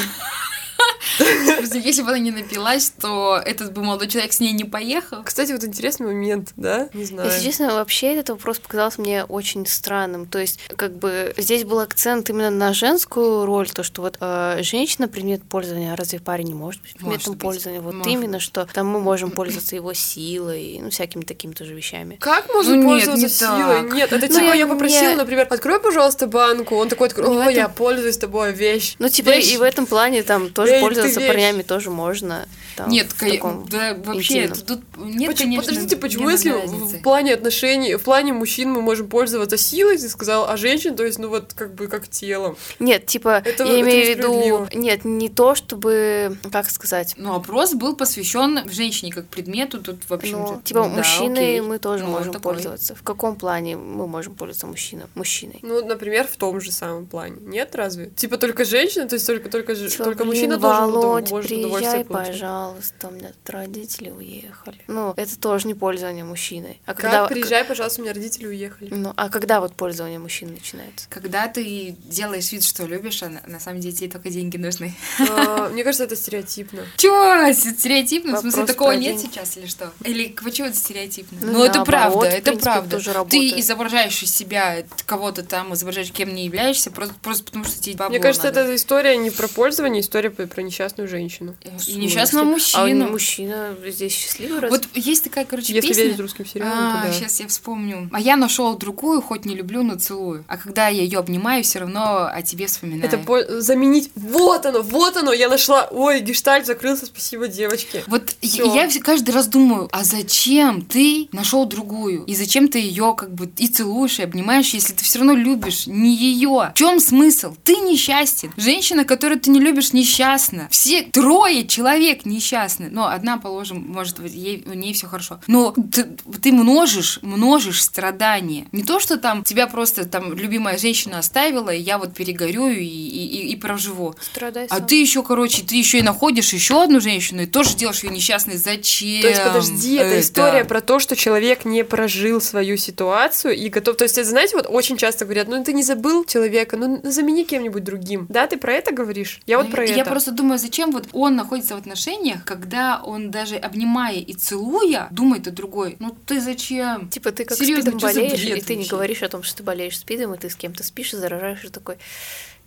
Если 1.73 2.01
бы 2.01 2.09
она 2.09 2.19
не 2.19 2.31
напилась, 2.31 2.91
то 2.99 3.41
этот 3.43 3.73
бы 3.73 3.83
молодой 3.83 4.07
человек 4.07 4.33
с 4.33 4.39
ней 4.39 4.51
не 4.53 4.63
поехал. 4.63 5.23
Кстати, 5.23 5.51
вот 5.51 5.63
интересный 5.63 6.07
момент, 6.07 6.51
да? 6.55 6.89
Не 6.93 7.05
знаю. 7.05 7.29
Если 7.29 7.45
честно, 7.45 7.73
вообще 7.73 8.13
этот 8.13 8.29
вопрос 8.29 8.59
показался 8.59 9.01
мне 9.01 9.23
очень 9.25 9.65
странным. 9.65 10.25
То 10.25 10.39
есть, 10.39 10.59
как 10.75 10.93
бы 10.97 11.33
здесь 11.37 11.63
был 11.63 11.79
акцент 11.79 12.29
именно 12.29 12.49
на 12.49 12.73
женскую 12.73 13.45
роль, 13.45 13.69
то, 13.69 13.83
что 13.83 14.01
вот 14.01 14.17
э, 14.19 14.59
женщина 14.61 15.07
предмет 15.07 15.43
пользования, 15.43 15.93
а 15.93 15.95
разве 15.95 16.19
парень 16.19 16.47
не 16.47 16.53
может 16.53 16.81
быть 16.81 16.93
предметом 16.93 17.11
Может 17.13 17.29
быть. 17.31 17.39
пользования? 17.41 17.81
Вот 17.81 17.93
Может 17.93 18.11
именно, 18.13 18.39
что 18.39 18.67
там 18.73 18.87
мы 18.87 18.99
можем 18.99 19.31
пользоваться 19.31 19.75
его 19.75 19.93
силой, 19.93 20.79
ну, 20.81 20.89
всякими 20.89 21.23
такими 21.23 21.53
тоже 21.53 21.73
вещами. 21.73 22.17
Как 22.19 22.47
можно 22.53 22.75
Ну 22.75 22.81
нет, 22.83 23.05
пользоваться 23.05 23.23
не 23.25 23.29
силой? 23.29 23.81
так. 23.83 23.93
Нет, 23.93 24.13
это 24.13 24.27
Ну, 24.27 24.33
типа 24.33 24.43
я 24.45 24.53
я 24.55 24.67
попросила, 24.67 25.09
не- 25.11 25.15
например, 25.15 25.47
открой, 25.49 25.79
пожалуйста, 25.79 26.27
банку. 26.27 26.75
Он 26.75 26.89
такой, 26.89 27.07
открой, 27.07 27.27
о, 27.37 27.41
этом- 27.41 27.53
я 27.53 27.69
пользуюсь 27.69 28.17
тобой, 28.17 28.53
вещь. 28.53 28.95
Ну, 28.99 29.09
типа, 29.09 29.29
Вещь. 29.29 29.53
и 29.53 29.57
в 29.57 29.61
этом 29.61 29.85
плане 29.85 30.23
там 30.23 30.49
тоже 30.49 30.70
Эй, 30.73 30.81
пользоваться 30.81 31.19
вещь. 31.19 31.29
парнями 31.29 31.61
тоже 31.63 31.89
можно. 31.89 32.47
там, 32.77 32.89
Нет, 32.89 33.09
таком 33.19 33.67
да, 33.69 33.93
вообще, 33.95 34.45
интимном. 34.45 34.65
тут 34.65 34.79
нет, 34.97 35.31
Почему- 35.31 35.35
конечно, 35.35 35.63
подождите, 35.63 35.97
почему 35.97 36.29
если 36.29 36.49
разницы. 36.51 36.97
в 36.97 37.01
плане 37.01 37.33
отношений, 37.33 37.95
в 37.95 38.01
плане 38.03 38.33
мужчин 38.33 38.71
мы 38.71 38.81
можем 38.81 39.07
пользоваться 39.09 39.57
силой, 39.57 39.97
ты 39.97 40.07
сказал, 40.09 40.49
а 40.49 40.55
женщин, 40.57 40.95
то 40.95 41.03
есть, 41.05 41.19
ну 41.19 41.27
вот, 41.29 41.53
как 41.53 41.73
бы, 41.75 41.87
как 41.87 42.07
телом. 42.07 42.55
Нет, 42.79 43.05
типа, 43.07 43.41
Это- 43.45 43.63
я 43.65 43.71
это 43.73 43.81
имею 43.81 44.05
в 44.05 44.17
виду... 44.17 44.67
Нет, 44.73 45.03
не 45.05 45.29
то, 45.29 45.53
чтобы... 45.55 46.37
Как 46.51 46.69
сказать? 46.69 47.13
Ну, 47.17 47.35
опрос 47.35 47.73
был 47.73 47.95
посвящен 47.95 48.69
женщине 48.69 49.11
как 49.11 49.25
предмету, 49.27 49.81
тут, 49.81 49.97
в 50.07 50.13
общем 50.13 50.39
Ну, 50.39 50.61
типа, 50.63 50.83
да, 50.83 50.87
мужчиной 50.87 51.43
окей. 51.57 51.61
мы 51.61 51.77
тоже 51.79 52.03
Ну, 52.05 52.11
можем 52.11 52.31
такой. 52.33 52.53
пользоваться. 52.53 52.95
В 52.95 53.03
каком 53.03 53.35
плане 53.35 53.75
мы 53.75 54.07
можем 54.07 54.35
пользоваться 54.35 54.67
мужчиной? 54.67 55.05
Мужчиной. 55.15 55.59
Ну, 55.61 55.85
например, 55.85 56.27
в 56.27 56.35
том 56.37 56.59
же 56.61 56.71
самом 56.71 57.05
плане. 57.05 57.35
Нет, 57.41 57.75
разве? 57.75 58.07
Типа 58.15 58.37
только 58.37 58.63
женщина, 58.65 59.07
то 59.07 59.15
есть 59.15 59.27
только, 59.27 59.49
только, 59.49 59.75
же- 59.75 59.89
Типа, 59.89 60.05
только 60.05 60.23
блин, 60.23 60.33
мужчина 60.35 60.50
удов- 60.57 60.79
Володь, 60.91 61.31
может 61.31 61.49
приезжай, 61.49 62.05
пожалуйста, 62.05 63.07
у 63.07 63.11
меня 63.11 63.29
тут 63.29 63.49
родители 63.49 64.09
уехали. 64.09 64.77
Ну, 64.87 65.13
это 65.15 65.39
тоже 65.39 65.67
не 65.67 65.73
пользование 65.73 66.23
мужчиной. 66.23 66.79
А 66.85 66.93
Как? 66.93 67.01
когда... 67.01 67.27
Приезжай, 67.27 67.63
пожалуйста, 67.63 68.01
у 68.01 68.03
меня 68.03 68.13
родители 68.13 68.47
уехали. 68.47 68.89
Ну, 68.93 69.13
а 69.15 69.29
когда 69.29 69.59
вот 69.61 69.75
пользование 69.75 70.19
мужчин 70.19 70.51
начинается? 70.53 71.07
Когда 71.09 71.47
ты 71.47 71.95
делаешь 72.05 72.51
вид, 72.51 72.63
что 72.63 72.85
любишь, 72.85 73.23
а 73.23 73.29
на, 73.29 73.41
на 73.47 73.59
самом 73.59 73.79
деле 73.79 73.93
тебе 73.95 74.09
только 74.09 74.29
деньги 74.29 74.57
нужны. 74.57 74.93
А, 75.19 75.69
Мне 75.73 75.83
кажется, 75.83 76.03
это 76.05 76.15
стереотипно. 76.15 76.81
Чё? 76.97 77.51
Стереотипно? 77.53 78.37
В 78.37 78.41
смысле, 78.41 78.65
такого 78.65 78.91
нет 78.91 79.19
сейчас 79.19 79.57
или 79.57 79.65
что? 79.65 79.91
Или 80.03 80.29
почему 80.43 80.67
это 80.67 80.77
стереотипно? 80.77 81.39
Ну, 81.41 81.51
Ну, 81.53 81.63
это 81.63 81.83
правда, 81.83 82.25
это 82.25 82.53
правда. 82.57 82.97
тоже 82.97 83.13
Ты 83.29 83.59
изображаешь 83.59 84.21
из 84.23 84.33
себя 84.33 84.83
кого-то 85.05 85.43
там, 85.43 85.73
изображаешь, 85.73 86.11
кем 86.11 86.33
не 86.33 86.45
являешься, 86.45 86.91
просто, 86.91 87.13
потому 87.21 87.65
что 87.65 87.81
тебе 87.81 87.95
бабло 87.95 88.09
Мне 88.11 88.19
кажется, 88.19 88.47
это 88.47 88.75
история 88.75 89.17
не 89.17 89.29
про 89.29 89.47
пользование, 89.47 90.01
история 90.01 90.29
про, 90.47 90.55
про 90.55 90.61
несчастную 90.61 91.07
женщину. 91.07 91.55
И 91.87 91.95
несчастного 91.95 92.45
А 92.47 92.49
мужчину. 92.51 93.09
мужчина 93.09 93.75
здесь 93.87 94.13
счастливый 94.13 94.59
раз? 94.59 94.71
Вот 94.71 94.87
есть 94.95 95.23
такая, 95.23 95.45
короче, 95.45 95.73
Если 95.73 95.87
песня. 95.89 96.03
верить 96.03 96.19
русским 96.19 96.45
сериалам, 96.45 96.73
А, 96.77 97.01
то 97.01 97.07
да. 97.07 97.13
сейчас 97.13 97.39
я 97.39 97.47
вспомню. 97.47 98.09
А 98.11 98.19
я 98.19 98.35
нашел 98.35 98.75
другую, 98.77 99.21
хоть 99.21 99.45
не 99.45 99.55
люблю, 99.55 99.83
но 99.83 99.95
целую. 99.95 100.43
А 100.47 100.57
когда 100.57 100.87
я 100.87 101.01
ее 101.03 101.19
обнимаю, 101.19 101.63
все 101.63 101.79
равно 101.79 102.29
о 102.31 102.41
тебе 102.41 102.67
вспоминаю. 102.67 103.05
Это 103.05 103.17
по- 103.17 103.61
заменить... 103.61 104.11
Вот 104.15 104.65
оно, 104.65 104.81
вот 104.81 105.17
оно, 105.17 105.33
я 105.33 105.49
нашла... 105.49 105.87
Ой, 105.91 106.21
гештальт 106.21 106.65
закрылся, 106.65 107.05
спасибо, 107.05 107.47
девочки. 107.47 108.03
Вот 108.07 108.35
я- 108.41 108.49
Всё. 108.49 108.75
я 108.75 108.89
каждый 109.01 109.31
раз 109.31 109.47
думаю, 109.47 109.89
а 109.91 110.03
зачем 110.03 110.81
ты 110.83 111.27
нашел 111.31 111.65
другую? 111.65 112.23
И 112.25 112.35
зачем 112.35 112.67
ты 112.67 112.79
ее 112.79 113.13
как 113.17 113.33
бы 113.33 113.51
и 113.57 113.67
целуешь, 113.67 114.19
и 114.19 114.23
обнимаешь, 114.23 114.69
если 114.73 114.93
ты 114.93 115.03
все 115.03 115.19
равно 115.19 115.33
любишь 115.33 115.87
не 115.87 116.15
ее? 116.15 116.71
В 116.73 116.73
чем 116.75 116.99
смысл? 116.99 117.55
Ты 117.63 117.75
несчастен. 117.77 118.51
Женщина, 118.57 119.03
которую 119.05 119.39
ты 119.39 119.49
не 119.49 119.59
любишь, 119.59 119.93
несчастна. 119.93 120.30
Все 120.71 121.03
трое 121.03 121.67
человек 121.67 122.25
несчастны. 122.25 122.89
Но 122.91 123.07
одна, 123.07 123.37
положим, 123.37 123.85
может, 123.87 124.19
вот 124.19 124.31
ей, 124.31 124.63
у 124.65 124.73
ней 124.73 124.93
все 124.93 125.07
хорошо. 125.07 125.39
Но 125.47 125.71
ты, 125.71 126.05
ты 126.41 126.51
множишь, 126.51 127.19
множишь 127.21 127.81
страдания. 127.83 128.67
Не 128.71 128.83
то, 128.83 128.99
что 128.99 129.17
там 129.17 129.43
тебя 129.43 129.67
просто 129.67 130.05
там 130.05 130.33
любимая 130.33 130.77
женщина 130.77 131.19
оставила, 131.19 131.69
и 131.69 131.79
я 131.79 131.97
вот 131.97 132.13
перегорю 132.13 132.67
и, 132.69 132.83
и, 132.83 133.51
и- 133.51 133.55
проживу. 133.61 134.15
Страдай 134.19 134.65
А 134.69 134.77
сам. 134.77 134.87
ты 134.87 134.99
еще, 134.99 135.21
короче, 135.23 135.61
ты 135.63 135.75
еще 135.75 135.99
и 135.99 136.01
находишь 136.01 136.51
еще 136.53 136.83
одну 136.83 136.99
женщину 136.99 137.43
и 137.43 137.45
тоже 137.45 137.75
делаешь 137.75 138.03
ее 138.03 138.09
несчастной. 138.09 138.57
Зачем? 138.57 139.21
То 139.21 139.27
есть, 139.27 139.43
подожди, 139.43 139.95
это 139.95 140.19
история 140.19 140.65
про 140.65 140.81
то, 140.81 140.97
что 140.99 141.15
человек 141.15 141.63
не 141.65 141.83
прожил 141.83 142.41
свою 142.41 142.77
ситуацию 142.77 143.55
и 143.55 143.69
готов... 143.69 143.97
То 143.97 144.05
есть, 144.05 144.17
это, 144.17 144.27
знаете, 144.29 144.55
вот 144.55 144.65
очень 144.67 144.97
часто 144.97 145.25
говорят, 145.25 145.47
ну 145.47 145.63
ты 145.63 145.73
не 145.73 145.83
забыл 145.83 146.25
человека, 146.25 146.75
ну 146.77 147.01
замени 147.03 147.43
кем-нибудь 147.43 147.83
другим. 147.83 148.25
Да, 148.29 148.47
ты 148.47 148.57
про 148.57 148.73
это 148.73 148.91
говоришь? 148.91 149.39
Я 149.45 149.57
вот 149.57 149.67
Ну, 149.67 149.71
про 149.73 149.85
я 149.85 149.97
это. 150.01 150.09
Просто 150.21 150.37
думаю, 150.37 150.59
зачем 150.59 150.91
вот 150.91 151.07
он 151.13 151.35
находится 151.35 151.75
в 151.75 151.79
отношениях, 151.79 152.45
когда 152.45 153.01
он 153.03 153.31
даже 153.31 153.55
обнимая 153.55 154.19
и 154.19 154.33
целуя, 154.33 155.07
думает 155.09 155.47
о 155.47 155.51
другой. 155.51 155.95
Ну 155.99 156.15
ты 156.25 156.39
зачем? 156.39 157.09
Типа 157.09 157.31
ты 157.31 157.43
как 157.43 157.57
Серьезно, 157.57 157.91
спидом 157.91 157.99
болеешь, 157.99 158.43
и 158.43 158.61
ты 158.61 158.75
не 158.75 158.81
вообще? 158.81 158.91
говоришь 158.91 159.23
о 159.23 159.29
том, 159.29 159.41
что 159.41 159.57
ты 159.57 159.63
болеешь 159.63 159.97
спидом, 159.97 160.35
и 160.35 160.37
ты 160.37 160.49
с 160.49 160.55
кем-то 160.55 160.83
спишь 160.83 161.13
и 161.13 161.17
заражаешь, 161.17 161.63
и 161.63 161.69
такой, 161.69 161.97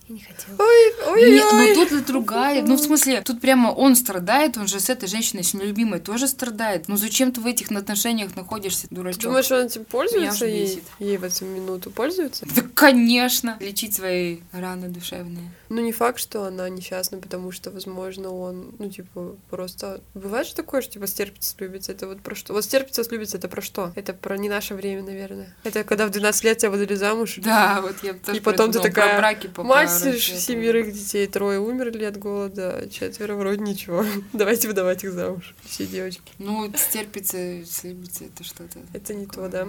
я 0.08 0.14
не 0.16 0.20
хотела. 0.20 0.56
Ой, 0.58 0.94
ой, 1.12 1.30
Нет, 1.30 1.44
ой. 1.52 1.74
ну 1.74 1.86
тут 1.86 1.92
и 1.92 2.04
другая. 2.04 2.62
Ну, 2.62 2.76
в 2.76 2.80
смысле, 2.80 3.22
тут 3.22 3.40
прямо 3.40 3.68
он 3.68 3.96
страдает, 3.96 4.58
он 4.58 4.66
же 4.66 4.78
с 4.78 4.90
этой 4.90 5.08
женщиной, 5.08 5.44
с 5.44 5.54
нелюбимой, 5.54 6.00
тоже 6.00 6.28
страдает. 6.28 6.88
Ну, 6.88 6.96
зачем 6.96 7.32
ты 7.32 7.40
в 7.40 7.46
этих 7.46 7.70
отношениях 7.70 8.36
находишься, 8.36 8.86
дурачок? 8.90 9.22
Думаешь, 9.22 9.50
он 9.50 9.66
этим 9.66 9.84
пользуется 9.84 10.44
ей, 10.44 10.82
ей 10.98 11.16
в 11.16 11.24
эту 11.24 11.46
минуту? 11.46 11.90
Пользуется? 11.90 12.44
Да, 12.54 12.62
конечно. 12.74 13.56
Лечить 13.60 13.94
свои 13.94 14.40
раны 14.52 14.88
душевные. 14.88 15.50
Ну, 15.68 15.80
не 15.80 15.92
факт, 15.92 16.20
что 16.20 16.44
она 16.44 16.68
несчастна, 16.68 17.18
потому 17.18 17.52
что, 17.52 17.70
возможно, 17.70 18.30
он, 18.30 18.74
ну, 18.78 18.90
типа, 18.90 19.36
просто... 19.50 20.00
Бывает 20.14 20.46
же 20.46 20.54
такое, 20.54 20.82
что, 20.82 20.92
типа, 20.92 21.06
стерпится, 21.06 21.50
слюбится. 21.50 21.92
Это 21.92 22.06
вот 22.06 22.20
про 22.20 22.34
что? 22.34 22.52
Вот 22.52 22.64
стерпится, 22.64 23.04
слюбится, 23.04 23.38
это 23.38 23.48
про 23.48 23.62
что? 23.62 23.92
Это 23.94 24.12
про 24.12 24.36
не 24.36 24.48
наше 24.48 24.74
время, 24.74 25.02
наверное. 25.02 25.54
Это 25.64 25.84
когда 25.84 26.06
в 26.06 26.10
12 26.10 26.44
лет 26.44 26.58
тебя 26.58 26.70
выдали 26.70 26.94
замуж. 26.94 27.38
Да, 27.38 27.80
вот 27.80 27.96
я 28.02 28.14
тоже 28.14 28.38
И 28.38 28.40
потом 28.40 28.72
ты 28.72 28.80
такая, 28.80 29.18
браки, 29.18 29.50
Мать 29.56 29.90
семерых 29.90 30.92
детей, 30.92 31.26
трое 31.26 31.58
умерли 31.58 32.04
от 32.04 32.18
голода, 32.18 32.88
четверо 32.90 33.34
вроде 33.36 33.62
ничего. 33.62 34.04
Давайте 34.32 34.68
выдавать 34.68 35.04
их 35.04 35.12
замуж. 35.12 35.54
Все 35.64 35.86
девочки. 35.86 36.32
Ну, 36.38 36.70
стерпится, 36.76 37.64
слюбится, 37.66 38.24
это 38.24 38.44
что-то. 38.44 38.80
Это 38.92 39.14
не 39.14 39.26
то, 39.26 39.48
такое, 39.48 39.48
да? 39.48 39.68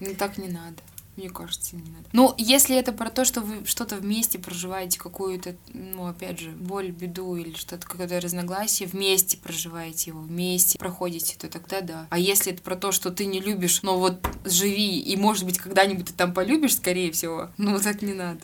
Ну, 0.00 0.14
так 0.14 0.38
не 0.38 0.48
надо. 0.48 0.76
Мне 1.16 1.30
кажется, 1.30 1.76
не 1.76 1.82
надо. 1.82 2.08
Ну, 2.12 2.34
если 2.36 2.76
это 2.76 2.92
про 2.92 3.08
то, 3.08 3.24
что 3.24 3.40
вы 3.40 3.64
что-то 3.64 3.96
вместе 3.96 4.38
проживаете, 4.38 4.98
какую-то, 4.98 5.56
ну, 5.72 6.06
опять 6.06 6.38
же, 6.38 6.50
боль, 6.50 6.90
беду 6.90 7.36
или 7.36 7.54
что-то, 7.54 7.86
какое-то 7.86 8.20
разногласие, 8.20 8.86
вместе 8.86 9.38
проживаете 9.38 10.10
его, 10.10 10.20
вместе 10.20 10.78
проходите, 10.78 11.36
то 11.38 11.48
тогда 11.48 11.80
да. 11.80 12.06
А 12.10 12.18
если 12.18 12.52
это 12.52 12.62
про 12.62 12.76
то, 12.76 12.92
что 12.92 13.10
ты 13.10 13.24
не 13.24 13.40
любишь, 13.40 13.82
но 13.82 13.98
вот 13.98 14.28
живи, 14.44 15.00
и, 15.00 15.16
может 15.16 15.44
быть, 15.44 15.58
когда-нибудь 15.58 16.06
ты 16.06 16.12
там 16.12 16.34
полюбишь, 16.34 16.76
скорее 16.76 17.10
всего, 17.12 17.50
ну, 17.56 17.78
так 17.80 18.02
не 18.02 18.12
надо. 18.12 18.40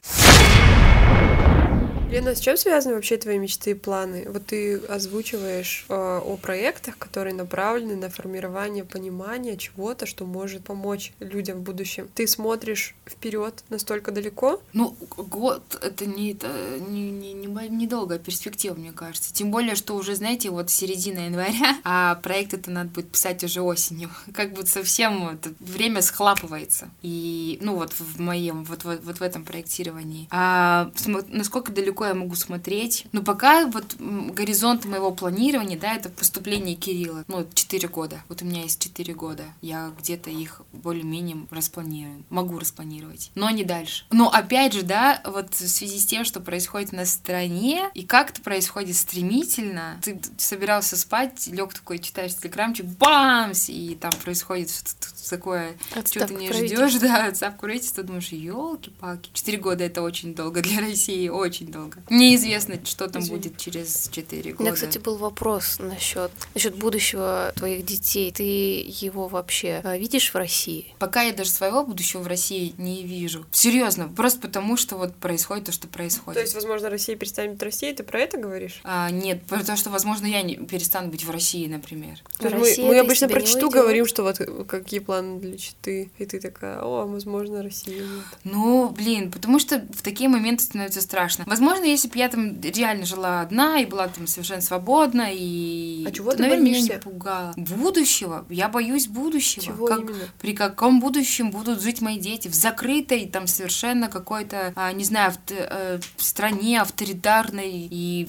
Лена, 2.12 2.34
с 2.34 2.40
чем 2.40 2.58
связаны 2.58 2.96
вообще 2.96 3.16
твои 3.16 3.38
мечты 3.38 3.70
и 3.70 3.74
планы? 3.74 4.26
Вот 4.28 4.44
ты 4.44 4.76
озвучиваешь 4.76 5.86
э, 5.88 5.94
о 5.94 6.36
проектах, 6.36 6.98
которые 6.98 7.32
направлены 7.34 7.96
на 7.96 8.10
формирование 8.10 8.84
понимания 8.84 9.56
чего-то, 9.56 10.04
что 10.04 10.26
может 10.26 10.62
помочь 10.62 11.14
людям 11.20 11.60
в 11.60 11.62
будущем. 11.62 12.10
Ты 12.14 12.26
смотришь 12.26 12.94
вперед 13.06 13.64
настолько 13.70 14.10
далеко? 14.10 14.62
Ну, 14.74 14.94
год 15.16 15.62
это 15.80 16.04
не, 16.04 16.32
это 16.32 16.50
не, 16.86 17.10
не, 17.10 17.32
не, 17.32 17.48
бо- 17.48 17.66
недолгая 17.66 18.18
перспектива, 18.18 18.74
мне 18.74 18.92
кажется. 18.92 19.32
Тем 19.32 19.50
более, 19.50 19.74
что 19.74 19.96
уже, 19.96 20.14
знаете, 20.14 20.50
вот 20.50 20.68
середина 20.68 21.20
января, 21.20 21.78
а 21.84 22.16
проект 22.16 22.52
это 22.52 22.70
надо 22.70 22.90
будет 22.90 23.08
писать 23.08 23.42
уже 23.42 23.62
осенью. 23.62 24.10
Как 24.34 24.52
бы 24.52 24.66
совсем 24.66 25.30
вот 25.30 25.50
время 25.60 26.02
схлапывается. 26.02 26.90
И, 27.00 27.58
ну, 27.62 27.76
вот 27.76 27.94
в 27.94 28.20
моем, 28.20 28.64
вот, 28.64 28.84
вот, 28.84 29.00
вот 29.02 29.18
в 29.18 29.22
этом 29.22 29.46
проектировании. 29.46 30.28
А 30.30 30.90
насколько 31.28 31.72
далеко 31.72 32.01
я 32.06 32.14
могу 32.14 32.34
смотреть? 32.34 33.06
Ну, 33.12 33.22
пока 33.22 33.66
вот 33.66 33.96
горизонт 33.98 34.84
моего 34.84 35.10
планирования, 35.10 35.78
да, 35.78 35.94
это 35.94 36.08
поступление 36.08 36.74
Кирилла. 36.74 37.24
Ну, 37.28 37.46
4 37.52 37.88
года. 37.88 38.22
Вот 38.28 38.42
у 38.42 38.44
меня 38.44 38.62
есть 38.62 38.80
4 38.80 39.14
года. 39.14 39.44
Я 39.60 39.92
где-то 39.98 40.30
их 40.30 40.62
более-менее 40.72 41.46
распланирую. 41.50 42.24
Могу 42.30 42.58
распланировать. 42.58 43.30
Но 43.34 43.50
не 43.50 43.64
дальше. 43.64 44.04
Но 44.10 44.30
опять 44.30 44.72
же, 44.72 44.82
да, 44.82 45.20
вот 45.24 45.54
в 45.54 45.68
связи 45.68 45.98
с 45.98 46.06
тем, 46.06 46.24
что 46.24 46.40
происходит 46.40 46.92
на 46.92 47.06
стране, 47.06 47.90
и 47.94 48.04
как 48.04 48.30
это 48.30 48.40
происходит 48.40 48.96
стремительно, 48.96 50.00
ты 50.02 50.20
собирался 50.36 50.96
спать, 50.96 51.46
лег 51.48 51.74
такой, 51.74 51.98
читаешь 51.98 52.34
телеграмчик, 52.34 52.86
бамс, 52.86 53.68
и 53.68 53.96
там 54.00 54.12
происходит 54.24 54.70
что-то 54.70 55.08
такое, 55.28 55.76
что 56.04 56.26
ты 56.26 56.34
не 56.34 56.52
ждешь, 56.52 56.94
да, 57.00 57.26
отставку 57.26 57.62
правительства, 57.62 58.02
думаешь, 58.02 58.28
елки-палки. 58.28 59.30
Четыре 59.32 59.58
года 59.58 59.84
это 59.84 60.02
очень 60.02 60.34
долго 60.34 60.60
для 60.62 60.80
России, 60.80 61.28
очень 61.28 61.66
долго. 61.66 62.02
Неизвестно, 62.10 62.78
что 62.84 63.08
там 63.08 63.22
Извини. 63.22 63.36
будет 63.36 63.58
через 63.58 64.08
четыре 64.10 64.52
У 64.52 64.56
года. 64.56 64.64
меня, 64.64 64.74
кстати, 64.74 64.98
был 64.98 65.16
вопрос 65.16 65.78
насчет 65.78 66.30
насчет 66.54 66.74
будущего 66.74 67.52
твоих 67.56 67.84
детей. 67.84 68.32
Ты 68.32 68.42
его 68.42 69.28
вообще 69.28 69.80
а, 69.84 69.96
видишь 69.96 70.32
в 70.32 70.36
России? 70.36 70.94
Пока 70.98 71.22
я 71.22 71.32
даже 71.32 71.50
своего 71.50 71.84
будущего 71.84 72.22
в 72.22 72.26
России 72.26 72.74
не 72.78 73.04
вижу. 73.04 73.46
Серьезно, 73.52 74.08
просто 74.08 74.40
потому 74.40 74.76
что 74.76 74.96
вот 74.96 75.14
происходит 75.14 75.66
то, 75.66 75.72
что 75.72 75.88
происходит. 75.88 76.34
То 76.34 76.40
есть, 76.40 76.54
возможно, 76.54 76.90
Россия 76.90 77.16
перестанет 77.16 77.52
быть 77.52 77.62
Россией, 77.62 77.94
ты 77.94 78.02
про 78.02 78.20
это 78.20 78.38
говоришь? 78.38 78.80
А, 78.84 79.10
нет, 79.10 79.42
потому 79.48 79.78
что, 79.78 79.90
возможно, 79.90 80.26
я 80.26 80.42
не 80.42 80.56
перестану 80.56 81.08
быть 81.10 81.24
в 81.24 81.30
России, 81.30 81.66
например. 81.66 82.18
То 82.38 82.50
мы, 82.50 82.74
мы 82.78 82.98
обычно 82.98 83.28
про 83.28 83.40
читу 83.42 83.70
говорим, 83.70 84.06
что 84.06 84.22
вот 84.22 84.40
э, 84.40 84.64
какие 84.64 85.00
планы 85.00 85.11
для 85.20 85.58
читы, 85.58 86.10
и 86.18 86.24
ты 86.24 86.40
такая, 86.40 86.80
о, 86.80 87.06
возможно, 87.06 87.62
России 87.62 87.96
нет. 87.98 88.24
Ну, 88.44 88.88
блин, 88.90 89.30
потому 89.30 89.58
что 89.58 89.84
в 89.92 90.02
такие 90.02 90.28
моменты 90.28 90.64
становится 90.64 91.00
страшно. 91.00 91.44
Возможно, 91.46 91.84
если 91.84 92.08
бы 92.08 92.18
я 92.18 92.28
там 92.28 92.60
реально 92.60 93.04
жила 93.04 93.40
одна 93.40 93.80
и 93.80 93.86
была 93.86 94.08
там 94.08 94.26
совершенно 94.26 94.62
свободна, 94.62 95.28
и... 95.32 96.04
А 96.06 96.12
чего 96.12 96.30
то, 96.30 96.36
ты 96.36 96.42
наверное, 96.42 96.64
меня 96.64 96.74
боишься? 96.78 96.92
не 96.94 96.98
пугало. 97.00 97.54
Будущего? 97.56 98.44
Я 98.48 98.68
боюсь 98.68 99.08
будущего. 99.08 99.64
Чего 99.66 99.86
Как- 99.86 100.00
именно? 100.00 100.28
При 100.40 100.54
каком 100.54 101.00
будущем 101.00 101.50
будут 101.50 101.82
жить 101.82 102.00
мои 102.00 102.18
дети? 102.18 102.48
В 102.48 102.54
закрытой, 102.54 103.26
там, 103.26 103.46
совершенно 103.46 104.08
какой-то, 104.08 104.72
а, 104.76 104.92
не 104.92 105.04
знаю, 105.04 105.30
авто- 105.30 105.54
э, 105.58 106.00
стране 106.16 106.80
авторитарной 106.80 107.88
и 107.90 108.28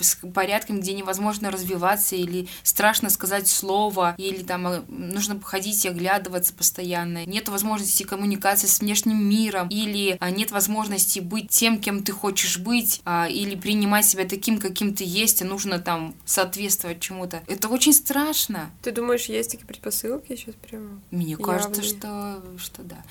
с 0.00 0.16
порядком, 0.34 0.80
где 0.80 0.92
невозможно 0.92 1.50
развиваться, 1.50 2.16
или 2.16 2.48
страшно 2.62 3.10
сказать 3.10 3.48
слово, 3.48 4.14
или 4.18 4.42
там 4.42 4.66
э, 4.66 4.82
нужно 4.88 5.40
ходить 5.40 5.84
и 5.84 5.88
оглядываться 5.94 6.52
постоянно. 6.52 7.24
Нет 7.24 7.48
возможности 7.48 8.02
коммуникации 8.02 8.66
с 8.66 8.80
внешним 8.80 9.24
миром, 9.28 9.68
или 9.68 10.16
а, 10.20 10.30
нет 10.30 10.50
возможности 10.50 11.20
быть 11.20 11.50
тем, 11.50 11.78
кем 11.80 12.02
ты 12.02 12.12
хочешь 12.12 12.58
быть, 12.58 13.00
а, 13.04 13.28
или 13.28 13.54
принимать 13.54 14.04
себя 14.04 14.24
таким, 14.26 14.58
каким 14.58 14.94
ты 14.94 15.04
есть, 15.06 15.42
а 15.42 15.44
нужно 15.44 15.78
там 15.78 16.14
соответствовать 16.24 17.00
чему-то. 17.00 17.42
Это 17.46 17.68
очень 17.68 17.92
страшно. 17.92 18.70
Ты 18.82 18.92
думаешь, 18.92 19.26
есть 19.26 19.52
такие 19.52 19.66
предпосылки 19.66 20.36
сейчас 20.36 20.54
прямо? 20.68 21.00
Мне 21.10 21.36
кажется, 21.36 21.82
Явные. 21.82 21.98
что, 21.98 22.42
что 22.58 22.82
да. 22.82 23.04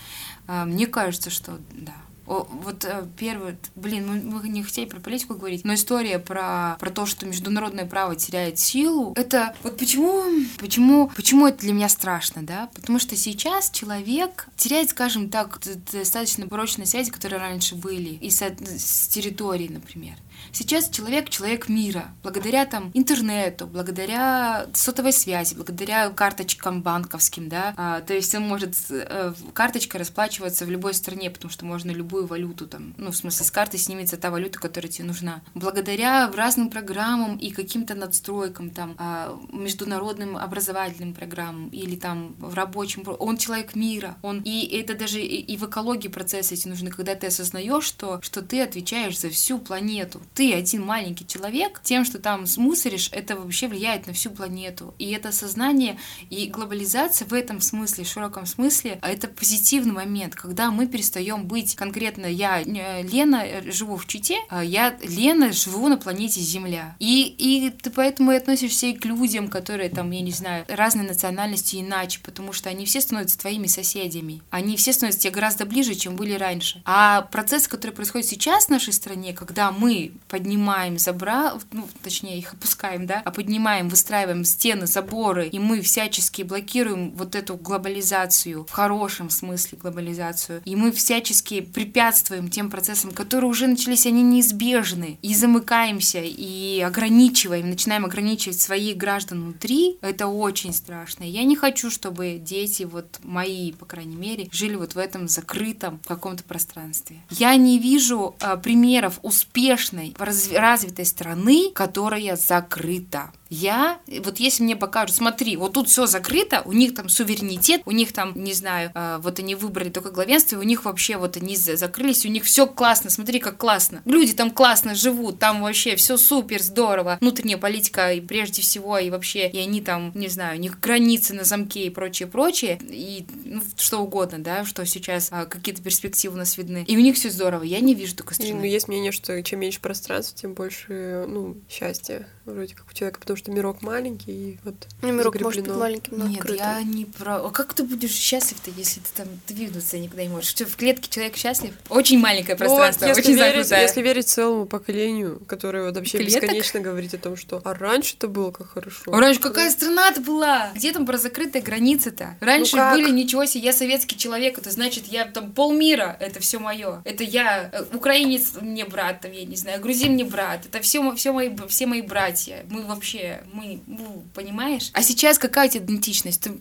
А, 0.48 0.66
Мне 0.66 0.88
кажется, 0.88 1.30
что 1.30 1.58
да. 1.72 1.96
О, 2.26 2.48
вот 2.50 2.86
э, 2.86 3.06
первый, 3.18 3.58
блин, 3.76 4.08
мы, 4.08 4.40
мы 4.40 4.48
не 4.48 4.64
хотели 4.64 4.86
про 4.86 5.00
политику 5.00 5.36
говорить, 5.36 5.66
но 5.66 5.74
история 5.74 6.20
про, 6.20 6.78
про 6.80 6.90
то, 6.90 7.06
что 7.06 7.26
международное 7.26 7.86
право 7.86 8.16
теряет 8.16 8.60
силу, 8.60 9.14
это 9.18 9.54
вот 9.62 9.78
почему, 9.78 10.24
почему, 10.58 11.12
почему 11.16 11.48
это 11.48 11.60
для 11.60 11.74
меня 11.74 11.90
страшно, 11.90 12.42
да? 12.44 12.70
Потому 12.74 13.00
что 13.00 13.18
сейчас 13.18 13.70
человек 13.72 14.48
теряет, 14.56 14.90
скажем 14.92 15.30
так, 15.30 15.60
достаточно 15.92 16.48
прочные 16.48 16.86
связи, 16.86 17.12
которые 17.12 17.40
раньше 17.40 17.76
были, 17.76 18.10
и 18.10 18.30
с, 18.30 18.42
с 18.42 19.08
территории, 19.10 19.68
например. 19.68 20.16
Сейчас 20.54 20.88
человек 20.90 21.30
человек 21.30 21.68
мира, 21.68 22.12
благодаря 22.22 22.66
там 22.66 22.92
интернету, 22.94 23.66
благодаря 23.66 24.68
сотовой 24.74 25.12
связи, 25.12 25.56
благодаря 25.56 26.10
карточкам 26.10 26.84
банковским, 26.84 27.50
да, 27.50 27.74
А, 27.76 28.02
то 28.02 28.14
есть 28.14 28.34
он 28.36 28.44
может 28.44 28.76
э, 28.92 29.34
карточкой 29.54 30.00
расплачиваться 30.00 30.66
в 30.66 30.70
любой 30.70 30.94
стране, 30.94 31.32
потому 31.32 31.52
что 31.52 31.66
можно 31.66 31.90
любую 31.90 32.28
валюту 32.28 32.68
там, 32.68 32.94
ну 32.98 33.10
в 33.12 33.16
смысле 33.16 33.46
с 33.46 33.52
карты 33.52 33.80
снимется 33.80 34.16
та 34.18 34.30
валюта, 34.30 34.60
которая 34.60 34.92
тебе 34.92 35.08
нужна. 35.08 35.42
Благодаря 35.56 36.32
разным 36.32 36.70
программам 36.70 37.38
и 37.38 37.50
каким-то 37.50 37.96
надстройкам 37.96 38.70
там 38.70 38.96
а, 39.00 39.36
международным 39.52 40.38
образовательным 40.38 41.16
программам 41.16 41.70
или 41.70 41.96
там 41.96 42.36
в 42.38 42.54
рабочем, 42.54 43.04
он 43.20 43.38
человек 43.38 43.76
мира, 43.76 44.18
он 44.22 44.42
и 44.46 44.68
это 44.78 44.94
даже 44.94 45.20
и, 45.20 45.42
и 45.42 45.58
в 45.58 45.66
экологии 45.66 46.10
процессы 46.10 46.54
эти 46.54 46.68
нужны, 46.68 46.92
когда 46.92 47.16
ты 47.16 47.28
осознаешь, 47.28 47.86
что 47.86 48.20
что 48.22 48.44
ты 48.44 48.62
отвечаешь 48.62 49.20
за 49.20 49.32
всю 49.32 49.58
планету, 49.58 50.22
ты 50.36 50.43
один 50.52 50.84
маленький 50.86 51.26
человек, 51.26 51.82
тем, 51.84 52.06
что 52.06 52.20
там 52.20 52.46
смусоришь, 52.48 53.10
это 53.12 53.36
вообще 53.36 53.68
влияет 53.68 54.08
на 54.08 54.14
всю 54.14 54.32
планету. 54.32 54.94
И 55.00 55.12
это 55.12 55.32
сознание 55.32 55.98
и 56.30 56.48
глобализация 56.48 57.28
в 57.28 57.34
этом 57.34 57.62
смысле, 57.62 58.04
в 58.04 58.08
широком 58.08 58.46
смысле, 58.46 59.00
это 59.02 59.28
позитивный 59.28 59.94
момент, 59.94 60.36
когда 60.36 60.72
мы 60.72 60.88
перестаем 60.88 61.46
быть 61.46 61.76
конкретно 61.76 62.26
я, 62.26 62.62
э, 62.62 63.04
Лена, 63.04 63.44
э, 63.46 63.72
живу 63.72 63.98
в 63.98 64.08
Чите, 64.08 64.38
а 64.50 64.64
я, 64.64 64.98
Лена, 65.02 65.52
живу 65.52 65.88
на 65.88 65.98
планете 65.98 66.42
Земля. 66.42 66.96
И, 67.00 67.24
и 67.38 67.70
ты 67.70 67.90
поэтому 67.90 68.32
и 68.32 68.36
относишься 68.36 68.88
и 68.88 68.94
к 68.94 69.06
людям, 69.06 69.48
которые 69.48 69.90
там, 69.90 70.12
я 70.12 70.22
не 70.22 70.32
знаю, 70.32 70.66
разной 70.68 71.06
национальности 71.06 71.78
иначе, 71.78 72.20
потому 72.24 72.54
что 72.54 72.70
они 72.70 72.86
все 72.86 73.02
становятся 73.02 73.38
твоими 73.38 73.68
соседями. 73.68 74.42
Они 74.50 74.78
все 74.78 74.94
становятся 74.94 75.22
тебе 75.22 75.34
гораздо 75.34 75.66
ближе, 75.66 75.96
чем 75.96 76.16
были 76.16 76.34
раньше. 76.34 76.82
А 76.86 77.22
процесс, 77.22 77.68
который 77.68 77.92
происходит 77.92 78.28
сейчас 78.28 78.66
в 78.66 78.70
нашей 78.70 78.94
стране, 78.94 79.34
когда 79.34 79.72
мы 79.72 80.14
поднимаем 80.34 80.98
забра, 80.98 81.54
ну, 81.72 81.88
точнее, 82.02 82.40
их 82.40 82.54
опускаем, 82.54 83.06
да, 83.06 83.22
а 83.24 83.30
поднимаем, 83.30 83.88
выстраиваем 83.88 84.46
стены, 84.46 84.88
заборы, 84.88 85.48
и 85.48 85.60
мы 85.60 85.80
всячески 85.82 86.42
блокируем 86.42 87.12
вот 87.12 87.36
эту 87.36 87.56
глобализацию, 87.56 88.66
в 88.66 88.72
хорошем 88.72 89.30
смысле 89.30 89.78
глобализацию, 89.78 90.64
и 90.66 90.76
мы 90.76 90.92
всячески 90.92 91.62
препятствуем 91.62 92.50
тем 92.50 92.72
процессам, 92.72 93.12
которые 93.12 93.48
уже 93.48 93.68
начались, 93.68 94.08
они 94.08 94.24
неизбежны, 94.24 95.20
и 95.22 95.36
замыкаемся, 95.36 96.22
и 96.24 96.80
ограничиваем, 96.80 97.70
начинаем 97.70 98.04
ограничивать 98.04 98.60
своих 98.60 98.98
граждан 98.98 99.44
внутри, 99.44 100.00
это 100.02 100.26
очень 100.26 100.74
страшно. 100.74 101.26
Я 101.26 101.44
не 101.44 101.56
хочу, 101.56 101.92
чтобы 101.92 102.40
дети, 102.42 102.84
вот 102.92 103.20
мои, 103.22 103.72
по 103.74 103.86
крайней 103.86 104.16
мере, 104.16 104.50
жили 104.52 104.78
вот 104.78 104.96
в 104.96 104.98
этом 104.98 105.28
закрытом 105.28 106.02
каком-то 106.08 106.44
пространстве. 106.44 107.18
Я 107.30 107.56
не 107.56 107.78
вижу 107.78 108.36
а, 108.40 108.58
примеров 108.58 109.20
успешной, 109.22 110.16
развитой 110.24 111.06
страны, 111.06 111.72
которая 111.74 112.36
закрыта. 112.36 113.32
Я, 113.54 114.00
вот 114.24 114.40
если 114.40 114.64
мне 114.64 114.76
покажут, 114.76 115.16
смотри, 115.16 115.58
вот 115.58 115.74
тут 115.74 115.88
все 115.88 116.08
закрыто, 116.08 116.64
у 116.66 116.74
них 116.74 116.96
там 116.96 117.08
суверенитет, 117.08 117.82
у 117.86 117.92
них 117.92 118.12
там, 118.12 118.34
не 118.36 118.54
знаю, 118.54 118.92
э, 118.96 119.20
вот 119.22 119.38
они 119.38 119.54
выбрали 119.54 119.90
только 119.90 120.10
главенство, 120.10 120.56
и 120.56 120.60
у 120.60 120.64
них 120.64 120.86
вообще 120.86 121.18
вот 121.18 121.38
они 121.38 121.56
за- 121.56 121.78
закрылись, 121.78 122.26
у 122.26 122.30
них 122.30 122.46
все 122.46 122.66
классно, 122.66 123.12
смотри, 123.12 123.40
как 123.40 123.58
классно. 123.58 124.02
Люди 124.06 124.34
там 124.34 124.50
классно 124.50 124.96
живут, 124.96 125.38
там 125.38 125.62
вообще 125.62 125.96
все 125.96 126.18
супер, 126.18 126.64
здорово. 126.64 127.18
Внутренняя 127.22 127.60
политика 127.60 128.12
и 128.14 128.22
прежде 128.22 128.64
всего, 128.64 128.98
и 128.98 129.12
вообще, 129.12 129.48
и 129.50 129.60
они 129.60 129.82
там, 129.82 130.12
не 130.16 130.30
знаю, 130.30 130.58
у 130.58 130.62
них 130.62 130.80
границы 130.80 131.36
на 131.36 131.44
замке 131.44 131.86
и 131.86 131.90
прочее, 131.92 132.28
прочее, 132.28 132.80
и 132.90 133.26
ну, 133.46 133.62
что 133.78 134.00
угодно, 134.00 134.40
да, 134.40 134.66
что 134.66 134.84
сейчас 134.86 135.28
а, 135.32 135.46
какие-то 135.46 135.84
перспективы 135.84 136.34
у 136.36 136.38
нас 136.40 136.58
видны. 136.58 136.86
И 136.88 136.98
у 136.98 137.00
них 137.00 137.16
все 137.16 137.30
здорово. 137.30 137.62
Я 137.64 137.80
не 137.82 137.94
вижу 137.94 138.16
такой 138.16 138.32
И, 138.32 138.36
страны. 138.36 138.54
ну, 138.56 138.64
есть 138.64 138.88
мнение, 138.88 139.12
что 139.12 139.42
чем 139.44 139.60
меньше 139.60 139.80
пространства, 139.80 140.36
тем 140.38 140.54
больше, 140.56 141.26
ну, 141.28 141.56
счастья 141.70 142.28
вроде 142.46 142.76
как 142.76 142.86
у 142.90 142.94
человека, 142.94 143.20
потому 143.20 143.38
что 143.38 143.52
мирок 143.52 143.82
маленький, 143.82 144.32
и 144.32 144.60
вот 144.64 144.76
Ну, 145.02 145.12
мирок 145.12 145.34
может 145.40 145.46
быть 145.46 145.56
закреплено. 145.74 145.80
маленьким, 145.80 146.18
но 146.18 146.28
Нет, 146.28 146.40
открытым. 146.42 146.66
я 146.66 146.82
не 146.84 147.06
про... 147.06 147.38
А 147.46 147.50
как 147.52 147.74
ты 147.74 147.84
будешь 147.84 148.12
счастлив-то, 148.12 148.72
если 148.76 149.00
ты 149.00 149.08
там 149.16 149.28
двигаться 149.48 149.98
никуда 149.98 150.24
не 150.24 150.30
можешь? 150.30 150.50
Что, 150.50 150.66
в 150.66 150.76
клетке 150.76 151.10
человек 151.10 151.36
счастлив? 151.38 151.74
Очень 151.90 152.20
маленькое 152.20 152.58
Ну, 152.60 152.66
вот, 152.68 152.76
пространство, 152.78 153.06
если, 153.06 153.22
очень 153.22 153.34
верить, 153.36 153.54
закрытое. 153.68 153.82
если 153.82 154.02
верить 154.02 154.28
целому 154.28 154.66
поколению, 154.66 155.40
которое 155.48 155.86
вот 155.86 155.96
вообще 155.96 156.18
Клеток? 156.20 156.42
бесконечно 156.42 156.80
говорит 156.80 157.14
о 157.14 157.18
том, 157.18 157.38
что 157.38 157.62
а 157.64 157.74
раньше-то 157.74 158.28
было 158.28 158.52
как 158.52 158.70
хорошо. 158.72 159.14
А 159.14 159.20
Раньше 159.20 159.40
какая 159.40 159.70
страна-то 159.72 160.20
была? 160.22 160.72
Где 160.76 160.92
там 160.92 161.06
про 161.06 161.18
закрытые 161.18 161.62
границы-то? 161.62 162.36
Раньше 162.42 162.76
Ну 162.76 162.82
как? 162.82 162.94
были 162.96 163.10
ничего 163.10 163.46
себе, 163.46 163.64
я 163.66 163.74
советский 163.74 164.18
человек, 164.18 164.58
это 164.58 164.70
значит, 164.72 165.08
я 165.08 165.26
там 165.26 165.52
полмира, 165.54 166.18
это 166.20 166.40
все 166.40 166.60
мое. 166.60 167.02
Это 167.06 167.24
я, 167.24 167.70
э, 167.72 167.84
украинец 167.96 168.54
мне 168.60 168.86
брат, 168.86 169.22
там, 169.22 169.32
я 169.32 169.46
не 169.46 169.56
знаю, 169.56 169.80
грузин 169.82 170.14
мне 170.14 170.26
брат. 170.26 170.66
Это 170.66 170.82
все, 170.82 171.14
все, 171.16 171.32
мои, 171.32 171.50
все 171.68 171.86
мои 171.86 172.02
братья. 172.02 172.33
Мы 172.70 172.86
вообще, 172.86 173.44
мы, 173.54 173.82
ну, 173.88 174.24
понимаешь? 174.34 174.90
А 174.94 175.04
сейчас 175.04 175.38
какая 175.38 175.68
у 175.68 175.72
тебя 175.72 175.84
идентичность? 175.84 176.42
Ты 176.42 176.60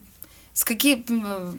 с 0.52 0.64
какие, 0.64 1.04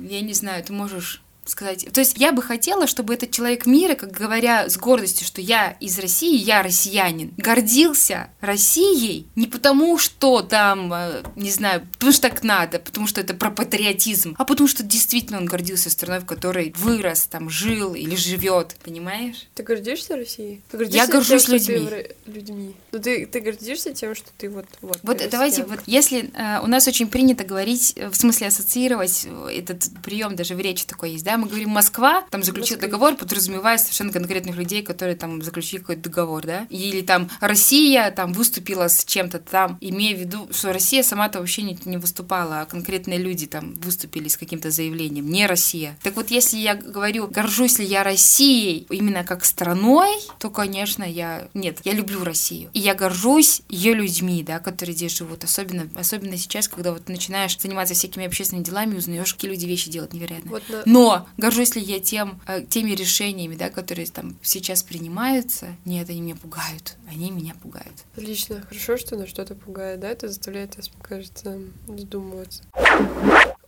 я 0.07 0.21
не 0.21 0.33
знаю, 0.33 0.63
ты 0.63 0.71
можешь 0.73 1.22
сказать. 1.45 1.87
То 1.91 1.99
есть 1.99 2.17
я 2.17 2.31
бы 2.31 2.41
хотела, 2.41 2.87
чтобы 2.87 3.13
этот 3.13 3.31
человек 3.31 3.65
мира, 3.65 3.95
как 3.95 4.11
говоря 4.11 4.69
с 4.69 4.77
гордостью, 4.77 5.25
что 5.25 5.41
я 5.41 5.71
из 5.79 5.97
России, 5.99 6.37
я 6.37 6.63
россиянин, 6.63 7.33
гордился 7.37 8.29
Россией 8.41 9.27
не 9.35 9.47
потому, 9.47 9.97
что 9.97 10.41
там, 10.41 10.91
э, 10.93 11.23
не 11.35 11.49
знаю, 11.49 11.87
потому 11.93 12.11
что 12.11 12.21
так 12.29 12.43
надо, 12.43 12.79
потому 12.79 13.07
что 13.07 13.21
это 13.21 13.33
про 13.33 13.51
патриотизм, 13.51 14.35
а 14.37 14.45
потому 14.45 14.67
что 14.67 14.83
действительно 14.83 15.37
он 15.37 15.45
гордился 15.45 15.89
страной, 15.89 16.19
в 16.19 16.25
которой 16.25 16.73
вырос, 16.77 17.27
там 17.27 17.49
жил 17.49 17.95
или 17.95 18.15
живет, 18.15 18.75
понимаешь? 18.83 19.47
Ты 19.55 19.63
гордишься 19.63 20.15
Россией? 20.15 20.61
Ты 20.71 20.77
гордишься 20.77 21.05
Я 21.05 21.07
горжусь 21.07 21.45
тем, 21.45 21.59
ты 21.59 21.73
людьми. 21.73 22.07
людьми. 22.25 22.75
Ну 22.91 22.99
ты, 22.99 23.25
ты 23.25 23.39
гордишься 23.39 23.93
тем, 23.93 24.15
что 24.15 24.29
ты 24.37 24.49
вот 24.49 24.65
вот. 24.81 24.99
Вот 25.03 25.17
ты 25.17 25.29
давайте, 25.29 25.61
россиянка. 25.61 25.81
вот 25.81 25.83
если 25.87 26.31
э, 26.33 26.59
у 26.63 26.67
нас 26.67 26.87
очень 26.87 27.07
принято 27.07 27.43
говорить, 27.43 27.93
э, 27.95 28.09
в 28.09 28.15
смысле 28.15 28.47
ассоциировать 28.47 29.25
э, 29.25 29.49
этот 29.57 29.83
прием 30.03 30.35
даже 30.35 30.55
в 30.55 30.59
речи 30.59 30.85
такой 30.85 31.11
есть, 31.11 31.23
да, 31.23 31.32
мы 31.37 31.47
говорим 31.47 31.69
Москва, 31.69 32.23
там 32.29 32.43
заключил 32.43 32.75
Москвич. 32.77 32.91
договор, 32.91 33.15
подразумевая 33.15 33.77
совершенно 33.77 34.11
конкретных 34.11 34.55
людей, 34.55 34.83
которые 34.83 35.15
там 35.15 35.41
заключили 35.41 35.79
какой-то 35.81 36.03
договор, 36.03 36.45
да, 36.45 36.67
или 36.69 37.01
там 37.01 37.29
Россия 37.39 38.11
там 38.11 38.33
выступила 38.33 38.87
с 38.87 39.03
чем-то 39.05 39.39
там, 39.39 39.77
имея 39.81 40.15
в 40.15 40.19
виду, 40.19 40.47
что 40.51 40.73
Россия 40.73 41.03
сама-то 41.03 41.39
вообще 41.39 41.61
не, 41.63 41.77
не 41.85 41.97
выступала, 41.97 42.61
а 42.61 42.65
конкретные 42.65 43.19
люди 43.19 43.47
там 43.47 43.73
выступили 43.75 44.27
с 44.27 44.37
каким-то 44.37 44.71
заявлением, 44.71 45.29
не 45.29 45.45
Россия. 45.47 45.97
Так 46.03 46.15
вот, 46.15 46.31
если 46.31 46.57
я 46.57 46.75
говорю, 46.75 47.27
горжусь 47.27 47.79
ли 47.79 47.85
я 47.85 48.03
Россией 48.03 48.85
именно 48.89 49.23
как 49.23 49.45
страной, 49.45 50.09
то, 50.39 50.49
конечно, 50.49 51.03
я... 51.03 51.47
Нет, 51.53 51.79
я 51.83 51.93
люблю 51.93 52.23
Россию. 52.23 52.69
И 52.73 52.79
я 52.79 52.93
горжусь 52.95 53.61
ее 53.69 53.93
людьми, 53.93 54.43
да, 54.43 54.59
которые 54.59 54.95
здесь 54.95 55.15
живут. 55.17 55.43
Особенно, 55.43 55.89
особенно 55.95 56.37
сейчас, 56.37 56.67
когда 56.67 56.91
вот 56.93 57.07
начинаешь 57.09 57.57
заниматься 57.59 57.93
всякими 57.93 58.25
общественными 58.25 58.63
делами, 58.65 58.97
узнаешь, 58.97 59.33
какие 59.33 59.51
люди 59.51 59.65
вещи 59.65 59.89
делают 59.89 60.13
невероятно. 60.13 60.51
Вот 60.51 60.63
на- 60.69 60.81
Но 60.85 61.22
горжусь 61.37 61.75
ли 61.75 61.81
я 61.81 61.99
тем, 61.99 62.41
э, 62.47 62.63
теми 62.63 62.91
решениями, 62.91 63.55
да, 63.55 63.69
которые 63.69 64.07
там 64.07 64.35
сейчас 64.41 64.83
принимаются? 64.83 65.75
Нет, 65.85 66.09
они 66.09 66.21
меня 66.21 66.35
пугают. 66.35 66.97
Они 67.07 67.31
меня 67.31 67.53
пугают. 67.61 68.05
Отлично. 68.15 68.61
Хорошо, 68.61 68.97
что 68.97 69.15
на 69.15 69.27
что-то 69.27 69.55
пугает, 69.55 69.99
да? 69.99 70.09
Это 70.09 70.27
заставляет 70.27 70.77
нас, 70.77 70.89
мне 70.89 71.01
кажется, 71.01 71.59
задумываться. 71.87 72.63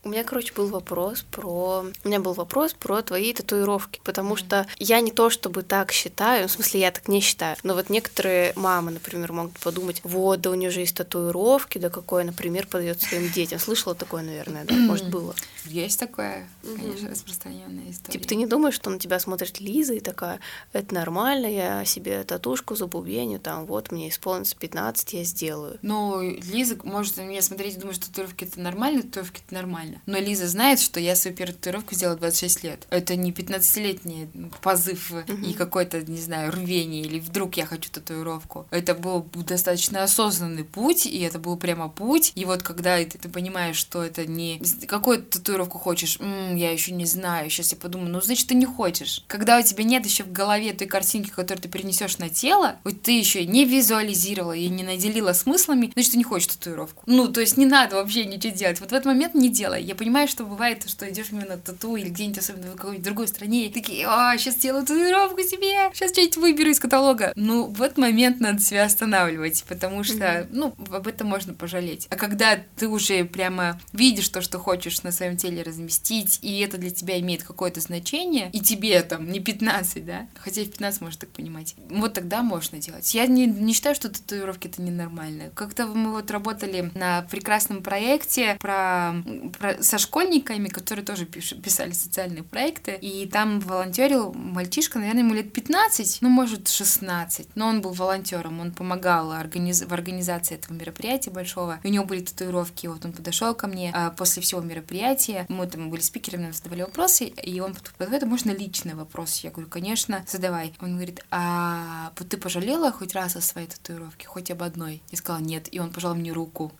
У 0.06 0.08
меня, 0.08 0.22
короче, 0.22 0.54
был 0.54 0.68
вопрос 0.68 1.24
про... 1.32 1.84
У 2.04 2.08
меня 2.08 2.20
был 2.20 2.32
вопрос 2.32 2.74
про 2.74 3.02
твои 3.02 3.32
татуировки, 3.32 4.00
потому 4.04 4.36
что 4.36 4.68
я 4.78 5.00
не 5.00 5.10
то 5.10 5.30
чтобы 5.30 5.64
так 5.64 5.90
считаю, 5.90 6.46
в 6.46 6.52
смысле, 6.52 6.78
я 6.78 6.92
так 6.92 7.08
не 7.08 7.20
считаю, 7.20 7.56
но 7.64 7.74
вот 7.74 7.90
некоторые 7.90 8.52
мамы, 8.54 8.92
например, 8.92 9.32
могут 9.32 9.58
подумать, 9.58 10.00
вот, 10.04 10.40
да 10.42 10.50
у 10.52 10.54
нее 10.54 10.70
же 10.70 10.78
есть 10.78 10.96
татуировки, 10.96 11.78
да 11.78 11.90
какое, 11.90 12.22
например, 12.22 12.68
подает 12.68 13.02
своим 13.02 13.32
детям. 13.32 13.58
Слышала 13.58 13.96
такое, 13.96 14.22
наверное, 14.22 14.64
да? 14.64 14.74
Может, 14.76 15.10
было? 15.10 15.34
Есть 15.64 15.98
такое, 15.98 16.46
конечно, 16.62 17.10
распространенная 17.10 17.90
история. 17.90 18.12
Типа, 18.12 18.28
ты 18.28 18.36
не 18.36 18.46
думаешь, 18.46 18.74
что 18.74 18.90
на 18.90 19.00
тебя 19.00 19.18
смотрит 19.18 19.58
Лиза 19.58 19.94
и 19.94 20.00
такая, 20.00 20.38
это 20.72 20.94
нормально, 20.94 21.46
я 21.46 21.84
себе 21.84 22.22
татушку 22.22 22.76
забубеню, 22.76 23.40
там, 23.40 23.66
вот, 23.66 23.90
мне 23.90 24.08
исполнится 24.10 24.54
15, 24.54 25.14
я 25.14 25.24
сделаю. 25.24 25.80
Ну, 25.82 26.20
Лиза 26.20 26.78
может 26.84 27.16
на 27.16 27.22
меня 27.22 27.42
смотреть 27.42 27.74
и 27.74 27.80
думать, 27.80 27.96
что 27.96 28.06
татуировки 28.06 28.44
это 28.44 28.60
нормально, 28.60 29.02
татуировки 29.02 29.42
это 29.44 29.54
нормально. 29.54 29.95
Но 30.06 30.18
Лиза 30.18 30.48
знает, 30.48 30.80
что 30.80 31.00
я 31.00 31.16
свою 31.16 31.36
первую 31.36 31.56
татуировку 31.56 31.94
сделала 31.94 32.16
26 32.16 32.64
лет. 32.64 32.86
Это 32.90 33.16
не 33.16 33.32
15-летний 33.32 34.28
позыв 34.62 35.12
uh-huh. 35.12 35.50
и 35.50 35.54
какой-то, 35.54 36.02
не 36.02 36.20
знаю, 36.20 36.52
рвение, 36.52 37.02
или 37.02 37.18
вдруг 37.18 37.56
я 37.56 37.66
хочу 37.66 37.90
татуировку. 37.90 38.66
Это 38.70 38.94
был 38.94 39.26
достаточно 39.34 40.02
осознанный 40.02 40.64
путь, 40.64 41.06
и 41.06 41.20
это 41.20 41.38
был 41.38 41.56
прямо 41.56 41.88
путь. 41.88 42.32
И 42.34 42.44
вот 42.44 42.62
когда 42.62 42.98
ты, 42.98 43.18
ты 43.18 43.28
понимаешь, 43.28 43.76
что 43.76 44.02
это 44.02 44.26
не... 44.26 44.60
Какую 44.86 45.22
татуировку 45.22 45.78
хочешь? 45.78 46.18
М-м, 46.20 46.56
я 46.56 46.72
еще 46.72 46.92
не 46.92 47.06
знаю. 47.06 47.50
Сейчас 47.50 47.72
я 47.72 47.78
подумаю, 47.78 48.10
ну, 48.10 48.20
значит, 48.20 48.48
ты 48.48 48.54
не 48.54 48.66
хочешь. 48.66 49.24
Когда 49.26 49.58
у 49.58 49.62
тебя 49.62 49.84
нет 49.84 50.04
еще 50.04 50.24
в 50.24 50.32
голове 50.32 50.72
той 50.72 50.86
картинки, 50.86 51.30
которую 51.30 51.62
ты 51.62 51.68
перенесешь 51.68 52.18
на 52.18 52.28
тело, 52.28 52.76
вот 52.84 53.02
ты 53.02 53.12
еще 53.18 53.46
не 53.46 53.64
визуализировала 53.64 54.52
и 54.52 54.68
не 54.68 54.82
наделила 54.82 55.32
смыслами, 55.32 55.90
значит, 55.94 56.12
ты 56.12 56.18
не 56.18 56.24
хочешь 56.24 56.48
татуировку. 56.48 57.02
Ну, 57.06 57.28
то 57.28 57.40
есть 57.40 57.56
не 57.56 57.66
надо 57.66 57.96
вообще 57.96 58.24
ничего 58.24 58.54
делать. 58.54 58.80
Вот 58.80 58.90
в 58.90 58.92
этот 58.92 59.06
момент 59.06 59.34
не 59.34 59.48
делай. 59.48 59.82
Я 59.86 59.94
понимаю, 59.94 60.26
что 60.26 60.44
бывает, 60.44 60.88
что 60.88 61.08
идешь 61.08 61.28
именно 61.30 61.56
тату 61.58 61.94
или 61.94 62.08
где-нибудь, 62.08 62.38
особенно 62.38 62.72
в 62.72 62.76
какой-нибудь 62.76 63.04
другой 63.04 63.28
стране, 63.28 63.66
и 63.66 63.72
такие, 63.72 64.04
а, 64.08 64.36
сейчас 64.36 64.54
сделаю 64.54 64.84
татуировку 64.84 65.42
себе, 65.42 65.92
сейчас 65.94 66.10
что-нибудь 66.10 66.36
выберу 66.38 66.70
из 66.70 66.80
каталога. 66.80 67.32
Ну, 67.36 67.66
в 67.66 67.80
этот 67.80 67.98
момент 67.98 68.40
надо 68.40 68.60
себя 68.60 68.84
останавливать, 68.84 69.64
потому 69.68 70.02
что, 70.02 70.16
mm-hmm. 70.16 70.48
ну, 70.50 70.74
об 70.90 71.06
этом 71.06 71.28
можно 71.28 71.54
пожалеть. 71.54 72.08
А 72.10 72.16
когда 72.16 72.58
ты 72.76 72.88
уже 72.88 73.24
прямо 73.24 73.80
видишь 73.92 74.28
то, 74.28 74.40
что 74.40 74.58
хочешь 74.58 75.04
на 75.04 75.12
своем 75.12 75.36
теле 75.36 75.62
разместить, 75.62 76.40
и 76.42 76.58
это 76.58 76.78
для 76.78 76.90
тебя 76.90 77.20
имеет 77.20 77.44
какое-то 77.44 77.80
значение, 77.80 78.50
и 78.52 78.58
тебе 78.58 79.00
там 79.02 79.30
не 79.30 79.38
15, 79.38 80.04
да, 80.04 80.26
хотя 80.34 80.62
и 80.62 80.64
в 80.64 80.72
15 80.72 81.00
можно 81.00 81.20
так 81.20 81.30
понимать, 81.30 81.76
вот 81.90 82.12
тогда 82.12 82.42
можно 82.42 82.78
делать. 82.78 83.14
Я 83.14 83.28
не, 83.28 83.46
не 83.46 83.72
считаю, 83.72 83.94
что 83.94 84.08
татуировки 84.08 84.66
это 84.66 84.82
ненормально. 84.82 85.50
Как-то 85.54 85.86
мы 85.86 86.10
вот 86.10 86.32
работали 86.32 86.90
на 86.96 87.22
прекрасном 87.30 87.84
проекте 87.84 88.56
про, 88.58 89.14
про 89.56 89.75
со 89.80 89.98
школьниками, 89.98 90.68
которые 90.68 91.04
тоже 91.04 91.24
писали 91.26 91.92
социальные 91.92 92.42
проекты, 92.42 92.98
и 93.00 93.26
там 93.26 93.60
волонтерил 93.60 94.32
мальчишка, 94.32 94.98
наверное, 94.98 95.22
ему 95.22 95.34
лет 95.34 95.52
15, 95.52 96.18
ну, 96.20 96.28
может, 96.28 96.68
16, 96.68 97.48
но 97.54 97.68
он 97.68 97.80
был 97.80 97.92
волонтером, 97.92 98.60
он 98.60 98.72
помогал 98.72 99.32
организ... 99.32 99.82
в 99.82 99.92
организации 99.92 100.54
этого 100.54 100.74
мероприятия 100.74 101.30
большого, 101.30 101.80
у 101.82 101.88
него 101.88 102.04
были 102.04 102.20
татуировки, 102.20 102.86
вот 102.86 103.04
он 103.04 103.12
подошел 103.12 103.54
ко 103.54 103.66
мне 103.66 103.90
а, 103.94 104.10
после 104.10 104.42
всего 104.42 104.60
мероприятия, 104.60 105.46
мы 105.48 105.66
там 105.66 105.90
были 105.90 106.00
спикерами, 106.00 106.44
нам 106.44 106.52
задавали 106.52 106.82
вопросы, 106.82 107.26
и 107.26 107.60
он 107.60 107.74
подходит, 107.74 107.96
можно 108.26 108.50
личный 108.50 108.94
вопрос? 108.94 109.40
Я 109.40 109.50
говорю, 109.50 109.68
конечно, 109.68 110.24
задавай. 110.28 110.74
Он 110.80 110.94
говорит, 110.94 111.24
а 111.30 112.12
вот 112.18 112.28
ты 112.28 112.36
пожалела 112.36 112.92
хоть 112.92 113.14
раз 113.14 113.36
о 113.36 113.40
своей 113.40 113.66
татуировке, 113.66 114.26
хоть 114.26 114.50
об 114.50 114.62
одной? 114.62 115.02
Я 115.10 115.18
сказала, 115.18 115.42
нет, 115.42 115.68
и 115.72 115.78
он 115.80 115.92
пожал 115.92 116.14
мне 116.14 116.32
руку. 116.32 116.72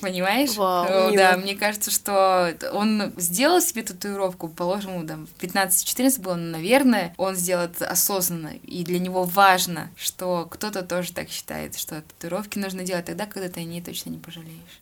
Понимаешь? 0.00 0.56
Вау, 0.56 1.10
ну, 1.10 1.16
да, 1.16 1.36
мне 1.36 1.54
кажется, 1.54 1.90
что 1.90 2.56
он 2.72 3.12
сделал 3.16 3.60
себе 3.60 3.82
татуировку, 3.82 4.48
положим, 4.48 4.94
ему 4.94 5.06
там 5.06 5.28
15-14 5.40 6.20
было, 6.20 6.34
но, 6.34 6.58
наверное, 6.58 7.14
он 7.16 7.36
сделал 7.36 7.64
это 7.64 7.86
осознанно, 7.88 8.52
и 8.62 8.84
для 8.84 8.98
него 8.98 9.24
важно, 9.24 9.90
что 9.96 10.46
кто-то 10.50 10.82
тоже 10.82 11.12
так 11.12 11.28
считает, 11.28 11.76
что 11.76 12.02
татуировки 12.02 12.58
нужно 12.58 12.82
делать 12.82 13.06
тогда, 13.06 13.26
когда 13.26 13.48
ты 13.48 13.60
о 13.60 13.64
ней 13.64 13.80
точно 13.80 14.10
не 14.10 14.18
пожалеешь. 14.18 14.80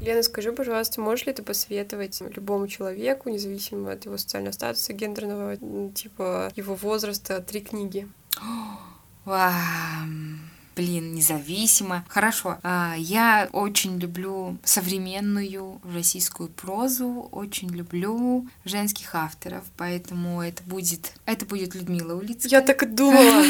Лена, 0.00 0.22
скажи, 0.22 0.52
пожалуйста, 0.52 1.00
можешь 1.00 1.26
ли 1.26 1.32
ты 1.32 1.42
посоветовать 1.42 2.20
любому 2.20 2.68
человеку, 2.68 3.30
независимо 3.30 3.92
от 3.92 4.04
его 4.04 4.16
социального 4.16 4.52
статуса, 4.52 4.92
гендерного, 4.92 5.56
типа 5.92 6.52
его 6.54 6.74
возраста, 6.76 7.40
три 7.40 7.60
книги? 7.60 8.06
Вау 9.24 9.52
блин, 10.78 11.12
независимо. 11.12 12.04
Хорошо. 12.08 12.58
А, 12.62 12.94
я 12.96 13.48
очень 13.52 13.98
люблю 13.98 14.56
современную 14.62 15.80
российскую 15.92 16.48
прозу, 16.48 17.28
очень 17.32 17.68
люблю 17.70 18.46
женских 18.64 19.14
авторов, 19.14 19.64
поэтому 19.76 20.40
это 20.40 20.62
будет, 20.62 21.14
это 21.26 21.44
будет 21.44 21.74
Людмила 21.74 22.14
Улицкая. 22.14 22.60
Я 22.60 22.60
так 22.60 22.84
и 22.84 22.86
думала. 22.86 23.44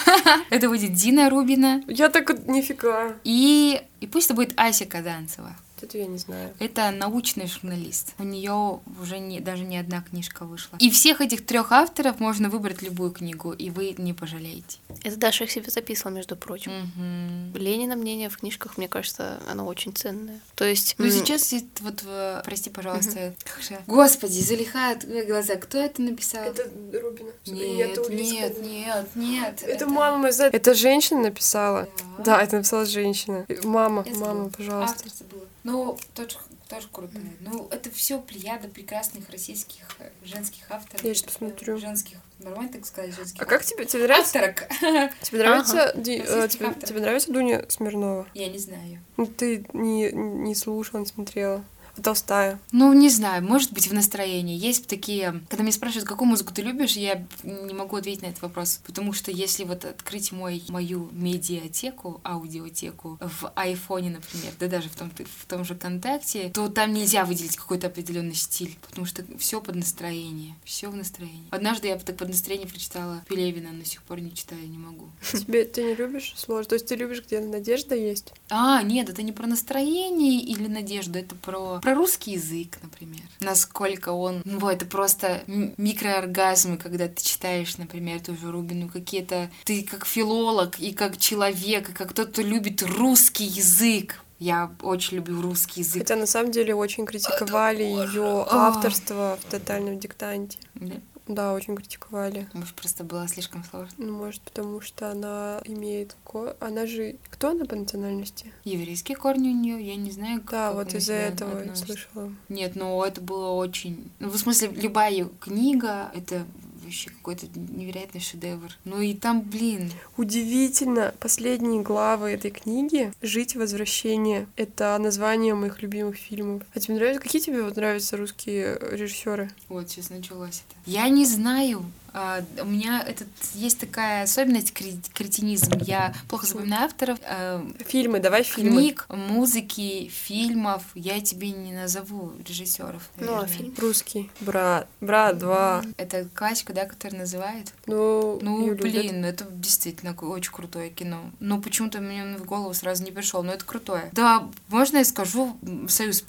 Это 0.50 0.68
будет 0.68 0.92
Дина 0.92 1.30
Рубина. 1.30 1.82
Я 1.86 2.08
так 2.08 2.46
нифига. 2.46 3.14
И 3.24 3.80
и 4.00 4.06
пусть 4.06 4.26
это 4.26 4.34
будет 4.34 4.52
Ася 4.56 4.86
Казанцева. 4.86 5.54
Это 5.82 5.98
я 5.98 6.06
не 6.06 6.18
знаю. 6.18 6.54
Это 6.58 6.90
научный 6.90 7.46
журналист. 7.46 8.14
У 8.18 8.24
нее 8.24 8.80
уже 9.00 9.18
не, 9.18 9.40
даже 9.40 9.64
не 9.64 9.78
одна 9.78 10.02
книжка 10.02 10.44
вышла. 10.44 10.76
И 10.78 10.90
всех 10.90 11.20
этих 11.20 11.44
трех 11.44 11.72
авторов 11.72 12.20
можно 12.20 12.48
выбрать 12.48 12.82
любую 12.82 13.10
книгу, 13.10 13.52
и 13.52 13.70
вы 13.70 13.94
не 13.98 14.12
пожалеете. 14.12 14.78
Это 15.02 15.16
Даша 15.16 15.44
их 15.44 15.50
себе 15.50 15.70
записывала, 15.70 16.14
между 16.14 16.36
прочим. 16.36 16.72
Угу. 16.72 17.58
Ленина 17.58 17.96
мнение 17.96 18.28
в 18.28 18.38
книжках, 18.38 18.76
мне 18.78 18.88
кажется, 18.88 19.40
оно 19.50 19.66
очень 19.66 19.94
ценное. 19.94 20.40
То 20.54 20.64
есть... 20.64 20.94
Ну, 20.98 21.10
сейчас 21.10 21.52
вот, 21.80 22.04
прости, 22.44 22.70
пожалуйста, 22.70 23.34
как 23.44 23.62
же... 23.62 23.78
Господи, 23.86 24.40
Залиха, 24.40 24.98
глаза, 25.26 25.56
кто 25.56 25.78
это 25.78 26.02
написал? 26.02 26.44
Это 26.44 26.68
Рубина. 27.00 27.30
Нет, 27.46 27.98
это 27.98 28.12
нет, 28.12 28.62
нет, 28.62 29.16
нет. 29.16 29.62
Это, 29.62 29.72
это... 29.72 29.86
мама, 29.86 30.28
это 30.28 30.74
женщина 30.74 31.20
написала. 31.20 31.88
Да. 32.18 32.24
да, 32.24 32.42
это 32.42 32.56
написала 32.56 32.84
женщина. 32.84 33.46
Мама, 33.64 34.04
Я 34.06 34.14
мама, 34.16 34.50
пожалуйста. 34.50 34.96
Автор 34.96 35.12
забыла. 35.12 35.44
Ну, 35.62 35.98
тоже, 36.14 36.38
тоже 36.68 36.88
крутая. 36.90 37.22
Mm. 37.22 37.36
Ну, 37.40 37.68
это 37.70 37.90
все 37.90 38.20
плеяда 38.20 38.68
прекрасных 38.68 39.28
российских 39.30 39.84
э, 39.98 40.10
женских 40.24 40.70
авторов. 40.70 41.04
Я 41.04 41.14
сейчас 41.14 41.32
посмотрю. 41.32 41.78
Женских, 41.78 42.18
нормально 42.38 42.72
так 42.72 42.86
сказать, 42.86 43.14
женских. 43.14 43.42
А 43.42 43.44
как 43.44 43.64
тебе, 43.64 43.84
тебе 43.84 44.04
нравится? 44.04 44.38
Авторок. 44.38 44.68
Тебе 45.22 45.38
нравится, 45.40 45.90
ага. 45.90 46.00
Ди, 46.00 46.22
э, 46.26 46.48
тебе, 46.48 46.74
тебе 46.74 47.00
нравится 47.00 47.32
Дуня 47.32 47.64
Смирнова? 47.68 48.26
Я 48.34 48.48
не 48.48 48.58
знаю. 48.58 49.02
Ну, 49.16 49.26
ты 49.26 49.66
не, 49.72 50.10
не 50.12 50.54
слушала, 50.54 51.00
не 51.00 51.06
смотрела 51.06 51.64
толстая? 52.00 52.58
Ну, 52.72 52.92
не 52.92 53.08
знаю, 53.08 53.44
может 53.44 53.72
быть, 53.72 53.88
в 53.88 53.94
настроении. 53.94 54.58
Есть 54.58 54.86
такие... 54.86 55.42
Когда 55.48 55.62
меня 55.62 55.72
спрашивают, 55.72 56.08
какую 56.08 56.28
музыку 56.28 56.52
ты 56.52 56.62
любишь, 56.62 56.92
я 56.92 57.24
не 57.42 57.74
могу 57.74 57.96
ответить 57.96 58.22
на 58.22 58.26
этот 58.26 58.42
вопрос. 58.42 58.80
Потому 58.84 59.12
что 59.12 59.30
если 59.30 59.64
вот 59.64 59.84
открыть 59.84 60.32
мой, 60.32 60.62
мою 60.68 61.08
медиатеку, 61.12 62.20
аудиотеку 62.24 63.18
в 63.20 63.52
айфоне, 63.54 64.10
например, 64.10 64.52
да 64.58 64.66
даже 64.66 64.88
в 64.88 64.96
том, 64.96 65.10
в 65.10 65.46
том 65.46 65.64
же 65.64 65.74
КонтакТе, 65.74 66.50
то 66.50 66.68
там 66.68 66.92
нельзя 66.92 67.24
выделить 67.24 67.56
какой-то 67.56 67.88
определенный 67.88 68.34
стиль, 68.34 68.76
потому 68.88 69.06
что 69.06 69.24
все 69.38 69.60
под 69.60 69.76
настроение. 69.76 70.54
Все 70.64 70.88
в 70.88 70.96
настроении. 70.96 71.48
Однажды 71.50 71.88
я 71.88 71.98
так 71.98 72.16
под 72.16 72.28
настроение 72.28 72.68
прочитала 72.68 73.22
Пелевина, 73.28 73.70
но 73.72 73.80
до 73.80 73.84
сих 73.84 74.02
пор 74.02 74.20
не 74.20 74.34
читаю, 74.34 74.68
не 74.68 74.78
могу. 74.78 75.08
Тебе 75.32 75.64
ты 75.64 75.84
не 75.84 75.94
любишь 75.94 76.34
сложно? 76.36 76.70
То 76.70 76.74
есть 76.74 76.86
ты 76.86 76.96
любишь, 76.96 77.22
где 77.24 77.40
надежда 77.40 77.94
есть? 77.94 78.32
А, 78.48 78.82
нет, 78.82 79.08
это 79.08 79.22
не 79.22 79.32
про 79.32 79.46
настроение 79.46 80.40
или 80.40 80.66
надежду, 80.66 81.18
это 81.18 81.34
про 81.34 81.60
про 81.80 81.89
русский 81.94 82.32
язык, 82.32 82.78
например. 82.82 83.22
Насколько 83.40 84.10
он... 84.10 84.42
Ну, 84.44 84.68
это 84.68 84.86
просто 84.86 85.42
микрооргазмы, 85.46 86.76
когда 86.76 87.08
ты 87.08 87.22
читаешь, 87.22 87.76
например, 87.78 88.20
ту 88.20 88.36
же 88.36 88.50
Рубину, 88.50 88.88
какие-то... 88.88 89.50
Ты 89.64 89.82
как 89.82 90.06
филолог 90.06 90.78
и 90.78 90.92
как 90.92 91.16
человек, 91.18 91.90
и 91.90 91.92
как 91.92 92.12
тот, 92.12 92.30
кто 92.30 92.42
любит 92.42 92.82
русский 92.82 93.44
язык. 93.44 94.20
Я 94.38 94.70
очень 94.80 95.18
люблю 95.18 95.42
русский 95.42 95.80
язык. 95.80 96.02
Хотя 96.02 96.16
на 96.16 96.26
самом 96.26 96.50
деле 96.50 96.74
очень 96.74 97.04
критиковали 97.04 97.82
ее 97.82 98.46
авторство 98.48 99.38
в 99.42 99.50
тотальном 99.50 99.98
диктанте. 99.98 100.58
Да? 100.74 100.94
Да, 101.30 101.52
очень 101.54 101.76
критиковали. 101.76 102.48
Может, 102.52 102.74
просто 102.74 103.04
было 103.04 103.28
слишком 103.28 103.62
сложно? 103.62 103.94
Ну, 103.98 104.18
может, 104.18 104.42
потому 104.42 104.80
что 104.80 105.12
она 105.12 105.60
имеет... 105.64 106.16
Она 106.58 106.86
же... 106.86 107.16
Кто 107.30 107.50
она 107.50 107.66
по 107.66 107.76
национальности? 107.76 108.52
Еврейские 108.64 109.16
корни 109.16 109.48
у 109.48 109.54
нее, 109.54 109.80
я 109.80 109.94
не 109.94 110.10
знаю, 110.10 110.40
как 110.40 110.50
Да, 110.50 110.72
вот 110.72 110.92
из-за 110.92 111.12
этого 111.14 111.62
я 111.62 111.74
слышала. 111.76 112.32
Нет, 112.48 112.74
ну 112.74 113.02
это 113.04 113.20
было 113.20 113.50
очень... 113.50 114.10
Ну, 114.18 114.28
в 114.28 114.36
смысле, 114.36 114.70
любая 114.70 115.10
ее 115.12 115.30
книга, 115.40 116.10
это 116.14 116.44
вообще 116.90 117.10
какой-то 117.10 117.46
невероятный 117.56 118.20
шедевр. 118.20 118.76
Ну 118.84 119.00
и 119.00 119.14
там, 119.14 119.40
блин, 119.40 119.90
Удивительно, 120.16 121.14
последние 121.20 121.82
главы 121.82 122.30
этой 122.30 122.50
книги 122.50 123.12
«Жить. 123.22 123.56
Возвращение»— 123.56 124.46
это 124.56 124.96
название 124.98 125.54
моих 125.54 125.82
любимых 125.82 126.16
фильмов. 126.16 126.62
А 126.74 126.80
тебе 126.80 126.94
нравится? 126.96 127.22
Какие 127.22 127.40
тебе 127.40 127.62
вот 127.62 127.76
нравятся 127.76 128.16
русские 128.16 128.78
режиссеры? 128.92 129.50
вот 129.68 129.88
сейчас 129.88 130.10
началось 130.10 130.62
это. 130.68 130.90
Я 130.90 131.08
не 131.08 131.24
знаю, 131.24 131.84
а, 132.12 132.42
у 132.60 132.64
меня 132.64 133.02
этот 133.06 133.28
есть 133.54 133.78
такая 133.78 134.24
особенность 134.24 134.72
кре- 134.72 135.00
кретинизм. 135.14 135.72
Я 135.82 136.14
плохо 136.28 136.46
запоминаю 136.46 136.84
авторов. 136.86 137.18
а, 137.24 137.66
Фильмы, 137.86 138.20
давай 138.20 138.42
фильмы. 138.42 138.70
Книг, 138.80 139.06
музыки, 139.08 140.08
фильмов. 140.08 140.82
Я 140.94 141.20
тебе 141.20 141.50
не 141.50 141.72
назову 141.72 142.32
режиссеров. 142.46 143.10
Ну, 143.16 143.36
а 143.40 143.46
фильм? 143.46 143.74
Русский. 143.78 144.30
Брат. 144.40 144.88
Брат 145.00 145.38
2. 145.38 145.84
Это 145.96 146.28
классика, 146.34 146.72
да, 146.72 146.84
который 146.86 147.16
называют? 147.18 147.72
Ну, 147.86 148.38
Ну, 148.42 148.74
блин, 148.74 149.24
это 149.24 149.44
действительно 149.50 150.14
очень 150.14 150.52
крутое 150.52 150.90
кино. 150.90 151.30
Ну, 151.40 151.60
почему-то 151.60 152.00
мне 152.00 152.22
он 152.22 152.36
в 152.36 152.44
голову 152.44 152.74
сразу 152.74 153.02
не 153.04 153.10
пришел, 153.10 153.42
но 153.42 153.52
это 153.52 153.64
крутое. 153.64 154.08
Да, 154.12 154.48
можно 154.68 154.98
я 154.98 155.04
скажу 155.04 155.56
«Союз 155.88 156.22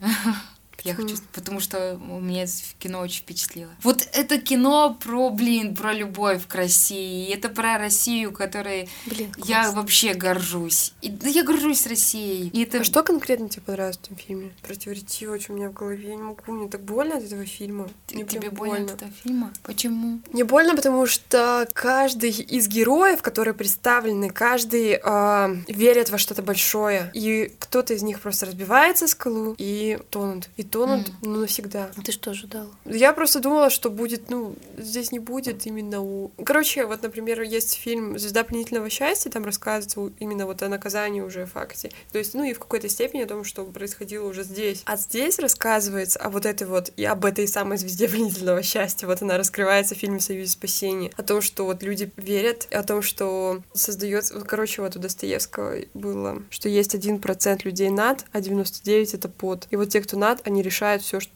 спасения»? 0.80 1.08
Я 1.08 1.16
хочу, 1.16 1.22
потому 1.32 1.60
что 1.60 1.98
меня 1.98 2.44
это 2.44 2.52
кино 2.78 3.00
очень 3.00 3.22
впечатлило. 3.22 3.70
Вот 3.82 4.08
это 4.12 4.38
кино 4.40 4.96
про, 5.02 5.30
блин, 5.30 5.74
про 5.74 5.92
любовь 5.92 6.46
к 6.46 6.54
России. 6.54 7.32
Это 7.32 7.48
про 7.48 7.78
Россию, 7.78 8.32
которой 8.32 8.88
Блин, 9.06 9.32
я 9.44 9.70
вообще 9.72 10.14
горжусь. 10.14 10.92
И, 11.02 11.10
да 11.10 11.28
я 11.28 11.42
горжусь 11.42 11.86
Россией. 11.86 12.48
И 12.48 12.62
это 12.62 12.80
А 12.80 12.84
что 12.84 13.02
конкретно 13.02 13.48
тебе 13.48 13.62
понравилось 13.62 13.98
в 13.98 14.04
этом 14.04 14.16
фильме? 14.16 14.52
Противоречи 14.62 15.24
очень 15.26 15.54
у 15.54 15.56
меня 15.56 15.70
в 15.70 15.72
голове. 15.72 16.10
Я 16.10 16.16
не 16.16 16.22
могу. 16.22 16.38
Мне 16.46 16.68
так 16.68 16.80
больно 16.82 17.16
от 17.16 17.24
этого 17.24 17.44
фильма. 17.44 17.88
Мне 18.12 18.24
тебе 18.24 18.50
больно 18.50 18.86
от 18.86 18.92
этого 18.92 19.10
фильма? 19.22 19.52
Почему? 19.62 20.20
Мне 20.32 20.44
больно, 20.44 20.76
потому 20.76 21.06
что 21.06 21.68
каждый 21.72 22.30
из 22.30 22.68
героев, 22.68 23.22
которые 23.22 23.54
представлены, 23.54 24.30
каждый 24.30 24.98
а, 25.02 25.54
верит 25.66 26.10
во 26.10 26.18
что-то 26.18 26.42
большое. 26.42 27.10
И 27.14 27.52
кто-то 27.58 27.94
из 27.94 28.02
них 28.02 28.20
просто 28.20 28.46
разбивается 28.46 29.08
скалу 29.08 29.54
и 29.58 29.98
тонут. 30.10 30.48
И 30.56 30.62
тонут, 30.70 31.08
Мгм. 31.08 31.16
ну, 31.22 31.40
навсегда. 31.40 31.90
Ты 32.04 32.12
что 32.12 32.30
ожидал? 32.30 32.66
Я 32.84 33.12
просто 33.12 33.40
думала, 33.40 33.70
что 33.70 33.90
будет, 33.90 34.30
ну, 34.30 34.54
здесь 34.76 35.12
не 35.12 35.18
будет 35.18 35.66
именно 35.66 36.00
у... 36.00 36.30
Короче, 36.44 36.86
вот, 36.86 37.02
например, 37.02 37.42
есть 37.42 37.74
фильм 37.74 38.18
«Звезда 38.18 38.44
пленительного 38.44 38.90
счастья», 38.90 39.30
там 39.30 39.44
рассказывается 39.44 40.10
именно 40.18 40.46
вот 40.46 40.62
о 40.62 40.68
наказании 40.68 41.20
уже 41.20 41.46
факте. 41.46 41.90
То 42.12 42.18
есть, 42.18 42.34
ну, 42.34 42.44
и 42.44 42.52
в 42.52 42.58
какой-то 42.58 42.88
степени 42.88 43.22
о 43.22 43.26
том, 43.26 43.44
что 43.44 43.64
происходило 43.64 44.26
уже 44.28 44.42
здесь. 44.44 44.82
А 44.86 44.96
здесь 44.96 45.38
рассказывается 45.38 46.18
о 46.18 46.30
вот 46.30 46.46
этой 46.46 46.66
вот, 46.66 46.92
и 46.96 47.04
об 47.04 47.24
этой 47.24 47.48
самой 47.48 47.78
звезде 47.78 48.08
пленительного 48.08 48.62
счастья. 48.62 49.06
Вот 49.06 49.22
она 49.22 49.36
раскрывается 49.38 49.94
в 49.94 49.98
фильме 49.98 50.20
«Союз 50.20 50.50
спасения». 50.52 51.10
О 51.16 51.22
том, 51.22 51.40
что 51.42 51.64
вот 51.64 51.82
люди 51.82 52.10
верят, 52.16 52.68
о 52.70 52.82
том, 52.82 53.02
что 53.02 53.62
создается... 53.74 54.38
Короче, 54.40 54.82
вот 54.82 54.96
у 54.96 54.98
Достоевского 54.98 55.76
было, 55.94 56.42
что 56.50 56.68
есть 56.68 56.94
один 56.94 57.18
процент 57.20 57.64
людей 57.64 57.90
над, 57.90 58.24
а 58.32 58.40
99— 58.40 59.14
это 59.14 59.28
под. 59.28 59.66
И 59.70 59.76
вот 59.76 59.88
те, 59.90 60.00
кто 60.00 60.16
над, 60.16 60.46
они 60.46 60.57
решают 60.62 61.02
все, 61.02 61.20
что 61.20 61.32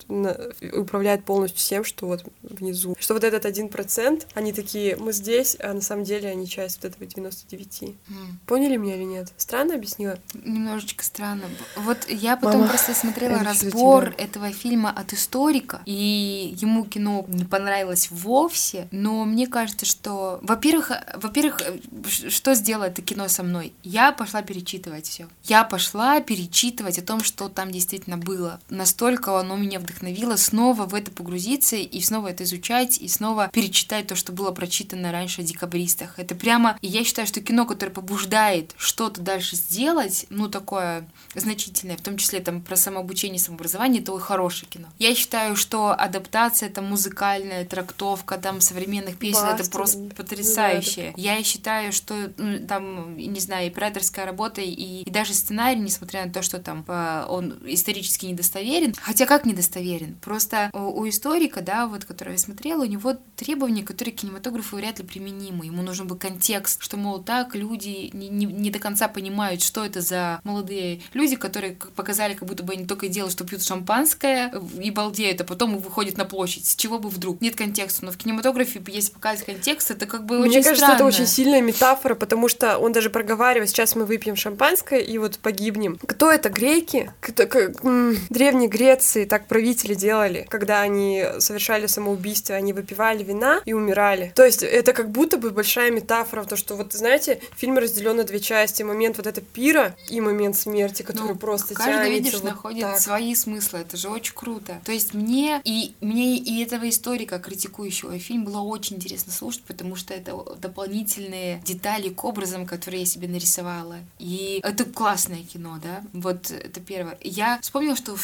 управляют 0.74 1.24
полностью 1.24 1.58
всем, 1.58 1.84
что 1.84 2.06
вот 2.06 2.24
внизу. 2.52 2.96
Что 2.98 3.14
вот 3.14 3.24
этот 3.24 3.46
один 3.46 3.68
процент, 3.68 4.26
они 4.34 4.52
такие, 4.52 4.96
мы 4.96 5.12
здесь, 5.12 5.56
а 5.60 5.72
на 5.72 5.80
самом 5.80 6.04
деле 6.04 6.28
они 6.30 6.48
часть 6.48 6.82
вот 6.82 6.92
этого 6.92 7.06
99. 7.06 7.82
М. 7.82 8.40
Поняли 8.46 8.76
меня 8.76 8.96
или 8.96 9.04
нет? 9.04 9.32
Странно 9.36 9.74
объяснила? 9.74 10.18
Немножечко 10.34 11.04
странно. 11.04 11.44
Вот 11.76 11.98
я 12.08 12.36
потом 12.36 12.60
Мама, 12.60 12.68
просто 12.68 12.94
смотрела 12.94 13.32
люблю 13.32 13.46
разбор 13.46 14.12
тебя. 14.12 14.24
этого 14.24 14.52
фильма 14.52 14.90
от 14.90 15.12
историка, 15.12 15.80
и 15.86 16.54
ему 16.60 16.84
кино 16.84 17.24
не 17.28 17.44
понравилось 17.44 18.08
вовсе, 18.10 18.88
но 18.90 19.24
мне 19.24 19.46
кажется, 19.46 19.86
что, 19.86 20.38
во-первых, 20.42 20.92
во-первых, 21.16 21.60
что 22.08 22.54
сделало 22.54 22.84
это 22.84 23.02
кино 23.02 23.28
со 23.28 23.42
мной? 23.42 23.72
Я 23.82 24.12
пошла 24.12 24.42
перечитывать 24.42 25.06
все. 25.06 25.28
Я 25.44 25.64
пошла 25.64 26.20
перечитывать 26.20 26.98
о 26.98 27.02
том, 27.02 27.22
что 27.22 27.48
там 27.48 27.70
действительно 27.70 28.18
было. 28.18 28.60
Настолько 28.68 29.38
оно 29.38 29.56
меня 29.56 29.78
вдохновило 29.78 30.36
снова 30.36 30.86
в 30.86 30.94
это 30.94 31.10
погрузиться 31.10 31.76
и 31.76 32.00
снова 32.00 32.28
это 32.28 32.41
изучать, 32.42 32.98
и 32.98 33.08
снова 33.08 33.48
перечитать 33.52 34.06
то, 34.06 34.16
что 34.16 34.32
было 34.32 34.50
прочитано 34.50 35.12
раньше 35.12 35.42
о 35.42 35.44
декабристах. 35.44 36.18
Это 36.18 36.34
прямо, 36.34 36.78
и 36.80 36.88
я 36.88 37.04
считаю, 37.04 37.26
что 37.26 37.40
кино, 37.40 37.66
которое 37.66 37.92
побуждает 37.92 38.74
что-то 38.76 39.20
дальше 39.20 39.56
сделать, 39.56 40.26
ну, 40.30 40.48
такое 40.48 41.08
значительное, 41.34 41.96
в 41.96 42.02
том 42.02 42.16
числе 42.16 42.40
там 42.40 42.60
про 42.60 42.76
самообучение, 42.76 43.38
самообразование, 43.38 44.02
это 44.02 44.12
ой, 44.12 44.20
хорошее 44.20 44.70
кино. 44.70 44.88
Я 44.98 45.14
считаю, 45.14 45.56
что 45.56 45.92
адаптация, 45.92 46.68
там, 46.68 46.86
музыкальная 46.86 47.64
трактовка, 47.64 48.38
там, 48.38 48.60
современных 48.60 49.18
песен, 49.18 49.44
это 49.44 49.58
Баста, 49.58 49.70
просто 49.70 49.98
ну 49.98 50.08
да, 50.08 50.14
потрясающе. 50.14 51.14
Я 51.16 51.42
считаю, 51.42 51.92
что, 51.92 52.32
ну, 52.36 52.66
там, 52.66 53.16
не 53.16 53.40
знаю, 53.40 53.66
и 53.66 53.68
операторская 53.68 54.26
работа, 54.26 54.60
и, 54.60 55.02
и 55.02 55.10
даже 55.10 55.34
сценарий, 55.34 55.80
несмотря 55.80 56.26
на 56.26 56.32
то, 56.32 56.42
что 56.42 56.58
там 56.58 56.82
по- 56.82 57.26
он 57.28 57.58
исторически 57.66 58.26
недостоверен, 58.26 58.94
хотя 59.00 59.26
как 59.26 59.44
недостоверен? 59.44 60.16
Просто 60.20 60.70
у, 60.72 61.00
у 61.00 61.08
историка, 61.08 61.62
да, 61.62 61.86
вот, 61.86 62.04
который 62.04 62.31
я 62.32 62.38
смотрела, 62.38 62.82
у 62.82 62.86
него 62.86 63.14
требования, 63.36 63.82
которые 63.82 64.14
к 64.14 64.18
кинематографу 64.20 64.76
вряд 64.76 64.98
ли 64.98 65.04
применимы. 65.04 65.66
Ему 65.66 65.82
нужен 65.82 66.06
был 66.06 66.16
контекст, 66.16 66.82
что, 66.82 66.96
мол, 66.96 67.22
так 67.22 67.54
люди 67.54 68.10
не, 68.12 68.28
не, 68.28 68.46
не 68.46 68.70
до 68.70 68.78
конца 68.78 69.08
понимают, 69.08 69.62
что 69.62 69.84
это 69.84 70.00
за 70.00 70.40
молодые 70.44 71.00
люди, 71.12 71.36
которые 71.36 71.74
как 71.74 71.92
показали, 71.92 72.34
как 72.34 72.48
будто 72.48 72.62
бы 72.62 72.72
они 72.74 72.86
только 72.86 73.06
и 73.06 73.08
делают, 73.08 73.32
что 73.32 73.44
пьют 73.44 73.62
шампанское 73.62 74.52
и 74.80 74.90
балдеют, 74.90 75.40
а 75.40 75.44
потом 75.44 75.78
выходят 75.78 76.16
на 76.16 76.24
площадь. 76.24 76.66
С 76.66 76.76
чего 76.76 76.98
бы 76.98 77.08
вдруг? 77.08 77.40
Нет 77.40 77.56
контекста. 77.56 78.04
Но 78.06 78.12
в 78.12 78.16
кинематографе, 78.16 78.82
если 78.88 79.12
показать 79.12 79.44
контекст, 79.44 79.90
это 79.90 80.06
как 80.06 80.24
бы 80.26 80.38
Мне 80.38 80.48
очень 80.48 80.62
кажется, 80.62 80.76
странно. 80.76 80.94
это 80.96 81.04
очень 81.04 81.26
сильная 81.26 81.60
метафора, 81.60 82.14
потому 82.14 82.48
что 82.48 82.78
он 82.78 82.92
даже 82.92 83.10
проговаривает, 83.10 83.68
сейчас 83.70 83.94
мы 83.96 84.04
выпьем 84.04 84.36
шампанское 84.36 85.00
и 85.00 85.18
вот 85.18 85.38
погибнем. 85.38 85.98
Кто 86.06 86.30
это? 86.30 86.48
Греки? 86.48 87.12
Кто, 87.20 87.46
к- 87.46 87.84
м, 87.84 88.16
Древней 88.30 88.68
Греции 88.68 89.24
так 89.24 89.46
правители 89.48 89.94
делали, 89.94 90.46
когда 90.48 90.80
они 90.80 91.24
совершали 91.38 91.86
самоубийство, 91.86 92.21
они 92.54 92.72
выпивали 92.72 93.22
вина 93.22 93.60
и 93.64 93.72
умирали. 93.72 94.32
То 94.34 94.44
есть 94.44 94.62
это 94.62 94.92
как 94.92 95.10
будто 95.10 95.38
бы 95.38 95.50
большая 95.50 95.90
метафора, 95.90 96.44
то 96.44 96.56
что 96.56 96.76
вот, 96.76 96.92
знаете, 96.92 97.40
фильм 97.56 97.78
разделен 97.78 98.16
на 98.16 98.24
две 98.24 98.40
части. 98.40 98.82
Момент 98.82 99.16
вот 99.16 99.26
это 99.26 99.40
пира 99.40 99.96
и 100.08 100.20
момент 100.20 100.56
смерти, 100.56 101.02
который 101.02 101.32
Ну, 101.32 101.36
просто 101.36 101.74
каждый, 101.74 101.92
тянется 101.92 102.12
видишь, 102.12 102.34
вот 102.34 102.44
находит 102.44 102.82
так. 102.82 102.98
свои 103.00 103.34
смыслы. 103.34 103.80
Это 103.80 103.96
же 103.96 104.08
очень 104.08 104.34
круто. 104.34 104.80
То 104.84 104.92
есть 104.92 105.14
мне 105.14 105.60
и 105.64 105.94
мне 106.00 106.38
и 106.38 106.62
этого 106.62 106.88
историка, 106.88 107.38
критикующего 107.38 108.18
фильм, 108.18 108.44
было 108.44 108.60
очень 108.60 108.96
интересно 108.96 109.32
слушать, 109.32 109.62
потому 109.64 109.96
что 109.96 110.14
это 110.14 110.36
дополнительные 110.58 111.60
детали 111.64 112.08
к 112.08 112.24
образам, 112.24 112.66
которые 112.66 113.00
я 113.00 113.06
себе 113.06 113.28
нарисовала. 113.28 113.96
И 114.18 114.60
это 114.62 114.84
классное 114.84 115.42
кино, 115.42 115.78
да? 115.82 116.02
Вот 116.12 116.50
это 116.50 116.80
первое. 116.80 117.16
Я 117.20 117.58
вспомнила, 117.60 117.96
что 117.96 118.16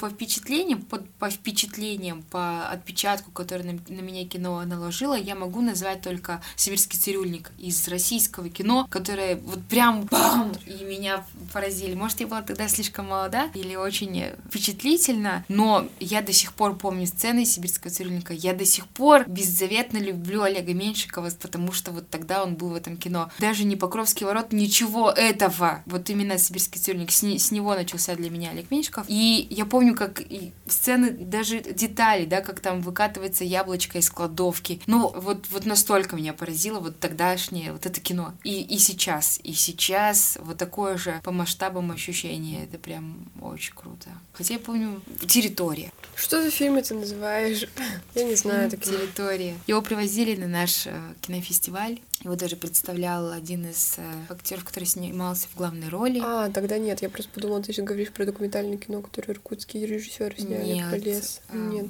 по 0.00 0.08
впечатлениям, 0.08 0.82
под, 0.82 1.08
по 1.14 1.30
впечатлениям, 1.30 2.22
по 2.22 2.68
отпечатку, 2.68 3.30
который 3.40 3.62
на, 3.62 3.72
на 3.88 4.00
меня 4.00 4.26
кино 4.26 4.62
наложило, 4.64 5.14
я 5.14 5.34
могу 5.34 5.60
назвать 5.60 6.02
только 6.02 6.42
«Сибирский 6.56 6.98
цирюльник» 6.98 7.50
из 7.58 7.88
российского 7.88 8.48
кино, 8.48 8.86
которое 8.90 9.36
вот 9.36 9.62
прям 9.64 10.02
бам! 10.02 10.52
И 10.66 10.84
меня 10.84 11.24
поразили. 11.52 11.94
Может, 11.94 12.20
я 12.20 12.26
была 12.26 12.42
тогда 12.42 12.68
слишком 12.68 13.08
молода 13.08 13.50
или 13.54 13.74
очень 13.74 14.24
впечатлительна, 14.48 15.44
но 15.48 15.88
я 15.98 16.22
до 16.22 16.32
сих 16.32 16.52
пор 16.52 16.76
помню 16.76 17.06
сцены 17.06 17.44
«Сибирского 17.44 17.90
цирюльника». 17.90 18.32
Я 18.32 18.54
до 18.54 18.64
сих 18.64 18.86
пор 18.86 19.28
беззаветно 19.28 19.98
люблю 19.98 20.42
Олега 20.42 20.74
Меньшикова, 20.74 21.30
потому 21.40 21.72
что 21.72 21.92
вот 21.92 22.08
тогда 22.08 22.42
он 22.42 22.54
был 22.54 22.70
в 22.70 22.74
этом 22.74 22.96
кино. 22.96 23.30
Даже 23.38 23.64
не 23.64 23.76
«Покровский 23.76 24.26
ворот», 24.26 24.52
ничего 24.52 25.10
этого. 25.10 25.82
Вот 25.86 26.10
именно 26.10 26.38
«Сибирский 26.38 26.80
цирюльник», 26.80 27.10
с, 27.10 27.22
с 27.22 27.50
него 27.50 27.74
начался 27.74 28.14
для 28.14 28.30
меня 28.30 28.50
Олег 28.50 28.70
Меньшиков. 28.70 29.06
И 29.08 29.46
я 29.50 29.64
помню, 29.64 29.94
как 29.94 30.22
сцены, 30.66 31.10
даже 31.10 31.60
детали, 31.60 32.26
да, 32.26 32.40
как 32.40 32.60
там 32.60 32.80
выкатывается 33.20 33.44
яблочко 33.44 33.98
из 33.98 34.10
кладовки. 34.10 34.80
Ну, 34.86 35.12
вот, 35.14 35.46
вот 35.50 35.66
настолько 35.66 36.16
меня 36.16 36.32
поразило 36.32 36.80
вот 36.80 36.98
тогдашнее 36.98 37.72
вот 37.72 37.86
это 37.86 38.00
кино. 38.00 38.32
И, 38.44 38.62
и 38.62 38.78
сейчас, 38.78 39.38
и 39.42 39.52
сейчас 39.52 40.38
вот 40.40 40.56
такое 40.56 40.96
же 40.96 41.20
по 41.22 41.30
масштабам 41.30 41.90
ощущение. 41.90 42.64
Это 42.64 42.78
прям 42.78 43.30
очень 43.40 43.74
круто. 43.74 44.08
Хотя 44.32 44.54
я 44.54 44.60
помню 44.60 45.00
«Территория». 45.26 45.92
Что 46.20 46.42
за 46.42 46.50
фильмы 46.50 46.82
ты 46.82 46.94
называешь? 46.94 47.66
Я 48.14 48.24
не 48.24 48.34
знаю 48.34 48.70
такие. 48.70 48.98
«Территория». 48.98 49.56
Его 49.66 49.80
привозили 49.80 50.38
на 50.38 50.46
наш 50.46 50.86
э, 50.86 50.92
кинофестиваль. 51.22 51.98
Его 52.22 52.36
даже 52.36 52.56
представлял 52.56 53.30
один 53.32 53.64
из 53.66 53.94
э, 53.96 54.02
актеров, 54.28 54.64
который 54.64 54.84
снимался 54.84 55.48
в 55.48 55.56
главной 55.56 55.88
роли. 55.88 56.20
А, 56.22 56.50
тогда 56.50 56.76
нет, 56.76 57.00
я 57.00 57.08
просто 57.08 57.30
подумала, 57.32 57.62
ты 57.62 57.72
сейчас 57.72 57.86
говоришь 57.86 58.12
про 58.12 58.26
документальное 58.26 58.76
кино, 58.76 59.00
которое 59.00 59.32
иркутские 59.32 59.86
режиссеры 59.86 60.36
сняли 60.36 60.74
Нет, 60.74 60.90
про 60.90 60.98
лес. 60.98 61.40
а, 61.48 61.56
Нет. 61.56 61.88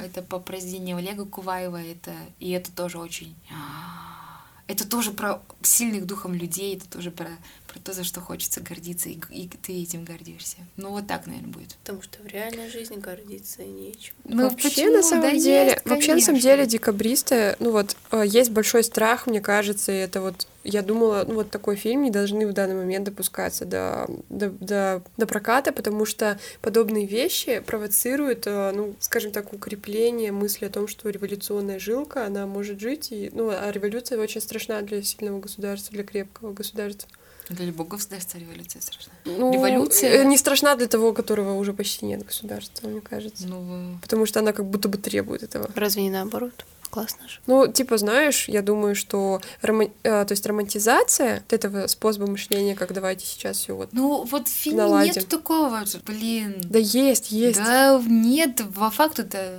Это 0.00 0.22
по 0.22 0.38
произведению 0.38 0.98
Олега 0.98 1.24
Куваева, 1.24 1.82
это 1.82 2.12
и 2.38 2.52
это 2.52 2.70
тоже 2.70 2.98
очень. 2.98 3.34
Это 4.68 4.88
тоже 4.88 5.12
про 5.12 5.42
сильных 5.62 6.06
духом 6.06 6.34
людей, 6.34 6.76
это 6.76 6.88
тоже 6.88 7.10
про 7.10 7.28
про 7.76 7.82
то, 7.82 7.92
за 7.92 8.04
что 8.04 8.20
хочется 8.20 8.60
гордиться, 8.60 9.08
и, 9.08 9.18
и 9.30 9.48
ты 9.48 9.82
этим 9.82 10.04
гордишься. 10.04 10.56
Ну, 10.76 10.90
вот 10.90 11.06
так, 11.06 11.26
наверное, 11.26 11.52
будет. 11.52 11.74
Потому 11.76 12.02
что 12.02 12.22
в 12.22 12.26
реальной 12.26 12.70
жизни 12.70 12.96
гордиться 12.96 13.62
нечем. 13.64 14.14
Ну, 14.24 14.48
вообще, 14.48 14.68
почему? 14.68 14.92
на 14.92 15.02
самом 15.02 15.22
да 15.22 15.30
деле, 15.32 15.70
есть, 15.72 15.84
вообще, 15.84 16.14
на 16.14 16.20
самом 16.20 16.40
деле, 16.40 16.66
декабристы, 16.66 17.56
ну 17.58 17.72
вот, 17.72 17.96
э, 18.12 18.22
есть 18.26 18.50
большой 18.50 18.82
страх, 18.82 19.26
мне 19.26 19.40
кажется, 19.40 19.92
и 19.92 19.96
это 19.96 20.22
вот 20.22 20.46
я 20.66 20.82
думала, 20.82 21.24
ну 21.26 21.34
вот 21.34 21.50
такой 21.50 21.76
фильм 21.76 22.02
не 22.02 22.10
должны 22.10 22.46
в 22.46 22.52
данный 22.52 22.74
момент 22.74 23.04
допускаться 23.04 23.64
до, 23.64 24.06
до, 24.28 24.50
до, 24.50 25.02
до 25.16 25.26
проката, 25.26 25.72
потому 25.72 26.04
что 26.04 26.38
подобные 26.60 27.06
вещи 27.06 27.60
провоцируют, 27.60 28.46
э, 28.46 28.72
ну, 28.74 28.94
скажем 29.00 29.30
так, 29.30 29.52
укрепление 29.52 30.32
мысли 30.32 30.66
о 30.66 30.70
том, 30.70 30.88
что 30.88 31.08
революционная 31.08 31.78
жилка, 31.78 32.26
она 32.26 32.46
может 32.46 32.80
жить, 32.80 33.12
и, 33.12 33.30
ну, 33.32 33.50
а 33.50 33.70
революция 33.70 34.18
очень 34.18 34.40
страшна 34.40 34.82
для 34.82 35.02
сильного 35.02 35.40
государства, 35.40 35.94
для 35.94 36.04
крепкого 36.04 36.52
государства. 36.52 37.08
Для 37.48 37.66
любого 37.66 37.86
государства 37.86 38.38
революция 38.38 38.82
страшна. 38.82 39.12
Ну, 39.24 39.52
революция 39.52 40.22
э, 40.22 40.24
не 40.24 40.36
страшна 40.36 40.74
для 40.74 40.88
того, 40.88 41.12
которого 41.12 41.54
уже 41.54 41.72
почти 41.72 42.04
нет 42.04 42.24
государства, 42.24 42.88
мне 42.88 43.00
кажется. 43.00 43.46
Ну, 43.46 43.98
потому 44.02 44.26
что 44.26 44.40
она 44.40 44.52
как 44.52 44.66
будто 44.66 44.88
бы 44.88 44.98
требует 44.98 45.44
этого. 45.44 45.70
Разве 45.76 46.02
не 46.02 46.10
наоборот? 46.10 46.64
Классно 46.90 47.28
же. 47.28 47.40
Ну, 47.46 47.66
типа, 47.66 47.98
знаешь, 47.98 48.48
я 48.48 48.62
думаю, 48.62 48.94
что 48.94 49.40
рома... 49.62 49.84
э, 50.02 50.24
то 50.24 50.28
есть 50.30 50.46
романтизация 50.46 51.42
вот 51.42 51.52
этого 51.52 51.86
способа 51.86 52.26
мышления, 52.26 52.74
как 52.74 52.92
давайте 52.92 53.26
сейчас 53.26 53.58
все 53.58 53.74
вот 53.74 53.90
Ну, 53.92 54.24
вот 54.24 54.48
в 54.48 54.52
фильме 54.52 54.82
наладим. 54.82 55.14
нет 55.14 55.28
такого 55.28 55.84
же, 55.84 55.98
блин. 56.06 56.56
Да 56.62 56.78
есть, 56.78 57.30
есть. 57.32 57.58
Да 57.58 58.00
нет, 58.06 58.62
во 58.74 58.90
факту-то... 58.90 59.58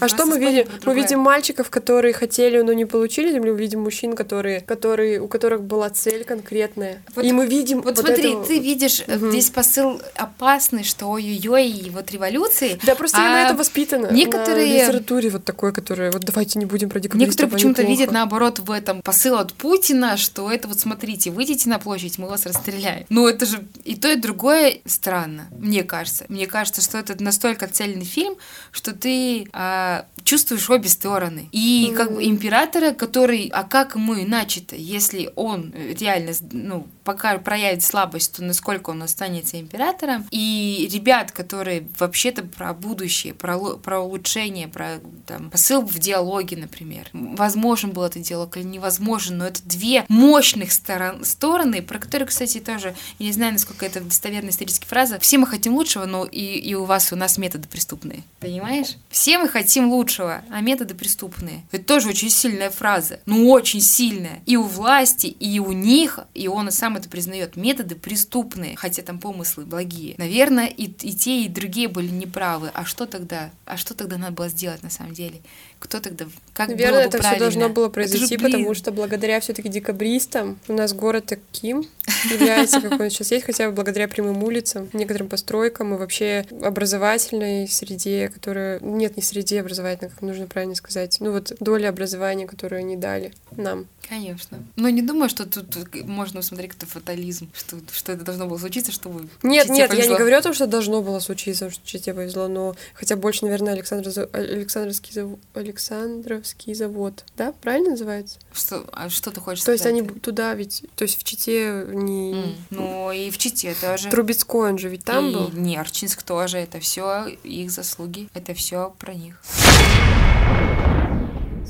А 0.00 0.08
что 0.08 0.26
мы 0.26 0.38
видим? 0.38 0.66
Мы 0.84 0.94
видим 0.94 1.20
мальчиков, 1.20 1.70
которые 1.70 2.14
хотели, 2.14 2.60
но 2.62 2.72
не 2.72 2.84
получили, 2.84 3.30
или 3.30 3.38
мы 3.38 3.56
видим 3.56 3.82
мужчин, 3.82 4.14
которые, 4.14 4.60
которые, 4.60 5.20
у 5.20 5.28
которых 5.28 5.62
была 5.62 5.90
цель 5.90 6.24
конкретная. 6.24 7.02
Вот, 7.14 7.24
и 7.24 7.32
мы 7.32 7.46
видим 7.46 7.82
Вот, 7.82 7.96
вот 7.96 8.06
смотри, 8.06 8.34
это... 8.34 8.46
ты 8.46 8.58
видишь 8.58 9.02
угу. 9.06 9.30
здесь 9.30 9.50
посыл 9.50 10.00
опасный, 10.14 10.84
что 10.84 11.06
ой-ой-ой, 11.06 11.68
и 11.68 11.90
вот 11.90 12.10
революции. 12.10 12.78
Да, 12.84 12.94
просто 12.94 13.18
а 13.18 13.22
я 13.22 13.30
на 13.30 13.46
это 13.46 13.56
воспитана. 13.56 14.08
Некоторые... 14.10 14.84
На 14.84 14.86
литературе 14.86 15.30
вот 15.30 15.44
такое, 15.44 15.72
которое 15.72 16.10
вот 16.10 16.22
давайте 16.24 16.58
не 16.58 16.66
будем 16.66 16.77
про 16.86 17.00
декабристов. 17.00 17.28
Некоторые 17.28 17.52
почему-то 17.52 17.82
видят 17.82 18.12
наоборот 18.12 18.58
в 18.58 18.70
этом 18.70 19.02
посыл 19.02 19.36
от 19.36 19.54
Путина, 19.54 20.16
что 20.16 20.50
это 20.50 20.68
вот 20.68 20.80
смотрите, 20.80 21.30
выйдите 21.30 21.68
на 21.68 21.78
площадь, 21.78 22.18
мы 22.18 22.28
вас 22.28 22.46
расстреляем. 22.46 23.06
Ну 23.08 23.26
это 23.26 23.46
же 23.46 23.64
и 23.84 23.96
то, 23.96 24.10
и 24.10 24.16
другое 24.16 24.78
странно, 24.84 25.48
мне 25.58 25.82
кажется. 25.82 26.26
Мне 26.28 26.46
кажется, 26.46 26.82
что 26.82 26.98
это 26.98 27.20
настолько 27.22 27.66
цельный 27.66 28.04
фильм, 28.04 28.36
что 28.70 28.94
ты 28.94 29.48
а, 29.52 30.06
чувствуешь 30.24 30.68
обе 30.68 30.88
стороны. 30.88 31.48
И 31.52 31.88
mm-hmm. 31.88 31.96
как 31.96 32.14
бы 32.14 32.24
императора, 32.24 32.92
который, 32.92 33.50
а 33.52 33.64
как 33.64 33.94
ему 33.94 34.14
иначе-то, 34.14 34.76
если 34.76 35.32
он 35.36 35.72
реально, 35.74 36.32
ну, 36.52 36.86
пока 37.04 37.38
проявит 37.38 37.82
слабость, 37.82 38.36
то 38.36 38.44
насколько 38.44 38.90
он 38.90 39.02
останется 39.02 39.58
императором. 39.58 40.26
И 40.30 40.86
ребят, 40.92 41.32
которые 41.32 41.88
вообще-то 41.98 42.42
про 42.42 42.74
будущее, 42.74 43.32
про, 43.32 43.58
про 43.78 44.00
улучшение, 44.00 44.68
про 44.68 45.00
там, 45.26 45.50
посыл 45.50 45.80
в 45.80 45.98
диалоге, 45.98 46.57
например. 46.58 47.08
Возможен 47.12 47.90
был 47.92 48.02
это 48.02 48.18
диалог 48.18 48.56
или 48.56 48.64
невозможен, 48.64 49.38
но 49.38 49.46
это 49.46 49.62
две 49.64 50.04
мощных 50.08 50.72
сторон, 50.72 51.24
стороны, 51.24 51.82
про 51.82 51.98
которые, 51.98 52.26
кстати, 52.26 52.58
тоже, 52.60 52.94
я 53.18 53.26
не 53.26 53.32
знаю, 53.32 53.52
насколько 53.52 53.86
это 53.86 54.00
достоверная 54.00 54.50
историческая 54.50 54.86
фраза, 54.86 55.18
все 55.18 55.38
мы 55.38 55.46
хотим 55.46 55.74
лучшего, 55.74 56.04
но 56.04 56.24
и, 56.24 56.40
и 56.40 56.74
у 56.74 56.84
вас, 56.84 57.12
и 57.12 57.14
у 57.14 57.18
нас 57.18 57.38
методы 57.38 57.68
преступные. 57.68 58.22
Понимаешь? 58.40 58.96
Все 59.10 59.38
мы 59.38 59.48
хотим 59.48 59.90
лучшего, 59.90 60.42
а 60.50 60.60
методы 60.60 60.94
преступные. 60.94 61.62
Это 61.72 61.84
тоже 61.84 62.08
очень 62.08 62.30
сильная 62.30 62.70
фраза. 62.70 63.20
Ну, 63.26 63.50
очень 63.50 63.80
сильная. 63.80 64.42
И 64.46 64.56
у 64.56 64.64
власти, 64.64 65.26
и 65.26 65.58
у 65.58 65.72
них, 65.72 66.20
и 66.34 66.48
он 66.48 66.68
и 66.68 66.70
сам 66.70 66.96
это 66.96 67.08
признает, 67.08 67.56
методы 67.56 67.94
преступные, 67.94 68.76
хотя 68.76 69.02
там 69.02 69.18
помыслы 69.18 69.64
благие. 69.64 70.14
Наверное, 70.18 70.66
и, 70.66 70.84
и 70.84 71.14
те, 71.14 71.42
и 71.42 71.48
другие 71.48 71.88
были 71.88 72.08
неправы. 72.08 72.70
А 72.74 72.84
что 72.84 73.06
тогда? 73.06 73.50
А 73.64 73.76
что 73.76 73.94
тогда 73.94 74.16
надо 74.16 74.32
было 74.32 74.48
сделать 74.48 74.82
на 74.82 74.90
самом 74.90 75.14
деле? 75.14 75.40
Кто 75.78 76.00
тогда 76.00 76.26
как 76.54 76.70
Наверное, 76.70 77.04
это 77.04 77.22
все 77.22 77.38
должно 77.38 77.68
было 77.68 77.88
произойти, 77.88 78.36
же, 78.36 78.44
потому 78.44 78.74
что 78.74 78.90
благодаря 78.90 79.38
все-таки 79.38 79.68
декабристам 79.68 80.58
у 80.66 80.72
нас 80.72 80.92
город 80.92 81.26
таким 81.26 81.84
является, 82.32 82.80
какой 82.80 83.06
он 83.06 83.10
сейчас 83.10 83.30
есть, 83.30 83.46
хотя 83.46 83.68
бы 83.68 83.76
благодаря 83.76 84.08
прямым 84.08 84.42
улицам, 84.42 84.88
некоторым 84.92 85.28
постройкам 85.28 85.94
и 85.94 85.98
вообще 85.98 86.44
образовательной 86.62 87.68
среде, 87.68 88.28
которая... 88.28 88.80
Нет, 88.80 89.16
не 89.16 89.22
среде 89.22 89.60
образовательной, 89.60 90.10
как 90.10 90.20
нужно 90.22 90.46
правильно 90.46 90.74
сказать. 90.74 91.18
Ну 91.20 91.30
вот 91.30 91.52
доля 91.60 91.90
образования, 91.90 92.46
которую 92.46 92.80
они 92.80 92.96
дали 92.96 93.32
нам. 93.52 93.86
Конечно. 94.08 94.58
Но 94.76 94.88
не 94.88 95.02
думаю, 95.02 95.28
что 95.28 95.44
тут 95.44 95.94
можно 96.06 96.40
усмотреть 96.40 96.70
как-то 96.70 96.86
фатализм, 96.86 97.50
что, 97.52 97.76
что 97.92 98.12
это 98.12 98.24
должно 98.24 98.46
было 98.46 98.56
случиться, 98.56 98.90
чтобы 98.90 99.28
Нет, 99.42 99.68
нет, 99.68 99.90
повезло. 99.90 100.04
я 100.04 100.10
не 100.12 100.18
говорю 100.18 100.38
о 100.38 100.42
том, 100.42 100.54
что 100.54 100.66
должно 100.66 101.02
было 101.02 101.20
случиться, 101.20 101.70
что 101.70 101.98
тебе 101.98 102.14
повезло, 102.14 102.48
но 102.48 102.74
хотя 102.94 103.16
больше, 103.16 103.44
наверное, 103.44 103.74
Александр... 103.74 104.10
Александровский 104.32 105.12
завод... 105.12 105.38
Александровский 105.68 106.74
завод, 106.74 107.24
да? 107.36 107.52
Правильно 107.60 107.90
называется? 107.90 108.38
Что, 108.52 108.88
а 108.92 109.10
что 109.10 109.30
ты 109.30 109.40
хочешь 109.40 109.60
то 109.60 109.76
сказать? 109.76 109.82
То 109.82 109.88
есть 109.88 110.10
они 110.10 110.20
туда 110.20 110.54
ведь... 110.54 110.84
То 110.96 111.02
есть 111.02 111.20
в 111.20 111.24
Чите 111.24 111.86
не... 111.92 112.32
Mm. 112.32 112.54
Ну 112.70 113.12
и 113.12 113.30
в 113.30 113.36
Чите 113.36 113.74
тоже. 113.78 114.08
Трубецкой, 114.08 114.70
он 114.70 114.78
же 114.78 114.88
ведь 114.88 115.04
там 115.04 115.28
и 115.28 115.34
был? 115.34 115.50
Нерчинск 115.50 116.22
тоже. 116.22 116.58
Это 116.58 116.80
все 116.80 117.26
их 117.44 117.70
заслуги. 117.70 118.28
Это 118.32 118.54
все 118.54 118.94
про 118.98 119.12
них. 119.14 119.42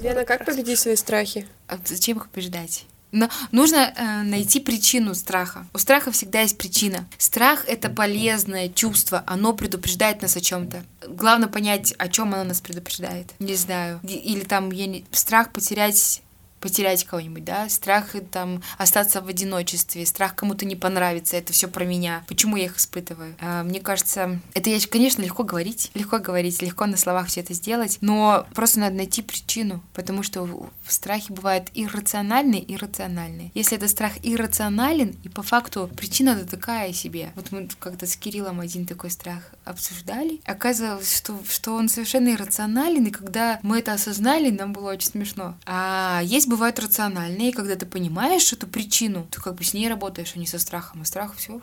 Лена, 0.01 0.25
как 0.25 0.45
победить 0.45 0.79
свои 0.79 0.95
страхи? 0.95 1.49
А 1.67 1.77
зачем 1.85 2.19
их 2.19 2.29
побеждать? 2.29 2.87
Но 3.13 3.29
нужно 3.53 3.93
э, 3.97 4.23
найти 4.23 4.61
причину 4.61 5.15
страха. 5.15 5.67
У 5.73 5.79
страха 5.79 6.11
всегда 6.11 6.41
есть 6.41 6.59
причина. 6.59 7.07
Страх 7.17 7.65
это 7.67 7.89
полезное 7.89 8.69
чувство, 8.69 9.25
оно 9.27 9.53
предупреждает 9.53 10.23
нас 10.23 10.37
о 10.37 10.41
чем-то. 10.41 10.85
Главное 11.09 11.49
понять, 11.49 11.95
о 11.99 12.09
чем 12.09 12.35
оно 12.35 12.45
нас 12.45 12.61
предупреждает. 12.61 13.33
Не 13.39 13.55
знаю. 13.55 14.01
Или 14.03 14.41
там 14.41 14.71
я 14.71 14.87
не... 14.87 15.05
страх 15.11 15.53
потерять 15.53 16.23
потерять 16.61 17.05
кого-нибудь, 17.05 17.45
да, 17.45 17.69
страх 17.69 18.15
там 18.31 18.63
остаться 18.77 19.21
в 19.21 19.29
одиночестве, 19.29 20.07
страх 20.07 20.35
кому-то 20.35 20.65
не 20.65 20.77
понравится, 20.77 21.37
это 21.37 21.53
все 21.53 21.69
про 21.69 21.85
меня. 21.85 22.25
Почему 22.29 22.57
я 22.57 22.65
их 22.65 22.77
испытываю? 22.79 23.35
А, 23.41 23.63
мне 23.63 23.81
кажется, 23.81 24.41
это, 24.55 24.71
конечно, 24.89 25.23
легко 25.23 25.45
говорить, 25.45 25.91
легко 25.95 26.19
говорить, 26.19 26.63
легко 26.63 26.87
на 26.87 26.97
словах 26.97 27.29
все 27.29 27.41
это 27.41 27.55
сделать, 27.55 27.99
но 28.01 28.47
просто 28.55 28.81
надо 28.81 28.97
найти 28.97 29.23
причину, 29.23 29.83
потому 29.95 30.23
что 30.23 30.45
в 30.45 30.93
страхе 30.93 31.33
бывают 31.33 31.69
иррациональные 31.75 32.63
и 32.63 32.77
рациональные. 32.77 33.51
Если 33.55 33.77
это 33.77 33.89
страх 33.89 34.13
иррационален, 34.23 35.17
и 35.25 35.29
по 35.29 35.43
факту 35.43 35.91
причина-то 35.97 36.47
такая 36.47 36.93
себе. 36.93 37.31
Вот 37.35 37.53
мы 37.53 37.69
как-то 37.79 38.07
с 38.07 38.17
Кириллом 38.17 38.61
один 38.61 38.87
такой 38.87 39.11
страх 39.11 39.53
обсуждали, 39.65 40.41
оказывалось, 40.45 41.17
что, 41.17 41.39
что 41.49 41.75
он 41.75 41.89
совершенно 41.89 42.31
иррационален, 42.31 43.07
и 43.07 43.11
когда 43.11 43.61
мы 43.63 43.79
это 43.79 43.93
осознали, 43.93 44.51
нам 44.51 44.73
было 44.73 44.93
очень 44.93 45.09
смешно. 45.09 45.57
А 45.67 46.21
есть 46.25 46.48
бывают 46.49 46.79
рациональные, 46.79 47.53
когда 47.53 47.77
ты 47.77 47.87
понимаешь 47.87 48.53
эту 48.53 48.67
причину, 48.67 49.27
ты 49.31 49.41
как 49.41 49.55
бы 49.55 49.65
с 49.65 49.75
ней 49.75 49.89
работаешь, 49.89 50.33
а 50.35 50.39
не 50.39 50.47
со 50.47 50.59
страхом. 50.59 51.03
А 51.03 51.05
страх 51.05 51.35
все 51.37 51.61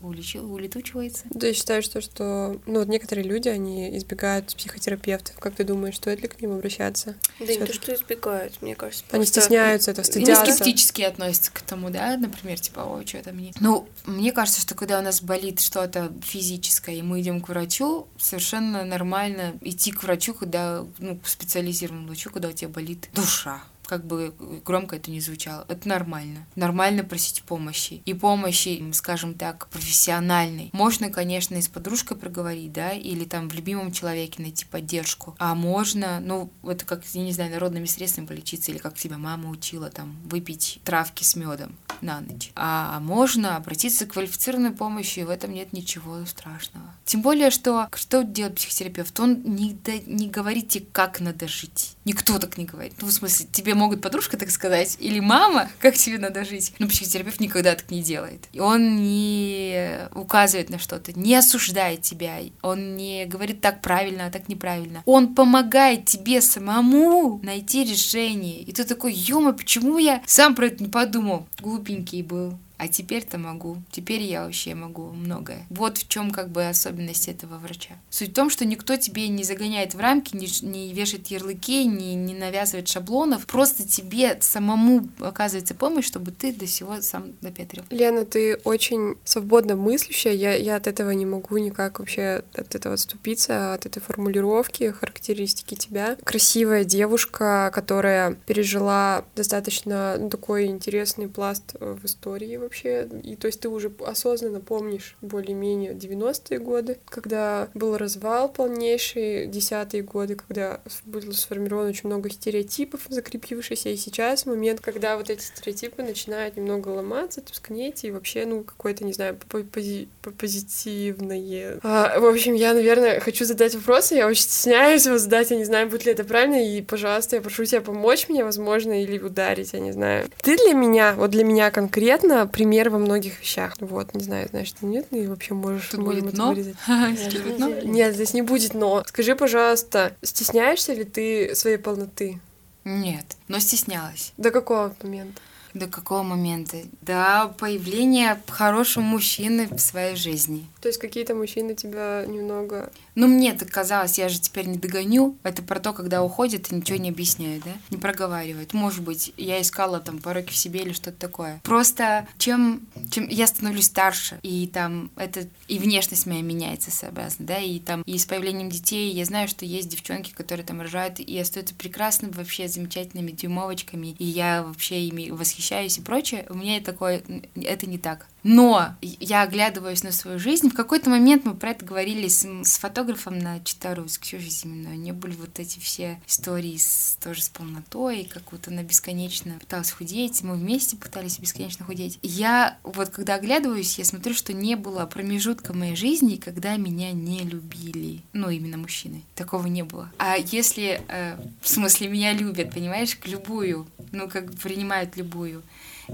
улечил, 0.00 0.52
улетучивается. 0.52 1.24
Да, 1.30 1.48
я 1.48 1.54
считаю, 1.54 1.82
что, 1.82 2.00
что 2.00 2.60
ну, 2.66 2.80
вот 2.80 2.88
некоторые 2.88 3.26
люди, 3.26 3.48
они 3.48 3.96
избегают 3.96 4.54
психотерапевтов. 4.54 5.38
Как 5.38 5.54
ты 5.54 5.64
думаешь, 5.64 5.96
стоит 5.96 6.22
ли 6.22 6.28
к 6.28 6.40
ним 6.40 6.52
обращаться? 6.52 7.16
Да 7.38 7.46
не 7.46 7.58
то, 7.58 7.72
что 7.72 7.94
избегают, 7.94 8.60
мне 8.62 8.74
кажется. 8.74 9.04
Они 9.10 9.24
стесняются 9.24 9.92
это, 9.92 10.02
стыдятся. 10.02 10.42
Они 10.42 10.52
скептически 10.52 11.02
относятся 11.02 11.52
к 11.52 11.62
этому, 11.62 11.90
да, 11.90 12.16
например, 12.16 12.58
типа, 12.58 12.80
ой, 12.80 13.06
что 13.06 13.18
это 13.18 13.32
мне... 13.32 13.52
Ну, 13.60 13.88
мне 14.06 14.32
кажется, 14.32 14.60
что 14.60 14.74
когда 14.74 14.98
у 14.98 15.02
нас 15.02 15.22
болит 15.22 15.60
что-то 15.60 16.12
физическое, 16.22 16.96
и 16.96 17.02
мы 17.02 17.20
идем 17.20 17.40
к 17.40 17.48
врачу, 17.48 18.08
совершенно 18.18 18.84
нормально 18.84 19.54
идти 19.60 19.92
к 19.92 20.02
врачу, 20.02 20.34
когда, 20.34 20.84
ну, 20.98 21.16
к 21.16 21.28
специализированному 21.28 22.08
врачу, 22.08 22.30
когда 22.30 22.48
у 22.48 22.52
тебя 22.52 22.68
болит 22.68 23.08
душа 23.14 23.62
как 23.90 24.06
бы 24.06 24.32
громко 24.64 24.94
это 24.94 25.10
не 25.10 25.20
звучало. 25.20 25.66
Это 25.68 25.88
нормально. 25.88 26.46
Нормально 26.54 27.02
просить 27.02 27.42
помощи. 27.42 28.02
И 28.04 28.14
помощи, 28.14 28.80
скажем 28.92 29.34
так, 29.34 29.66
профессиональной. 29.66 30.70
Можно, 30.72 31.10
конечно, 31.10 31.56
и 31.56 31.60
с 31.60 31.66
подружкой 31.66 32.16
проговорить, 32.16 32.72
да, 32.72 32.92
или 32.92 33.24
там 33.24 33.48
в 33.48 33.54
любимом 33.54 33.90
человеке 33.90 34.42
найти 34.42 34.64
поддержку. 34.64 35.34
А 35.40 35.56
можно, 35.56 36.20
ну, 36.20 36.52
это 36.62 36.84
как, 36.84 37.04
я 37.04 37.22
не 37.24 37.32
знаю, 37.32 37.50
народными 37.50 37.86
средствами 37.86 38.26
полечиться, 38.26 38.70
или 38.70 38.78
как 38.78 38.96
тебя 38.96 39.18
мама 39.18 39.50
учила, 39.50 39.90
там, 39.90 40.16
выпить 40.22 40.80
травки 40.84 41.24
с 41.24 41.34
медом 41.34 41.76
на 42.00 42.20
ночь. 42.20 42.52
А 42.54 43.00
можно 43.00 43.56
обратиться 43.56 44.06
к 44.06 44.12
квалифицированной 44.12 44.70
помощи, 44.70 45.18
и 45.18 45.24
в 45.24 45.30
этом 45.30 45.52
нет 45.52 45.72
ничего 45.72 46.24
страшного. 46.26 46.94
Тем 47.04 47.22
более, 47.22 47.50
что 47.50 47.88
что 47.92 48.22
делает 48.22 48.54
психотерапевт? 48.54 49.18
Он 49.18 49.42
не, 49.42 49.72
да, 49.72 49.94
не 50.06 50.28
говорит 50.28 50.68
тебе, 50.68 50.86
как 50.92 51.18
надо 51.18 51.48
жить. 51.48 51.96
Никто 52.04 52.38
так 52.38 52.56
не 52.56 52.66
говорит. 52.66 52.94
Ну, 53.00 53.08
в 53.08 53.12
смысле, 53.12 53.48
тебе 53.50 53.74
могут 53.80 54.00
подружка 54.00 54.36
так 54.36 54.50
сказать, 54.50 54.96
или 55.00 55.20
мама, 55.20 55.68
как 55.80 55.94
тебе 55.94 56.18
надо 56.18 56.44
жить. 56.44 56.72
Но 56.78 56.86
психотерапевт 56.86 57.40
никогда 57.40 57.74
так 57.74 57.90
не 57.90 58.02
делает. 58.02 58.46
И 58.52 58.60
он 58.60 58.96
не 58.96 60.08
указывает 60.14 60.70
на 60.70 60.78
что-то, 60.78 61.18
не 61.18 61.34
осуждает 61.34 62.02
тебя, 62.02 62.38
он 62.62 62.96
не 62.96 63.26
говорит 63.26 63.60
так 63.60 63.80
правильно, 63.80 64.26
а 64.26 64.30
так 64.30 64.48
неправильно. 64.48 65.02
Он 65.06 65.34
помогает 65.34 66.04
тебе 66.04 66.40
самому 66.40 67.40
найти 67.42 67.84
решение. 67.84 68.60
И 68.60 68.72
ты 68.72 68.84
такой, 68.84 69.12
ё 69.12 69.40
почему 69.52 69.98
я 69.98 70.22
сам 70.26 70.54
про 70.54 70.66
это 70.66 70.82
не 70.82 70.88
подумал? 70.88 71.46
Глупенький 71.60 72.22
был. 72.22 72.58
А 72.80 72.88
теперь-то 72.88 73.36
могу. 73.36 73.76
Теперь 73.90 74.22
я 74.22 74.44
вообще 74.44 74.74
могу 74.74 75.10
многое. 75.12 75.66
Вот 75.68 75.98
в 75.98 76.08
чем 76.08 76.30
как 76.30 76.48
бы 76.48 76.66
особенность 76.66 77.28
этого 77.28 77.58
врача. 77.58 77.96
Суть 78.08 78.30
в 78.30 78.32
том, 78.32 78.48
что 78.48 78.64
никто 78.64 78.96
тебе 78.96 79.28
не 79.28 79.44
загоняет 79.44 79.92
в 79.92 80.00
рамки, 80.00 80.34
не, 80.34 80.48
не 80.62 80.94
вешает 80.94 81.26
ярлыки, 81.26 81.84
не, 81.84 82.14
не 82.14 82.32
навязывает 82.32 82.88
шаблонов. 82.88 83.46
Просто 83.46 83.86
тебе 83.86 84.38
самому 84.40 85.06
оказывается 85.20 85.74
помощь, 85.74 86.06
чтобы 86.06 86.30
ты 86.30 86.54
до 86.54 86.64
всего 86.64 87.02
сам 87.02 87.34
допетрил. 87.42 87.84
Лена, 87.90 88.24
ты 88.24 88.56
очень 88.64 89.16
свободно 89.24 89.76
мыслящая. 89.76 90.32
Я, 90.32 90.54
я 90.54 90.76
от 90.76 90.86
этого 90.86 91.10
не 91.10 91.26
могу 91.26 91.58
никак 91.58 91.98
вообще 91.98 92.42
от 92.54 92.74
этого 92.74 92.94
отступиться, 92.94 93.74
от 93.74 93.84
этой 93.84 94.00
формулировки, 94.00 94.90
характеристики 94.90 95.74
тебя. 95.74 96.16
Красивая 96.24 96.84
девушка, 96.84 97.70
которая 97.74 98.36
пережила 98.46 99.26
достаточно 99.36 100.18
такой 100.30 100.68
интересный 100.68 101.28
пласт 101.28 101.74
в 101.78 102.06
истории 102.06 102.69
вообще. 102.70 103.08
И 103.24 103.34
то 103.34 103.46
есть 103.48 103.60
ты 103.60 103.68
уже 103.68 103.92
осознанно 104.06 104.60
помнишь 104.60 105.16
более-менее 105.20 105.92
90-е 105.92 106.58
годы, 106.60 106.98
когда 107.06 107.68
был 107.74 107.96
развал 107.96 108.48
полнейший, 108.48 109.48
десятые 109.48 110.04
годы, 110.04 110.36
когда 110.36 110.80
было 111.04 111.32
сформировано 111.32 111.90
очень 111.90 112.08
много 112.08 112.30
стереотипов, 112.30 113.02
закрепившихся, 113.08 113.88
и 113.88 113.96
сейчас 113.96 114.46
момент, 114.46 114.80
когда 114.80 115.16
вот 115.16 115.30
эти 115.30 115.42
стереотипы 115.42 116.02
начинают 116.02 116.56
немного 116.56 116.88
ломаться, 116.88 117.40
тускнеть, 117.40 118.04
и 118.04 118.12
вообще, 118.12 118.46
ну, 118.46 118.62
какое-то, 118.62 119.04
не 119.04 119.12
знаю, 119.12 119.36
пози 119.72 120.08
позитивное. 120.38 121.80
А, 121.82 122.18
в 122.20 122.24
общем, 122.24 122.54
я, 122.54 122.72
наверное, 122.72 123.20
хочу 123.20 123.44
задать 123.44 123.74
вопросы, 123.74 124.14
я 124.14 124.28
очень 124.28 124.42
стесняюсь 124.42 125.06
его 125.06 125.18
задать, 125.18 125.50
я 125.50 125.56
не 125.56 125.64
знаю, 125.64 125.88
будет 125.88 126.06
ли 126.06 126.12
это 126.12 126.24
правильно, 126.24 126.62
и, 126.62 126.82
пожалуйста, 126.82 127.36
я 127.36 127.42
прошу 127.42 127.64
тебя 127.64 127.80
помочь 127.80 128.28
мне, 128.28 128.44
возможно, 128.44 129.02
или 129.02 129.18
ударить, 129.18 129.72
я 129.72 129.80
не 129.80 129.92
знаю. 129.92 130.28
Ты 130.42 130.56
для 130.56 130.74
меня, 130.74 131.14
вот 131.16 131.30
для 131.30 131.44
меня 131.44 131.70
конкретно, 131.70 132.46
пример 132.60 132.90
во 132.90 132.98
многих 132.98 133.40
вещах. 133.40 133.74
Вот, 133.80 134.14
не 134.14 134.22
знаю, 134.22 134.46
знаешь, 134.50 134.70
ты 134.72 134.84
нет, 134.84 135.06
и 135.12 135.26
вообще 135.26 135.54
можешь 135.54 135.88
Тут 135.88 136.00
можем 136.00 136.24
будет 136.24 136.34
это 136.34 136.42
но? 136.42 136.48
вырезать. 136.50 136.76
Нет, 137.86 138.14
здесь 138.14 138.34
не 138.34 138.42
будет 138.42 138.74
но. 138.74 139.02
Скажи, 139.06 139.34
пожалуйста, 139.34 140.14
стесняешься 140.22 140.92
ли 140.92 141.04
ты 141.04 141.54
своей 141.54 141.78
полноты? 141.78 142.38
Нет, 142.84 143.24
но 143.48 143.58
стеснялась. 143.60 144.34
До 144.36 144.50
какого 144.50 144.94
момента? 145.02 145.40
До 145.72 145.86
какого 145.86 146.22
момента? 146.22 146.76
До 147.00 147.54
появления 147.58 148.38
хорошего 148.46 149.04
мужчины 149.04 149.66
в 149.70 149.78
своей 149.78 150.16
жизни. 150.16 150.66
То 150.82 150.88
есть 150.88 151.00
какие-то 151.00 151.34
мужчины 151.34 151.74
тебя 151.74 152.26
немного... 152.26 152.90
Ну, 153.14 153.26
мне 153.26 153.52
так 153.54 153.70
казалось, 153.70 154.18
я 154.18 154.28
же 154.28 154.40
теперь 154.40 154.66
не 154.66 154.78
догоню. 154.78 155.36
Это 155.42 155.62
про 155.62 155.80
то, 155.80 155.92
когда 155.92 156.22
уходит 156.22 156.70
и 156.70 156.74
ничего 156.74 156.98
не 156.98 157.10
объясняет, 157.10 157.62
да? 157.64 157.72
Не 157.90 157.96
проговаривает. 157.96 158.72
Может 158.72 159.02
быть, 159.02 159.32
я 159.36 159.60
искала 159.60 160.00
там 160.00 160.18
пороки 160.18 160.52
в 160.52 160.56
себе 160.56 160.80
или 160.80 160.92
что-то 160.92 161.18
такое. 161.18 161.60
Просто 161.64 162.26
чем, 162.38 162.86
чем 163.10 163.28
я 163.28 163.46
становлюсь 163.46 163.86
старше, 163.86 164.38
и 164.42 164.66
там 164.66 165.10
это... 165.16 165.46
И 165.68 165.78
внешность 165.78 166.26
моя 166.26 166.42
меняется 166.42 166.90
сообразно, 166.90 167.46
да? 167.46 167.58
И 167.58 167.78
там 167.78 168.02
и 168.02 168.18
с 168.18 168.26
появлением 168.26 168.70
детей 168.70 169.12
я 169.12 169.24
знаю, 169.24 169.48
что 169.48 169.64
есть 169.64 169.88
девчонки, 169.88 170.32
которые 170.32 170.66
там 170.66 170.80
рожают 170.80 171.20
и 171.20 171.38
остаются 171.38 171.74
прекрасными, 171.74 172.32
вообще 172.32 172.68
замечательными 172.68 173.30
дюймовочками. 173.30 174.14
И 174.18 174.24
я 174.24 174.62
вообще 174.62 175.06
ими 175.06 175.30
восхищаюсь 175.30 175.98
и 175.98 176.02
прочее. 176.02 176.46
У 176.48 176.54
меня 176.54 176.80
такое... 176.80 177.22
Это 177.54 177.86
не 177.86 177.98
так. 177.98 178.26
Но 178.42 178.94
я 179.00 179.42
оглядываюсь 179.42 180.02
на 180.02 180.12
свою 180.12 180.38
жизнь. 180.38 180.70
В 180.70 180.74
какой-то 180.74 181.10
момент 181.10 181.44
мы 181.44 181.54
про 181.54 181.70
это 181.70 181.84
говорили 181.84 182.28
с, 182.28 182.46
с 182.64 182.78
фотографом 182.78 183.38
на 183.38 183.60
Читару, 183.60 184.08
с 184.08 184.18
Ксюшей 184.18 184.50
Зиминой. 184.50 184.96
У 184.96 185.00
нее 185.00 185.12
были 185.12 185.34
вот 185.34 185.58
эти 185.58 185.78
все 185.78 186.20
истории 186.26 186.76
с, 186.76 187.18
тоже 187.22 187.42
с 187.42 187.48
полнотой, 187.48 188.24
как 188.24 188.52
вот 188.52 188.68
она 188.68 188.82
бесконечно 188.82 189.58
пыталась 189.60 189.90
худеть. 189.90 190.42
Мы 190.42 190.54
вместе 190.54 190.96
пытались 190.96 191.38
бесконечно 191.38 191.84
худеть. 191.84 192.18
Я 192.22 192.78
вот 192.82 193.10
когда 193.10 193.34
оглядываюсь, 193.34 193.98
я 193.98 194.04
смотрю, 194.04 194.34
что 194.34 194.52
не 194.52 194.76
было 194.76 195.06
промежутка 195.06 195.72
моей 195.72 195.96
жизни, 195.96 196.36
когда 196.36 196.76
меня 196.76 197.12
не 197.12 197.40
любили. 197.40 198.22
Ну, 198.32 198.48
именно 198.48 198.78
мужчины. 198.78 199.22
Такого 199.34 199.66
не 199.66 199.82
было. 199.82 200.10
А 200.18 200.36
если, 200.36 201.02
э, 201.08 201.36
в 201.60 201.68
смысле, 201.68 202.08
меня 202.08 202.32
любят, 202.32 202.72
понимаешь, 202.72 203.16
к 203.16 203.26
любую, 203.26 203.86
ну, 204.12 204.28
как 204.28 204.52
принимают 204.54 205.16
любую, 205.16 205.62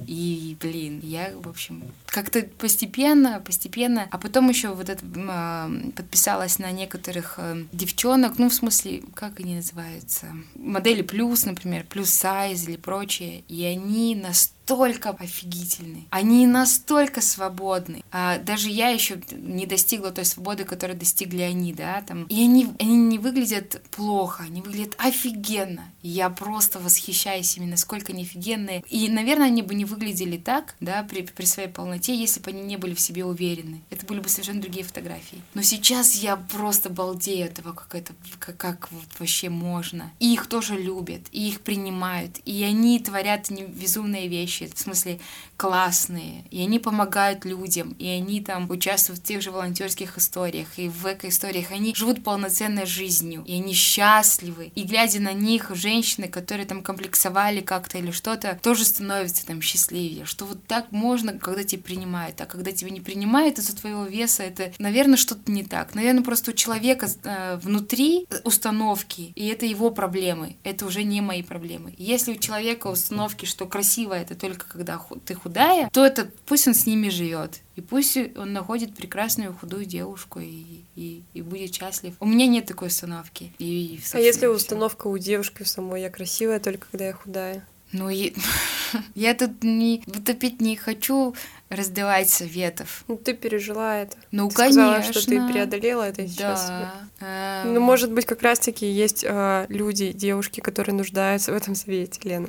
и, 0.07 0.57
блин, 0.61 1.01
я, 1.03 1.33
в 1.35 1.49
общем, 1.49 1.83
как-то 2.07 2.43
постепенно, 2.43 3.41
постепенно, 3.41 4.07
а 4.11 4.19
потом 4.19 4.49
еще 4.49 4.75
вот 4.75 4.89
это 4.89 5.05
э, 5.05 5.91
подписалась 5.95 6.59
на 6.59 6.71
некоторых 6.71 7.35
э, 7.39 7.65
девчонок, 7.73 8.39
ну, 8.39 8.49
в 8.49 8.55
смысле, 8.55 9.03
как 9.15 9.41
они 9.41 9.57
называются? 9.57 10.27
Модели 10.55 11.03
плюс, 11.03 11.45
например, 11.45 11.85
плюс 11.89 12.11
сайз 12.11 12.69
или 12.69 12.77
прочее, 12.77 13.45
и 13.49 13.65
они 13.65 14.15
настолько 14.15 14.56
настолько 14.67 15.11
офигительны, 15.11 16.07
они 16.11 16.47
настолько 16.47 17.21
свободны. 17.21 18.03
А 18.11 18.39
даже 18.39 18.69
я 18.69 18.89
еще 18.89 19.21
не 19.31 19.65
достигла 19.65 20.11
той 20.11 20.25
свободы, 20.25 20.65
которую 20.65 20.99
достигли 20.99 21.43
они, 21.43 21.73
да, 21.73 22.03
там. 22.03 22.25
И 22.25 22.43
они, 22.43 22.69
они 22.81 22.97
не 22.97 23.19
выглядят 23.19 23.81
плохо, 23.93 24.43
они 24.45 24.63
выглядят 24.63 24.95
офигенно. 24.99 25.93
Я 26.03 26.31
просто 26.31 26.81
восхищаюсь 26.81 27.57
ими, 27.57 27.67
насколько 27.67 28.13
они 28.13 28.23
офигенные. 28.23 28.83
И, 28.89 29.09
наверное, 29.09 29.47
они 29.47 29.63
бы 29.63 29.75
не 29.75 29.85
выглядели 29.85 30.37
так, 30.37 30.75
да, 30.81 31.05
при, 31.05 31.23
при 31.23 31.45
своей 31.45 31.69
полноте, 31.69 32.17
если 32.17 32.41
бы 32.41 32.51
они 32.51 32.63
не 32.63 32.77
были 32.77 32.95
в 32.95 33.01
себе 33.01 33.25
уверены. 33.25 33.83
Это 33.91 34.05
были 34.07 34.19
бы 34.19 34.29
совершенно 34.29 34.61
другие 34.61 34.85
фотографии. 34.85 35.43
Но 35.55 35.63
сейчас 35.63 36.15
я 36.17 36.37
просто 36.37 36.91
балдею 36.91 37.47
от 37.47 37.55
того, 37.55 37.73
как 37.73 37.95
это, 37.95 38.15
как, 38.41 38.57
как 38.57 38.93
вот 38.93 39.07
вообще 39.19 39.49
можно. 39.49 40.11
И 40.19 40.33
их 40.33 40.49
тоже 40.49 40.77
любят, 40.77 41.23
и 41.31 41.49
их 41.49 41.61
принимают, 41.61 42.41
и 42.45 42.65
они 42.65 42.99
творят 42.99 43.51
безумные 43.51 44.27
вещи 44.27 44.56
вещи, 44.61 44.75
в 44.75 44.79
смысле 44.79 45.21
классные, 45.57 46.45
и 46.51 46.61
они 46.61 46.79
помогают 46.79 47.45
людям, 47.45 47.95
и 47.99 48.07
они 48.09 48.41
там 48.41 48.71
участвуют 48.71 49.21
в 49.21 49.23
тех 49.23 49.43
же 49.43 49.51
волонтерских 49.51 50.19
историях, 50.19 50.69
и 50.77 50.89
в 50.89 51.07
эко-историях, 51.07 51.73
они 51.73 51.95
живут 51.95 52.23
полноценной 52.23 52.87
жизнью, 52.87 53.43
и 53.47 53.55
они 53.55 53.73
счастливы, 53.73 54.73
и 54.75 54.83
глядя 54.83 55.21
на 55.21 55.33
них, 55.33 55.71
женщины, 55.75 56.29
которые 56.29 56.67
там 56.67 56.83
комплексовали 56.83 57.61
как-то 57.61 57.99
или 57.99 58.11
что-то, 58.11 58.59
тоже 58.63 58.85
становятся 58.85 59.47
там 59.47 59.63
счастливее, 59.63 60.25
что 60.25 60.45
вот 60.45 60.65
так 60.67 60.93
можно, 60.93 61.39
когда 61.39 61.65
тебя 61.65 61.83
принимают, 61.83 62.41
а 62.41 62.47
когда 62.47 62.73
тебя 62.73 62.91
не 62.91 63.01
принимают 63.01 63.59
из-за 63.59 63.77
твоего 63.77 64.05
веса, 64.05 64.43
это, 64.43 64.73
наверное, 64.79 65.17
что-то 65.17 65.51
не 65.51 65.65
так, 65.65 65.95
наверное, 65.95 66.23
просто 66.23 66.51
у 66.51 66.55
человека 66.55 67.09
э, 67.25 67.59
внутри 67.63 68.27
установки, 68.45 69.33
и 69.35 69.47
это 69.47 69.67
его 69.67 69.91
проблемы, 69.91 70.57
это 70.65 70.87
уже 70.87 71.03
не 71.03 71.21
мои 71.21 71.43
проблемы. 71.43 71.95
Если 71.97 72.33
у 72.33 72.37
человека 72.37 72.89
установки, 72.89 73.47
что 73.47 73.67
красиво 73.67 74.15
это 74.15 74.35
только 74.49 74.67
когда 74.69 75.01
ты 75.25 75.35
худая, 75.35 75.91
то 75.93 76.05
это 76.05 76.31
пусть 76.47 76.67
он 76.69 76.75
с 76.75 76.87
ними 76.87 77.09
живет. 77.09 77.61
И 77.77 77.81
пусть 77.81 78.17
он 78.37 78.53
находит 78.53 78.95
прекрасную 78.95 79.55
худую 79.55 79.85
девушку 79.85 80.41
и, 80.41 80.83
и, 80.95 81.23
и 81.35 81.43
будет 81.43 81.75
счастлив. 81.75 82.15
У 82.21 82.27
меня 82.27 82.47
нет 82.47 82.67
такой 82.67 82.89
установки. 82.89 83.53
И, 83.59 83.97
и 83.97 84.01
а 84.13 84.19
если 84.19 84.47
установка 84.47 85.09
у 85.09 85.19
девушки 85.19 85.63
самой, 85.63 86.03
я 86.03 86.11
красивая 86.11 86.61
только 86.61 86.87
когда 86.91 87.07
я 87.09 87.13
худая? 87.13 87.67
Ну, 87.93 88.09
и... 88.09 88.35
я 89.15 89.35
тут 89.35 89.63
не 89.63 90.03
утопить 90.07 90.61
не 90.61 90.77
хочу 90.77 91.35
раздавать 91.69 92.31
советов. 92.31 93.05
Ну, 93.09 93.17
ты 93.17 93.35
пережила 93.35 93.99
это. 93.99 94.17
Ну, 94.31 94.49
ты 94.49 94.55
конечно. 94.55 95.01
Сказала, 95.01 95.13
что 95.13 95.27
ты 95.27 95.49
преодолела 95.49 96.03
это 96.05 96.23
да. 96.23 96.29
сейчас. 96.29 96.73
Эм... 97.21 97.75
Ну, 97.75 97.81
может 97.81 98.13
быть, 98.13 98.25
как 98.25 98.43
раз-таки 98.43 98.87
есть 98.87 99.25
э, 99.27 99.67
люди, 99.69 100.13
девушки, 100.13 100.61
которые 100.61 100.95
нуждаются 100.95 101.53
в 101.53 101.57
этом 101.57 101.75
совете, 101.75 102.21
Лена. 102.23 102.49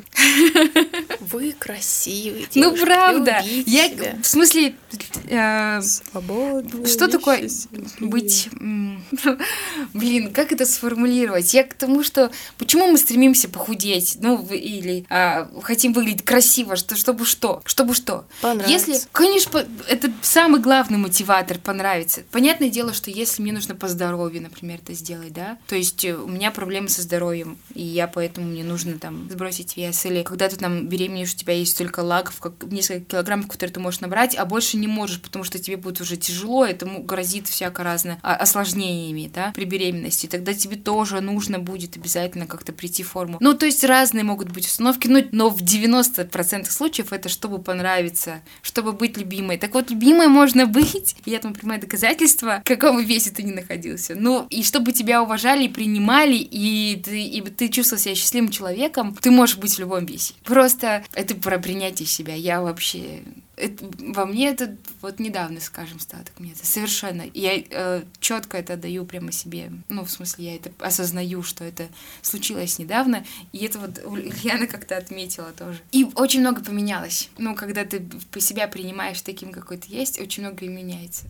Вы 1.19 1.53
красивые 1.53 2.45
девушки. 2.51 2.59
Ну, 2.59 2.85
правда. 2.85 3.41
Я, 3.43 3.89
в 4.21 4.27
смысле... 4.27 4.75
Э, 5.29 5.81
Что 5.81 7.07
такое 7.07 7.49
быть... 7.99 8.49
Блин, 9.93 10.31
как 10.31 10.51
это 10.51 10.65
сформулировать? 10.65 11.53
Я 11.55 11.63
к 11.63 11.73
тому, 11.73 12.03
что... 12.03 12.31
Почему 12.59 12.91
мы 12.91 12.99
стремимся 12.99 13.49
похудеть? 13.49 14.17
Ну, 14.21 14.45
или 14.51 15.05
а, 15.09 15.49
хотим 15.63 15.93
выглядеть 15.93 16.23
красиво, 16.23 16.75
что, 16.75 16.95
чтобы 16.95 17.25
что? 17.25 17.61
Чтобы 17.65 17.95
что? 17.95 18.25
Если 18.67 19.06
Конечно, 19.11 19.65
это 19.87 20.11
самый 20.21 20.61
главный 20.61 20.97
мотиватор 20.97 21.57
понравится. 21.59 22.23
Понятное 22.31 22.69
дело, 22.69 22.93
что 22.93 23.09
если 23.09 23.41
мне 23.41 23.51
нужно 23.51 23.75
по 23.75 23.87
здоровью, 23.87 24.41
например, 24.41 24.79
это 24.83 24.93
сделать, 24.93 25.33
да, 25.33 25.57
то 25.67 25.75
есть 25.75 26.03
э, 26.05 26.15
у 26.15 26.27
меня 26.27 26.51
проблемы 26.51 26.89
со 26.89 27.01
здоровьем, 27.01 27.57
и 27.73 27.83
я 27.83 28.07
поэтому 28.07 28.47
мне 28.47 28.63
нужно 28.63 28.99
там 28.99 29.29
сбросить 29.29 29.77
вес, 29.77 30.05
или 30.05 30.23
когда 30.23 30.49
ты 30.49 30.57
там 30.57 30.87
беременеешь, 30.87 31.33
у 31.33 31.37
тебя 31.37 31.53
есть 31.53 31.73
столько 31.73 32.01
лагов, 32.01 32.39
как 32.39 32.53
несколько 32.63 33.05
килограммов, 33.05 33.47
которые 33.47 33.73
ты 33.73 33.79
можешь 33.79 34.01
набрать, 34.01 34.35
а 34.35 34.45
больше 34.45 34.77
не 34.77 34.87
можешь, 34.87 35.21
потому 35.21 35.43
что 35.43 35.59
тебе 35.59 35.77
будет 35.77 36.01
уже 36.01 36.17
тяжело, 36.17 36.65
этому 36.65 37.03
грозит 37.03 37.47
всяко 37.47 37.83
разное 37.83 38.19
а, 38.21 38.35
осложнениями, 38.35 39.31
да, 39.33 39.51
при 39.55 39.65
беременности. 39.65 40.27
Тогда 40.27 40.53
тебе 40.53 40.75
тоже 40.75 41.21
нужно 41.21 41.59
будет 41.59 41.97
обязательно 41.97 42.47
как-то 42.47 42.73
прийти 42.73 43.03
в 43.03 43.09
форму. 43.09 43.37
Ну, 43.39 43.53
то 43.53 43.65
есть 43.65 43.83
разные 43.83 44.23
могут 44.23 44.51
быть 44.51 44.65
установки, 44.65 45.07
но, 45.07 45.21
но 45.31 45.49
в 45.49 45.61
90% 45.61 46.69
случаев 46.69 47.13
это 47.13 47.29
чтобы 47.29 47.59
понравиться, 47.59 48.41
чтобы 48.61 48.93
быть 48.97 49.17
любимой. 49.17 49.57
Так 49.57 49.73
вот, 49.73 49.89
любимой 49.89 50.27
можно 50.27 50.65
быть, 50.65 51.15
и 51.25 51.31
я 51.31 51.39
там 51.39 51.53
принимаю 51.53 51.81
доказательства, 51.81 52.61
в 52.63 52.67
каком 52.67 53.03
весе 53.03 53.31
ты 53.31 53.43
не 53.43 53.51
находился. 53.51 54.15
Ну, 54.15 54.47
и 54.49 54.63
чтобы 54.63 54.91
тебя 54.91 55.21
уважали 55.21 55.65
и 55.65 55.69
принимали, 55.69 56.35
и 56.35 57.01
ты, 57.03 57.21
и 57.21 57.41
ты 57.41 57.69
чувствовал 57.69 58.01
себя 58.01 58.15
счастливым 58.15 58.49
человеком, 58.49 59.15
ты 59.21 59.31
можешь 59.31 59.57
быть 59.57 59.75
в 59.75 59.79
любом 59.79 60.05
весе. 60.05 60.33
Просто 60.43 61.03
это 61.13 61.35
про 61.35 61.59
принятие 61.59 62.07
себя. 62.07 62.33
Я 62.33 62.61
вообще 62.61 63.21
это, 63.57 63.85
во 63.99 64.25
мне 64.25 64.49
это 64.49 64.77
вот 65.01 65.19
недавно, 65.19 65.59
скажем, 65.59 65.99
стало 65.99 66.23
так 66.23 66.39
мне 66.39 66.51
это 66.51 66.65
совершенно. 66.65 67.23
Я 67.33 67.57
э, 67.57 68.03
четко 68.19 68.57
это 68.57 68.77
даю 68.77 69.03
прямо 69.03 69.31
себе. 69.31 69.71
Ну, 69.89 70.05
в 70.05 70.11
смысле, 70.11 70.45
я 70.45 70.55
это 70.55 70.71
осознаю, 70.79 71.41
что 71.41 71.63
это 71.63 71.87
случилось 72.21 72.77
недавно. 72.77 73.25
И 73.51 73.65
это 73.65 73.79
вот 73.79 73.99
Ульяна 74.05 74.67
как-то 74.67 74.95
отметила 74.95 75.51
тоже. 75.51 75.79
И 75.91 76.05
очень 76.15 76.41
много 76.41 76.63
поменялось. 76.63 77.29
Ну, 77.39 77.55
когда 77.55 77.83
ты 77.83 78.07
по 78.31 78.39
себя 78.39 78.67
принимаешь 78.67 79.21
таким, 79.21 79.51
какой 79.51 79.77
ты 79.77 79.87
есть, 79.93 80.21
очень 80.21 80.43
многое 80.43 80.69
меняется. 80.69 81.25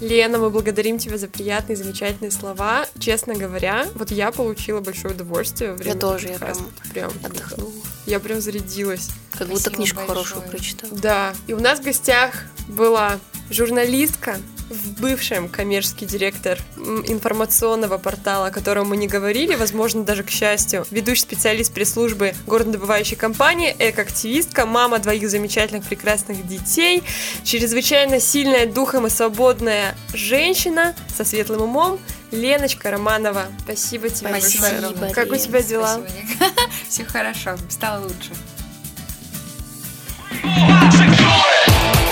Лена, 0.00 0.38
мы 0.38 0.50
благодарим 0.50 0.98
тебя 0.98 1.16
за 1.16 1.28
приятные, 1.28 1.76
замечательные 1.76 2.32
слова. 2.32 2.86
Честно 2.98 3.34
говоря, 3.34 3.86
вот 3.94 4.10
я 4.10 4.32
получила 4.32 4.80
большое 4.80 5.14
удовольствие 5.14 5.70
во 5.70 5.76
время 5.76 5.94
Я 5.94 6.00
тоже, 6.00 6.28
я 6.28 6.38
прям, 6.38 6.56
прям 6.92 7.12
отдохнула. 7.22 7.72
Я 8.06 8.18
прям 8.18 8.40
зарядилась. 8.40 9.10
Как 9.30 9.48
будто 9.48 9.70
книжку 9.70 9.98
большое. 9.98 10.24
хорошую 10.24 10.50
прочитала. 10.50 10.92
Да. 10.96 11.34
И 11.46 11.52
у 11.52 11.60
нас 11.60 11.78
в 11.78 11.84
гостях 11.84 12.46
была 12.66 13.20
журналистка, 13.48 14.40
в 14.72 15.00
бывшем 15.00 15.48
коммерческий 15.48 16.06
директор 16.06 16.58
информационного 16.76 17.98
портала, 17.98 18.46
о 18.46 18.50
котором 18.50 18.88
мы 18.88 18.96
не 18.96 19.06
говорили, 19.06 19.54
возможно, 19.54 20.04
даже 20.04 20.22
к 20.22 20.30
счастью, 20.30 20.86
ведущий 20.90 21.22
специалист 21.22 21.72
пресс-службы 21.72 22.34
горнодобывающей 22.46 23.16
компании, 23.16 23.74
эко-активистка, 23.78 24.66
мама 24.66 24.98
двоих 24.98 25.28
замечательных 25.28 25.84
прекрасных 25.84 26.46
детей, 26.46 27.02
чрезвычайно 27.44 28.20
сильная 28.20 28.66
духом 28.66 29.06
и 29.06 29.10
свободная 29.10 29.94
женщина 30.14 30.94
со 31.14 31.24
светлым 31.24 31.62
умом, 31.62 31.98
Леночка 32.30 32.90
Романова. 32.90 33.44
Спасибо 33.62 34.08
тебе 34.08 34.30
Спасибо, 34.30 34.68
большое. 34.70 35.12
Как 35.12 35.30
у 35.30 35.36
тебя 35.36 35.62
дела? 35.62 36.00
Все 36.88 37.04
хорошо, 37.04 37.56
стало 37.68 38.04
лучше. 38.04 38.32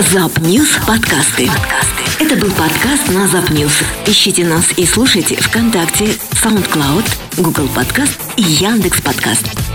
Запньюз 0.00 0.66
подкасты. 0.86 1.46
подкасты. 1.46 2.24
Это 2.24 2.34
был 2.36 2.50
подкаст 2.52 3.08
на 3.10 3.28
Запньюз. 3.28 3.72
Ищите 4.06 4.46
нас 4.46 4.64
и 4.78 4.86
слушайте 4.86 5.36
ВКонтакте, 5.36 6.18
SoundCloud, 6.42 7.04
Google 7.36 7.68
Подкаст 7.68 8.18
и 8.38 8.42
Яндекс 8.42 9.02
Подкаст. 9.02 9.69